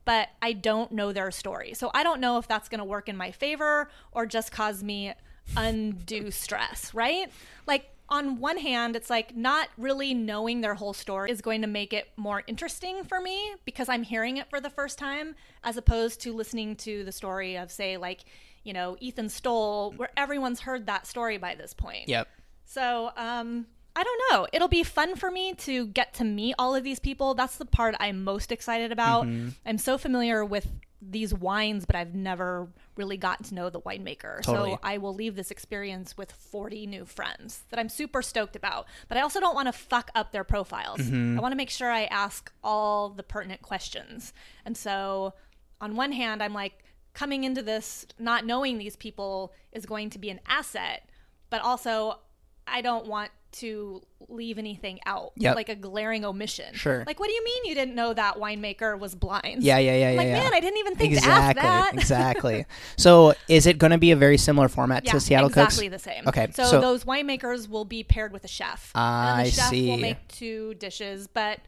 but 0.05 0.28
I 0.42 0.52
don't 0.52 0.92
know 0.92 1.12
their 1.12 1.30
story. 1.30 1.74
So 1.74 1.90
I 1.94 2.02
don't 2.02 2.20
know 2.20 2.38
if 2.38 2.46
that's 2.46 2.68
going 2.68 2.78
to 2.78 2.84
work 2.84 3.09
in 3.09 3.16
my 3.16 3.30
favor 3.30 3.88
or 4.12 4.26
just 4.26 4.52
cause 4.52 4.82
me 4.82 5.14
undue 5.57 6.30
stress, 6.30 6.92
right? 6.94 7.30
Like 7.66 7.90
on 8.09 8.38
one 8.38 8.59
hand, 8.59 8.96
it's 8.96 9.09
like 9.09 9.34
not 9.34 9.68
really 9.78 10.12
knowing 10.12 10.61
their 10.61 10.74
whole 10.74 10.92
story 10.92 11.30
is 11.30 11.40
going 11.40 11.62
to 11.62 11.66
make 11.66 11.92
it 11.92 12.11
more 12.16 12.42
interesting 12.46 13.02
for 13.05 13.20
me 13.20 13.55
because 13.64 13.88
I'm 13.88 14.02
hearing 14.02 14.36
it 14.36 14.50
for 14.50 14.61
the 14.61 14.70
first 14.70 14.98
time, 14.98 15.34
as 15.62 15.76
opposed 15.76 16.20
to 16.22 16.34
listening 16.34 16.76
to 16.76 17.05
the 17.05 17.12
story 17.12 17.57
of, 17.57 17.70
say, 17.70 17.96
like, 17.96 18.24
you 18.62 18.72
know, 18.72 18.96
Ethan 19.00 19.28
Stowell, 19.28 19.94
where 19.96 20.11
everyone's 20.16 20.61
heard 20.61 20.86
that 20.86 21.07
story 21.07 21.38
by 21.38 21.55
this 21.55 21.72
point. 21.72 22.09
yep. 22.09 22.28
So, 22.66 23.11
um, 23.16 23.66
I 23.97 24.03
don't 24.03 24.22
know. 24.30 24.47
It'll 24.53 24.68
be 24.68 24.82
fun 24.82 25.14
for 25.14 25.30
me 25.30 25.55
to 25.55 25.86
get 25.86 26.14
to 26.14 26.24
meet 26.24 26.55
all 26.59 26.74
of 26.74 26.82
these 26.82 26.99
people. 26.99 27.34
That's 27.34 27.57
the 27.57 27.64
part 27.64 27.95
I'm 28.01 28.24
most 28.24 28.51
excited 28.51 28.90
about. 28.90 29.26
Mm-hmm. 29.26 29.51
I'm 29.64 29.78
so 29.78 29.99
familiar 29.99 30.45
with 30.45 30.68
these 31.01 31.34
wines, 31.34 31.84
but 31.84 31.95
I've 31.95 32.14
never 32.14 32.68
really 32.97 33.16
gotten 33.16 33.45
to 33.47 33.55
know 33.55 33.70
the 33.70 33.80
winemaker. 33.80 34.42
Totally. 34.42 34.72
So 34.72 34.78
I 34.82 34.99
will 34.99 35.14
leave 35.14 35.36
this 35.36 35.51
experience 35.51 36.16
with 36.16 36.32
40 36.32 36.86
new 36.86 37.05
friends 37.05 37.62
that 37.70 37.78
I'm 37.78 37.88
super 37.88 38.22
stoked 38.22 38.57
about. 38.57 38.86
But 39.09 39.18
I 39.18 39.20
also 39.20 39.38
don't 39.38 39.55
want 39.55 39.68
to 39.68 39.72
fuck 39.72 40.11
up 40.14 40.32
their 40.32 40.45
profiles. 40.45 41.01
Mm-hmm. 41.01 41.38
I 41.38 41.42
want 41.42 41.53
to 41.53 41.57
make 41.57 41.70
sure 41.70 41.90
I 41.90 42.05
ask 42.05 42.51
all 42.62 43.11
the 43.11 43.22
pertinent 43.22 43.62
questions. 43.62 44.32
And 44.64 44.76
so, 44.76 45.34
on 45.80 45.95
one 45.95 46.12
hand, 46.12 46.42
I'm 46.42 46.55
like, 46.55 46.84
coming 47.12 47.45
into 47.45 47.62
this 47.62 48.07
not 48.18 48.45
knowing 48.45 48.76
these 48.76 48.97
people 48.97 49.53
is 49.72 49.86
going 49.86 50.11
to 50.11 50.18
be 50.18 50.30
an 50.30 50.40
asset, 50.47 51.09
but 51.49 51.62
also 51.62 52.18
I 52.66 52.80
don't 52.80 53.07
want 53.07 53.30
to 53.55 54.02
leave 54.28 54.59
anything 54.59 54.98
out, 55.07 55.32
Yep. 55.36 55.55
like 55.55 55.68
a 55.68 55.74
glaring 55.74 56.24
omission. 56.24 56.74
Sure. 56.74 57.05
Like, 57.07 57.20
what 57.20 57.28
do 57.28 57.32
you 57.34 57.44
mean 57.44 57.64
you 57.66 57.74
didn't 57.74 57.94
know 57.94 58.12
that 58.12 58.36
winemaker 58.36 58.98
was 58.98 59.14
blind? 59.14 59.62
Yeah, 59.62 59.78
yeah, 59.78 59.94
yeah, 59.96 60.11
yeah. 60.11 60.16
Like, 60.16 60.26
yeah. 60.28 60.42
man, 60.42 60.55
I 60.55 60.61
didn't 60.61 60.78
even 60.78 60.94
think 60.96 61.12
exactly, 61.14 61.61
to 61.62 61.66
ask 61.68 61.90
that. 61.92 61.94
exactly. 62.00 62.66
So, 62.96 63.34
is 63.48 63.66
it 63.66 63.78
going 63.78 63.92
to 63.92 63.98
be 63.98 64.11
a 64.11 64.16
very 64.16 64.38
similar 64.38 64.68
format 64.68 65.05
Yeah, 65.05 65.12
to 65.12 65.20
Seattle 65.20 65.48
exactly 65.48 65.64
Cooks? 65.64 65.74
Exactly 65.74 65.88
the 65.88 65.98
same. 65.98 66.28
Okay, 66.28 66.52
so, 66.52 66.64
so- 66.70 66.80
those 66.80 67.05
winemakers 67.05 67.68
will 67.68 67.84
be 67.84 68.02
paired 68.02 68.32
with 68.32 68.44
a 68.44 68.48
chef. 68.48 68.90
and 68.94 69.02
I 69.40 69.44
the 69.44 69.50
chef 69.50 69.70
see. 69.70 69.90
will 69.90 69.98
make 69.98 70.26
two 70.28 70.74
dishes, 70.74 71.26
but 71.26 71.61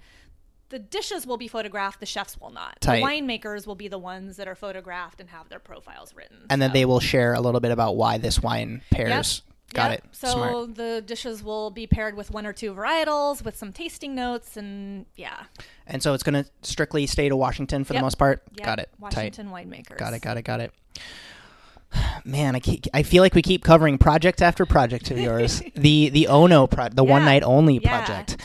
the 0.68 0.78
dishes 0.80 1.26
will 1.26 1.37
be 1.37 1.47
photographed. 1.47 2.01
The 2.01 2.07
chefs 2.07 2.41
will 2.41 2.51
not. 2.51 2.80
Tight. 2.80 2.97
The 2.97 3.03
winemakers 3.07 3.66
will 3.66 3.76
be 3.76 3.87
the 3.87 3.99
ones 3.99 4.37
that 4.39 4.49
are 4.49 4.57
photographed 4.57 5.20
and 5.20 5.30
have 5.30 5.49
their 5.49 5.61
profiles 5.61 6.14
written. 6.14 6.39
And 6.51 6.61
then 6.61 6.72
they 6.72 6.84
will 6.84 6.99
share 7.01 7.34
a 7.34 7.41
little 7.41 7.61
bit 7.61 7.70
about 7.70 7.95
why 7.97 8.18
this 8.18 8.41
wine 8.43 8.82
pairs. 8.91 9.43
Got 9.75 9.91
Yep. 9.91 9.99
it. 9.99 10.05
So 10.12 10.29
Smart. 10.29 10.75
the 10.77 11.03
dishes 11.05 11.43
will 11.43 11.71
be 11.71 11.87
paired 11.87 12.17
with 12.17 12.31
one 12.31 12.47
or 12.47 12.53
two 12.53 12.73
varietals 12.73 13.45
with 13.45 13.57
some 13.57 13.73
tasting 13.73 14.14
notes 14.14 14.57
and 14.57 15.07
yeah. 15.17 15.45
And 15.87 16.03
so 16.03 16.14
it's 16.14 16.23
going 16.23 16.43
to 16.45 16.49
strictly 16.62 17.07
stay 17.07 17.29
to 17.29 17.37
Washington 17.37 17.85
for 17.85 17.93
the 17.93 18.01
most 18.01 18.17
part. 18.17 18.43
Yep. 18.57 18.64
Got 18.67 18.79
it. 18.79 18.89
Tight. 19.11 19.35
Washington 19.35 19.49
winemakers. 19.51 19.99
Got 19.99 20.14
it. 20.14 20.21
Got 20.23 20.37
it. 20.39 20.43
Got 20.43 20.61
it. 20.61 20.73
Man, 22.25 22.57
I 22.57 22.61
keep, 22.61 22.87
I 22.95 23.03
feel 23.03 23.23
like 23.23 23.35
we 23.35 23.43
keep 23.43 23.62
covering 23.64 23.99
project 23.99 24.43
after 24.43 24.67
project 24.67 25.11
of 25.11 25.19
yours. 25.19 25.62
the 25.77 26.09
the 26.11 26.27
Ono 26.29 26.67
pro, 26.67 26.89
the 26.89 27.05
one 27.05 27.25
night 27.25 27.43
only 27.43 27.79
Yeah. 27.79 28.05
project. 28.05 28.41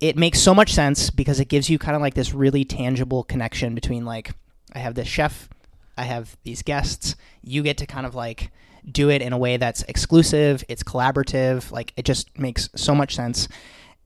It 0.00 0.16
makes 0.16 0.40
so 0.40 0.54
much 0.54 0.72
sense 0.72 1.10
because 1.10 1.38
it 1.38 1.46
gives 1.46 1.70
you 1.70 1.78
kind 1.78 1.94
of 1.94 2.02
like 2.02 2.14
this 2.14 2.34
really 2.34 2.64
tangible 2.64 3.22
connection 3.24 3.74
between 3.74 4.04
like 4.04 4.32
I 4.72 4.80
have 4.80 4.94
this 4.94 5.06
chef, 5.08 5.48
I 5.98 6.04
have 6.04 6.36
these 6.44 6.62
guests. 6.62 7.16
You 7.42 7.62
get 7.62 7.76
to 7.78 7.86
kind 7.86 8.06
of 8.06 8.14
like 8.14 8.50
do 8.90 9.10
it 9.10 9.20
in 9.20 9.32
a 9.32 9.38
way 9.38 9.56
that's 9.58 9.82
exclusive. 9.82 10.64
It's 10.68 10.82
collaborative. 10.82 11.70
Like 11.70 11.92
it 11.96 12.04
just 12.04 12.38
makes 12.38 12.68
so 12.74 12.94
much 12.94 13.14
sense. 13.14 13.48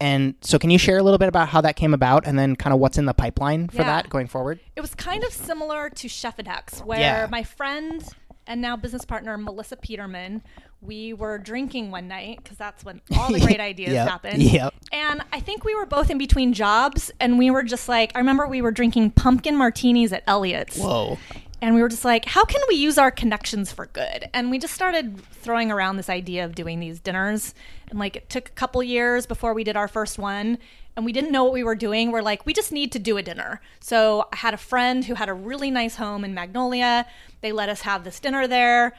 And 0.01 0.35
so, 0.41 0.59
can 0.59 0.71
you 0.71 0.79
share 0.79 0.99
a 0.99 1.03
little 1.05 1.19
bit 1.19 1.29
about 1.29 1.49
how 1.51 1.61
that 1.61 1.77
came 1.77 1.95
about, 1.95 2.27
and 2.27 2.37
then 2.37 2.57
kind 2.57 2.75
of 2.75 2.81
what's 2.81 2.99
in 2.99 3.05
the 3.05 3.15
pipeline 3.15 3.69
for 3.69 3.77
Yeah. 3.83 3.85
that 3.85 4.11
going 4.11 4.27
forward? 4.27 4.59
It 4.75 4.81
was 4.81 4.97
kind 4.97 5.23
of 5.23 5.33
similar 5.33 5.91
to 5.91 6.09
Chef 6.09 6.35
X, 6.45 6.81
where 6.81 6.99
Yeah. 6.99 7.29
my 7.31 7.45
friend 7.45 8.03
and 8.49 8.61
now 8.61 8.75
business 8.77 9.05
partner 9.05 9.39
Melissa 9.39 9.77
Peterman, 9.77 10.43
we 10.81 11.13
were 11.13 11.39
drinking 11.39 11.93
one 11.93 12.09
night 12.09 12.41
because 12.43 12.59
that's 12.59 12.85
when 12.85 13.01
all 13.17 13.31
the 13.33 13.39
great 13.47 13.61
ideas 13.61 13.93
Yep. 13.93 14.09
happen. 14.09 14.41
Yep. 14.41 14.75
And 14.91 15.23
I 15.33 15.39
think 15.39 15.65
we 15.65 15.77
were 15.77 15.87
both 15.87 16.11
in 16.11 16.19
between 16.19 16.53
jobs, 16.53 17.13
and 17.21 17.39
we 17.39 17.53
were 17.53 17.63
just 17.63 17.89
like, 17.89 18.11
I 18.17 18.19
remember 18.19 18.49
we 18.49 18.61
were 18.61 18.73
drinking 18.73 19.13
pumpkin 19.13 19.57
martinis 19.57 20.13
at 20.13 20.25
Elliott's. 20.27 20.79
Whoa. 20.79 21.17
And 21.63 21.77
we 21.77 21.81
were 21.81 21.89
just 21.89 22.05
like, 22.05 22.25
how 22.25 22.45
can 22.45 22.61
we 22.69 22.75
use 22.75 22.99
our 22.99 23.13
connections 23.13 23.71
for 23.71 23.87
good? 23.87 24.29
And 24.35 24.51
we 24.51 24.59
just 24.59 24.75
started 24.75 25.25
throwing 25.31 25.71
around 25.71 25.97
this 25.97 26.09
idea 26.11 26.45
of 26.45 26.57
doing 26.57 26.81
these 26.81 26.99
dinners. 26.99 27.55
And 27.89 28.01
like, 28.01 28.17
it 28.17 28.29
took 28.29 28.49
a 28.49 28.53
couple 28.53 28.83
years 28.83 29.27
before 29.27 29.55
we 29.55 29.63
did 29.63 29.77
our 29.77 29.87
first 29.87 30.19
one. 30.19 30.59
And 30.97 31.05
we 31.05 31.13
didn't 31.13 31.31
know 31.31 31.45
what 31.45 31.53
we 31.53 31.63
were 31.63 31.77
doing. 31.77 32.11
We're 32.11 32.21
like, 32.21 32.45
we 32.45 32.53
just 32.53 32.73
need 32.73 32.91
to 32.93 32.99
do 32.99 33.17
a 33.17 33.23
dinner. 33.23 33.61
So 33.79 34.27
I 34.33 34.37
had 34.37 34.55
a 34.55 34.59
friend 34.59 35.05
who 35.05 35.15
had 35.15 35.29
a 35.29 35.35
really 35.35 35.71
nice 35.71 35.95
home 35.95 36.25
in 36.25 36.35
Magnolia. 36.35 37.07
They 37.43 37.53
let 37.53 37.69
us 37.69 37.83
have 37.83 38.03
this 38.03 38.19
dinner 38.19 38.49
there. 38.49 38.97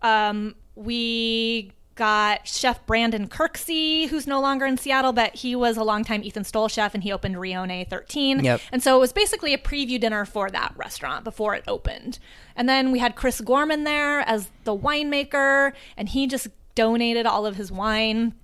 Um, 0.00 0.54
we 0.74 1.70
got 1.94 2.46
Chef 2.46 2.84
Brandon 2.86 3.28
Kirksey, 3.28 4.08
who's 4.08 4.26
no 4.26 4.40
longer 4.40 4.66
in 4.66 4.76
Seattle, 4.76 5.12
but 5.12 5.34
he 5.34 5.54
was 5.54 5.76
a 5.76 5.84
longtime 5.84 6.22
Ethan 6.22 6.44
Stowell 6.44 6.68
chef 6.68 6.94
and 6.94 7.02
he 7.02 7.12
opened 7.12 7.36
Rione 7.36 7.88
13. 7.88 8.44
Yep. 8.44 8.60
And 8.72 8.82
so 8.82 8.96
it 8.96 9.00
was 9.00 9.12
basically 9.12 9.54
a 9.54 9.58
preview 9.58 10.00
dinner 10.00 10.24
for 10.24 10.50
that 10.50 10.72
restaurant 10.76 11.24
before 11.24 11.54
it 11.54 11.64
opened. 11.68 12.18
And 12.56 12.68
then 12.68 12.92
we 12.92 12.98
had 12.98 13.16
Chris 13.16 13.40
Gorman 13.40 13.84
there 13.84 14.20
as 14.20 14.50
the 14.64 14.76
winemaker, 14.76 15.72
and 15.96 16.08
he 16.08 16.26
just 16.26 16.48
donated 16.74 17.26
all 17.26 17.46
of 17.46 17.56
his 17.56 17.70
wine. 17.70 18.34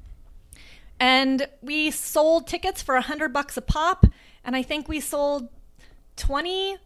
And 0.99 1.49
we 1.63 1.91
sold 1.91 2.47
tickets 2.47 2.83
for 2.83 2.97
a 2.97 3.01
hundred 3.01 3.33
bucks 3.33 3.57
a 3.57 3.63
pop, 3.63 4.07
and 4.45 4.55
I 4.55 4.63
think 4.63 4.89
we 4.89 5.01
sold 5.01 5.49
20, 6.17 6.77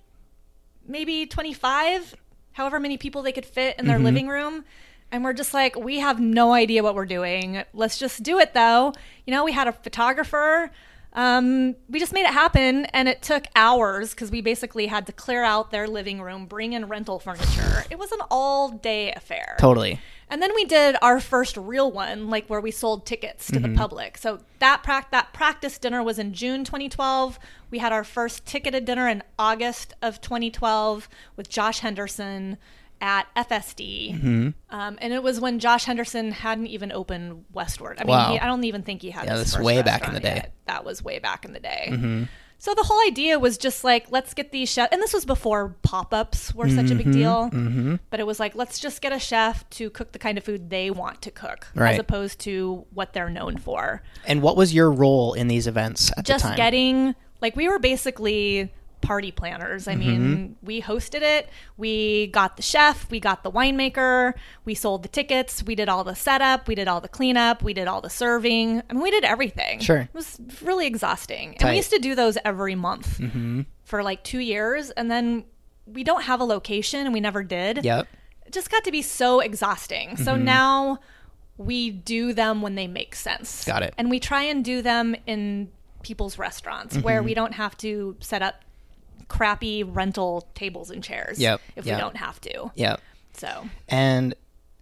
maybe 0.86 1.26
25, 1.26 2.14
however 2.52 2.78
many 2.78 2.96
people 2.96 3.22
they 3.22 3.32
could 3.32 3.44
fit 3.44 3.78
in 3.78 3.86
their 3.86 3.96
mm-hmm. 3.96 4.04
living 4.04 4.28
room. 4.28 4.64
And 5.14 5.22
we're 5.22 5.32
just 5.32 5.54
like, 5.54 5.76
we 5.76 6.00
have 6.00 6.18
no 6.18 6.52
idea 6.52 6.82
what 6.82 6.96
we're 6.96 7.06
doing. 7.06 7.62
Let's 7.72 7.98
just 7.98 8.24
do 8.24 8.40
it 8.40 8.52
though. 8.52 8.92
You 9.28 9.30
know, 9.30 9.44
we 9.44 9.52
had 9.52 9.68
a 9.68 9.72
photographer. 9.72 10.72
Um, 11.12 11.76
we 11.88 12.00
just 12.00 12.12
made 12.12 12.24
it 12.24 12.32
happen, 12.32 12.86
and 12.86 13.08
it 13.08 13.22
took 13.22 13.44
hours 13.54 14.10
because 14.10 14.32
we 14.32 14.40
basically 14.40 14.88
had 14.88 15.06
to 15.06 15.12
clear 15.12 15.44
out 15.44 15.70
their 15.70 15.86
living 15.86 16.20
room, 16.20 16.46
bring 16.46 16.72
in 16.72 16.86
rental 16.88 17.20
furniture. 17.20 17.84
It 17.90 17.96
was 18.00 18.10
an 18.10 18.18
all 18.28 18.70
day 18.70 19.12
affair. 19.12 19.54
Totally. 19.60 20.00
And 20.28 20.42
then 20.42 20.52
we 20.52 20.64
did 20.64 20.96
our 21.00 21.20
first 21.20 21.56
real 21.56 21.92
one, 21.92 22.28
like 22.28 22.48
where 22.48 22.60
we 22.60 22.72
sold 22.72 23.06
tickets 23.06 23.46
to 23.52 23.60
the 23.60 23.72
public. 23.76 24.18
So 24.18 24.40
that 24.58 24.82
prac- 24.82 25.12
that 25.12 25.32
practice 25.32 25.78
dinner 25.78 26.02
was 26.02 26.18
in 26.18 26.32
June 26.32 26.64
2012. 26.64 27.38
We 27.70 27.78
had 27.78 27.92
our 27.92 28.02
first 28.02 28.44
ticketed 28.44 28.84
dinner 28.84 29.06
in 29.06 29.22
August 29.38 29.92
of 30.02 30.20
2012 30.20 31.08
with 31.36 31.48
Josh 31.48 31.80
Henderson 31.80 32.58
at 33.04 33.26
FSD. 33.36 34.54
Um, 34.70 34.98
and 34.98 35.12
it 35.12 35.22
was 35.22 35.38
when 35.38 35.58
Josh 35.58 35.84
Henderson 35.84 36.32
hadn't 36.32 36.68
even 36.68 36.90
opened 36.90 37.44
Westward. 37.52 37.98
I 38.00 38.04
mean, 38.04 38.08
Wow. 38.08 38.32
he, 38.32 38.38
I 38.38 38.46
don't 38.46 38.64
even 38.64 38.82
think 38.82 39.02
he 39.02 39.10
had. 39.10 39.26
Yeah, 39.26 39.36
that's 39.36 39.58
way 39.58 39.82
back 39.82 40.08
in 40.08 40.14
the 40.14 40.20
day. 40.20 40.36
yet. 40.36 40.52
That 40.66 40.86
was 40.86 41.04
way 41.04 41.18
back 41.18 41.44
in 41.44 41.52
the 41.52 41.60
day. 41.60 42.26
So 42.56 42.72
the 42.72 42.82
whole 42.84 42.98
idea 43.06 43.38
was 43.38 43.58
just 43.58 43.84
like, 43.84 44.06
let's 44.10 44.32
get 44.32 44.50
these 44.50 44.70
chefs, 44.72 44.90
and 44.90 45.02
this 45.02 45.12
was 45.12 45.26
before 45.26 45.76
pop 45.82 46.14
ups 46.14 46.54
were 46.54 46.70
such 46.70 46.90
a 46.90 46.94
big 46.94 47.12
deal. 47.12 47.50
Mm-hmm. 47.50 47.96
But 48.08 48.20
it 48.20 48.26
was 48.26 48.40
like, 48.40 48.54
let's 48.54 48.78
just 48.78 49.02
get 49.02 49.12
a 49.12 49.18
chef 49.18 49.68
to 49.70 49.90
cook 49.90 50.12
the 50.12 50.18
kind 50.18 50.38
of 50.38 50.44
food 50.44 50.70
they 50.70 50.90
want 50.90 51.20
to 51.22 51.30
cook, 51.30 51.66
Right. 51.74 51.92
as 51.92 51.98
opposed 51.98 52.38
to 52.40 52.86
what 52.94 53.12
they're 53.12 53.28
known 53.28 53.58
for. 53.58 54.02
And 54.24 54.40
what 54.40 54.56
was 54.56 54.72
your 54.72 54.90
role 54.90 55.34
in 55.34 55.48
these 55.48 55.66
events 55.66 56.10
at 56.16 56.24
Just 56.24 56.42
the 56.44 56.48
time? 56.50 56.56
getting, 56.56 57.14
like, 57.42 57.54
we 57.54 57.68
were 57.68 57.78
basically 57.78 58.72
party 59.04 59.30
planners. 59.30 59.86
I 59.86 59.94
mean, 59.94 60.20
Mm-hmm. 60.24 60.66
we 60.66 60.80
hosted 60.82 61.22
it, 61.22 61.48
we 61.76 62.28
got 62.28 62.56
the 62.56 62.62
chef, 62.62 63.10
we 63.10 63.20
got 63.20 63.42
the 63.42 63.50
winemaker, 63.50 64.34
we 64.64 64.74
sold 64.74 65.02
the 65.02 65.08
tickets, 65.08 65.62
we 65.62 65.74
did 65.74 65.88
all 65.88 66.04
the 66.04 66.14
setup, 66.14 66.66
we 66.66 66.74
did 66.74 66.88
all 66.88 67.00
the 67.00 67.08
cleanup, 67.08 67.62
we 67.62 67.74
did 67.74 67.86
all 67.86 68.00
the 68.00 68.10
serving. 68.10 68.82
I 68.88 68.92
mean, 68.92 69.02
we 69.02 69.10
did 69.10 69.24
everything. 69.24 69.80
Sure. 69.80 69.98
It 69.98 70.14
was 70.14 70.38
really 70.62 70.86
exhausting. 70.86 71.56
And 71.60 71.70
we 71.70 71.76
used 71.76 71.90
to 71.90 71.98
do 71.98 72.14
those 72.14 72.38
every 72.44 72.74
month 72.74 73.20
for 73.84 74.02
like 74.02 74.24
two 74.24 74.38
years. 74.40 74.90
And 74.90 75.10
then 75.10 75.44
we 75.86 76.02
don't 76.04 76.22
have 76.22 76.40
a 76.40 76.44
location 76.44 77.00
and 77.04 77.12
we 77.12 77.20
never 77.20 77.42
did. 77.42 77.84
Yep. 77.84 78.08
It 78.46 78.52
just 78.52 78.70
got 78.70 78.84
to 78.84 78.90
be 78.90 79.02
so 79.02 79.40
exhausting. 79.40 80.16
So 80.16 80.32
Mm-hmm. 80.34 80.44
now 80.44 80.98
we 81.56 81.90
do 81.90 82.32
them 82.32 82.62
when 82.62 82.74
they 82.74 82.86
make 82.86 83.14
sense. 83.14 83.64
Got 83.64 83.82
it. 83.82 83.94
And 83.96 84.10
we 84.10 84.18
try 84.18 84.42
and 84.44 84.64
do 84.64 84.82
them 84.82 85.14
in 85.26 85.70
people's 86.02 86.38
restaurants 86.38 86.96
where 86.98 87.18
Mm-hmm. 87.18 87.26
we 87.26 87.34
don't 87.34 87.52
have 87.52 87.76
to 87.78 88.16
set 88.20 88.42
up 88.42 88.56
crappy 89.28 89.82
rental 89.82 90.46
tables 90.54 90.90
and 90.90 91.02
chairs 91.02 91.38
Yep. 91.38 91.60
if 91.76 91.86
Yep. 91.86 91.96
we 91.96 92.00
don't 92.00 92.16
have 92.16 92.40
to. 92.42 92.70
Yep. 92.74 93.00
So 93.34 93.68
And 93.88 94.34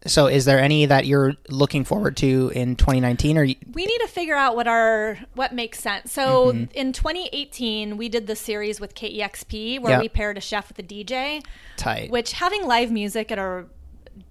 so, 0.05 0.27
is 0.27 0.47
there 0.47 0.59
any 0.59 0.85
that 0.87 1.07
you're 1.07 1.35
looking 1.49 1.85
forward 1.85 2.17
to 2.17 2.51
in 2.57 2.75
2019? 2.75 3.39
Or 3.39 3.45
y- 3.45 3.55
we 3.73 3.87
need 3.87 3.99
to 4.01 4.09
figure 4.09 4.35
out 4.35 4.57
what 4.57 4.67
our 4.67 5.17
what 5.35 5.55
makes 5.55 5.79
sense. 5.79 6.13
So 6.13 6.47
Mm-hmm. 6.53 6.65
in 6.75 6.93
2018, 6.93 7.97
we 7.97 8.09
did 8.09 8.27
the 8.27 8.35
series 8.35 8.81
with 8.81 8.97
KEXP 8.97 9.79
where 9.81 9.93
Yep. 9.93 10.01
we 10.01 10.09
paired 10.09 10.37
a 10.37 10.41
chef 10.41 10.67
with 10.69 10.79
a 10.81 10.83
DJ, 10.83 11.41
tight? 11.77 12.11
which 12.11 12.33
having 12.33 12.67
live 12.67 12.91
music 12.91 13.31
at 13.31 13.39
a 13.39 13.67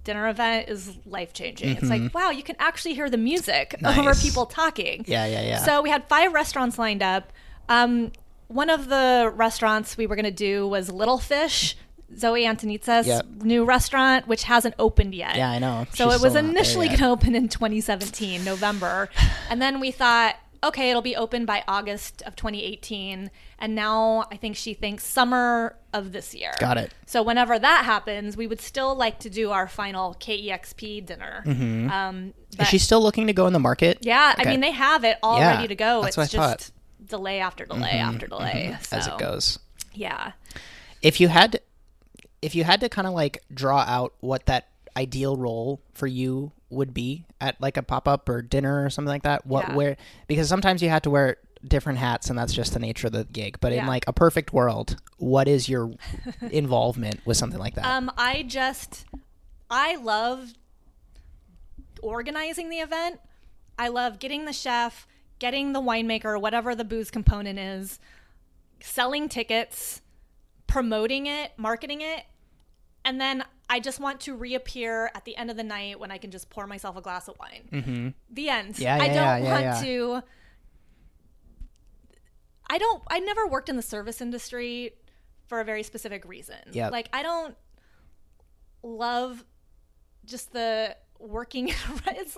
dinner 0.04 0.28
event 0.28 0.68
is 0.68 0.94
life 1.06 1.32
changing. 1.32 1.70
It's 1.78 1.88
like 1.88 2.12
wow, 2.14 2.28
you 2.30 2.42
can 2.42 2.56
actually 2.58 2.92
hear 2.94 3.08
the 3.08 3.16
music 3.16 3.74
over 3.84 4.10
Mm-hmm. 4.12 4.20
People 4.28 4.44
talking. 4.46 5.04
yeah, 5.08 5.24
yeah, 5.26 5.40
yeah. 5.40 5.58
So 5.64 5.80
we 5.80 5.88
had 5.88 6.06
five 6.06 6.34
restaurants 6.34 6.78
lined 6.78 7.02
up. 7.02 7.32
Um, 7.70 8.12
one 8.52 8.70
of 8.70 8.88
the 8.88 9.32
restaurants 9.34 9.96
we 9.96 10.06
were 10.06 10.16
going 10.16 10.24
to 10.24 10.30
do 10.30 10.66
was 10.68 10.90
Little 10.90 11.18
Fish, 11.18 11.76
Zoi 12.14 12.42
Antonitsas' 12.44 13.06
Yep. 13.06 13.26
new 13.42 13.64
restaurant, 13.64 14.28
which 14.28 14.44
hasn't 14.44 14.74
opened 14.78 15.14
yet. 15.14 15.36
yeah, 15.36 15.50
I 15.50 15.58
know. 15.58 15.86
So 15.94 16.10
She's 16.10 16.20
it 16.20 16.22
was 16.22 16.32
still 16.32 16.34
not 16.34 16.42
there 16.42 16.50
initially 16.50 16.86
going 16.88 16.98
to 16.98 17.08
open 17.08 17.34
in 17.34 17.48
2017, 17.48 18.44
November. 18.44 19.08
and 19.50 19.60
then 19.62 19.80
we 19.80 19.90
thought, 19.90 20.36
okay, 20.64 20.90
it'll 20.90 21.02
be 21.02 21.16
open 21.16 21.44
by 21.44 21.64
August 21.66 22.22
of 22.22 22.36
2018. 22.36 23.30
And 23.58 23.74
now 23.74 24.26
I 24.30 24.36
think 24.36 24.54
she 24.56 24.74
thinks 24.74 25.02
summer 25.04 25.76
of 25.92 26.12
this 26.12 26.34
year. 26.34 26.52
Got 26.60 26.76
it. 26.78 26.92
So 27.06 27.22
whenever 27.22 27.58
that 27.58 27.84
happens, 27.84 28.36
we 28.36 28.46
would 28.46 28.60
still 28.60 28.94
like 28.94 29.18
to 29.20 29.30
do 29.30 29.50
our 29.50 29.66
final 29.66 30.14
KEXP 30.20 31.04
dinner. 31.06 31.42
Um, 31.46 31.52
Mm-hmm. 31.52 32.28
Is 32.28 32.56
but- 32.58 32.66
she 32.68 32.78
still 32.78 33.00
looking 33.02 33.26
to 33.28 33.32
go 33.32 33.46
in 33.46 33.52
the 33.54 33.58
market? 33.58 33.98
yeah, 34.02 34.34
I 34.36 34.44
mean, 34.44 34.60
they 34.60 34.70
have 34.72 35.02
it 35.04 35.16
all 35.22 35.38
Yeah, 35.38 35.54
ready 35.56 35.68
to 35.68 35.74
go. 35.74 36.02
that's 36.02 36.16
it's 36.18 36.34
what 36.34 36.42
I 36.44 36.50
just 36.54 36.72
delay 37.06 37.40
after 37.40 37.64
delay 37.64 37.90
after 37.92 38.26
delay. 38.26 38.70
Mm-hmm. 38.74 38.94
as 38.94 39.06
it 39.06 39.18
goes. 39.18 39.58
Yeah. 39.92 40.32
If 41.02 41.20
you 41.20 41.28
had, 41.28 41.60
if 42.40 42.54
you 42.54 42.64
had 42.64 42.80
to 42.80 42.88
kind 42.88 43.06
of 43.06 43.14
like 43.14 43.42
draw 43.52 43.80
out 43.80 44.14
what 44.20 44.46
that 44.46 44.68
ideal 44.96 45.36
role 45.36 45.80
for 45.92 46.06
you 46.06 46.52
would 46.70 46.94
be 46.94 47.24
at 47.40 47.60
like 47.60 47.76
a 47.76 47.82
pop 47.82 48.06
up 48.08 48.28
or 48.28 48.40
dinner 48.42 48.84
or 48.84 48.90
something 48.90 49.10
like 49.10 49.22
that, 49.24 49.46
what 49.46 49.68
Yeah. 49.68 49.74
where 49.76 49.96
because 50.26 50.48
sometimes 50.48 50.82
you 50.82 50.88
have 50.88 51.02
to 51.02 51.10
wear 51.10 51.36
different 51.66 51.98
hats 51.98 52.28
and 52.30 52.38
that's 52.38 52.52
just 52.52 52.72
the 52.72 52.78
nature 52.78 53.06
of 53.06 53.12
the 53.12 53.24
gig. 53.24 53.58
But 53.60 53.72
in 53.72 53.86
like 53.86 54.04
a 54.08 54.12
perfect 54.12 54.52
world, 54.52 54.96
what 55.18 55.46
is 55.48 55.68
your 55.68 55.92
involvement 56.50 57.20
with 57.24 57.36
something 57.36 57.60
like 57.60 57.74
that? 57.74 57.84
Um, 57.84 58.10
I 58.16 58.42
just, 58.42 59.04
I 59.70 59.96
love 59.96 60.54
organizing 62.02 62.68
the 62.70 62.78
event. 62.78 63.20
I 63.78 63.88
love 63.88 64.18
getting 64.18 64.44
the 64.44 64.52
chef, 64.52 65.06
getting 65.42 65.72
the 65.72 65.80
winemaker, 65.80 66.40
whatever 66.40 66.72
the 66.76 66.84
booze 66.84 67.10
component 67.10 67.58
is, 67.58 67.98
selling 68.78 69.28
tickets, 69.28 70.00
promoting 70.68 71.26
it, 71.26 71.50
marketing 71.56 72.00
it, 72.00 72.22
and 73.04 73.20
then 73.20 73.42
I 73.68 73.80
just 73.80 73.98
want 73.98 74.20
to 74.20 74.36
reappear 74.36 75.10
at 75.16 75.24
the 75.24 75.36
end 75.36 75.50
of 75.50 75.56
the 75.56 75.64
night 75.64 75.98
when 75.98 76.12
I 76.12 76.18
can 76.18 76.30
just 76.30 76.48
pour 76.48 76.68
myself 76.68 76.96
a 76.96 77.00
glass 77.00 77.26
of 77.26 77.36
wine. 77.40 77.68
Mm-hmm. 77.72 78.08
The 78.30 78.48
end. 78.48 78.78
Yeah, 78.78 78.94
I 78.94 79.08
don't 79.08 79.16
yeah, 79.16 79.40
want 79.40 79.62
yeah. 79.62 79.82
to. 79.82 80.22
I 82.70 82.78
don't. 82.78 83.02
I 83.08 83.18
never 83.18 83.48
worked 83.48 83.68
in 83.68 83.74
the 83.74 83.82
service 83.82 84.20
industry 84.20 84.92
for 85.48 85.58
a 85.58 85.64
very 85.64 85.82
specific 85.82 86.24
reason. 86.24 86.58
Yep. 86.70 86.92
Like 86.92 87.08
I 87.12 87.24
don't 87.24 87.56
love 88.84 89.44
just 90.24 90.52
the 90.52 90.96
working. 91.22 91.68
it's 92.06 92.36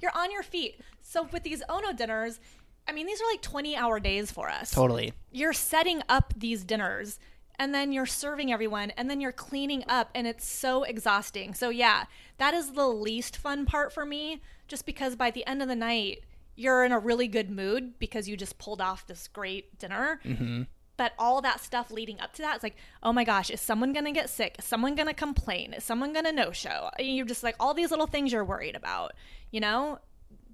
you're 0.00 0.16
on 0.16 0.30
your 0.30 0.42
feet. 0.42 0.80
So 1.00 1.28
with 1.32 1.42
these 1.42 1.62
Ono 1.68 1.92
dinners, 1.92 2.40
I 2.86 2.92
mean, 2.92 3.06
these 3.06 3.20
are 3.20 3.30
like 3.30 3.42
20 3.42 3.76
hour 3.76 4.00
days 4.00 4.30
for 4.30 4.50
us 4.50 4.70
totally. 4.70 5.12
you're 5.32 5.52
setting 5.52 6.02
up 6.08 6.34
these 6.36 6.64
dinners 6.64 7.18
and 7.58 7.74
then 7.74 7.92
you're 7.92 8.06
serving 8.06 8.52
everyone 8.52 8.90
and 8.90 9.08
then 9.08 9.20
you're 9.20 9.32
cleaning 9.32 9.84
up 9.88 10.10
and 10.14 10.26
it's 10.26 10.46
so 10.46 10.82
exhausting. 10.82 11.54
So 11.54 11.68
yeah, 11.70 12.04
that 12.38 12.52
is 12.52 12.72
the 12.72 12.88
least 12.88 13.36
fun 13.36 13.64
part 13.64 13.92
for 13.92 14.04
me 14.04 14.42
just 14.66 14.86
because 14.86 15.16
by 15.16 15.30
the 15.30 15.46
end 15.46 15.62
of 15.62 15.68
the 15.68 15.76
night 15.76 16.24
you're 16.56 16.84
in 16.84 16.92
a 16.92 16.98
really 16.98 17.28
good 17.28 17.50
mood 17.50 17.98
because 17.98 18.28
you 18.28 18.36
just 18.36 18.58
pulled 18.58 18.80
off 18.80 19.06
this 19.06 19.28
great 19.28 19.78
dinner. 19.78 20.20
Mm-hmm. 20.24 20.62
But 20.96 21.12
all 21.18 21.40
that 21.42 21.60
stuff 21.60 21.90
leading 21.90 22.20
up 22.20 22.32
to 22.34 22.42
that, 22.42 22.54
it's 22.54 22.62
like, 22.62 22.76
oh 23.02 23.12
my 23.12 23.24
gosh, 23.24 23.50
is 23.50 23.60
someone 23.60 23.92
gonna 23.92 24.12
get 24.12 24.30
sick? 24.30 24.56
Is 24.58 24.64
someone 24.64 24.94
gonna 24.94 25.14
complain? 25.14 25.72
Is 25.72 25.84
someone 25.84 26.12
gonna 26.12 26.32
no 26.32 26.52
show? 26.52 26.90
You're 26.98 27.26
just 27.26 27.42
like 27.42 27.56
all 27.58 27.74
these 27.74 27.90
little 27.90 28.06
things 28.06 28.32
you're 28.32 28.44
worried 28.44 28.76
about, 28.76 29.12
you 29.50 29.60
know? 29.60 29.98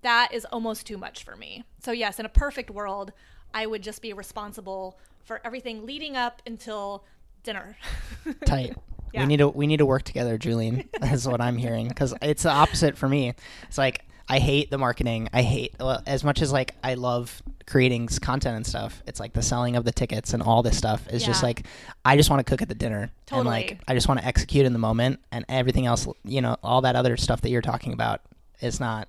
That 0.03 0.33
is 0.33 0.47
almost 0.47 0.87
too 0.87 0.97
much 0.97 1.25
for 1.25 1.37
me. 1.37 1.65
So 1.83 1.93
yes, 1.93 2.19
in 2.19 2.25
a 2.25 2.31
perfect 2.31 2.71
world, 2.71 3.13
I 3.53 3.67
would 3.67 3.83
just 3.83 4.01
be 4.01 4.15
responsible 4.15 4.99
for 5.25 5.43
everything 5.45 5.85
leading 5.85 6.17
up 6.17 6.41
until 6.47 7.05
dinner. 7.43 7.77
tight. 8.47 8.77
Yeah. 9.13 9.23
We 9.23 9.27
need 9.27 9.39
to 9.39 9.49
we 9.49 9.67
need 9.67 9.79
to 9.79 9.87
work 9.87 10.05
together, 10.05 10.39
Julien. 10.39 10.89
That's 11.01 11.27
what 11.27 11.41
I'm 11.41 11.57
hearing 11.57 11.89
because 11.89 12.15
it's 12.23 12.45
the 12.45 12.51
opposite 12.51 12.97
for 12.97 13.09
me. 13.09 13.35
It's 13.65 13.79
like 13.79 14.05
I 14.31 14.39
hate 14.39 14.71
the 14.71 14.79
marketing. 14.79 15.29
I 15.33 15.43
hate 15.43 15.75
well, 15.81 16.03
as 16.07 16.23
much 16.23 16.41
as 16.41 16.53
like 16.53 16.77
I 16.85 16.95
love 16.95 17.43
creating 17.67 18.07
content 18.07 18.57
and 18.57 18.67
stuff. 18.67 19.03
It's 19.07 19.19
like 19.19 19.33
the 19.33 19.43
selling 19.43 19.75
of 19.75 19.85
the 19.85 19.91
tickets 19.91 20.33
and 20.33 20.43
all 20.43 20.63
this 20.63 20.79
stuff 20.79 21.07
is 21.09 21.25
just 21.25 21.43
like 21.43 21.67
I 22.05 22.17
just 22.17 22.31
want 22.31 22.45
to 22.45 22.49
cook 22.49 22.63
at 22.63 22.69
the 22.69 22.77
dinner 22.77 23.11
and 23.33 23.45
like 23.45 23.81
I 23.89 23.95
just 23.95 24.07
want 24.07 24.21
to 24.21 24.27
execute 24.27 24.67
in 24.67 24.73
the 24.73 24.79
moment 24.79 25.19
and 25.33 25.45
everything 25.49 25.87
else. 25.87 26.07
You 26.25 26.43
know, 26.43 26.57
all 26.63 26.83
that 26.83 26.95
other 26.95 27.17
stuff 27.17 27.41
that 27.41 27.51
you're 27.51 27.61
talking 27.61 27.93
about 27.93 28.21
is 28.61 28.79
not. 28.79 29.09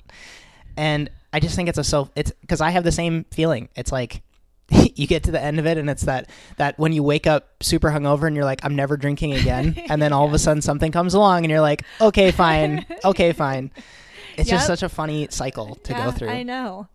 And 0.76 1.10
I 1.32 1.40
just 1.40 1.56
think 1.56 1.70
it's 1.70 1.78
a 1.78 1.84
self. 1.84 2.10
It's 2.16 2.32
because 2.42 2.60
I 2.60 2.72
have 2.72 2.84
the 2.84 2.92
same 2.92 3.26
feeling. 3.26 3.70
It's 3.76 3.92
like 3.92 4.24
you 4.96 5.06
get 5.06 5.24
to 5.24 5.32
the 5.32 5.42
end 5.42 5.60
of 5.60 5.68
it 5.68 5.78
and 5.78 5.90
it's 5.90 6.04
that 6.04 6.30
that 6.58 6.80
when 6.80 6.94
you 6.94 7.04
wake 7.04 7.28
up 7.28 7.62
super 7.62 7.90
hungover 7.90 8.26
and 8.26 8.36
you're 8.36 8.46
like 8.46 8.64
I'm 8.64 8.76
never 8.76 8.98
drinking 8.98 9.34
again 9.34 9.76
and 9.90 10.02
then 10.02 10.14
all 10.14 10.26
of 10.26 10.34
a 10.34 10.40
sudden 10.40 10.62
something 10.62 10.92
comes 10.92 11.14
along 11.14 11.44
and 11.44 11.52
you're 11.52 11.62
like 11.62 11.84
okay 12.00 12.32
fine 12.32 12.86
okay 13.06 13.34
fine 13.34 13.72
it's 14.38 14.50
just 14.50 14.68
such 14.68 14.84
a 14.84 14.90
funny 14.90 15.28
cycle 15.32 15.76
to 15.84 15.92
Yeah, 15.94 16.06
go 16.06 16.12
through 16.12 16.30
I 16.30 16.44
know. 16.44 16.88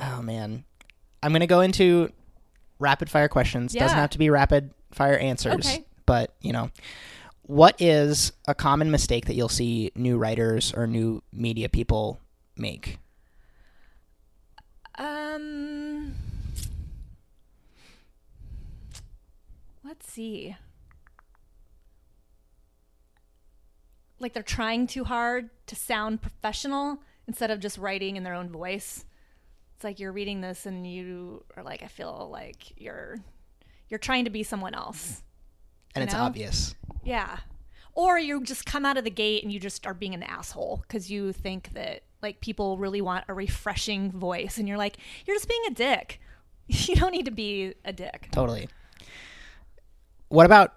oh 0.00 0.22
man 0.22 0.64
I'm 1.22 1.32
gonna 1.32 1.46
go 1.46 1.60
into 1.60 2.10
rapid 2.78 3.08
fire 3.10 3.28
questions 3.28 3.72
doesn't 3.72 3.96
have 3.98 4.10
to 4.10 4.18
be 4.18 4.30
rapid 4.30 4.70
fire 4.92 5.16
answers 5.16 5.66
Okay. 5.66 5.84
but 6.04 6.34
you 6.40 6.52
know 6.52 6.70
what 7.42 7.80
is 7.80 8.32
a 8.48 8.54
common 8.54 8.90
mistake 8.90 9.26
that 9.26 9.34
you'll 9.34 9.48
see 9.48 9.92
new 9.94 10.18
writers 10.18 10.72
or 10.74 10.86
new 10.86 11.22
media 11.32 11.68
people 11.68 12.20
make 12.56 12.98
Um, 14.98 16.14
let's 19.84 20.10
see. 20.10 20.56
Like 24.18 24.32
they're 24.32 24.42
trying 24.42 24.86
too 24.86 25.04
hard 25.04 25.50
to 25.66 25.76
sound 25.76 26.22
professional 26.22 27.02
instead 27.26 27.50
of 27.50 27.60
just 27.60 27.78
writing 27.78 28.16
in 28.16 28.22
their 28.22 28.34
own 28.34 28.48
voice. 28.48 29.04
It's 29.74 29.84
like 29.84 30.00
you're 30.00 30.12
reading 30.12 30.40
this 30.40 30.64
and 30.64 30.86
you 30.86 31.44
are 31.56 31.62
like, 31.62 31.82
I 31.82 31.86
feel 31.88 32.28
like 32.30 32.80
you're 32.80 33.18
you're 33.88 33.98
trying 33.98 34.24
to 34.24 34.30
be 34.30 34.42
someone 34.42 34.74
else. 34.74 35.22
and 35.94 36.02
it's 36.02 36.14
know? 36.14 36.20
obvious 36.20 36.74
Yeah. 37.04 37.38
Or 37.94 38.18
you 38.18 38.42
just 38.42 38.66
come 38.66 38.84
out 38.84 38.98
of 38.98 39.04
the 39.04 39.10
gate 39.10 39.42
and 39.42 39.50
you 39.50 39.58
just 39.58 39.86
are 39.86 39.94
being 39.94 40.12
an 40.12 40.22
asshole 40.22 40.84
because 40.86 41.10
you 41.10 41.32
think 41.32 41.72
that 41.72 42.02
like 42.22 42.40
people 42.40 42.76
really 42.76 43.00
want 43.00 43.24
a 43.28 43.34
refreshing 43.34 44.12
voice 44.12 44.58
and 44.58 44.68
you're 44.68 44.76
like, 44.76 44.98
you're 45.24 45.36
just 45.36 45.48
being 45.48 45.62
a 45.68 45.74
dick. 45.74 46.20
You 46.68 46.96
don't 46.96 47.12
need 47.12 47.26
to 47.26 47.30
be 47.30 47.74
a 47.84 47.92
dick. 47.92 48.28
Totally. 48.32 48.68
What 50.28 50.46
about 50.46 50.74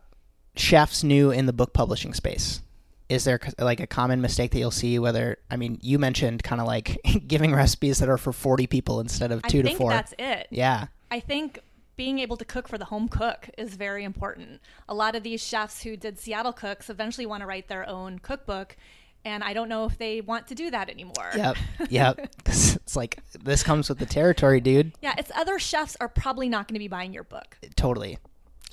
chefs 0.56 1.04
new 1.04 1.32
in 1.32 1.48
the 1.48 1.54
book 1.54 1.74
publishing 1.74 2.14
space? 2.14 2.62
Is 3.10 3.24
there 3.24 3.40
like 3.58 3.80
a 3.80 3.88
common 3.88 4.22
mistake 4.22 4.52
that 4.52 4.60
you'll 4.60 4.72
see? 4.72 5.00
Whether 5.00 5.38
I 5.50 5.58
mean, 5.58 5.80
you 5.82 5.98
mentioned 6.00 6.44
kind 6.44 6.62
of 6.62 6.68
like 6.68 6.98
giving 7.28 7.54
recipes 7.54 8.00
that 8.00 8.08
are 8.10 8.18
for 8.18 8.32
forty 8.32 8.68
people 8.68 9.00
instead 9.00 9.32
of 9.32 9.42
two 9.44 9.60
I 9.60 9.62
to 9.62 9.68
think 9.68 9.78
four. 9.78 9.90
that's 9.90 10.14
it. 10.20 10.48
yeah, 10.52 10.88
I 11.10 11.20
think 11.20 11.60
being 11.96 12.20
able 12.20 12.38
to 12.38 12.46
cook 12.46 12.68
for 12.70 12.78
the 12.78 12.86
home 12.86 13.10
cook 13.10 13.50
is 13.58 13.76
very 13.76 14.04
important. 14.06 14.62
A 14.88 14.94
lot 14.94 15.16
of 15.16 15.24
these 15.24 15.44
chefs 15.44 15.84
who 15.84 15.98
did 15.98 16.18
Seattle 16.18 16.54
Cooks 16.54 16.90
eventually 16.90 17.26
want 17.26 17.42
to 17.42 17.48
write 17.48 17.68
their 17.68 17.88
own 17.90 18.20
cookbook. 18.20 18.78
And 19.26 19.44
I 19.44 19.52
don't 19.52 19.68
know 19.68 19.84
if 19.84 19.98
they 19.98 20.22
want 20.22 20.48
to 20.48 20.56
do 20.56 20.72
that 20.72 20.90
anymore. 20.90 21.30
Yep. 21.36 21.58
Yep. 21.90 22.30
it's 22.46 22.96
like 22.96 23.20
this 23.44 23.64
comes 23.64 23.90
with 23.90 24.00
the 24.00 24.06
territory, 24.06 24.62
dude. 24.62 24.94
Yeah, 25.02 25.14
it's 25.18 25.30
other 25.36 25.60
chefs 25.60 25.98
are 26.00 26.08
probably 26.08 26.48
not 26.48 26.70
going 26.70 26.76
to 26.76 26.80
be 26.80 26.88
buying 26.88 27.14
your 27.14 27.26
book. 27.26 27.58
Totally. 27.76 28.18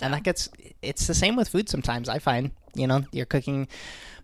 And 0.00 0.14
that 0.14 0.22
gets 0.22 0.48
it's 0.80 1.08
the 1.08 1.14
same 1.14 1.34
with 1.34 1.48
food 1.48 1.68
sometimes, 1.68 2.08
I 2.08 2.20
find. 2.20 2.52
You 2.76 2.86
know, 2.86 3.04
you're 3.12 3.26
cooking 3.26 3.68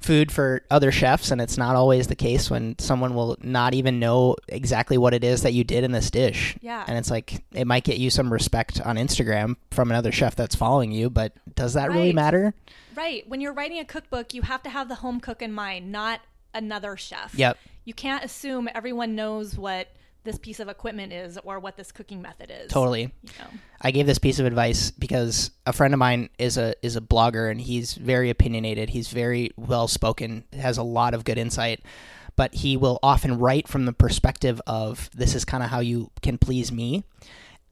food 0.00 0.32
for 0.32 0.62
other 0.70 0.90
chefs 0.90 1.30
and 1.30 1.40
it's 1.40 1.56
not 1.56 1.76
always 1.76 2.08
the 2.08 2.16
case 2.16 2.50
when 2.50 2.76
someone 2.78 3.14
will 3.14 3.36
not 3.40 3.72
even 3.74 4.00
know 4.00 4.36
exactly 4.48 4.98
what 4.98 5.14
it 5.14 5.22
is 5.22 5.42
that 5.42 5.52
you 5.52 5.64
did 5.64 5.84
in 5.84 5.92
this 5.92 6.10
dish. 6.10 6.56
Yeah. 6.60 6.84
And 6.86 6.98
it's 6.98 7.10
like 7.10 7.44
it 7.52 7.66
might 7.66 7.84
get 7.84 7.98
you 7.98 8.10
some 8.10 8.32
respect 8.32 8.80
on 8.80 8.96
Instagram 8.96 9.56
from 9.70 9.90
another 9.90 10.12
chef 10.12 10.34
that's 10.34 10.54
following 10.54 10.90
you, 10.90 11.08
but 11.08 11.32
does 11.54 11.74
that 11.74 11.90
really 11.90 12.12
matter? 12.12 12.52
Right. 12.96 13.26
When 13.28 13.40
you're 13.40 13.52
writing 13.52 13.78
a 13.78 13.84
cookbook, 13.84 14.34
you 14.34 14.42
have 14.42 14.62
to 14.64 14.70
have 14.70 14.88
the 14.88 14.96
home 14.96 15.20
cook 15.20 15.40
in 15.40 15.52
mind, 15.52 15.92
not 15.92 16.20
another 16.52 16.96
chef. 16.96 17.34
Yep. 17.34 17.58
You 17.84 17.94
can't 17.94 18.24
assume 18.24 18.68
everyone 18.74 19.14
knows 19.14 19.56
what 19.56 19.88
this 20.24 20.38
piece 20.38 20.60
of 20.60 20.68
equipment 20.68 21.12
is 21.12 21.38
or 21.44 21.58
what 21.58 21.76
this 21.76 21.92
cooking 21.92 22.22
method 22.22 22.50
is. 22.50 22.70
Totally. 22.70 23.02
You 23.22 23.30
know. 23.38 23.46
I 23.80 23.90
gave 23.90 24.06
this 24.06 24.18
piece 24.18 24.38
of 24.38 24.46
advice 24.46 24.90
because 24.90 25.50
a 25.66 25.72
friend 25.72 25.92
of 25.94 25.98
mine 25.98 26.28
is 26.38 26.56
a 26.56 26.74
is 26.82 26.96
a 26.96 27.00
blogger 27.00 27.50
and 27.50 27.60
he's 27.60 27.94
very 27.94 28.30
opinionated. 28.30 28.90
He's 28.90 29.08
very 29.08 29.50
well 29.56 29.88
spoken, 29.88 30.44
has 30.52 30.78
a 30.78 30.82
lot 30.82 31.14
of 31.14 31.24
good 31.24 31.38
insight, 31.38 31.80
but 32.36 32.54
he 32.54 32.76
will 32.76 32.98
often 33.02 33.38
write 33.38 33.68
from 33.68 33.84
the 33.84 33.92
perspective 33.92 34.60
of 34.66 35.10
this 35.14 35.34
is 35.34 35.44
kind 35.44 35.62
of 35.62 35.70
how 35.70 35.80
you 35.80 36.10
can 36.22 36.38
please 36.38 36.70
me. 36.70 37.04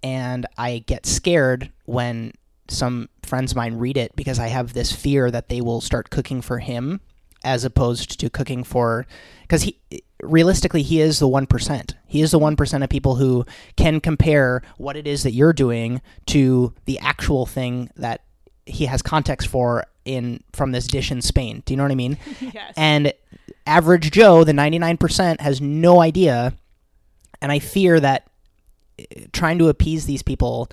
And 0.02 0.46
I 0.56 0.78
get 0.78 1.06
scared 1.06 1.70
when 1.84 2.32
some 2.68 3.08
friends 3.22 3.52
of 3.52 3.56
mine 3.56 3.74
read 3.74 3.96
it 3.96 4.14
because 4.16 4.38
I 4.38 4.48
have 4.48 4.72
this 4.72 4.92
fear 4.92 5.30
that 5.30 5.48
they 5.48 5.60
will 5.60 5.80
start 5.80 6.10
cooking 6.10 6.40
for 6.40 6.58
him 6.58 7.00
as 7.42 7.64
opposed 7.64 8.18
to 8.20 8.28
cooking 8.30 8.62
for 8.64 9.06
because 9.42 9.62
he 9.62 9.78
realistically 10.22 10.82
he 10.82 11.00
is 11.00 11.18
the 11.18 11.28
1% 11.28 11.94
he 12.06 12.20
is 12.20 12.30
the 12.32 12.38
1% 12.38 12.84
of 12.84 12.90
people 12.90 13.14
who 13.16 13.46
can 13.76 14.00
compare 14.00 14.62
what 14.76 14.96
it 14.96 15.06
is 15.06 15.22
that 15.22 15.32
you're 15.32 15.52
doing 15.52 16.02
to 16.26 16.74
the 16.84 16.98
actual 16.98 17.46
thing 17.46 17.90
that 17.96 18.22
he 18.66 18.84
has 18.86 19.00
context 19.02 19.48
for 19.48 19.84
in 20.04 20.42
from 20.52 20.72
this 20.72 20.86
dish 20.86 21.10
in 21.10 21.22
Spain 21.22 21.62
do 21.64 21.72
you 21.72 21.76
know 21.78 21.84
what 21.84 21.92
I 21.92 21.94
mean 21.94 22.18
Yes. 22.40 22.74
and 22.76 23.12
average 23.66 24.10
Joe 24.10 24.44
the 24.44 24.52
99% 24.52 25.40
has 25.40 25.60
no 25.60 26.00
idea 26.00 26.54
and 27.40 27.50
I 27.50 27.58
fear 27.58 27.98
that 28.00 28.26
uh, 29.00 29.04
trying 29.32 29.58
to 29.58 29.68
appease 29.68 30.04
these 30.06 30.22
people 30.22 30.68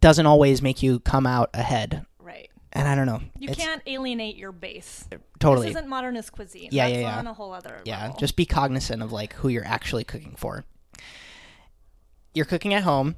doesn't 0.00 0.26
always 0.26 0.62
make 0.62 0.82
you 0.82 1.00
come 1.00 1.26
out 1.26 1.50
ahead. 1.54 2.04
And 2.74 2.88
I 2.88 2.94
don't 2.94 3.06
know 3.06 3.20
You 3.38 3.50
It's- 3.50 3.56
can't 3.64 3.82
alienate 3.86 4.36
your 4.36 4.52
base. 4.52 5.04
Uh, 5.12 5.16
totally 5.38 5.68
This 5.68 5.76
isn't 5.76 5.88
modernist 5.88 6.32
cuisine. 6.32 6.68
Yeah, 6.72 6.86
That's 6.88 6.94
yeah, 6.98 7.00
yeah. 7.08 7.18
on 7.18 7.26
a 7.26 7.34
whole 7.34 7.52
other 7.52 7.80
Yeah, 7.84 8.00
level. 8.02 8.16
just 8.18 8.36
be 8.36 8.46
cognizant 8.46 9.02
of 9.02 9.12
like 9.12 9.32
who 9.34 9.48
you're 9.48 9.64
actually 9.66 10.04
cooking 10.04 10.34
for. 10.36 10.64
You're 12.34 12.46
cooking 12.46 12.74
at 12.74 12.82
home. 12.82 13.16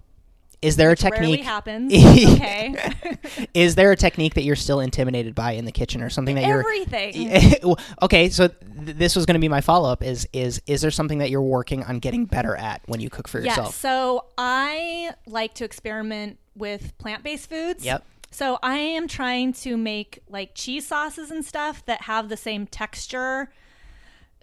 Is 0.63 0.77
there 0.77 0.89
Which 0.91 1.05
a 1.05 1.11
technique? 1.11 1.41
happens. 1.45 1.93
okay. 1.95 2.75
Is 3.55 3.75
there 3.75 3.93
a 3.93 3.97
technique 3.97 4.35
that 4.35 4.43
you're 4.43 4.57
still 4.57 4.81
intimidated 4.81 5.35
by 5.35 5.53
in 5.53 5.65
the 5.67 5.71
kitchen, 5.73 6.03
or 6.03 6.09
something 6.09 6.35
that 6.35 6.45
you're? 6.47 6.61
Everything. 6.61 7.55
Okay, 8.03 8.31
so 8.31 8.49
th- 8.49 8.97
this 8.97 9.15
was 9.15 9.27
going 9.27 9.35
to 9.35 9.41
be 9.41 9.49
my 9.49 9.61
follow 9.61 9.91
up. 9.91 10.03
Is 10.03 10.27
is 10.33 10.63
is 10.67 10.81
there 10.81 10.91
something 10.91 11.19
that 11.19 11.29
you're 11.31 11.43
working 11.43 11.85
on 11.85 11.99
getting 11.99 12.25
better 12.25 12.57
at 12.57 12.81
when 12.87 13.01
you 13.01 13.11
cook 13.11 13.29
for 13.29 13.39
yourself? 13.41 13.75
So 13.77 14.25
I 14.39 15.11
like 15.27 15.53
to 15.55 15.65
experiment 15.65 16.39
with 16.55 16.97
plant 16.99 17.23
based 17.23 17.51
foods. 17.51 17.85
Yep. 17.85 18.05
So 18.31 18.59
I 18.63 18.77
am 18.77 19.09
trying 19.09 19.53
to 19.55 19.77
make 19.77 20.21
like 20.29 20.55
cheese 20.55 20.87
sauces 20.87 21.31
and 21.31 21.45
stuff 21.45 21.85
that 21.87 22.03
have 22.03 22.29
the 22.29 22.37
same 22.37 22.67
texture. 22.67 23.51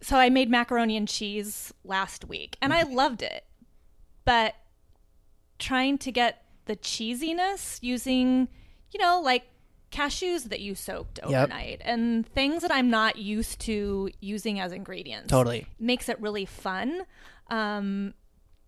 So 0.01 0.17
I 0.17 0.29
made 0.29 0.49
macaroni 0.49 0.97
and 0.97 1.07
cheese 1.07 1.73
last 1.83 2.25
week 2.25 2.57
and 2.61 2.73
Mm-hmm. 2.73 2.89
I 2.89 2.93
loved 2.93 3.21
it. 3.21 3.45
But 4.25 4.55
trying 5.59 5.97
to 5.99 6.11
get 6.11 6.43
the 6.65 6.75
cheesiness 6.75 7.79
using, 7.81 8.47
you 8.91 8.99
know, 8.99 9.21
like 9.23 9.43
cashews 9.91 10.45
that 10.49 10.59
you 10.59 10.73
soaked 10.75 11.19
Yep. 11.19 11.27
overnight 11.27 11.81
and 11.85 12.25
things 12.27 12.63
that 12.63 12.71
I'm 12.71 12.89
not 12.89 13.17
used 13.17 13.59
to 13.61 14.09
using 14.21 14.59
as 14.59 14.71
ingredients 14.71 15.29
Totally. 15.29 15.67
makes 15.79 16.09
it 16.09 16.19
really 16.19 16.45
fun. 16.45 17.03
Um, 17.49 18.13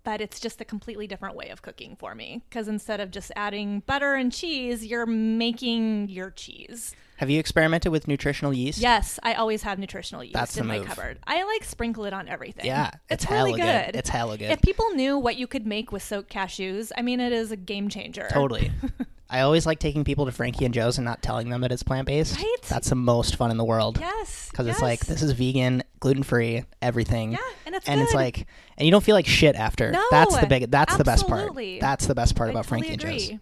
but 0.06 0.22
it's 0.22 0.40
just 0.40 0.62
a 0.62 0.66
completely 0.66 1.08
different 1.08 1.36
way 1.36 1.50
of 1.50 1.62
cooking 1.62 1.98
for 1.98 2.16
me 2.16 2.44
because 2.48 2.70
instead 2.70 3.02
of 3.02 3.12
just 3.12 3.32
adding 3.36 3.82
butter 3.82 4.14
and 4.14 4.32
cheese, 4.32 4.86
you're 4.86 5.08
making 5.08 6.08
your 6.08 6.30
cheese. 6.30 6.96
Have 7.18 7.30
you 7.30 7.40
experimented 7.40 7.92
with 7.92 8.08
nutritional 8.08 8.54
yeast? 8.54 8.78
Yes, 8.78 9.20
I 9.24 9.34
always 9.34 9.64
have 9.64 9.80
nutritional 9.80 10.24
yeast 10.24 10.34
That's 10.34 10.58
in 10.58 10.68
my 10.68 10.80
cupboard. 10.80 11.18
I 11.26 11.44
like 11.44 11.64
sprinkle 11.64 12.06
it 12.06 12.14
on 12.14 12.28
everything. 12.28 12.66
Yeah, 12.66 12.92
it's, 13.10 13.24
it's 13.24 13.32
really 13.32 13.60
hella 13.60 13.86
good. 13.86 13.86
good. 13.94 14.00
It's 14.00 14.10
hella 14.10 14.38
good. 14.38 14.52
If 14.52 14.62
people 14.62 14.90
knew 14.92 15.18
what 15.18 15.38
you 15.38 15.48
could 15.48 15.66
make 15.66 15.92
with 15.92 16.04
soaked 16.04 16.32
cashews, 16.32 16.92
I 16.96 17.02
mean, 17.02 17.20
it 17.20 17.32
is 17.32 17.52
a 17.52 17.58
game 17.58 17.90
changer. 17.90 18.28
Totally. 18.30 18.72
I 19.30 19.42
always 19.42 19.66
like 19.66 19.80
taking 19.80 20.04
people 20.04 20.26
to 20.26 20.32
Frankie 20.32 20.66
and 20.66 20.74
Joe's 20.74 20.98
and 20.98 21.06
not 21.06 21.22
telling 21.24 21.50
them 21.50 21.62
that 21.62 21.72
it's 21.72 21.82
plant 21.84 22.06
based. 22.06 22.38
Right? 22.38 22.56
That's 22.68 22.90
the 22.90 22.96
most 22.96 23.36
fun 23.36 23.50
in 23.50 23.58
the 23.58 23.64
world. 23.64 23.98
Yes, 24.00 24.50
because 24.52 24.68
it's 24.68 24.82
like 24.82 25.06
this 25.06 25.22
is 25.24 25.32
vegan, 25.32 25.84
gluten 26.00 26.24
free, 26.24 26.64
everything. 26.82 27.32
Yeah, 27.32 27.40
and 27.66 27.76
it's 27.76 27.88
and 27.88 28.02
it's 28.02 28.14
like, 28.14 28.46
and 28.78 28.86
you 28.86 28.92
don't 28.92 29.04
feel 29.04 29.16
like 29.16 29.26
shit 29.26 29.56
after. 29.56 29.92
No, 29.92 30.04
that's 30.12 30.38
the 30.38 30.46
big. 30.46 30.70
That's 30.70 30.96
the 30.96 31.04
best 31.04 31.28
part. 31.28 31.54
That's 31.80 32.06
the 32.06 32.16
best 32.16 32.36
part 32.36 32.50
I 32.50 32.52
about 32.52 32.66
totally 32.66 32.88
Frankie 32.90 33.06
and 33.08 33.20
Joe's. 33.20 33.40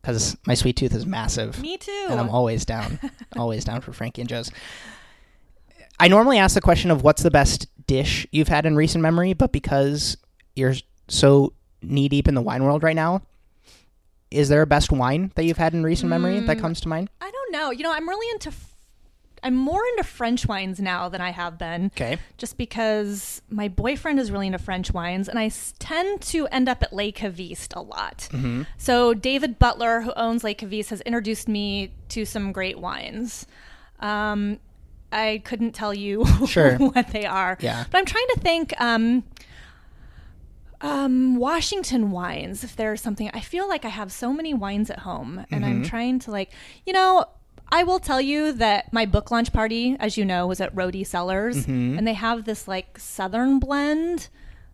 Because 0.00 0.36
my 0.46 0.54
sweet 0.54 0.76
tooth 0.76 0.94
is 0.94 1.04
massive, 1.04 1.60
Me 1.60 1.76
too. 1.76 2.06
and 2.08 2.18
I'm 2.18 2.30
always 2.30 2.64
down, 2.64 2.98
always 3.36 3.64
down 3.64 3.80
for 3.82 3.92
Frankie 3.92 4.22
and 4.22 4.28
Joe's. 4.28 4.50
I 6.00 6.08
normally 6.08 6.38
ask 6.38 6.54
the 6.54 6.60
question 6.60 6.90
of 6.90 7.02
what's 7.02 7.22
the 7.22 7.30
best 7.30 7.66
dish 7.86 8.26
you've 8.30 8.48
had 8.48 8.64
in 8.64 8.76
recent 8.76 9.02
memory, 9.02 9.32
but 9.34 9.52
because 9.52 10.16
you're 10.54 10.74
so 11.08 11.52
knee 11.82 12.08
deep 12.08 12.28
in 12.28 12.34
the 12.34 12.40
wine 12.40 12.62
world 12.62 12.82
right 12.82 12.96
now, 12.96 13.22
is 14.30 14.48
there 14.48 14.62
a 14.62 14.66
best 14.66 14.92
wine 14.92 15.32
that 15.34 15.44
you've 15.44 15.56
had 15.58 15.72
in 15.74 15.82
recent 15.82 16.10
memory 16.10 16.40
Mm. 16.40 16.46
that 16.46 16.58
comes 16.58 16.80
to 16.82 16.88
mind? 16.88 17.08
I 17.20 17.30
don't 17.30 17.52
know. 17.52 17.70
You 17.70 17.82
know, 17.82 17.92
I'm 17.92 18.08
really 18.08 18.30
into. 18.32 18.50
F- 18.50 18.64
I'm 19.40 19.54
more 19.54 19.80
into 19.92 20.02
French 20.02 20.46
wines 20.48 20.80
now 20.80 21.08
than 21.08 21.20
I 21.20 21.30
have 21.30 21.58
been. 21.58 21.86
Okay. 21.94 22.18
Just 22.38 22.58
because 22.58 23.40
my 23.48 23.68
boyfriend 23.68 24.18
is 24.18 24.32
really 24.32 24.46
into 24.48 24.58
French 24.58 24.92
wines, 24.92 25.28
and 25.28 25.38
I 25.38 25.46
s- 25.46 25.74
tend 25.78 26.20
to 26.22 26.48
end 26.48 26.68
up 26.68 26.82
at 26.82 26.92
Les 26.92 27.12
Cavistes 27.12 27.72
a 27.76 27.80
lot. 27.80 28.28
Mm-hmm. 28.32 28.62
So 28.78 29.14
David 29.14 29.60
Butler, 29.60 30.00
who 30.00 30.12
owns 30.16 30.42
Les 30.42 30.54
Cavistes, 30.54 30.88
has 30.90 31.00
introduced 31.02 31.46
me 31.46 31.92
to 32.08 32.24
some 32.24 32.50
great 32.50 32.80
wines. 32.80 33.46
Um, 34.00 34.58
I 35.12 35.40
couldn't 35.44 35.72
tell 35.72 35.94
you 35.94 36.26
Sure. 36.48 36.74
what 36.76 37.12
they 37.12 37.24
are. 37.24 37.56
Yeah. 37.60 37.84
But 37.90 37.98
I'm 37.98 38.06
trying 38.06 38.26
to 38.34 38.40
think. 38.40 38.74
Um, 38.80 39.22
um, 40.80 41.36
Washington 41.36 42.10
wines, 42.10 42.62
if 42.62 42.76
there's 42.76 43.00
something, 43.00 43.30
I 43.34 43.40
feel 43.40 43.68
like 43.68 43.84
I 43.84 43.88
have 43.88 44.12
so 44.12 44.32
many 44.32 44.54
wines 44.54 44.90
at 44.90 45.00
home 45.00 45.44
and 45.50 45.64
I'm 45.64 45.82
trying 45.84 46.18
to 46.20 46.30
like, 46.30 46.50
you 46.86 46.92
know, 46.92 47.24
I 47.70 47.82
will 47.82 47.98
tell 47.98 48.20
you 48.20 48.52
that 48.52 48.92
my 48.92 49.04
book 49.04 49.30
launch 49.30 49.52
party, 49.52 49.96
as 50.00 50.16
you 50.16 50.24
know, 50.24 50.46
was 50.46 50.60
at 50.60 50.74
Rôtie 50.74 51.06
Cellars 51.06 51.66
and 51.98 52.06
they 52.06 52.14
have 52.14 52.44
this 52.44 52.68
like 52.68 52.98
Southern 52.98 53.58
blend 53.58 54.28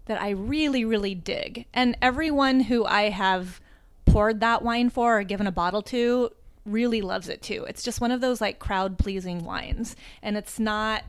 that 0.05 0.21
I 0.21 0.31
really, 0.31 0.85
really 0.85 1.15
dig. 1.15 1.67
And 1.73 1.97
everyone 2.03 2.61
who 2.61 2.85
I 2.85 3.09
have 3.09 3.61
poured 4.05 4.41
that 4.41 4.63
wine 4.63 4.91
for 4.91 5.19
or 5.19 5.25
given 5.25 5.47
a 5.47 5.53
bottle 5.53 5.83
to 5.83 6.31
really 6.67 7.01
loves 7.01 7.29
it 7.29 7.43
too. 7.43 7.65
It's 7.69 7.83
just 7.83 8.01
one 8.01 8.11
of 8.11 8.21
those 8.21 8.41
like 8.41 8.59
crowd 8.59 8.99
pleasing 8.99 9.45
wines. 9.45 9.97
And 10.23 10.37
it's 10.37 10.61
not 10.61 11.05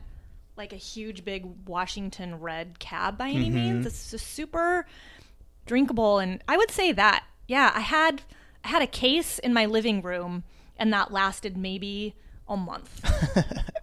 like 0.56 0.72
a 0.72 0.76
huge 0.76 1.24
big 1.24 1.46
Washington 1.66 2.40
red 2.40 2.78
cab 2.78 3.18
by 3.18 3.28
any 3.28 3.46
mm-hmm. 3.46 3.54
means. 3.54 3.86
It's 3.86 4.10
just 4.10 4.26
super 4.26 4.86
drinkable 5.66 6.18
and 6.18 6.42
I 6.48 6.56
would 6.56 6.70
say 6.70 6.92
that. 6.92 7.24
Yeah, 7.48 7.72
I 7.74 7.80
had 7.80 8.22
I 8.64 8.68
had 8.68 8.82
a 8.82 8.86
case 8.86 9.38
in 9.38 9.52
my 9.52 9.66
living 9.66 10.02
room 10.02 10.44
and 10.76 10.92
that 10.92 11.12
lasted 11.12 11.56
maybe 11.56 12.14
a 12.48 12.56
month. 12.56 13.00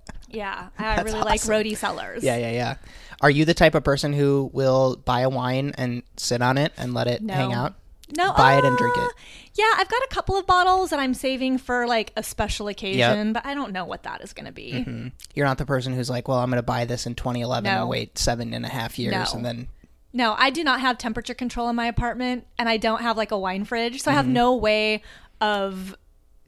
yeah, 0.29 0.69
I 0.77 1.01
really 1.01 1.19
like 1.19 1.41
awesome. 1.41 1.53
Rôtie 1.53 1.77
Cellars. 1.77 2.23
Yeah, 2.23 2.37
yeah, 2.37 2.51
yeah. 2.51 2.75
Are 3.21 3.29
you 3.29 3.45
the 3.45 3.53
type 3.53 3.75
of 3.75 3.83
person 3.83 4.13
who 4.13 4.49
will 4.53 4.97
buy 4.97 5.21
a 5.21 5.29
wine 5.29 5.73
and 5.77 6.03
sit 6.17 6.41
on 6.41 6.57
it 6.57 6.73
and 6.77 6.93
let 6.93 7.07
it 7.07 7.21
No. 7.21 7.33
hang 7.33 7.53
out? 7.53 7.75
No, 8.15 8.33
Buy 8.33 8.57
it 8.57 8.63
and 8.65 8.77
drink 8.77 8.97
uh, 8.97 9.01
it. 9.01 9.11
Yeah, 9.55 9.71
I've 9.77 9.87
got 9.89 10.01
a 10.03 10.07
couple 10.09 10.35
of 10.37 10.45
bottles 10.45 10.89
that 10.91 10.99
I'm 10.99 11.13
saving 11.13 11.57
for 11.57 11.87
like 11.87 12.11
a 12.17 12.23
special 12.23 12.67
occasion, 12.67 13.33
but 13.33 13.45
I 13.45 13.53
don't 13.53 13.71
know 13.71 13.85
what 13.85 14.03
that 14.03 14.21
is 14.21 14.33
going 14.33 14.45
to 14.45 14.51
be. 14.51 14.71
Mm-hmm. 14.73 15.07
You're 15.35 15.45
not 15.45 15.57
the 15.57 15.65
person 15.65 15.93
who's 15.93 16.09
like, 16.09 16.27
well, 16.27 16.37
I'm 16.39 16.49
going 16.49 16.57
to 16.57 16.63
buy 16.63 16.85
this 16.85 17.05
in 17.05 17.15
2011 17.15 17.63
No. 17.71 17.81
and 17.81 17.89
wait 17.89 18.17
seven 18.17 18.53
and 18.53 18.65
a 18.65 18.69
half 18.69 18.99
years 18.99 19.13
No. 19.13 19.25
and 19.37 19.45
then. 19.45 19.67
No, 20.11 20.35
I 20.37 20.49
do 20.51 20.63
not 20.63 20.79
have 20.81 20.97
temperature 20.99 21.33
control 21.33 21.69
in 21.69 21.75
my 21.75 21.87
apartment, 21.87 22.45
and 22.59 22.69
I 22.69 22.77
don't 22.77 23.01
have 23.01 23.17
like 23.17 23.31
a 23.31 23.37
wine 23.37 23.65
fridge, 23.65 24.01
so 24.01 24.11
I 24.11 24.13
Mm-hmm. 24.13 24.17
have 24.17 24.27
no 24.27 24.55
way 24.55 25.01
of 25.41 25.95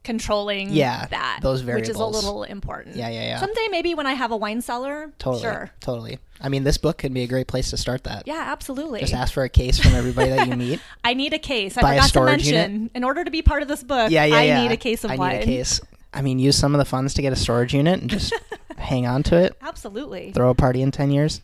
controlling 0.06 0.70
Yeah, 0.70 1.06
that. 1.08 1.40
those 1.42 1.60
variables. 1.60 1.88
Which 1.88 1.94
is 1.96 2.00
a 2.00 2.06
little 2.06 2.44
important. 2.44 2.96
Yeah, 2.96 3.08
yeah, 3.10 3.22
yeah. 3.24 3.40
Someday 3.40 3.66
maybe 3.70 3.94
when 3.94 4.06
I 4.06 4.14
have 4.14 4.30
a 4.30 4.36
wine 4.36 4.62
cellar. 4.62 5.12
Totally. 5.18 5.42
Sure. 5.42 5.70
Totally. 5.80 6.18
I 6.40 6.48
mean, 6.48 6.64
this 6.64 6.78
book 6.78 6.96
could 6.98 7.12
be 7.12 7.22
a 7.22 7.26
great 7.26 7.46
place 7.48 7.70
to 7.70 7.76
start 7.76 8.04
that. 8.04 8.26
Yeah, 8.26 8.42
absolutely. 8.46 9.00
Just 9.00 9.12
ask 9.14 9.34
for 9.34 9.42
a 9.42 9.48
case 9.48 9.78
from 9.78 9.92
everybody 9.94 10.30
that 10.30 10.46
you 10.48 10.56
meet. 10.66 10.80
I 11.04 11.12
need 11.14 11.32
a 11.34 11.38
case. 11.38 11.76
I 11.76 11.82
Buy 11.82 11.94
a 11.96 12.02
forgot 12.02 12.12
to 12.12 12.24
mention. 12.24 12.72
unit. 12.72 12.90
In 12.94 13.04
order 13.04 13.24
to 13.24 13.30
be 13.30 13.42
part 13.42 13.62
of 13.62 13.68
this 13.68 13.82
book, 13.82 14.10
Yeah, 14.10 14.24
yeah, 14.24 14.36
I 14.36 14.42
yeah. 14.44 14.62
need 14.62 14.72
a 14.72 14.76
case 14.78 15.04
of 15.04 15.10
I 15.10 15.16
wine. 15.16 15.36
need 15.36 15.42
a 15.42 15.44
case. 15.44 15.80
I 16.14 16.22
mean, 16.22 16.38
use 16.38 16.56
some 16.56 16.74
of 16.74 16.78
the 16.78 16.84
funds 16.84 17.12
to 17.14 17.22
get 17.22 17.32
a 17.32 17.36
storage 17.36 17.74
unit 17.74 18.00
and 18.00 18.08
just 18.08 18.32
hang 18.78 19.06
on 19.06 19.22
to 19.24 19.36
it. 19.36 19.56
Absolutely. 19.60 20.32
Throw 20.32 20.50
a 20.50 20.54
party 20.54 20.80
in 20.82 20.90
10 20.92 21.10
years. 21.10 21.40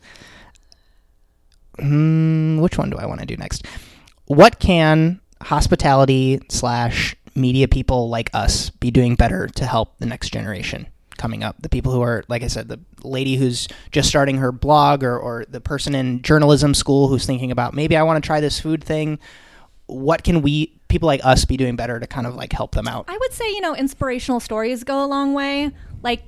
Hmm, 1.79 2.59
which 2.59 2.77
one 2.77 2.89
do 2.89 2.97
I 2.97 3.05
want 3.05 3.19
to 3.19 3.25
do 3.25 3.35
next? 3.35 3.65
What 4.25 4.59
can 4.59 5.19
hospitality 5.41 6.41
slash 6.49 7.15
media 7.35 7.67
people 7.67 8.09
like 8.09 8.29
us 8.33 8.69
be 8.69 8.91
doing 8.91 9.15
better 9.15 9.47
to 9.47 9.65
help 9.65 9.97
the 9.99 10.05
next 10.05 10.29
generation 10.29 10.87
coming 11.17 11.43
up? 11.43 11.61
The 11.61 11.69
people 11.69 11.91
who 11.91 12.01
are, 12.01 12.23
like 12.27 12.43
I 12.43 12.47
said, 12.47 12.67
the 12.67 12.79
lady 13.03 13.35
who's 13.35 13.67
just 13.91 14.09
starting 14.09 14.37
her 14.37 14.51
blog 14.51 15.03
or, 15.03 15.17
or 15.17 15.45
the 15.47 15.61
person 15.61 15.95
in 15.95 16.21
journalism 16.21 16.73
school 16.73 17.07
who's 17.07 17.25
thinking 17.25 17.51
about 17.51 17.73
maybe 17.73 17.97
I 17.97 18.03
want 18.03 18.23
to 18.23 18.27
try 18.27 18.39
this 18.39 18.59
food 18.59 18.83
thing. 18.83 19.19
What 19.85 20.23
can 20.23 20.41
we, 20.41 20.79
people 20.87 21.07
like 21.07 21.23
us, 21.23 21.45
be 21.45 21.57
doing 21.57 21.75
better 21.75 21.99
to 21.99 22.07
kind 22.07 22.25
of 22.25 22.35
like 22.35 22.53
help 22.53 22.73
them 22.73 22.87
out? 22.87 23.05
I 23.07 23.17
would 23.17 23.33
say, 23.33 23.49
you 23.49 23.61
know, 23.61 23.75
inspirational 23.75 24.39
stories 24.39 24.83
go 24.83 25.03
a 25.03 25.07
long 25.07 25.33
way. 25.33 25.71
Like 26.01 26.23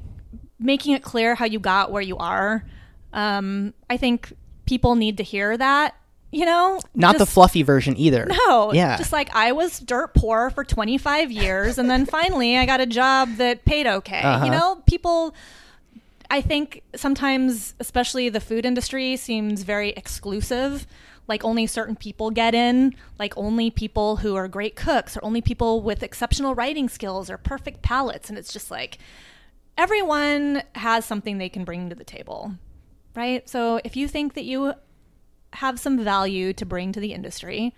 making 0.59 0.93
it 0.93 1.03
clear 1.03 1.35
how 1.35 1.45
you 1.45 1.59
got 1.59 1.91
where 1.91 2.01
you 2.01 2.17
are. 2.17 2.65
Um, 3.13 3.73
I 3.89 3.97
think 3.97 4.33
people 4.65 4.95
need 4.95 5.17
to 5.17 5.23
hear 5.23 5.55
that, 5.57 5.95
you 6.35 6.45
know? 6.45 6.81
Not 6.93 7.17
the 7.17 7.25
fluffy 7.25 7.63
version 7.63 7.95
either. 7.97 8.27
No, 8.45 8.73
Yeah. 8.73 8.97
Just 8.97 9.13
like 9.13 9.33
I 9.33 9.53
was 9.53 9.79
dirt 9.79 10.13
poor 10.13 10.49
for 10.49 10.65
25 10.65 11.31
years, 11.31 11.77
and 11.77 11.89
then 11.89 12.05
finally 12.17 12.57
I 12.57 12.65
got 12.65 12.81
a 12.81 12.85
job 12.85 13.37
that 13.37 13.63
paid 13.63 13.87
okay. 13.87 14.21
Uh-huh. 14.21 14.45
You 14.45 14.51
know, 14.51 14.83
people. 14.85 15.33
I 16.29 16.41
think 16.41 16.81
sometimes, 16.95 17.75
especially 17.79 18.29
the 18.29 18.41
food 18.41 18.65
industry, 18.65 19.15
seems 19.15 19.61
very 19.61 19.89
exclusive. 19.91 20.87
Like 21.27 21.45
only 21.45 21.67
certain 21.67 21.95
people 21.95 22.31
get 22.31 22.53
in. 22.53 22.95
Like 23.17 23.33
only 23.37 23.69
people 23.69 24.17
who 24.17 24.35
are 24.35 24.47
great 24.47 24.75
cooks, 24.75 25.15
or 25.15 25.23
only 25.23 25.41
people 25.41 25.81
with 25.81 26.03
exceptional 26.03 26.53
writing 26.53 26.89
skills, 26.89 27.29
or 27.29 27.37
perfect 27.37 27.81
palates. 27.81 28.27
And 28.27 28.37
it's 28.37 28.51
just 28.51 28.69
like 28.69 28.97
everyone 29.77 30.63
has 30.73 31.05
something 31.05 31.37
they 31.37 31.49
can 31.49 31.63
bring 31.63 31.89
to 31.89 31.95
the 31.95 32.03
table, 32.03 32.55
right? 33.15 33.47
So 33.47 33.79
if 33.85 33.95
you 33.95 34.07
think 34.07 34.33
that 34.33 34.43
you 34.45 34.73
have 35.55 35.79
some 35.79 36.03
value 36.03 36.53
to 36.53 36.65
bring 36.65 36.91
to 36.91 36.99
the 36.99 37.13
industry, 37.13 37.73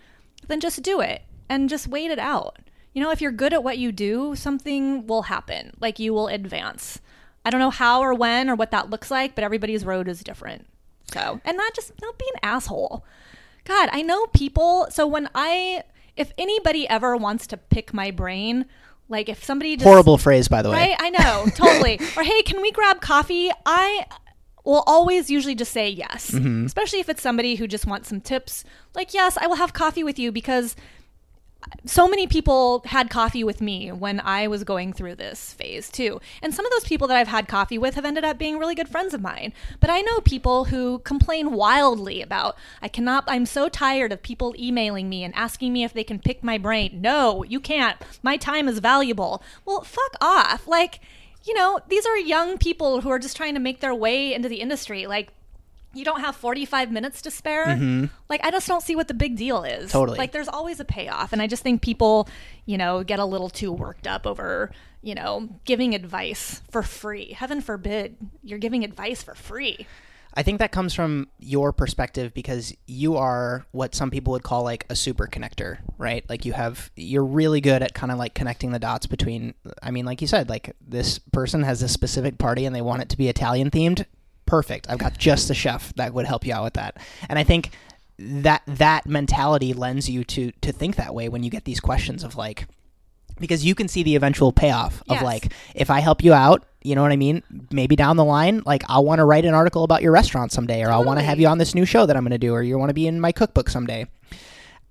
then 0.48 0.60
just 0.60 0.82
do 0.84 1.02
it 1.02 1.24
and 1.50 1.70
just 1.70 1.88
wait 1.88 2.12
it 2.12 2.20
out. 2.20 2.58
You 2.94 3.04
know, 3.04 3.12
if 3.12 3.22
you're 3.22 3.32
good 3.32 3.54
at 3.54 3.64
what 3.64 3.78
you 3.78 3.92
do, 3.92 4.36
something 4.36 5.06
will 5.08 5.24
happen. 5.24 5.74
Like 5.80 6.00
you 6.00 6.14
will 6.14 6.28
advance. 6.28 7.00
I 7.46 7.50
don't 7.50 7.62
know 7.62 7.70
how 7.70 8.02
or 8.02 8.14
when 8.14 8.50
or 8.50 8.56
what 8.56 8.72
that 8.72 8.90
looks 8.90 9.12
like, 9.12 9.36
but 9.36 9.44
everybody's 9.44 9.86
road 9.86 10.08
is 10.08 10.24
different. 10.24 10.68
So, 11.14 11.40
and 11.46 11.56
not 11.56 11.74
just 11.74 11.94
not 12.02 12.18
be 12.18 12.26
an 12.34 12.40
asshole. 12.44 13.06
God, 13.64 13.90
I 13.92 14.02
know 14.02 14.28
people. 14.28 14.88
So 14.90 15.08
when 15.08 15.30
I, 15.36 15.84
if 16.16 16.34
anybody 16.38 16.88
ever 16.90 17.16
wants 17.16 17.48
to 17.48 17.58
pick 17.58 17.94
my 17.94 18.12
brain, 18.12 18.66
like 19.10 19.30
if 19.30 19.44
somebody 19.44 19.76
just 19.76 19.86
Horrible 19.86 20.18
phrase, 20.18 20.48
by 20.48 20.62
the 20.62 20.70
way. 20.70 20.76
Right? 20.76 20.96
I 21.00 21.10
know, 21.10 21.46
totally. 21.56 22.00
or 22.18 22.24
hey, 22.24 22.42
can 22.44 22.62
we 22.62 22.72
grab 22.72 23.00
coffee? 23.02 23.52
I 23.66 24.06
will 24.72 24.84
always 24.86 25.30
usually 25.30 25.56
just 25.56 25.72
say 25.72 25.90
yes, 25.90 26.32
Mm-hmm. 26.32 26.66
especially 26.66 27.00
if 27.00 27.10
it's 27.10 27.22
somebody 27.22 27.56
who 27.56 27.68
just 27.68 27.86
wants 27.88 28.10
some 28.10 28.22
tips. 28.22 28.64
Like, 28.94 29.14
yes, 29.14 29.38
I 29.38 29.48
will 29.48 29.56
have 29.56 29.74
coffee 29.74 30.04
with 30.04 30.20
you 30.20 30.32
because 30.32 30.76
so 31.86 32.08
many 32.08 32.28
people 32.28 32.82
had 32.86 33.10
coffee 33.10 33.44
with 33.44 33.60
me 33.62 33.92
when 33.92 34.22
I 34.22 34.48
was 34.48 34.64
going 34.64 34.94
through 34.94 35.16
this 35.16 35.54
phase 35.54 35.90
too. 35.90 36.22
And 36.42 36.54
some 36.54 36.66
of 36.66 36.72
those 36.72 36.86
people 36.86 37.08
that 37.10 37.18
I've 37.18 37.28
had 37.28 37.48
coffee 37.48 37.78
with 37.78 37.96
have 37.96 38.06
ended 38.06 38.24
up 38.24 38.38
being 38.38 38.58
really 38.58 38.76
good 38.76 38.88
friends 38.88 39.14
of 39.14 39.22
mine. 39.22 39.54
But 39.82 39.90
I 39.90 40.00
know 40.02 40.20
people 40.22 40.66
who 40.66 41.00
complain 41.00 41.52
wildly 41.52 42.22
about, 42.22 42.56
I 42.82 42.88
cannot, 42.88 43.26
I'm 43.28 43.46
so 43.46 43.68
tired 43.68 44.14
of 44.14 44.22
people 44.22 44.56
emailing 44.58 45.10
me 45.10 45.24
and 45.26 45.36
asking 45.36 45.74
me 45.74 45.84
if 45.84 45.92
they 45.94 46.04
can 46.06 46.20
pick 46.20 46.42
my 46.44 46.58
brain. 46.58 47.02
No, 47.02 47.44
you 47.44 47.60
can't. 47.60 47.98
My 48.24 48.38
time 48.38 48.68
is 48.70 48.80
valuable. 48.80 49.44
Well, 49.66 49.82
fuck 49.82 50.16
off. 50.22 50.68
Like, 50.68 51.00
you 51.48 51.54
know, 51.54 51.80
these 51.88 52.06
are 52.06 52.18
young 52.18 52.58
people 52.58 53.02
who 53.02 53.10
are 53.10 53.20
just 53.20 53.38
trying 53.38 53.54
to 53.54 53.60
make 53.60 53.80
their 53.80 53.96
way 53.96 54.34
into 54.34 54.50
the 54.50 54.58
industry. 54.60 55.08
Like, 55.08 55.30
you 55.94 56.04
don't 56.04 56.20
have 56.20 56.36
45 56.36 56.92
minutes 56.92 57.22
to 57.24 57.32
spare. 57.32 57.76
Like, 58.30 58.44
I 58.44 58.52
just 58.52 58.68
don't 58.68 58.84
see 58.84 58.96
what 58.96 59.08
the 59.08 59.14
big 59.14 59.38
deal 59.38 59.64
is. 59.64 59.86
Mm-hmm. 59.86 59.98
Totally. 59.98 60.18
Like, 60.18 60.32
there's 60.32 60.50
always 60.50 60.80
a 60.80 60.86
payoff. 60.86 61.34
And 61.34 61.42
I 61.42 61.48
just 61.48 61.64
think 61.64 61.82
people, 61.82 62.28
you 62.66 62.78
know, 62.78 63.04
get 63.04 63.20
a 63.20 63.26
little 63.26 63.50
too 63.50 63.72
worked 63.72 64.06
up 64.06 64.28
over, 64.28 64.72
you 65.02 65.16
know, 65.16 65.50
giving 65.66 65.96
advice 65.96 66.62
for 66.70 66.84
free. 66.84 67.32
Heaven 67.32 67.62
forbid 67.62 68.18
you're 68.44 68.60
giving 68.60 68.84
advice 68.84 69.24
for 69.24 69.34
free. 69.34 69.88
I 70.38 70.44
think 70.44 70.60
that 70.60 70.72
comes 70.72 70.94
from 70.94 71.30
your 71.40 71.74
perspective 71.74 72.32
because 72.32 72.72
you 72.86 73.18
are 73.18 73.66
what 73.72 73.96
some 73.96 74.12
people 74.12 74.34
would 74.34 74.44
call 74.44 74.62
like 74.64 74.86
a 74.88 74.96
super 74.96 75.26
connector, 75.26 75.80
right? 75.98 76.24
Like 76.30 76.46
you 76.46 76.54
have 76.54 76.92
you're 76.96 77.26
really 77.26 77.60
good 77.60 77.82
at 77.82 77.96
kind 77.96 78.12
of 78.12 78.20
like 78.20 78.36
connecting 78.36 78.72
the 78.72 78.78
dots 78.78 79.08
between 79.08 79.56
I 79.82 79.90
mean 79.90 80.06
like 80.06 80.22
you 80.22 80.28
said 80.28 80.48
like 80.48 80.76
this 80.80 81.18
person 81.18 81.64
has 81.64 81.82
a 81.82 81.88
specific 81.88 82.38
party 82.38 82.66
and 82.66 82.76
they 82.76 82.84
want 82.84 83.02
it 83.02 83.10
to 83.10 83.18
be 83.18 83.30
Italian 83.30 83.72
themed. 83.72 84.06
Perfect. 84.46 84.88
I've 84.88 85.00
got 85.00 85.18
just 85.18 85.48
the 85.48 85.56
chef 85.56 85.92
that 85.96 86.14
would 86.14 86.28
help 86.28 86.46
you 86.46 86.54
out 86.54 86.64
with 86.64 86.76
that. 86.76 86.98
And 87.28 87.40
I 87.40 87.44
think 87.44 87.72
that 88.20 88.62
that 88.68 89.08
mentality 89.08 89.74
lends 89.74 90.08
you 90.08 90.24
to 90.26 90.52
to 90.62 90.72
think 90.72 90.98
that 90.98 91.16
way 91.16 91.30
when 91.30 91.42
you 91.42 91.50
get 91.50 91.66
these 91.66 91.80
questions 91.80 92.24
of 92.24 92.36
like 92.36 92.68
because 93.40 93.66
you 93.66 93.76
can 93.76 93.88
see 93.88 94.04
the 94.04 94.16
eventual 94.16 94.52
payoff 94.52 95.02
of 95.10 95.16
Yes. 95.18 95.24
like 95.24 95.54
if 95.76 95.90
I 95.90 96.00
help 96.00 96.24
you 96.24 96.34
out, 96.34 96.66
you 96.84 96.96
know 96.96 97.02
what 97.02 97.12
I 97.12 97.18
mean? 97.18 97.44
Maybe 97.72 97.96
down 97.96 98.16
the 98.18 98.24
line, 98.24 98.62
like 98.66 98.84
I'll 98.88 99.04
want 99.04 99.20
to 99.20 99.26
write 99.26 99.46
an 99.46 99.54
article 99.54 99.84
about 99.84 100.02
your 100.02 100.12
restaurant 100.12 100.52
someday, 100.52 100.84
or 100.84 100.92
I'll 100.92 101.04
want 101.04 101.20
to 101.20 101.26
have 101.26 101.40
you 101.40 101.48
on 101.48 101.58
this 101.58 101.76
new 101.76 101.86
show 101.86 102.06
that 102.06 102.16
I'm 102.16 102.24
going 102.24 102.32
to 102.32 102.38
do, 102.38 102.54
or 102.54 102.64
you 102.64 102.78
want 102.78 102.90
to 102.90 102.94
be 102.94 103.08
in 103.08 103.20
my 103.20 103.32
cookbook 103.32 103.70
someday. 103.70 104.08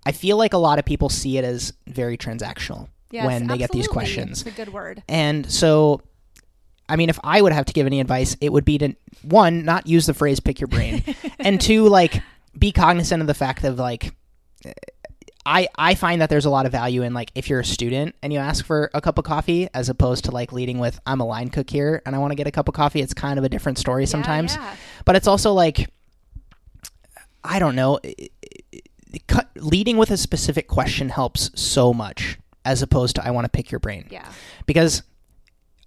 I 0.04 0.12
feel 0.12 0.36
like 0.36 0.52
a 0.52 0.58
lot 0.58 0.78
of 0.78 0.84
people 0.84 1.08
see 1.08 1.38
it 1.38 1.44
as 1.44 1.72
very 1.86 2.16
transactional 2.16 2.88
Yes, 3.10 3.26
when 3.26 3.46
they 3.46 3.58
get 3.58 3.70
these 3.72 3.88
questions. 3.88 4.42
It's 4.42 4.50
a 4.54 4.56
good 4.56 4.72
word. 4.72 5.02
And 5.08 5.50
so, 5.50 6.00
I 6.88 6.96
mean, 6.96 7.08
if 7.08 7.18
I 7.24 7.40
would 7.40 7.52
have 7.52 7.64
to 7.66 7.72
give 7.72 7.86
any 7.86 8.00
advice, 8.00 8.36
it 8.40 8.52
would 8.52 8.64
be 8.64 8.78
to 8.78 8.94
one, 9.22 9.64
not 9.64 9.86
use 9.86 10.06
the 10.06 10.14
phrase 10.14 10.38
"pick 10.38 10.60
your 10.60 10.68
brain," 10.68 11.02
and 11.38 11.60
two, 11.60 11.88
like 11.88 12.22
be 12.58 12.72
cognizant 12.72 13.20
of 13.20 13.26
the 13.26 13.34
fact 13.34 13.64
of 13.64 13.78
like. 13.78 14.14
I, 15.48 15.68
I 15.78 15.94
find 15.94 16.20
that 16.20 16.28
there's 16.28 16.44
a 16.44 16.50
lot 16.50 16.66
of 16.66 16.72
value 16.72 17.02
in 17.02 17.14
like 17.14 17.30
if 17.36 17.48
you're 17.48 17.60
a 17.60 17.64
student 17.64 18.16
and 18.20 18.32
you 18.32 18.40
ask 18.40 18.64
for 18.64 18.90
a 18.92 19.00
cup 19.00 19.16
of 19.16 19.24
coffee 19.24 19.68
as 19.72 19.88
opposed 19.88 20.24
to 20.24 20.32
like 20.32 20.52
leading 20.52 20.78
with 20.80 20.98
I'm 21.06 21.20
a 21.20 21.24
line 21.26 21.50
cook 21.50 21.70
here 21.70 22.02
and 22.04 22.16
I 22.16 22.18
want 22.18 22.32
to 22.32 22.34
get 22.34 22.48
a 22.48 22.50
cup 22.50 22.66
of 22.68 22.74
coffee. 22.74 23.00
It's 23.00 23.14
kind 23.14 23.38
of 23.38 23.44
a 23.44 23.48
different 23.48 23.78
story 23.78 24.06
sometimes, 24.06 24.56
yeah. 24.56 24.74
but 25.04 25.14
it's 25.14 25.28
also 25.28 25.52
like 25.52 25.88
I 27.44 27.58
don't 27.58 27.76
know. 27.76 27.98
it- 28.02 28.32
it- 28.42 28.88
it 29.12 29.26
cut- 29.28 29.48
leading 29.56 29.96
with 29.96 30.10
a 30.10 30.16
specific 30.16 30.66
question 30.68 31.08
helps 31.08 31.50
so 31.58 31.94
much 31.94 32.38
as 32.64 32.82
opposed 32.82 33.14
to 33.16 33.24
I 33.24 33.30
want 33.30 33.44
to 33.44 33.48
pick 33.48 33.70
your 33.70 33.78
brain 33.78 34.08
Yeah. 34.10 34.28
because 34.66 35.02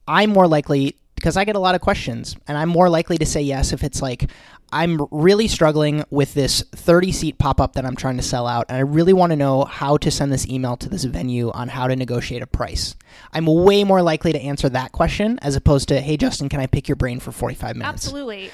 I'm 0.07 0.29
more 0.31 0.47
likely 0.47 0.95
because 1.15 1.35
I 1.35 1.43
get 1.43 1.57
a 1.57 1.59
lot 1.59 1.75
of 1.75 1.81
questions 1.81 2.37
and 2.47 2.57
I'm 2.57 2.69
more 2.69 2.89
likely 2.89 3.17
to 3.17 3.25
say 3.25 3.41
yes 3.41 3.73
if 3.73 3.83
it's 3.83 4.01
like 4.01 4.31
I'm 4.71 5.07
really 5.11 5.47
struggling 5.47 6.03
with 6.09 6.33
this 6.33 6.63
30 6.75 7.11
seat 7.11 7.37
pop 7.39 7.59
up 7.59 7.73
that 7.73 7.85
I'm 7.85 7.95
trying 7.95 8.17
to 8.17 8.23
sell 8.23 8.47
out 8.47 8.65
and 8.69 8.77
I 8.77 8.81
really 8.81 9.13
want 9.13 9.31
to 9.31 9.35
know 9.35 9.65
how 9.65 9.97
to 9.97 10.11
send 10.11 10.31
this 10.31 10.47
email 10.47 10.77
to 10.77 10.89
this 10.89 11.03
venue 11.05 11.49
on 11.51 11.67
how 11.69 11.87
to 11.87 11.95
negotiate 11.95 12.41
a 12.41 12.47
price. 12.47 12.95
I'm 13.33 13.45
way 13.45 13.83
more 13.83 14.01
likely 14.01 14.31
to 14.33 14.39
answer 14.39 14.69
that 14.69 14.91
question 14.91 15.39
as 15.41 15.55
opposed 15.55 15.87
to 15.89 15.99
hey 16.01 16.17
Justin 16.17 16.49
can 16.49 16.59
I 16.59 16.67
pick 16.67 16.87
your 16.87 16.95
brain 16.95 17.19
for 17.19 17.31
45 17.31 17.75
minutes. 17.75 18.05
Absolutely. 18.05 18.51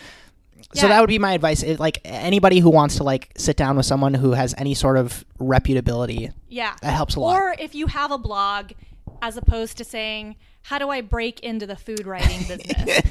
So 0.74 0.88
Yeah. 0.88 0.94
that 0.94 1.00
would 1.02 1.08
be 1.10 1.20
my 1.20 1.34
advice. 1.34 1.64
It, 1.64 1.80
like 1.80 2.00
anybody 2.06 2.60
who 2.60 2.70
wants 2.70 2.96
to 2.98 3.04
like 3.04 3.32
sit 3.38 3.56
down 3.58 3.78
with 3.78 3.86
someone 3.86 4.14
who 4.14 4.32
has 4.32 4.56
any 4.58 4.74
sort 4.74 4.98
of 4.98 5.24
reputability, 5.40 6.32
Yeah. 6.50 6.76
that 6.82 6.92
helps 6.94 7.16
a 7.16 7.20
lot. 7.20 7.36
Or 7.40 7.56
if 7.60 7.76
you 7.76 7.88
have 7.88 8.12
a 8.12 8.18
blog, 8.18 8.72
as 9.22 9.38
opposed 9.38 9.78
to 9.78 9.84
saying, 9.84 10.36
how 10.64 10.80
do 10.80 10.90
I 10.90 11.02
break 11.02 11.40
into 11.42 11.66
the 11.68 11.76
food 11.76 12.06
writing 12.08 12.40
business? 12.48 13.02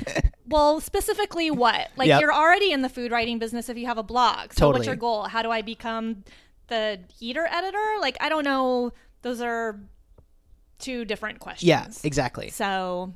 Well, 0.47 0.81
specifically 0.81 1.51
what? 1.51 1.89
Like 1.97 2.09
Yep. 2.09 2.21
you're 2.21 2.33
already 2.35 2.73
in 2.73 2.83
the 2.83 2.89
food 2.89 3.11
writing 3.11 3.39
business 3.39 3.69
if 3.69 3.77
you 3.79 3.87
have 3.87 3.99
a 3.99 4.03
blog. 4.03 4.53
So 4.53 4.66
Totally. 4.66 4.73
what's 4.81 4.87
your 4.87 4.97
goal? 4.97 5.25
How 5.25 5.43
do 5.43 5.51
I 5.51 5.62
become 5.62 6.25
the 6.69 7.01
Eater 7.21 7.47
editor? 7.51 7.83
Like 8.01 8.16
I 8.21 8.29
don't 8.29 8.45
know. 8.45 8.93
Those 9.23 9.41
are 9.41 9.81
two 10.79 11.05
different 11.05 11.39
questions. 11.41 11.66
yeah, 11.69 11.87
exactly. 12.05 12.51
So 12.51 13.15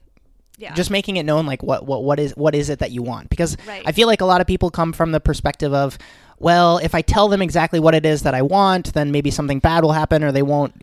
yeah. 0.56 0.74
just 0.74 0.90
making 0.90 1.16
it 1.18 1.24
known 1.24 1.44
like 1.46 1.62
what 1.62 1.86
what 1.86 2.02
what 2.04 2.18
is 2.18 2.32
what 2.36 2.54
is 2.54 2.70
it 2.70 2.78
that 2.78 2.90
you 2.92 3.02
want 3.02 3.28
because 3.30 3.56
Right. 3.66 3.82
I 3.86 3.92
feel 3.92 4.06
like 4.08 4.20
a 4.20 4.24
lot 4.24 4.40
of 4.40 4.46
people 4.46 4.70
come 4.70 4.92
from 4.92 5.12
the 5.12 5.20
perspective 5.20 5.72
of 5.74 5.98
well 6.38 6.78
if 6.78 6.94
I 6.94 7.02
tell 7.02 7.28
them 7.28 7.42
exactly 7.42 7.78
what 7.78 7.94
it 7.94 8.04
is 8.06 8.22
that 8.22 8.34
I 8.34 8.42
want 8.42 8.92
then 8.94 9.12
maybe 9.12 9.30
something 9.30 9.58
bad 9.60 9.84
will 9.84 9.92
happen 9.92 10.24
or 10.24 10.32
they 10.32 10.42
won't 10.42 10.74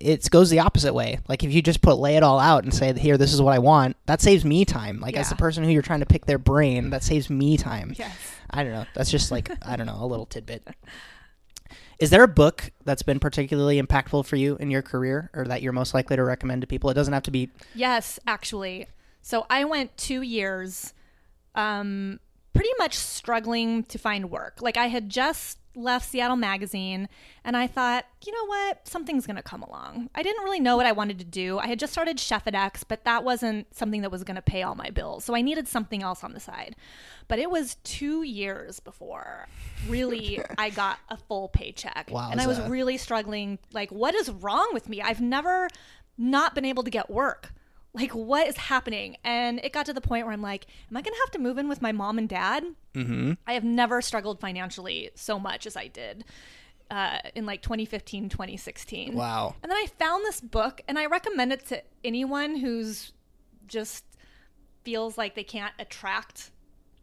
it 0.00 0.28
goes 0.30 0.50
the 0.50 0.60
opposite 0.60 0.94
way 0.94 1.18
like 1.28 1.44
if 1.44 1.52
you 1.52 1.60
just 1.60 1.82
put 1.82 1.98
lay 1.98 2.16
it 2.16 2.22
all 2.22 2.38
out 2.38 2.64
and 2.64 2.72
say 2.72 2.92
here 2.94 3.18
this 3.18 3.32
is 3.32 3.42
what 3.42 3.54
I 3.54 3.58
want 3.58 3.96
that 4.06 4.20
saves 4.20 4.44
me 4.44 4.64
time 4.64 5.00
like 5.00 5.16
as 5.16 5.28
the 5.28 5.36
person 5.36 5.62
who 5.62 5.70
you're 5.70 5.82
trying 5.82 6.00
to 6.00 6.06
pick 6.06 6.26
their 6.26 6.38
brain 6.38 6.90
that 6.90 7.02
saves 7.02 7.28
me 7.28 7.56
time 7.56 7.94
yes. 7.98 8.16
I 8.48 8.64
don't 8.64 8.72
know 8.72 8.86
that's 8.94 9.10
just 9.10 9.30
like 9.30 9.50
I 9.66 9.76
don't 9.76 9.86
know 9.86 9.98
a 10.00 10.06
little 10.06 10.26
tidbit 10.26 10.66
Is 12.00 12.08
there 12.08 12.22
a 12.22 12.28
book 12.28 12.70
that's 12.86 13.02
been 13.02 13.20
particularly 13.20 13.80
impactful 13.80 14.24
for 14.24 14.36
you 14.36 14.56
in 14.56 14.70
your 14.70 14.80
career 14.80 15.30
or 15.34 15.44
that 15.44 15.60
you're 15.60 15.74
most 15.74 15.92
likely 15.92 16.16
to 16.16 16.24
recommend 16.24 16.62
to 16.62 16.66
people? 16.66 16.88
It 16.88 16.94
doesn't 16.94 17.12
have 17.12 17.24
to 17.24 17.30
be 17.30 17.50
Yes, 17.74 18.18
actually. 18.26 18.86
So 19.20 19.44
I 19.50 19.64
went 19.64 19.94
two 19.98 20.22
years 20.22 20.94
um, 21.54 22.18
pretty 22.54 22.70
much 22.78 22.96
struggling 22.96 23.84
to 23.84 23.98
find 23.98 24.30
work. 24.30 24.62
Like 24.62 24.78
I 24.78 24.86
had 24.86 25.10
just 25.10 25.58
left 25.74 26.08
Seattle 26.08 26.36
Magazine 26.36 27.08
and 27.44 27.56
I 27.56 27.66
thought, 27.66 28.04
you 28.24 28.32
know 28.32 28.46
what, 28.46 28.86
something's 28.86 29.26
going 29.26 29.36
to 29.36 29.42
come 29.42 29.62
along. 29.62 30.10
I 30.14 30.22
didn't 30.22 30.42
really 30.44 30.60
know 30.60 30.76
what 30.76 30.86
I 30.86 30.92
wanted 30.92 31.18
to 31.20 31.24
do. 31.24 31.58
I 31.58 31.66
had 31.66 31.78
just 31.78 31.92
started 31.92 32.16
Chefadex, 32.16 32.84
but 32.86 33.04
that 33.04 33.24
wasn't 33.24 33.74
something 33.74 34.02
that 34.02 34.10
was 34.10 34.24
going 34.24 34.36
to 34.36 34.42
pay 34.42 34.62
all 34.62 34.74
my 34.74 34.90
bills. 34.90 35.24
So 35.24 35.34
I 35.34 35.42
needed 35.42 35.68
something 35.68 36.02
else 36.02 36.24
on 36.24 36.32
the 36.32 36.40
side. 36.40 36.76
But 37.28 37.38
it 37.38 37.50
was 37.50 37.76
two 37.84 38.22
years 38.22 38.80
before 38.80 39.46
really 39.88 40.40
I 40.58 40.70
got 40.70 40.98
a 41.08 41.16
full 41.16 41.48
paycheck. 41.48 42.10
And 42.32 42.40
I 42.40 42.46
was 42.46 42.60
really 42.68 42.96
struggling. 42.96 43.58
Like, 43.72 43.90
what 43.90 44.14
is 44.14 44.30
wrong 44.30 44.70
with 44.72 44.88
me? 44.88 45.00
I've 45.00 45.20
never 45.20 45.68
not 46.18 46.54
been 46.54 46.64
able 46.64 46.82
to 46.82 46.90
get 46.90 47.10
work. 47.10 47.52
Like, 47.92 48.12
what 48.12 48.46
is 48.46 48.56
happening? 48.56 49.16
And 49.24 49.58
it 49.64 49.72
got 49.72 49.86
to 49.86 49.92
the 49.92 50.00
point 50.00 50.24
where 50.24 50.32
I'm 50.32 50.42
like, 50.42 50.66
am 50.90 50.96
I 50.96 51.02
going 51.02 51.12
to 51.14 51.20
have 51.24 51.32
to 51.32 51.38
move 51.40 51.58
in 51.58 51.68
with 51.68 51.82
my 51.82 51.90
mom 51.92 52.18
and 52.18 52.28
dad? 52.28 52.64
Mm-hmm. 52.94 53.32
I 53.46 53.54
have 53.54 53.64
never 53.64 54.00
struggled 54.00 54.38
financially 54.40 55.10
so 55.16 55.38
much 55.40 55.66
as 55.66 55.76
I 55.76 55.88
did 55.88 56.24
uh, 56.90 57.18
in 57.34 57.46
like 57.46 57.62
2015, 57.62 58.28
2016. 58.28 59.14
Wow. 59.14 59.56
And 59.62 59.70
then 59.70 59.76
I 59.76 59.86
found 59.98 60.24
this 60.24 60.40
book 60.40 60.82
and 60.86 60.98
I 60.98 61.06
recommend 61.06 61.52
it 61.52 61.66
to 61.66 61.82
anyone 62.04 62.56
who's 62.56 63.12
just 63.66 64.04
feels 64.84 65.18
like 65.18 65.34
they 65.34 65.44
can't 65.44 65.74
attract 65.78 66.52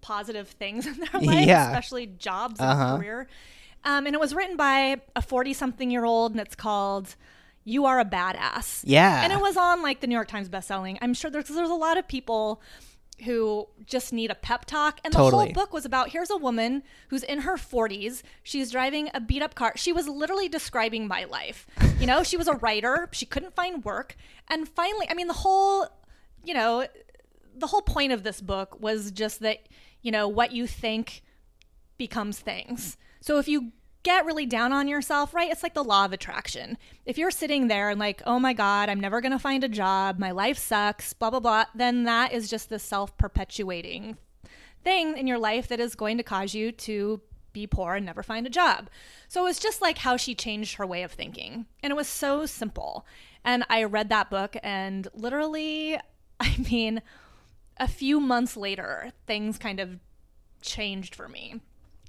positive 0.01 0.47
things 0.47 0.85
in 0.87 0.93
their 0.99 1.21
life, 1.21 1.47
Yeah. 1.47 1.67
especially 1.67 2.05
jobs 2.07 2.59
and 2.61 2.69
Uh-huh. 2.69 2.97
career. 2.97 3.27
Um, 3.83 4.05
and 4.05 4.15
it 4.15 4.19
was 4.19 4.33
written 4.33 4.55
by 4.57 5.01
a 5.15 5.21
40 5.21 5.53
something 5.53 5.91
year 5.91 6.05
old 6.05 6.31
and 6.31 6.39
it's 6.41 6.55
called 6.55 7.15
You 7.67 7.85
Are 7.85 7.99
a 7.99 8.05
Badass. 8.05 8.83
Yeah. 8.85 9.23
And 9.23 9.33
it 9.33 9.41
was 9.41 9.57
on 9.57 9.83
like 9.83 9.99
the 9.99 10.07
New 10.07 10.15
York 10.15 10.29
Times 10.29 10.47
bestselling. 10.47 10.97
I'm 11.01 11.13
sure 11.13 11.29
there's, 11.29 11.49
there's 11.49 11.69
a 11.69 11.75
lot 11.75 11.97
of 11.97 12.07
people 12.07 12.61
who 13.25 13.67
just 13.85 14.13
need 14.13 14.31
a 14.31 14.35
pep 14.35 14.63
talk. 14.63 15.01
And 15.03 15.13
the 15.13 15.17
Totally. 15.17 15.45
whole 15.47 15.53
book 15.53 15.73
was 15.73 15.83
about 15.83 16.09
here's 16.09 16.29
a 16.29 16.37
woman 16.37 16.83
who's 17.09 17.23
in 17.23 17.39
her 17.39 17.57
40s. 17.57 18.23
She's 18.41 18.71
driving 18.71 19.09
a 19.13 19.19
beat 19.19 19.41
up 19.41 19.53
car. 19.53 19.73
She 19.75 19.91
was 19.91 20.07
literally 20.07 20.47
describing 20.47 21.09
my 21.09 21.25
life. 21.25 21.67
You 21.99 22.07
know, 22.07 22.23
she 22.23 22.37
was 22.37 22.47
a 22.47 22.53
writer, 22.53 23.09
she 23.11 23.25
couldn't 23.25 23.53
find 23.53 23.83
work. 23.83 24.15
And 24.47 24.69
finally, 24.69 25.05
I 25.09 25.13
mean, 25.13 25.27
the 25.27 25.33
whole, 25.33 25.87
you 26.45 26.53
know, 26.53 26.87
the 27.53 27.67
whole 27.67 27.81
point 27.81 28.13
of 28.13 28.23
this 28.23 28.39
book 28.39 28.79
was 28.79 29.11
just 29.11 29.41
that, 29.41 29.67
you 30.01 30.11
know, 30.11 30.29
what 30.29 30.53
you 30.53 30.67
think 30.67 31.21
becomes 31.97 32.39
things. 32.39 32.97
So 33.19 33.39
if 33.39 33.47
you 33.49 33.73
get 34.07 34.25
really 34.25 34.45
down 34.45 34.71
on 34.71 34.87
yourself, 34.87 35.33
right? 35.33 35.51
It's 35.51 35.63
like 35.63 35.73
the 35.73 35.83
law 35.83 36.05
of 36.05 36.13
attraction. 36.13 36.77
If 37.05 37.17
you're 37.17 37.29
sitting 37.29 37.67
there 37.67 37.89
and 37.89 37.99
like, 37.99 38.21
oh 38.25 38.39
my 38.39 38.53
God, 38.53 38.87
I'm 38.87 39.01
never 39.01 39.19
going 39.19 39.33
to 39.33 39.37
find 39.37 39.65
a 39.65 39.67
job, 39.67 40.17
my 40.17 40.31
life 40.31 40.57
sucks, 40.57 41.11
blah, 41.11 41.29
blah, 41.29 41.41
blah, 41.41 41.65
then 41.75 42.05
that 42.05 42.31
is 42.31 42.49
just 42.49 42.69
the 42.69 42.79
self 42.79 43.17
perpetuating 43.17 44.15
thing 44.81 45.17
in 45.17 45.27
your 45.27 45.37
life 45.37 45.67
that 45.67 45.81
is 45.81 45.93
going 45.93 46.15
to 46.15 46.23
cause 46.23 46.53
you 46.53 46.71
to 46.71 47.19
be 47.51 47.67
poor 47.67 47.95
and 47.95 48.05
never 48.05 48.23
find 48.23 48.47
a 48.47 48.49
job. 48.49 48.89
So 49.27 49.41
it 49.41 49.43
was 49.43 49.59
just 49.59 49.81
like 49.81 49.97
how 49.97 50.15
she 50.15 50.33
changed 50.33 50.75
her 50.75 50.87
way 50.87 51.03
of 51.03 51.11
thinking. 51.11 51.65
And 51.83 51.91
it 51.91 51.97
was 51.97 52.07
so 52.07 52.45
simple. 52.45 53.05
And 53.43 53.65
I 53.69 53.83
read 53.83 54.07
that 54.07 54.29
book 54.29 54.55
and 54.63 55.05
literally, 55.15 55.99
I 56.39 56.55
mean, 56.71 57.01
a 57.75 57.89
few 57.89 58.21
months 58.21 58.55
later, 58.55 59.11
things 59.25 59.57
kind 59.57 59.81
of 59.81 59.99
changed 60.61 61.13
for 61.13 61.27
me. 61.27 61.59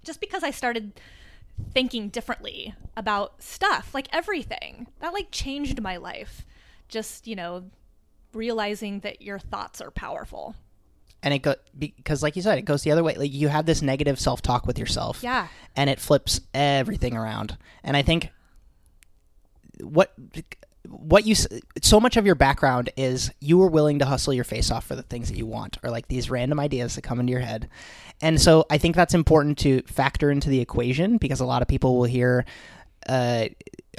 Just 0.05 0.21
because 0.21 0.45
I 0.45 0.53
started 0.53 1.01
thinking 1.73 2.09
differently 2.09 2.75
about 2.97 3.43
stuff, 3.43 3.95
like 3.95 4.09
everything. 4.13 4.87
That 5.01 5.13
like 5.13 5.29
changed 5.31 5.81
my 5.83 5.97
life. 5.97 6.45
Just, 6.89 7.27
you 7.27 7.37
know, 7.37 7.65
realizing 8.33 9.01
that 9.01 9.23
your 9.23 9.39
thoughts 9.39 9.81
are 9.81 9.91
powerful. 9.91 10.55
and 11.23 11.35
it 11.35 11.41
go 11.41 11.55
because 11.79 12.23
like 12.23 12.37
you 12.37 12.43
said 12.43 12.59
it 12.59 12.63
goes 12.65 12.83
the 12.83 12.93
other 12.93 13.03
way 13.03 13.15
like 13.17 13.33
you 13.33 13.49
have 13.49 13.67
this 13.67 13.83
negative 13.83 14.21
self-talk 14.21 14.67
with 14.69 14.79
yourself 14.79 15.21
Yeah. 15.23 15.49
and 15.75 15.91
it 15.91 15.99
flips 15.99 16.41
everything 16.55 17.17
around 17.17 17.57
and 17.83 17.97
i 17.97 18.03
think 18.03 18.31
what 19.83 20.13
what 20.89 21.27
you 21.27 21.35
so 21.83 22.01
much 22.01 22.17
of 22.17 22.25
your 22.27 22.35
background 22.35 22.91
is 22.97 23.31
you 23.41 23.59
were 23.59 23.69
willing 23.69 23.99
to 23.99 24.05
hustle 24.07 24.33
your 24.33 24.45
face 24.45 24.71
off 24.71 24.85
for 24.87 24.97
the 24.97 25.03
things 25.03 25.29
that 25.29 25.37
you 25.37 25.47
want 25.47 25.77
or 25.83 25.91
like 25.91 26.09
these 26.09 26.31
random 26.31 26.59
ideas 26.59 26.95
that 26.95 27.03
come 27.03 27.21
into 27.21 27.31
your 27.31 27.41
head 27.43 27.69
and 28.23 28.41
so 28.41 28.65
i 28.71 28.79
think 28.79 28.97
that's 28.97 29.15
important 29.15 29.59
to 29.59 29.83
factor 29.83 30.31
into 30.31 30.49
the 30.49 30.61
equation 30.61 31.19
because 31.19 31.41
a 31.41 31.45
lot 31.47 31.61
of 31.63 31.69
people 31.69 31.97
will 31.99 32.05
hear 32.05 32.45
uh, 33.09 33.47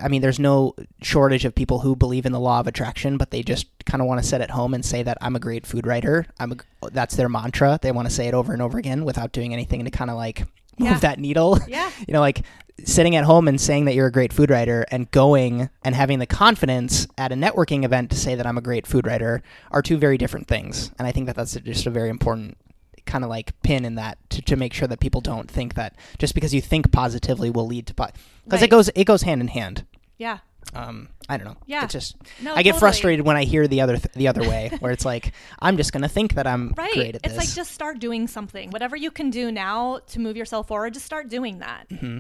I 0.02 0.08
mean, 0.08 0.22
there's 0.22 0.40
no 0.40 0.76
shortage 1.02 1.44
of 1.44 1.56
people 1.56 1.80
who 1.80 1.96
believe 1.96 2.26
in 2.26 2.32
the 2.32 2.40
law 2.40 2.60
of 2.60 2.68
attraction, 2.68 3.18
but 3.18 3.32
they 3.32 3.42
just 3.42 3.68
kind 3.86 4.02
of 4.02 4.08
want 4.08 4.22
to 4.22 4.28
sit 4.28 4.40
at 4.40 4.52
home 4.52 4.74
and 4.74 4.86
say 4.86 5.02
that 5.04 5.18
I'm 5.20 5.36
a 5.36 5.40
great 5.40 5.66
food 5.66 5.88
writer. 5.88 6.26
I'm 6.40 6.52
a, 6.84 6.90
that's 6.92 7.16
their 7.16 7.28
mantra. 7.28 7.80
They 7.82 7.92
want 7.92 8.08
to 8.08 8.14
say 8.14 8.28
it 8.28 8.34
over 8.34 8.54
and 8.54 8.62
over 8.62 8.78
again 8.78 9.04
without 9.04 9.32
doing 9.32 9.52
anything 9.52 9.84
to 9.86 9.92
kind 9.92 10.10
of 10.12 10.16
like 10.18 10.42
move 10.78 10.90
Yeah. 10.92 11.00
that 11.00 11.20
needle. 11.20 11.58
Yeah. 11.68 11.90
you 12.08 12.14
know, 12.14 12.20
like 12.20 12.44
sitting 12.86 13.16
at 13.16 13.24
home 13.26 13.48
and 13.48 13.60
saying 13.60 13.86
that 13.86 13.96
you're 13.96 14.08
a 14.08 14.12
great 14.12 14.32
food 14.34 14.50
writer 14.50 14.86
and 14.92 15.10
going 15.12 15.70
and 15.84 15.96
having 15.96 16.20
the 16.20 16.26
confidence 16.26 17.08
at 17.18 17.32
a 17.32 17.36
networking 17.36 17.84
event 17.84 18.10
to 18.12 18.16
say 18.18 18.36
that 18.36 18.46
I'm 18.48 18.58
a 18.58 18.62
great 18.62 18.86
food 18.88 19.06
writer 19.08 19.42
are 19.72 19.82
two 19.82 19.98
very 19.98 20.18
different 20.18 20.48
things. 20.48 20.92
And 20.98 21.08
I 21.08 21.12
think 21.12 21.26
that 21.28 21.36
that's 21.36 21.56
just 21.56 21.86
a 21.86 21.90
very 21.90 22.10
important 22.10 22.58
kind 23.06 23.24
of 23.24 23.30
like 23.30 23.60
pin 23.64 23.86
in 23.86 23.96
that 23.96 24.18
to, 24.30 24.42
to 24.44 24.56
make 24.56 24.72
sure 24.74 24.88
that 24.88 25.00
people 25.00 25.20
don't 25.22 25.50
think 25.50 25.74
that 25.74 25.96
just 26.20 26.36
because 26.36 26.54
you 26.54 26.62
think 26.62 26.92
positively 26.92 27.50
will 27.50 27.66
lead 27.66 27.88
to 27.88 27.94
because 27.96 28.12
it 28.52 28.62
Right. 28.62 28.70
goes 28.70 28.90
it 28.94 29.06
goes 29.06 29.24
hand 29.24 29.42
in 29.42 29.48
hand 29.48 29.84
Yeah. 30.20 30.40
um 30.76 31.10
i 31.28 31.36
don't 31.36 31.46
know 31.48 31.58
Yeah. 31.66 31.86
it's 31.86 31.94
just 31.94 32.16
No, 32.40 32.52
i 32.54 32.62
get 32.62 32.74
totally. 32.74 32.80
frustrated 32.82 33.26
when 33.26 33.36
i 33.36 33.46
hear 33.46 33.68
the 33.68 33.82
other 33.82 33.98
th- 33.98 34.14
the 34.14 34.28
other 34.28 34.42
way 34.42 34.70
where 34.80 34.92
it's 34.92 35.06
like 35.06 35.32
i'm 35.60 35.76
just 35.76 35.92
gonna 35.92 36.08
think 36.10 36.36
that 36.36 36.46
i'm 36.46 36.74
Right. 36.78 36.94
great 36.94 37.16
at 37.16 37.22
it's 37.24 37.34
this 37.34 37.38
like 37.48 37.50
just 37.56 37.72
start 37.72 37.98
doing 37.98 38.28
something. 38.28 38.70
Whatever 38.70 38.96
you 38.96 39.10
can 39.10 39.32
do 39.32 39.52
now 39.52 40.02
to 40.10 40.20
move 40.20 40.38
yourself 40.38 40.68
forward, 40.68 40.94
just 40.94 41.06
start 41.08 41.30
doing 41.30 41.60
that. 41.60 41.90
Mm-hmm. 41.90 42.20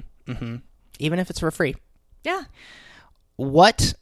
Even 0.99 1.19
if 1.19 1.30
it's 1.30 1.39
for 1.39 1.51
free 1.51 1.76
Yeah. 2.23 2.43
what 3.35 3.93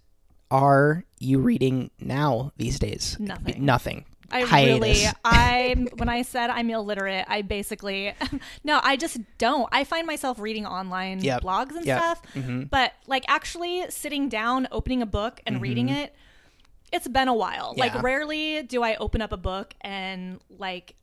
are 0.50 1.04
you 1.20 1.40
reading 1.40 1.92
now 2.00 2.52
these 2.58 2.80
days 2.80 3.18
Nothing. 3.20 3.66
nothing 3.66 4.06
I 4.30 4.42
Hiatus. 4.44 4.74
really, 4.74 5.06
I 5.24 5.86
when 5.96 6.10
I 6.10 6.22
said 6.24 6.50
I'm 6.50 6.70
illiterate, 6.70 7.24
I 7.30 7.44
basically, 7.44 8.14
no, 8.66 8.82
I 8.84 8.98
just 8.98 9.18
don't. 9.38 9.70
I 9.72 9.86
find 9.86 10.06
myself 10.06 10.38
reading 10.38 10.66
online 10.66 11.22
Yep. 11.24 11.44
blogs 11.44 11.78
and 11.78 11.86
Yep. 11.86 11.98
stuff, 12.02 12.22
Mhm. 12.34 12.70
but 12.70 12.92
like 13.08 13.24
actually 13.30 13.86
sitting 13.90 14.28
down, 14.28 14.68
opening 14.70 15.02
a 15.02 15.06
book 15.06 15.40
and 15.48 15.62
reading 15.62 15.88
it, 15.88 16.14
it's 16.92 17.08
been 17.08 17.30
a 17.30 17.34
while. 17.34 17.70
Mm-hmm. 17.70 17.80
Yeah. 17.80 17.94
Like 17.94 18.04
rarely 18.04 18.64
do 18.64 18.84
I 18.84 18.96
open 18.96 19.22
up 19.22 19.32
a 19.32 19.38
book 19.38 19.74
and 19.80 20.42
like 20.50 20.96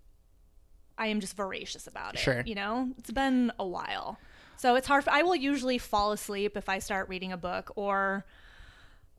I 0.99 1.07
am 1.07 1.21
just 1.21 1.35
voracious 1.35 1.87
about 1.87 2.17
it. 2.17 2.21
Sure. 2.21 2.43
You 2.45 2.55
know, 2.57 2.91
it's 2.99 3.11
been 3.11 3.53
a 3.59 3.67
while, 3.67 4.19
so 4.57 4.75
it's 4.77 4.87
hard. 4.87 5.05
For, 5.05 5.11
I 5.11 5.23
will 5.23 5.37
usually 5.37 5.79
fall 5.79 6.13
asleep 6.13 6.57
if 6.57 6.69
I 6.69 6.79
start 6.79 7.09
reading 7.09 7.33
a 7.33 7.37
book 7.37 7.73
or. 7.77 8.25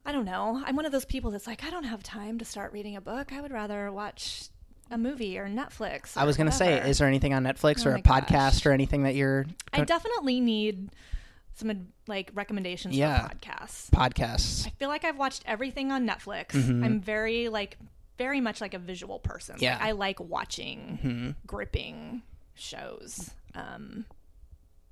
I 0.07 0.11
don't 0.11 0.25
know. 0.25 0.61
I'm 0.63 0.75
one 0.75 0.85
of 0.85 0.91
those 0.91 1.03
people 1.05 1.31
that's 1.31 1.47
like, 1.47 1.63
I 1.63 1.71
don't 1.71 1.85
have 1.85 2.03
time 2.03 2.37
to 2.37 2.45
start 2.45 2.71
reading 2.73 2.95
a 2.95 3.01
book. 3.01 3.33
I 3.33 3.41
would 3.41 3.51
rather 3.51 3.91
watch 3.91 4.49
a 4.91 4.99
movie 4.99 5.39
or 5.39 5.47
Netflix. 5.47 6.15
i 6.15 6.23
was 6.23 6.37
gonna 6.37 6.51
say 6.51 6.87
is 6.87 6.99
there 6.99 7.07
anything 7.07 7.33
on 7.33 7.43
netflix 7.43 7.87
Oh 7.87 7.89
or 7.89 7.95
a 7.95 8.01
gosh. 8.01 8.21
podcast 8.21 8.67
or 8.67 8.71
anything 8.71 9.01
that 9.01 9.15
you're 9.15 9.47
I 9.73 9.83
definitely 9.83 10.39
need 10.39 10.91
some 11.55 11.87
like 12.05 12.29
recommendations 12.35 12.95
Yeah. 12.95 13.27
for 13.29 13.33
podcasts. 13.35 13.89
podcasts 13.89 14.67
I 14.67 14.69
feel 14.77 14.89
like 14.89 15.03
I've 15.03 15.17
watched 15.17 15.41
everything 15.47 15.91
on 15.91 16.07
Netflix. 16.07 16.53
I'm 16.53 17.01
very 17.01 17.49
like 17.49 17.79
very 18.19 18.39
much 18.41 18.61
like 18.61 18.75
a 18.75 18.79
visual 18.79 19.17
person. 19.17 19.55
Like, 19.55 19.63
Yeah. 19.63 19.79
I 19.81 19.93
like 19.93 20.19
watching 20.19 21.35
gripping 21.47 22.21
shows. 22.53 23.31
Um 23.55 24.05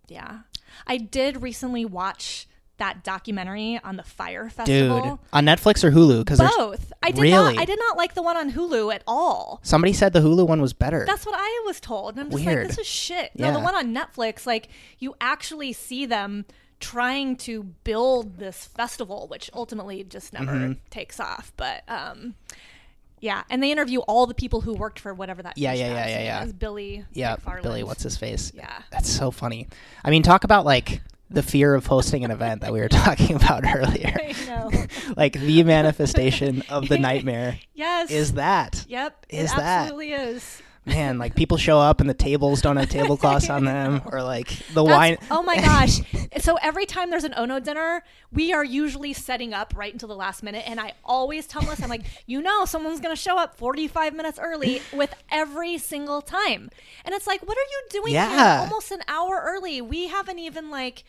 yeah. 0.07 0.39
I 0.87 0.97
did 0.97 1.41
recently 1.41 1.85
watch 1.85 2.47
that 2.77 3.03
documentary 3.03 3.79
on 3.83 3.95
the 3.97 4.03
Fire 4.03 4.49
Festival. 4.49 5.01
dude 5.01 5.19
on 5.31 5.45
netflix 5.45 5.83
or 5.83 5.91
hulu 5.91 6.19
because 6.25 6.39
Both. 6.39 6.91
I 7.03 7.11
did 7.11 7.21
Really? 7.21 7.53
not. 7.53 7.57
I 7.61 7.65
did 7.65 7.77
not 7.79 7.97
like 7.97 8.15
the 8.15 8.23
one 8.23 8.35
on 8.35 8.51
Hulu 8.51 8.93
at 8.93 9.03
all. 9.05 9.59
somebody 9.63 9.93
said 9.93 10.11
the 10.11 10.21
hulu 10.21 10.47
one 10.47 10.59
was 10.59 10.73
better 10.73 11.05
That's 11.05 11.25
what 11.25 11.35
I 11.37 11.63
was 11.67 11.79
told. 11.79 12.13
And 12.15 12.21
I'm 12.21 12.31
just 12.31 12.43
Weird. 12.43 12.59
like, 12.59 12.67
this 12.69 12.79
is 12.79 12.87
shit. 12.87 13.31
No, 13.37 13.53
the 13.53 13.59
one 13.59 13.75
on 13.75 13.93
Netflix, 13.93 14.47
like 14.47 14.69
you 14.97 15.15
actually 15.21 15.71
see 15.73 16.05
them 16.07 16.45
trying 16.79 17.35
to 17.37 17.63
build 17.83 18.37
this 18.39 18.65
festival, 18.65 19.27
which 19.29 19.49
ultimately 19.53 20.03
just 20.03 20.33
never 20.33 20.51
Mm-hmm. 20.53 20.71
takes 20.89 21.19
off. 21.19 21.53
But 21.55 21.83
um, 21.87 22.33
yeah, 23.23 23.43
and 23.49 23.63
they 23.63 23.71
interview 23.71 23.99
all 23.99 24.27
the 24.27 24.33
people 24.33 24.59
who 24.59 24.73
worked 24.73 24.99
for 24.99 25.13
whatever 25.13 25.41
that. 25.43 25.57
Yeah, 25.57 25.71
yeah, 25.71 25.93
yeah, 25.93 26.07
yeah, 26.07 26.23
yeah. 26.23 26.45
Billy. 26.51 27.05
yeah 27.13 27.37
McFarland. 27.37 27.63
billy 27.63 27.83
what's 27.83 28.03
his 28.03 28.17
face 28.17 28.51
Yeah. 28.53 28.81
That's 28.91 29.09
so 29.09 29.31
funny. 29.31 29.69
I 30.03 30.09
mean, 30.09 30.23
talk 30.23 30.43
about 30.43 30.65
like 30.65 31.01
the 31.29 31.41
fear 31.41 31.73
of 31.73 31.85
hosting 31.85 32.25
an 32.25 32.31
event 32.31 32.61
that 32.61 32.73
we 32.73 32.81
were 32.81 32.89
talking 33.05 33.37
about 33.37 33.63
earlier. 33.65 34.13
I 34.13 34.35
know. 34.45 34.71
like 35.15 35.33
the 35.39 35.63
manifestation 35.63 36.63
of 36.69 36.89
the 36.89 36.97
nightmare 36.99 37.59
yes. 37.73 38.11
is 38.11 38.33
that. 38.33 38.85
Yep. 38.89 39.25
is 39.29 39.51
it 39.51 39.55
that. 39.55 39.83
absolutely 39.83 40.11
is. 40.11 40.61
Man, 40.85 41.17
like 41.17 41.35
people 41.35 41.57
show 41.57 41.79
up 41.79 42.01
and 42.01 42.09
the 42.09 42.13
tables 42.13 42.61
don't 42.61 42.77
have 42.77 42.89
tablecloths 42.89 43.49
on 43.49 43.63
them, 43.71 44.01
or 44.05 44.21
like 44.23 44.47
the 44.73 44.83
That's- 44.83 44.87
wine. 44.97 45.17
Oh 45.31 45.41
my 45.43 45.55
gosh. 45.61 46.01
so 46.39 46.57
every 46.61 46.85
time 46.85 47.09
there's 47.09 47.23
an 47.23 47.33
Ono 47.37 47.59
dinner, 47.59 48.03
we 48.31 48.51
are 48.53 48.63
usually 48.63 49.13
setting 49.13 49.53
up 49.53 49.73
right 49.75 49.93
until 49.93 50.07
the 50.09 50.15
last 50.15 50.43
minute. 50.43 50.63
And 50.67 50.79
I 50.79 50.93
always 51.05 51.47
tell 51.47 51.61
Melissa, 51.61 51.83
I'm 51.83 51.89
like, 51.89 52.03
you 52.25 52.41
know, 52.41 52.65
someone's 52.65 52.99
going 52.99 53.15
to 53.15 53.21
show 53.21 53.37
up 53.37 53.55
45 53.55 54.13
minutes 54.13 54.39
early 54.41 54.81
with 54.91 55.13
every 55.31 55.77
single 55.77 56.21
time. 56.21 56.69
And 57.05 57.13
it's 57.15 57.27
like, 57.27 57.41
what 57.47 57.57
are 57.57 57.61
you 57.61 57.81
doing 58.01 58.13
Yeah. 58.13 58.29
here 58.29 58.63
almost 58.69 58.91
an 58.91 59.01
hour 59.07 59.41
early? 59.45 59.81
We 59.81 60.07
haven't 60.07 60.39
even 60.39 60.69
like, 60.69 61.03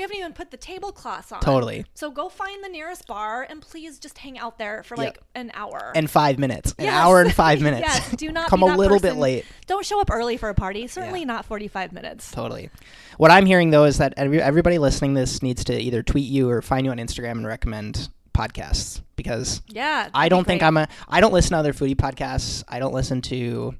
we 0.00 0.02
haven't 0.02 0.16
even 0.16 0.32
put 0.32 0.50
the 0.50 0.56
tablecloths 0.56 1.30
on. 1.30 1.40
Totally. 1.40 1.84
So 1.92 2.10
go 2.10 2.30
find 2.30 2.64
the 2.64 2.70
nearest 2.70 3.06
bar 3.06 3.46
and 3.50 3.60
please 3.60 3.98
just 3.98 4.16
hang 4.16 4.38
out 4.38 4.56
there 4.56 4.82
for 4.82 4.96
like 4.96 5.18
an 5.34 5.50
hour. 5.52 5.92
And 5.94 6.10
five 6.10 6.38
minutes, 6.38 6.74
an 6.78 6.86
hour 6.86 7.20
and 7.20 7.30
five 7.34 7.60
minutes. 7.60 7.82
yes, 7.86 8.10
do 8.16 8.32
not 8.32 8.48
come 8.48 8.62
a 8.62 8.74
little 8.76 8.98
bit 8.98 9.16
late. 9.16 9.44
Don't 9.66 9.84
show 9.84 10.00
up 10.00 10.10
early 10.10 10.38
for 10.38 10.48
a 10.48 10.54
party. 10.54 10.86
Certainly 10.86 11.20
Yeah. 11.20 11.26
not 11.26 11.44
45 11.44 11.92
minutes. 11.92 12.30
Totally. 12.30 12.70
What 13.18 13.30
I'm 13.30 13.44
hearing 13.44 13.68
though 13.72 13.84
is 13.84 13.98
that 13.98 14.14
every, 14.16 14.40
everybody 14.40 14.78
listening 14.78 15.14
to 15.16 15.20
this 15.20 15.42
needs 15.42 15.64
to 15.64 15.78
either 15.78 16.02
tweet 16.02 16.24
you 16.30 16.48
or 16.48 16.62
find 16.62 16.86
you 16.86 16.92
on 16.92 16.96
Instagram 16.96 17.32
and 17.32 17.46
recommend 17.46 18.08
podcasts 18.32 19.02
because 19.16 19.60
Yeah. 19.68 20.08
I 20.14 20.22
that'd 20.22 20.24
be 20.24 20.28
don't 20.30 20.44
think. 20.46 20.62
I'm 20.62 20.78
a 20.78 20.88
I 21.08 21.20
don't 21.20 21.34
listen 21.34 21.50
to 21.50 21.58
other 21.58 21.74
foodie 21.74 21.94
podcasts. 21.94 22.64
I 22.68 22.78
don't 22.78 22.94
listen 22.94 23.20
to 23.22 23.74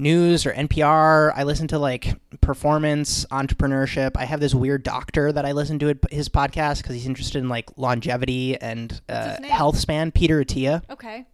news 0.00 0.46
or 0.46 0.52
NPR. 0.52 1.32
I 1.34 1.44
listen 1.44 1.68
to 1.68 1.78
like 1.78 2.14
performance, 2.40 3.24
entrepreneurship. 3.26 4.12
I 4.16 4.24
have 4.24 4.40
this 4.40 4.54
weird 4.54 4.82
doctor 4.82 5.30
that 5.32 5.44
I 5.44 5.52
listen 5.52 5.78
to 5.80 5.94
his 6.10 6.28
podcast 6.28 6.78
because 6.78 6.96
he's 6.96 7.06
interested 7.06 7.38
in 7.38 7.48
like 7.48 7.70
longevity 7.76 8.60
and 8.60 9.00
uh, 9.08 9.42
health 9.42 9.78
span. 9.78 10.10
Peter 10.10 10.42
Attia. 10.44 10.82
Okay. 10.90 11.26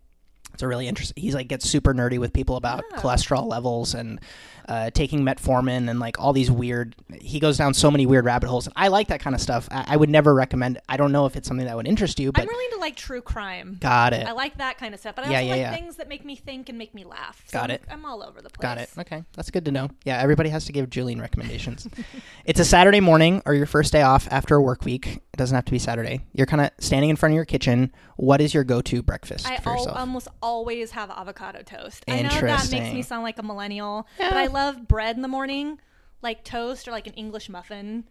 It's 0.53 0.63
a 0.63 0.69
really 0.69 0.89
interesting. 0.89 1.21
He's 1.23 1.35
like 1.35 1.49
gets 1.49 1.69
super 1.69 1.93
nerdy 1.93 2.19
with 2.19 2.33
people 2.33 2.57
about 2.57 2.83
Oh. 2.93 2.97
cholesterol 2.97 3.47
levels 3.47 3.95
and 3.95 4.21
uh, 4.69 4.91
taking 4.91 5.23
metformin 5.23 5.89
and 5.89 5.99
like 6.01 6.19
all 6.19 6.33
these 6.33 6.51
weird. 6.51 6.95
He 7.21 7.39
goes 7.41 7.57
down 7.57 7.73
so 7.75 7.91
many 7.91 8.07
weird 8.07 8.25
rabbit 8.25 8.49
holes. 8.49 8.69
I 8.77 8.89
like 8.89 9.09
that 9.09 9.21
kind 9.21 9.35
of 9.35 9.41
stuff. 9.41 9.69
I, 9.71 9.85
I 9.89 9.97
would 9.97 10.11
never 10.11 10.35
recommend. 10.35 10.79
I 10.89 10.97
don't 10.97 11.13
know 11.13 11.27
if 11.27 11.37
it's 11.37 11.47
something 11.49 11.67
that 11.67 11.77
would 11.77 11.87
interest 11.87 12.19
you, 12.19 12.33
but 12.33 12.43
I'm 12.43 12.49
really 12.49 12.65
into 12.67 12.79
like 12.79 12.97
true 12.97 13.21
crime. 13.21 13.79
got 13.81 14.13
it. 14.13 14.27
I 14.27 14.33
like 14.33 14.59
that 14.59 14.79
kind 14.79 14.93
of 14.95 15.01
stuff, 15.01 15.15
but 15.17 15.27
I 15.27 15.31
Yeah, 15.31 15.37
also 15.39 15.47
yeah, 15.47 15.53
like 15.53 15.61
yeah. 15.61 15.75
things 15.75 15.97
that 15.97 16.09
make 16.09 16.25
me 16.25 16.37
think 16.37 16.69
and 16.69 16.77
make 16.79 16.95
me 16.95 17.05
laugh. 17.05 17.43
So 17.47 17.59
Got 17.59 17.71
I'm- 17.71 17.77
it. 17.77 17.83
I'm 17.91 18.05
all 18.05 18.23
over 18.23 18.43
the 18.43 18.51
place. 18.51 18.63
Got 18.63 18.79
it. 18.79 18.91
Okay, 18.99 19.23
that's 19.35 19.51
good 19.51 19.65
to 19.67 19.71
know. 19.71 19.89
Yeah, 20.05 20.19
everybody 20.21 20.49
has 20.51 20.65
to 20.67 20.73
give 20.73 20.91
Julien 20.91 21.21
recommendations. 21.21 21.87
it's 22.45 22.61
a 22.61 22.65
Saturday 22.65 23.01
morning 23.01 23.43
or 23.47 23.55
your 23.55 23.67
first 23.67 23.93
day 23.93 24.03
off 24.03 24.27
after 24.31 24.57
a 24.57 24.61
work 24.63 24.85
week. 24.85 25.21
It 25.37 25.41
doesn't 25.41 25.55
have 25.55 25.67
to 25.67 25.71
be 25.71 25.79
Saturday. 25.79 26.25
You're 26.33 26.47
kind 26.47 26.63
of 26.63 26.71
standing 26.79 27.11
in 27.11 27.17
front 27.17 27.33
of 27.33 27.37
your 27.37 27.45
kitchen. 27.45 27.93
What 28.17 28.41
is 28.41 28.55
your 28.55 28.65
go-to 28.65 29.03
breakfast 29.03 29.47
I 29.47 29.59
for 29.59 29.69
al- 29.69 29.77
yourself? 29.77 29.99
almost 29.99 30.29
always 30.41 30.93
have 30.93 31.11
avocado 31.11 31.61
toast. 31.61 32.05
I 32.09 32.23
know 32.23 32.29
that 32.31 32.33
Interesting. 32.33 32.83
makes 32.83 32.95
me 32.95 33.03
sound 33.03 33.23
like 33.23 33.39
a 33.39 33.43
millennial, 33.43 34.07
but 34.17 34.33
I 34.33 34.47
love 34.47 34.89
bread 34.89 35.15
in 35.15 35.21
the 35.21 35.29
morning, 35.29 35.79
like 36.23 36.43
toast 36.43 36.89
or 36.89 36.91
like 36.93 37.07
an 37.07 37.13
English 37.13 37.51
muffin. 37.51 38.05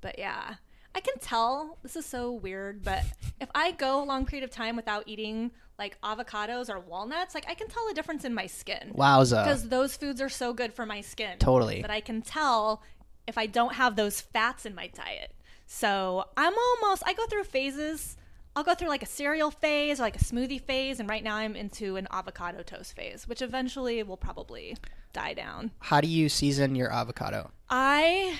But 0.00 0.18
yeah, 0.18 0.54
I 0.92 0.98
can 0.98 1.16
tell 1.20 1.78
this 1.84 1.94
is 1.94 2.04
so 2.04 2.32
weird, 2.32 2.82
but 2.82 3.04
if 3.40 3.48
I 3.54 3.70
go 3.70 4.02
a 4.02 4.04
long 4.04 4.26
period 4.26 4.42
of 4.42 4.50
time 4.50 4.74
without 4.74 5.04
eating 5.06 5.52
like 5.78 6.00
avocados 6.00 6.68
or 6.68 6.80
walnuts, 6.80 7.32
like 7.32 7.44
I 7.48 7.54
can 7.54 7.68
tell 7.68 7.86
a 7.92 7.94
difference 7.94 8.24
in 8.24 8.34
my 8.34 8.48
skin. 8.48 8.92
Wowza! 8.96 9.44
because 9.44 9.68
those 9.68 9.96
foods 9.96 10.20
are 10.20 10.28
so 10.28 10.52
good 10.52 10.74
for 10.74 10.84
my 10.84 11.00
skin. 11.00 11.38
Totally. 11.38 11.80
But 11.80 11.92
I 11.92 12.00
can 12.00 12.22
tell 12.22 12.82
if 13.28 13.38
I 13.38 13.46
don't 13.46 13.74
have 13.74 13.94
those 13.94 14.20
fats 14.20 14.66
in 14.66 14.74
my 14.74 14.88
diet. 14.88 15.32
So 15.74 16.26
I'm 16.36 16.52
almost, 16.54 17.02
I 17.06 17.14
go 17.14 17.24
through 17.26 17.44
phases. 17.44 18.18
I'll 18.54 18.62
go 18.62 18.74
through 18.74 18.88
like 18.88 19.02
a 19.02 19.06
cereal 19.06 19.50
phase 19.50 20.00
or 20.00 20.02
like 20.02 20.16
a 20.16 20.22
smoothie 20.22 20.60
phase. 20.60 21.00
And 21.00 21.08
right 21.08 21.24
now 21.24 21.36
I'm 21.36 21.56
into 21.56 21.96
an 21.96 22.06
avocado 22.10 22.62
toast 22.62 22.94
phase, 22.94 23.26
which 23.26 23.40
eventually 23.40 24.02
will 24.02 24.18
probably 24.18 24.76
die 25.14 25.32
down. 25.32 25.70
How 25.78 26.02
do 26.02 26.08
you 26.08 26.28
season 26.28 26.74
your 26.74 26.92
avocado? 26.92 27.50
I 27.70 28.38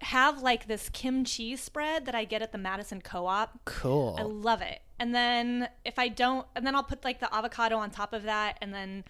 have 0.00 0.40
like 0.40 0.66
this 0.66 0.88
kimchi 0.88 1.54
spread 1.54 2.06
that 2.06 2.14
I 2.14 2.24
get 2.24 2.40
at 2.40 2.50
the 2.50 2.58
Madison 2.58 3.02
Co 3.02 3.26
op. 3.26 3.60
Cool. 3.66 4.16
I 4.18 4.22
love 4.22 4.62
it. 4.62 4.80
And 4.98 5.14
then 5.14 5.68
if 5.84 5.98
I 5.98 6.08
don't, 6.08 6.46
and 6.56 6.66
then 6.66 6.74
I'll 6.74 6.82
put 6.82 7.04
like 7.04 7.20
the 7.20 7.32
avocado 7.32 7.76
on 7.76 7.90
top 7.90 8.14
of 8.14 8.22
that 8.22 8.56
and 8.62 8.72
then 8.72 9.04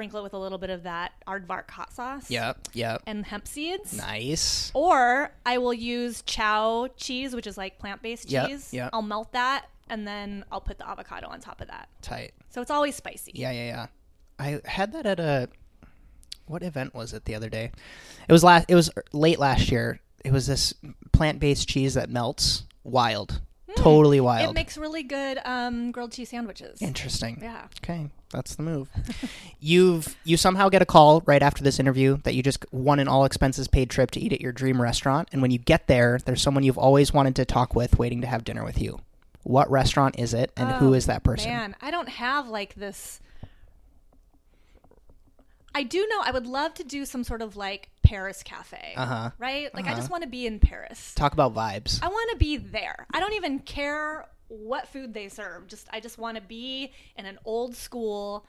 sprinkle 0.00 0.20
it 0.20 0.22
with 0.22 0.32
a 0.32 0.38
little 0.38 0.56
bit 0.56 0.70
of 0.70 0.84
that 0.84 1.12
aardvark 1.28 1.70
hot 1.70 1.92
sauce. 1.92 2.30
Yep. 2.30 2.68
Yep. 2.72 3.02
And 3.06 3.26
hemp 3.26 3.46
seeds. 3.46 3.92
Nice. 3.94 4.70
Or 4.72 5.30
I 5.44 5.58
will 5.58 5.74
use 5.74 6.22
Chao 6.22 6.88
cheese, 6.96 7.34
which 7.34 7.46
is 7.46 7.58
like 7.58 7.78
plant 7.78 8.00
based 8.00 8.30
Yep, 8.30 8.48
cheese. 8.48 8.72
yep. 8.72 8.88
I'll 8.94 9.02
melt 9.02 9.32
that 9.32 9.66
and 9.90 10.06
then 10.06 10.42
I'll 10.50 10.62
put 10.62 10.78
the 10.78 10.88
avocado 10.88 11.28
on 11.28 11.40
top 11.40 11.60
of 11.60 11.68
that. 11.68 11.90
Tight. 12.00 12.32
So 12.48 12.62
it's 12.62 12.70
always 12.70 12.94
spicy. 12.96 13.32
Yeah, 13.34 13.50
yeah, 13.50 13.66
yeah. 13.66 13.86
I 14.38 14.60
had 14.64 14.92
that 14.92 15.04
at 15.04 15.20
a 15.20 15.50
what 16.46 16.62
event 16.62 16.94
was 16.94 17.12
it 17.12 17.26
the 17.26 17.34
other 17.34 17.50
day? 17.50 17.70
It 18.26 18.32
was 18.32 18.42
last. 18.42 18.66
It 18.68 18.74
was 18.74 18.90
late 19.12 19.38
last 19.38 19.70
year. 19.70 20.00
It 20.24 20.32
was 20.32 20.46
this 20.46 20.72
plant-based 21.12 21.68
cheese 21.68 21.92
that 21.94 22.08
melts. 22.08 22.64
Wild. 22.84 23.42
Totally 23.82 24.20
wild. 24.20 24.50
It 24.50 24.54
makes 24.54 24.76
really 24.76 25.02
good 25.02 25.38
um, 25.44 25.90
grilled 25.90 26.12
cheese 26.12 26.28
sandwiches. 26.28 26.82
Interesting. 26.82 27.38
Yeah. 27.42 27.66
Okay, 27.82 28.08
that's 28.30 28.54
the 28.54 28.62
move. 28.62 28.88
You've 29.58 30.16
you 30.24 30.36
somehow 30.36 30.68
get 30.68 30.82
a 30.82 30.86
call 30.86 31.22
right 31.26 31.42
after 31.42 31.62
this 31.64 31.80
interview 31.80 32.18
that 32.24 32.34
you 32.34 32.42
just 32.42 32.64
won 32.72 32.98
an 32.98 33.08
all 33.08 33.24
expenses 33.24 33.68
paid 33.68 33.88
trip 33.90 34.10
to 34.12 34.20
eat 34.20 34.32
at 34.32 34.40
your 34.40 34.52
dream 34.52 34.80
restaurant, 34.80 35.28
and 35.32 35.40
when 35.42 35.50
you 35.50 35.58
get 35.58 35.86
there, 35.86 36.18
there's 36.24 36.42
someone 36.42 36.62
you've 36.62 36.78
always 36.78 37.12
wanted 37.12 37.36
to 37.36 37.44
talk 37.44 37.74
with, 37.74 37.98
waiting 37.98 38.20
to 38.20 38.26
have 38.26 38.44
dinner 38.44 38.64
with 38.64 38.80
you. 38.80 39.00
What 39.42 39.70
restaurant 39.70 40.18
is 40.18 40.34
it, 40.34 40.52
and 40.56 40.70
who 40.72 40.90
Oh, 40.90 40.92
is 40.92 41.06
that 41.06 41.22
person? 41.24 41.50
Man, 41.50 41.74
I 41.80 41.90
don't 41.90 42.08
have 42.10 42.48
like 42.48 42.74
this. 42.74 43.20
I 45.74 45.82
do 45.84 46.06
know 46.08 46.20
I 46.24 46.30
would 46.30 46.46
love 46.46 46.74
to 46.74 46.84
do 46.84 47.04
some 47.04 47.22
sort 47.24 47.42
of 47.42 47.56
like 47.56 47.90
Paris 48.02 48.42
cafe. 48.42 48.94
Uh 48.96 49.06
huh. 49.06 49.30
Right? 49.38 49.72
Like 49.74 49.84
I 49.86 49.88
Uh-huh. 49.90 49.96
just 50.00 50.10
want 50.10 50.22
to 50.24 50.28
be 50.28 50.46
in 50.46 50.58
Paris. 50.60 51.14
Talk 51.14 51.32
about 51.32 51.54
vibes. 51.54 52.00
I 52.02 52.08
want 52.08 52.30
to 52.32 52.36
be 52.36 52.56
there. 52.56 53.06
I 53.12 53.20
don't 53.20 53.34
even 53.34 53.60
care 53.60 54.26
what 54.48 54.88
food 54.88 55.14
they 55.14 55.28
serve. 55.28 55.68
Just 55.68 55.88
I 55.92 56.00
just 56.00 56.18
want 56.18 56.36
to 56.36 56.42
be 56.42 56.92
in 57.16 57.24
an 57.26 57.38
old 57.44 57.76
school 57.76 58.46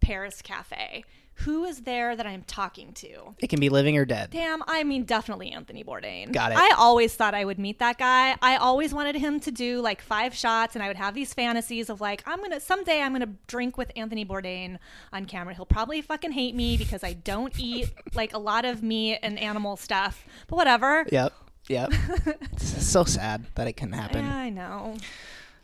Paris 0.00 0.42
cafe. 0.42 1.04
Who 1.38 1.64
is 1.64 1.82
there 1.82 2.14
that 2.14 2.26
I'm 2.26 2.42
talking 2.42 2.92
to? 2.94 3.34
It 3.38 3.48
can 3.48 3.58
be 3.58 3.68
living 3.68 3.98
or 3.98 4.04
dead. 4.04 4.30
Damn, 4.30 4.62
I 4.66 4.84
mean 4.84 5.04
definitely 5.04 5.50
Anthony 5.50 5.82
Bourdain. 5.82 6.32
Got 6.32 6.52
it. 6.52 6.58
I 6.58 6.74
always 6.76 7.14
thought 7.14 7.34
I 7.34 7.44
would 7.44 7.58
meet 7.58 7.80
that 7.80 7.98
guy. 7.98 8.36
I 8.40 8.56
always 8.56 8.94
wanted 8.94 9.16
him 9.16 9.40
to 9.40 9.50
do 9.50 9.80
like 9.80 10.00
five 10.00 10.34
shots 10.34 10.76
and 10.76 10.82
I 10.82 10.88
would 10.88 10.96
have 10.96 11.14
these 11.14 11.34
fantasies 11.34 11.90
of 11.90 12.00
like 12.00 12.22
I'm 12.26 12.38
going 12.38 12.52
to 12.52 12.60
someday 12.60 13.00
I'm 13.00 13.12
going 13.12 13.28
to 13.28 13.34
drink 13.48 13.76
with 13.76 13.90
Anthony 13.96 14.24
Bourdain 14.24 14.78
on 15.12 15.24
camera. 15.24 15.54
He'll 15.54 15.66
probably 15.66 16.00
fucking 16.02 16.32
hate 16.32 16.54
me 16.54 16.76
because 16.76 17.02
I 17.02 17.14
don't 17.14 17.52
eat 17.58 17.90
like 18.14 18.32
a 18.32 18.38
lot 18.38 18.64
of 18.64 18.82
meat 18.82 19.18
and 19.22 19.38
animal 19.38 19.76
stuff. 19.76 20.24
But 20.46 20.56
whatever. 20.56 21.04
Yep. 21.10 21.32
Yep. 21.68 21.92
it's 22.52 22.86
so 22.86 23.04
sad 23.04 23.44
that 23.56 23.66
it 23.66 23.72
can 23.72 23.92
happen. 23.92 24.24
Yeah, 24.24 24.36
I 24.36 24.50
know. 24.50 24.96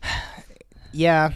Yeah. 0.93 1.31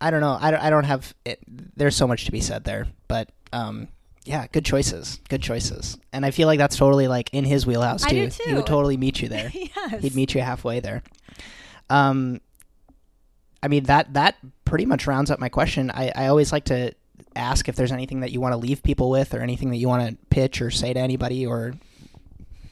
I 0.00 0.10
don't 0.10 0.20
know. 0.20 0.38
I 0.40 0.50
don't, 0.50 0.62
I 0.62 0.70
don't 0.70 0.84
have 0.84 1.14
it. 1.24 1.38
There's 1.46 1.96
so 1.96 2.06
much 2.06 2.24
to 2.26 2.32
be 2.32 2.40
said 2.40 2.64
there, 2.64 2.86
but 3.08 3.30
um, 3.52 3.88
yeah, 4.24 4.46
good 4.52 4.64
choices. 4.64 5.20
Good 5.28 5.42
choices. 5.42 5.98
And 6.12 6.26
I 6.26 6.30
feel 6.32 6.46
like 6.48 6.58
that's 6.58 6.76
totally 6.76 7.06
like 7.08 7.30
in 7.32 7.44
his 7.44 7.66
wheelhouse 7.66 8.04
I 8.04 8.10
too. 8.10 8.28
He 8.44 8.54
would 8.54 8.66
totally 8.66 8.96
meet 8.96 9.22
you 9.22 9.28
there. 9.36 9.50
yes. 9.54 10.02
He'd 10.02 10.14
meet 10.16 10.34
you 10.34 10.40
halfway 10.40 10.80
there. 10.80 11.02
Um, 11.88 12.40
I 13.62 13.68
mean 13.68 13.84
that 13.84 14.12
that 14.14 14.36
pretty 14.64 14.86
much 14.86 15.06
rounds 15.06 15.30
up 15.30 15.38
my 15.38 15.48
question. 15.48 15.90
I, 15.90 16.12
I 16.14 16.26
always 16.26 16.52
like 16.52 16.64
to 16.66 16.92
ask 17.34 17.68
if 17.68 17.76
there's 17.76 17.92
anything 17.92 18.20
that 18.20 18.32
you 18.32 18.40
want 18.40 18.52
to 18.52 18.56
leave 18.56 18.82
people 18.82 19.10
with, 19.10 19.34
or 19.34 19.40
anything 19.40 19.70
that 19.70 19.76
you 19.76 19.88
want 19.88 20.08
to 20.08 20.16
pitch 20.30 20.60
or 20.60 20.70
say 20.70 20.92
to 20.92 20.98
anybody, 21.00 21.46
or 21.46 21.74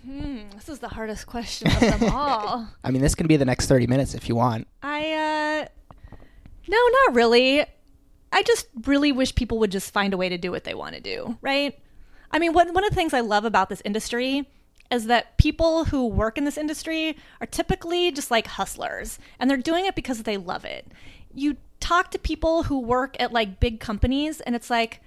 Hmm, 0.04 0.40
this 0.54 0.68
is 0.68 0.80
the 0.80 0.88
hardest 0.88 1.26
question 1.26 1.68
of 1.70 1.80
them 1.80 2.04
all. 2.12 2.68
I 2.82 2.90
mean, 2.90 3.00
this 3.00 3.14
can 3.14 3.26
be 3.26 3.36
the 3.36 3.44
next 3.44 3.66
thirty 3.68 3.86
minutes 3.86 4.14
if 4.14 4.28
you 4.28 4.34
want. 4.34 4.66
I 4.82 5.12
uh 5.12 5.68
no, 6.68 6.78
not 7.06 7.14
really. 7.14 7.64
I 8.34 8.42
just 8.42 8.66
really 8.84 9.12
wish 9.12 9.34
people 9.34 9.60
would 9.60 9.70
just 9.70 9.92
find 9.92 10.12
a 10.12 10.16
way 10.16 10.28
to 10.28 10.36
do 10.36 10.50
what 10.50 10.64
they 10.64 10.74
want 10.74 10.96
to 10.96 11.00
do, 11.00 11.38
right? 11.40 11.78
I 12.32 12.40
mean, 12.40 12.52
one 12.52 12.74
one 12.74 12.84
of 12.84 12.90
the 12.90 12.96
things 12.96 13.14
I 13.14 13.20
love 13.20 13.44
about 13.44 13.68
this 13.68 13.80
industry 13.84 14.48
is 14.90 15.06
that 15.06 15.38
people 15.38 15.84
who 15.86 16.06
work 16.06 16.36
in 16.36 16.44
this 16.44 16.58
industry 16.58 17.16
are 17.40 17.46
typically 17.46 18.10
just 18.10 18.32
like 18.32 18.48
hustlers 18.48 19.20
and 19.38 19.48
they're 19.48 19.56
doing 19.56 19.86
it 19.86 19.94
because 19.94 20.24
they 20.24 20.36
love 20.36 20.64
it. 20.64 20.90
You 21.32 21.56
talk 21.78 22.10
to 22.10 22.18
people 22.18 22.64
who 22.64 22.80
work 22.80 23.16
at 23.20 23.32
like 23.32 23.60
big 23.60 23.78
companies 23.78 24.40
and 24.40 24.56
it's 24.56 24.68
like, 24.68 25.00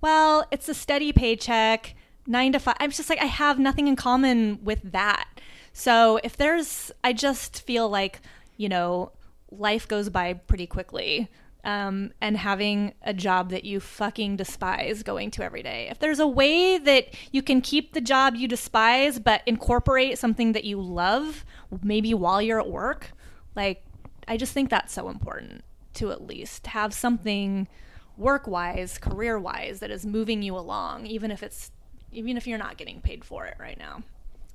well, 0.00 0.46
it's 0.50 0.68
a 0.68 0.74
steady 0.74 1.12
paycheck, 1.12 1.94
9 2.26 2.52
to 2.52 2.58
5. 2.58 2.76
I'm 2.80 2.90
just 2.90 3.10
like 3.10 3.20
I 3.20 3.26
have 3.26 3.58
nothing 3.58 3.88
in 3.88 3.96
common 3.96 4.58
with 4.64 4.80
that. 4.92 5.28
So, 5.74 6.18
if 6.24 6.34
there's 6.34 6.90
I 7.04 7.12
just 7.12 7.60
feel 7.60 7.90
like, 7.90 8.20
you 8.56 8.70
know, 8.70 9.12
life 9.50 9.86
goes 9.86 10.08
by 10.08 10.32
pretty 10.32 10.66
quickly. 10.66 11.28
Um, 11.62 12.12
and 12.22 12.38
having 12.38 12.94
a 13.02 13.12
job 13.12 13.50
that 13.50 13.64
you 13.64 13.80
fucking 13.80 14.36
despise 14.36 15.02
going 15.02 15.30
to 15.32 15.44
every 15.44 15.62
day. 15.62 15.88
If 15.90 15.98
there's 15.98 16.18
a 16.18 16.26
way 16.26 16.78
that 16.78 17.08
you 17.32 17.42
can 17.42 17.60
keep 17.60 17.92
the 17.92 18.00
job 18.00 18.34
you 18.34 18.48
despise 18.48 19.18
but 19.18 19.42
incorporate 19.44 20.18
something 20.18 20.52
that 20.52 20.64
you 20.64 20.80
love, 20.80 21.44
maybe 21.82 22.14
while 22.14 22.40
you're 22.40 22.60
at 22.60 22.70
work, 22.70 23.12
like 23.54 23.84
I 24.26 24.38
just 24.38 24.54
think 24.54 24.70
that's 24.70 24.92
so 24.94 25.10
important 25.10 25.62
to 25.94 26.12
at 26.12 26.26
least 26.26 26.68
have 26.68 26.94
something 26.94 27.68
work 28.16 28.46
wise, 28.46 28.96
career 28.98 29.38
wise, 29.38 29.80
that 29.80 29.90
is 29.90 30.06
moving 30.06 30.42
you 30.42 30.56
along, 30.56 31.06
even 31.06 31.30
if 31.30 31.42
it's 31.42 31.70
even 32.12 32.36
if 32.36 32.46
you're 32.46 32.58
not 32.58 32.76
getting 32.76 33.00
paid 33.00 33.24
for 33.24 33.46
it 33.46 33.56
right 33.58 33.78
now. 33.78 34.02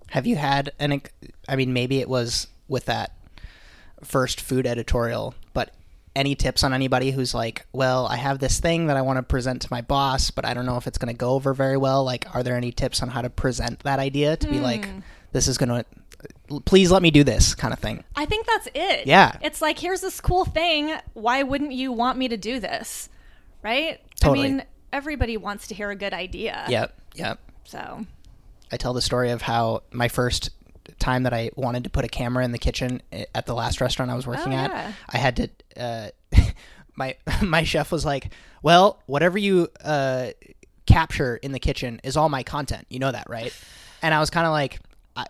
Have 0.10 0.28
you 0.28 0.36
had 0.36 0.72
an? 0.80 1.02
I 1.48 1.56
mean, 1.56 1.74
maybe 1.74 2.00
it 2.00 2.10
was 2.10 2.48
with 2.68 2.86
that 2.86 3.12
first 4.04 4.40
food 4.40 4.68
editorial, 4.68 5.36
but 5.54 5.74
any 6.16 6.34
tips 6.36 6.64
on 6.64 6.74
anybody 6.74 7.12
who's 7.12 7.34
like, 7.34 7.66
well, 7.74 8.08
I 8.08 8.16
have 8.16 8.40
this 8.40 8.60
thing 8.60 8.88
that 8.88 8.96
I 8.98 9.02
want 9.02 9.18
to 9.18 9.24
present 9.24 9.62
to 9.64 9.68
my 9.72 9.82
boss, 9.82 10.32
but 10.32 10.46
I 10.46 10.54
don't 10.54 10.66
know 10.66 10.78
if 10.78 10.88
it's 10.88 10.98
going 10.98 11.14
to 11.14 11.18
go 11.18 11.32
over 11.32 11.54
very 11.54 11.78
well. 11.78 12.04
Like, 12.04 12.34
are 12.34 12.42
there 12.44 12.56
any 12.56 12.72
tips 12.72 13.02
on 13.02 13.10
how 13.10 13.22
to 13.22 13.30
present 13.30 13.80
that 13.82 14.00
idea 14.00 14.38
to 14.38 14.48
be 14.48 14.60
like, 14.60 14.86
Hmm. 14.88 15.00
this 15.34 15.48
is 15.48 15.58
going 15.58 15.70
to, 15.70 15.86
please 16.62 16.90
let 16.92 17.02
me 17.02 17.12
do 17.12 17.24
this 17.24 17.54
kind 17.54 17.74
of 17.74 17.80
thing? 17.80 18.04
I 18.16 18.26
think 18.26 18.46
that's 18.48 18.68
it. 18.74 19.08
Yeah. 19.08 19.38
It's 19.42 19.62
like, 19.62 19.78
here's 19.78 20.02
this 20.02 20.22
cool 20.22 20.46
thing. 20.46 20.96
Why 21.14 21.44
wouldn't 21.44 21.74
you 21.74 21.92
want 21.92 22.18
me 22.18 22.28
to 22.30 22.38
do 22.38 22.60
this? 22.60 23.10
Right? 23.62 24.00
Totally. 24.20 24.46
I 24.46 24.50
mean, 24.50 24.64
everybody 24.94 25.36
wants 25.38 25.68
to 25.68 25.76
hear 25.76 25.90
a 25.90 25.96
good 25.96 26.14
idea. 26.14 26.66
Yep, 26.70 26.98
yep. 27.16 27.40
So, 27.66 28.06
I 28.72 28.78
tell 28.78 28.94
the 28.94 29.02
story 29.02 29.32
of 29.32 29.42
how 29.42 29.84
my 29.92 30.08
first 30.08 30.52
time 31.00 31.24
that 31.24 31.34
I 31.34 31.52
wanted 31.56 31.84
to 31.86 31.90
put 31.90 32.06
a 32.06 32.08
camera 32.08 32.44
in 32.44 32.52
the 32.52 32.58
kitchen 32.58 33.02
at 33.34 33.46
the 33.46 33.54
last 33.54 33.82
restaurant 33.82 34.12
I 34.12 34.16
was 34.16 34.28
working 34.28 34.54
Oh, 34.54 34.58
at, 34.58 34.70
yeah. 34.72 34.92
I 35.10 35.18
had 35.18 35.36
to. 35.38 35.50
Uh, 35.78 36.10
my 36.96 37.16
my 37.42 37.64
chef 37.64 37.92
was 37.92 38.06
like, 38.06 38.32
"Well, 38.62 39.02
whatever 39.06 39.38
you 39.38 39.68
uh, 39.84 40.30
capture 40.86 41.38
in 41.38 41.52
the 41.52 41.60
kitchen 41.60 42.00
is 42.04 42.18
all 42.18 42.30
my 42.30 42.44
content. 42.44 42.86
You 42.90 43.00
know 43.00 43.12
that, 43.12 43.30
right?" 43.30 43.54
And 44.02 44.14
I 44.14 44.20
was 44.20 44.30
kind 44.30 44.46
of 44.46 44.52
like, 44.52 44.80
I, 45.16 45.26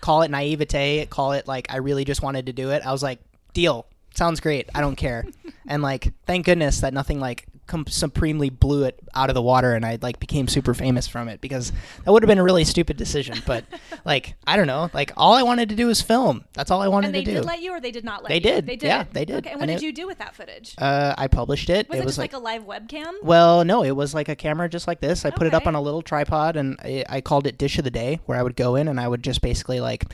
"Call 0.00 0.22
it 0.22 0.30
naivete. 0.30 1.06
Call 1.06 1.32
it 1.32 1.46
like 1.46 1.66
I 1.72 1.76
really 1.78 2.04
just 2.04 2.22
wanted 2.22 2.46
to 2.46 2.52
do 2.52 2.70
it." 2.70 2.84
I 2.86 2.92
was 2.92 3.02
like, 3.02 3.20
"Deal. 3.52 3.86
Sounds 4.14 4.40
great. 4.40 4.68
I 4.74 4.80
don't 4.80 4.96
care." 4.96 5.24
and 5.66 5.82
like, 5.82 6.12
thank 6.26 6.46
goodness 6.46 6.80
that 6.80 6.92
nothing 6.94 7.20
like 7.20 7.46
com- 7.66 7.86
supremely 7.86 8.50
blew 8.50 8.84
it 8.84 8.98
out 9.14 9.28
of 9.30 9.34
the 9.34 9.42
water, 9.42 9.74
and 9.74 9.84
I 9.84 9.98
like 10.02 10.18
became 10.20 10.48
super 10.48 10.74
famous 10.74 11.06
from 11.06 11.28
it 11.28 11.40
because 11.40 11.72
that 12.04 12.10
would 12.12 12.22
have 12.22 12.28
been 12.28 12.38
a 12.38 12.42
really 12.42 12.64
stupid 12.64 12.96
decision. 12.96 13.42
But 13.46 13.64
like, 14.04 14.34
I 14.46 14.56
don't 14.56 14.66
know. 14.66 14.90
Like, 14.92 15.12
all 15.16 15.34
I 15.34 15.42
wanted 15.42 15.68
to 15.70 15.74
do 15.74 15.86
was 15.86 16.02
film. 16.02 16.44
That's 16.54 16.70
all 16.70 16.80
I 16.82 16.88
wanted 16.88 17.08
and 17.08 17.14
to 17.16 17.20
do. 17.22 17.30
They 17.32 17.34
did 17.40 17.44
let 17.46 17.62
you 17.62 17.72
or 17.72 17.80
they 17.80 17.90
did 17.90 18.04
not 18.04 18.22
let 18.22 18.28
They 18.30 18.34
you? 18.36 18.40
did. 18.40 18.66
They 18.66 18.76
did. 18.76 18.86
Yeah, 18.86 19.04
they 19.12 19.24
did. 19.24 19.36
Okay. 19.38 19.50
And 19.50 19.60
what 19.60 19.68
And 19.68 19.78
did 19.78 19.82
it- 19.84 19.86
you 19.86 19.92
do 19.92 20.06
with 20.06 20.18
that 20.18 20.34
footage? 20.34 20.74
uh, 20.78 21.14
I 21.16 21.28
published 21.28 21.70
it. 21.70 21.88
was 21.88 21.98
it, 21.98 22.04
was 22.04 22.12
just 22.12 22.18
like, 22.18 22.32
a 22.32 22.38
live 22.38 22.64
webcam? 22.64 23.12
well, 23.22 23.64
no, 23.64 23.82
it 23.84 23.92
was 23.96 24.14
like 24.14 24.28
a 24.28 24.36
camera 24.36 24.68
just 24.68 24.86
like 24.86 25.00
this. 25.00 25.24
I 25.24 25.30
put 25.30 25.46
it 25.46 25.54
up 25.54 25.66
on 25.66 25.74
a 25.74 25.80
little 25.80 26.02
tripod 26.02 26.56
and 26.56 26.76
I, 26.82 27.04
I 27.08 27.20
called 27.20 27.46
it 27.46 27.58
Dish 27.58 27.78
of 27.78 27.84
the 27.84 27.90
Day, 27.90 28.20
where 28.26 28.38
I 28.38 28.42
would 28.42 28.56
go 28.56 28.76
in 28.76 28.88
and 28.88 28.98
I 29.00 29.08
would 29.08 29.22
just 29.22 29.40
basically 29.40 29.80
like, 29.80 30.04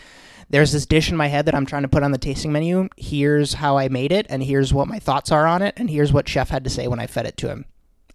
there's 0.51 0.73
this 0.73 0.87
dish 0.87 1.11
in 1.11 1.17
my 1.17 1.27
head 1.29 1.47
that 1.47 1.55
I'm 1.55 1.67
trying 1.67 1.83
to 1.83 1.89
put 1.89 2.03
on 2.03 2.11
the 2.13 2.19
tasting 2.19 2.53
menu. 2.53 2.89
Here's 2.97 3.55
how 3.55 3.77
I 3.77 3.89
made 3.89 4.13
it, 4.13 4.27
and 4.31 4.43
here's 4.43 4.73
what 4.73 4.89
my 4.89 4.99
thoughts 4.99 5.31
are 5.31 5.47
on 5.47 5.63
it, 5.63 5.75
and 5.77 5.91
here's 5.91 6.13
what 6.13 6.29
chef 6.29 6.49
had 6.49 6.65
to 6.65 6.71
say 6.71 6.89
when 6.89 7.01
I 7.01 7.07
fed 7.07 7.27
it 7.27 7.37
to 7.39 7.49
him. 7.49 7.65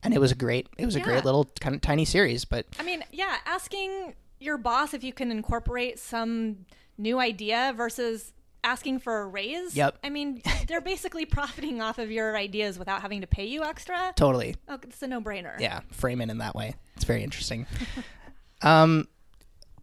And 0.03 0.14
it 0.14 0.19
was 0.19 0.31
a 0.31 0.35
great, 0.35 0.68
it 0.77 0.85
was 0.85 0.95
a 0.95 0.99
great 0.99 1.23
little 1.23 1.49
kind 1.61 1.76
of 1.76 1.81
tiny 1.81 2.03
series. 2.05 2.43
But 2.43 2.65
I 2.80 2.84
mean, 2.84 3.03
yeah, 3.11 3.38
asking 3.45 4.15
your 4.39 4.57
boss 4.57 4.93
if 4.93 5.03
you 5.03 5.14
can 5.14 5.31
incorporate 5.31 5.97
some 5.97 6.65
new 6.97 7.19
idea 7.19 7.73
versus 7.77 8.34
asking 8.65 8.99
for 8.99 9.22
a 9.22 9.27
raise. 9.27 9.76
Yep. 9.77 9.99
I 10.03 10.10
mean, 10.10 10.41
they're 10.68 10.81
basically 10.81 11.26
profiting 11.38 11.81
off 11.81 11.99
of 11.99 12.11
your 12.11 12.35
ideas 12.35 12.77
without 12.77 13.01
having 13.01 13.22
to 13.22 13.27
pay 13.27 13.45
you 13.45 13.64
extra. 13.64 14.11
totally, 14.15 14.55
Oh, 14.68 14.77
it's 14.84 15.01
a 15.01 15.07
no-brainer. 15.07 15.57
yeah, 15.60 15.81
frame 15.91 16.19
it 16.19 16.30
in 16.30 16.39
that 16.39 16.55
way. 16.55 16.76
It's 16.95 17.05
very 17.05 17.23
interesting. 17.23 17.65
um, 18.61 19.07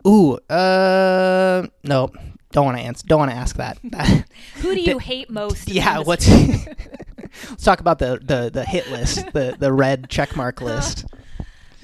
ooh, 0.06 0.35
uh, 0.51 1.66
no, 1.85 2.10
don't 2.52 2.64
want 2.64 2.77
to 2.78 2.82
answer. 2.82 3.06
Don't 3.06 3.18
want 3.20 3.31
to 3.31 3.36
ask 3.36 3.56
that. 3.56 3.78
Who 4.56 4.74
do 4.74 4.81
you 4.90 4.98
hate 4.98 5.31
most? 5.31 5.68
yeah, 5.68 5.98
what's 6.01 6.28
let's 7.48 7.62
talk 7.64 7.81
about 7.81 7.98
the, 7.98 8.18
the, 8.22 8.51
the 8.52 8.64
hit 8.64 8.90
list, 8.90 9.32
the 9.32 9.56
the 9.59 9.72
red 9.72 10.09
checkmark 10.09 10.60
list. 10.60 11.05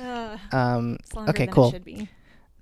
Uh, 0.00 0.36
Um, 0.52 0.98
okay, 1.28 1.46
cool. 1.46 1.68
It 1.68 1.72
should 1.72 1.84
be. 1.84 2.08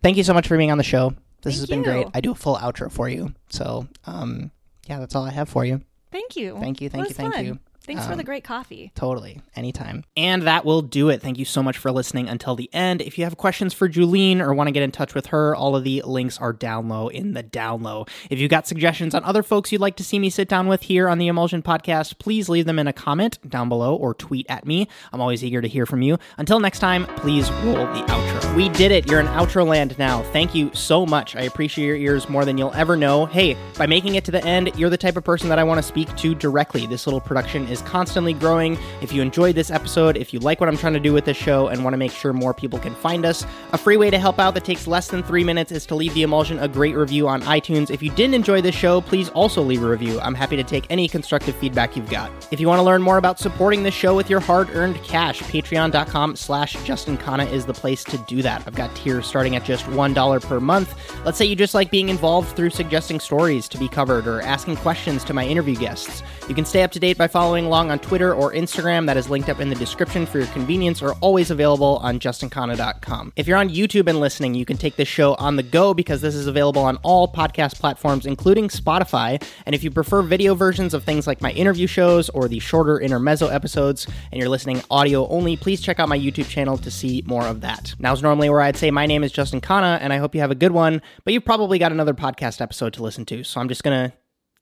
Thank 0.02 0.16
you 0.16 0.24
so 0.24 0.35
much 0.35 0.47
for 0.48 0.56
being 0.56 0.70
on 0.70 0.78
the 0.78 0.85
show. 0.85 1.10
This 1.43 1.55
Thank 1.55 1.60
has 1.60 1.66
been 1.66 1.78
you. 1.81 1.85
great. 1.85 2.06
I 2.14 2.20
do 2.20 2.32
a 2.32 2.35
full 2.35 2.56
outro 2.56 2.90
for 2.90 3.09
you. 3.09 3.35
So, 3.48 3.86
um, 4.06 4.51
yeah, 4.86 4.98
that's 4.98 5.14
all 5.14 5.24
I 5.24 5.31
have 5.31 5.48
for 5.48 5.64
you. 5.64 5.81
Thank 6.12 6.36
you. 6.36 6.56
Thank 6.60 6.81
you, 6.81 6.89
thank 6.89 7.09
you, 7.09 7.14
thank 7.14 7.35
fun. 7.35 7.44
you. 7.44 7.59
Thanks 7.86 8.06
for 8.06 8.12
Um, 8.12 8.19
the 8.19 8.24
great 8.24 8.44
coffee. 8.44 8.93
Totally. 8.94 9.40
Anytime. 9.55 10.05
And 10.16 10.43
that 10.43 10.65
will 10.65 10.81
do 10.82 11.11
it. 11.11 11.20
Thank 11.20 11.39
you 11.39 11.44
so 11.44 11.62
much 11.62 11.77
for 11.77 11.93
listening 11.93 12.28
until 12.28 12.55
the 12.56 12.70
end. 12.73 13.02
If 13.02 13.19
you 13.19 13.24
have 13.24 13.36
questions 13.36 13.74
for 13.74 13.89
Julien 13.89 14.40
or 14.40 14.55
want 14.55 14.69
to 14.69 14.73
get 14.73 14.82
in 14.82 14.90
touch 14.90 15.15
with 15.15 15.27
her, 15.27 15.55
all 15.55 15.77
of 15.77 15.85
the 15.85 16.02
links 16.06 16.39
are 16.39 16.52
down 16.52 16.89
low 16.89 17.09
in 17.09 17.35
the 17.35 17.43
down 17.43 17.82
low. 17.82 18.06
If 18.31 18.39
you've 18.39 18.51
got 18.51 18.66
suggestions 18.66 19.15
on 19.15 19.23
other 19.24 19.43
folks 19.43 19.70
you'd 19.70 19.81
like 19.82 19.97
to 19.97 20.05
see 20.05 20.19
me 20.19 20.31
sit 20.31 20.48
down 20.48 20.66
with 20.66 20.82
here 20.82 21.09
on 21.09 21.19
the 21.19 21.28
Emulsion 21.28 21.62
Podcast, 21.62 22.19
please 22.19 22.48
leave 22.48 22.65
them 22.65 22.78
in 22.78 22.86
a 22.86 22.93
comment 22.93 23.39
down 23.48 23.69
below 23.69 23.94
or 23.94 24.15
tweet 24.15 24.47
at 24.48 24.66
me. 24.66 24.89
I'm 25.12 25.20
always 25.20 25.44
eager 25.44 25.61
to 25.61 25.69
hear 25.69 25.85
from 25.85 26.01
you. 26.01 26.19
Until 26.39 26.61
next 26.61 26.78
time, 26.78 27.05
please 27.16 27.51
roll 27.65 27.74
the 27.74 28.02
outro. 28.09 28.55
We 28.56 28.70
did 28.70 28.93
it. 28.93 29.11
You're 29.11 29.20
in 29.20 29.27
outro 29.27 29.66
land 29.66 29.98
now. 29.98 30.23
Thank 30.32 30.55
you 30.55 30.70
so 30.73 31.05
much. 31.05 31.36
I 31.36 31.43
appreciate 31.43 31.86
your 31.86 31.97
ears 31.97 32.28
more 32.28 32.44
than 32.47 32.56
you'll 32.56 32.73
ever 32.74 32.97
know. 32.97 33.27
Hey, 33.27 33.56
by 33.77 33.86
making 33.86 34.15
it 34.15 34.24
to 34.24 34.31
the 34.31 34.43
end, 34.44 34.73
you're 34.77 34.90
the 34.90 34.97
type 34.97 35.16
of 35.16 35.24
person 35.24 35.48
that 35.51 35.59
I 35.59 35.65
want 35.65 35.78
to 35.78 35.82
speak 35.82 36.15
to 36.16 36.35
directly. 36.35 36.86
This 36.86 37.06
little 37.06 37.20
production 37.20 37.66
is 37.69 37.73
constantly 37.82 38.32
growing. 38.32 38.78
If 39.01 39.12
you 39.12 39.22
enjoyed 39.22 39.55
this 39.55 39.70
episode, 39.70 40.16
if 40.16 40.32
you 40.32 40.40
like 40.40 40.60
what 40.60 40.68
I'm 40.68 40.76
trying 40.76 40.92
to 40.94 41.01
do 41.01 41.12
with 41.12 41.24
this 41.24 41.36
show 41.36 41.68
and 41.68 41.82
want 41.84 41.94
to 41.94 41.98
make 41.98 42.12
sure 42.12 42.32
more 42.32 42.55
people 42.55 42.78
can 42.78 42.94
find 42.94 43.24
us, 43.24 43.46
a 43.72 43.78
free 43.78 43.96
way 43.96 44.10
to 44.10 44.18
help 44.18 44.38
out 44.38 44.55
that 44.55 44.64
takes 44.64 44.86
less 44.86 45.09
than 45.09 45.22
three 45.22 45.44
minutes 45.44 45.72
is 45.72 45.86
to 45.86 45.94
leave 45.94 46.14
the 46.14 46.22
emulsion 46.22 46.59
a 46.59 46.68
great 46.68 46.94
review 46.94 47.28
on 47.28 47.42
iTunes. 47.42 47.90
If 47.90 48.02
you 48.02 48.10
didn't 48.10 48.34
enjoy 48.34 48.60
this 48.60 48.74
show, 48.74 49.01
please 49.01 49.28
also 49.30 49.62
leave 49.62 49.82
a 49.82 49.88
review. 49.88 50.20
I'm 50.20 50.34
happy 50.34 50.56
to 50.56 50.64
take 50.64 50.86
any 50.90 51.09
constructive 51.09 51.56
feedback 51.56 51.96
you've 51.96 52.10
got. 52.10 52.30
If 52.51 52.60
you 52.60 52.68
want 52.68 52.78
to 52.78 52.84
learn 52.84 53.02
more 53.02 53.18
about 53.18 53.38
supporting 53.38 53.82
this 53.82 53.94
show 53.94 54.14
with 54.14 54.30
your 54.30 54.40
hard-earned 54.40 55.02
cash, 55.02 55.40
patreon.com 55.42 56.36
slash 56.36 56.76
justinkhanna 56.76 57.51
is 57.51 57.66
the 57.66 57.74
place 57.74 58.05
to 58.05 58.18
do 58.18 58.42
that. 58.42 58.62
I've 58.66 58.74
got 58.74 58.94
tiers 58.96 59.26
starting 59.26 59.56
at 59.56 59.64
just 59.64 59.84
$1 59.86 60.42
per 60.42 60.60
month. 60.60 60.94
Let's 61.24 61.38
say 61.38 61.44
you 61.44 61.56
just 61.56 61.74
like 61.74 61.90
being 61.90 62.09
involved 62.09 62.55
through 62.56 62.70
suggesting 62.70 63.20
stories 63.20 63.68
to 63.68 63.78
be 63.78 63.88
covered 63.88 64.26
or 64.26 64.40
asking 64.42 64.76
questions 64.76 65.24
to 65.24 65.34
my 65.34 65.46
interview 65.46 65.76
guests. 65.76 66.22
You 66.48 66.55
can 66.55 66.64
stay 66.64 66.82
up 66.82 66.92
to 66.92 67.01
date 67.01 67.18
by 67.18 67.28
following 67.28 67.64
along 67.66 67.91
on 67.91 67.99
Twitter 67.99 68.35
or 68.35 68.53
Instagram. 68.53 69.07
That 69.07 69.16
is 69.16 69.28
linked 69.28 69.49
up 69.49 69.61
in 69.61 69.69
the 69.69 69.74
description 69.74 70.27
for 70.27 70.39
your 70.39 70.47
convenience 70.49 71.03
or 71.03 71.12
always 71.15 71.51
available 71.51 71.99
on 72.03 72.19
justinkhanna.com. 72.19 73.32
If 73.36 73.47
you're 73.47 73.59
on 73.59 73.69
YouTube 73.69 74.09
and 74.09 74.20
listening, 74.20 74.55
you 74.55 74.65
can 74.65 74.77
take 74.77 74.97
this 74.97 75.09
show 75.09 75.35
on 75.35 75.57
the 75.57 75.62
go 75.62 75.95
because 75.95 76.20
this 76.20 76.35
is 76.35 76.47
available 76.47 76.82
on 76.82 76.97
all 77.03 77.27
podcast 77.32 77.78
platforms, 77.81 78.27
including 78.27 78.69
Spotify. 78.69 79.43
And 79.66 79.74
if 79.74 79.85
you 79.85 79.91
prefer 79.91 80.23
video 80.23 80.55
versions 80.55 80.95
of 80.95 81.05
things 81.05 81.27
like 81.27 81.41
my 81.41 81.51
interview 81.53 81.86
shows 81.86 82.28
or 82.31 82.49
the 82.49 82.59
shorter 82.59 82.99
intermezzo 82.99 83.49
episodes, 83.49 84.07
and 84.31 84.39
you're 84.39 84.49
listening 84.49 84.82
audio 84.91 85.28
only, 85.28 85.57
please 85.57 85.81
check 85.81 86.01
out 86.01 86.09
my 86.09 86.19
YouTube 86.19 86.49
channel 86.49 86.78
to 86.78 86.91
see 86.91 87.23
more 87.27 87.47
of 87.47 87.61
that. 87.62 87.95
Now's 87.99 88.23
normally 88.23 88.51
where 88.51 88.61
I'd 88.61 88.77
say 88.77 88.91
my 88.91 89.07
name 89.07 89.24
is 89.24 89.32
Justin 89.32 89.61
Khanna, 89.61 89.99
and 90.01 90.12
I 90.12 90.19
hope 90.19 90.35
you 90.35 90.41
have 90.41 90.51
a 90.51 90.57
good 90.57 90.73
one, 90.73 91.03
but 91.24 91.32
you've 91.32 91.45
probably 91.45 91.78
got 91.78 91.93
another 91.93 92.15
podcast 92.15 92.61
episode 92.61 92.93
to 92.95 93.03
listen 93.03 93.24
to, 93.27 93.45
so 93.45 93.61
I'm 93.61 93.69
just 93.69 93.82
gonna 93.82 94.12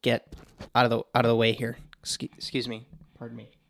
get 0.02 0.34
out 0.74 0.84
of 0.84 0.90
the 0.90 0.98
out 1.14 1.24
of 1.24 1.28
the 1.28 1.36
way 1.36 1.52
here. 1.52 1.76
Excuse, 2.00 2.30
excuse 2.36 2.68
me. 2.68 2.86
Pardon 3.22 3.36
me. 3.36 3.61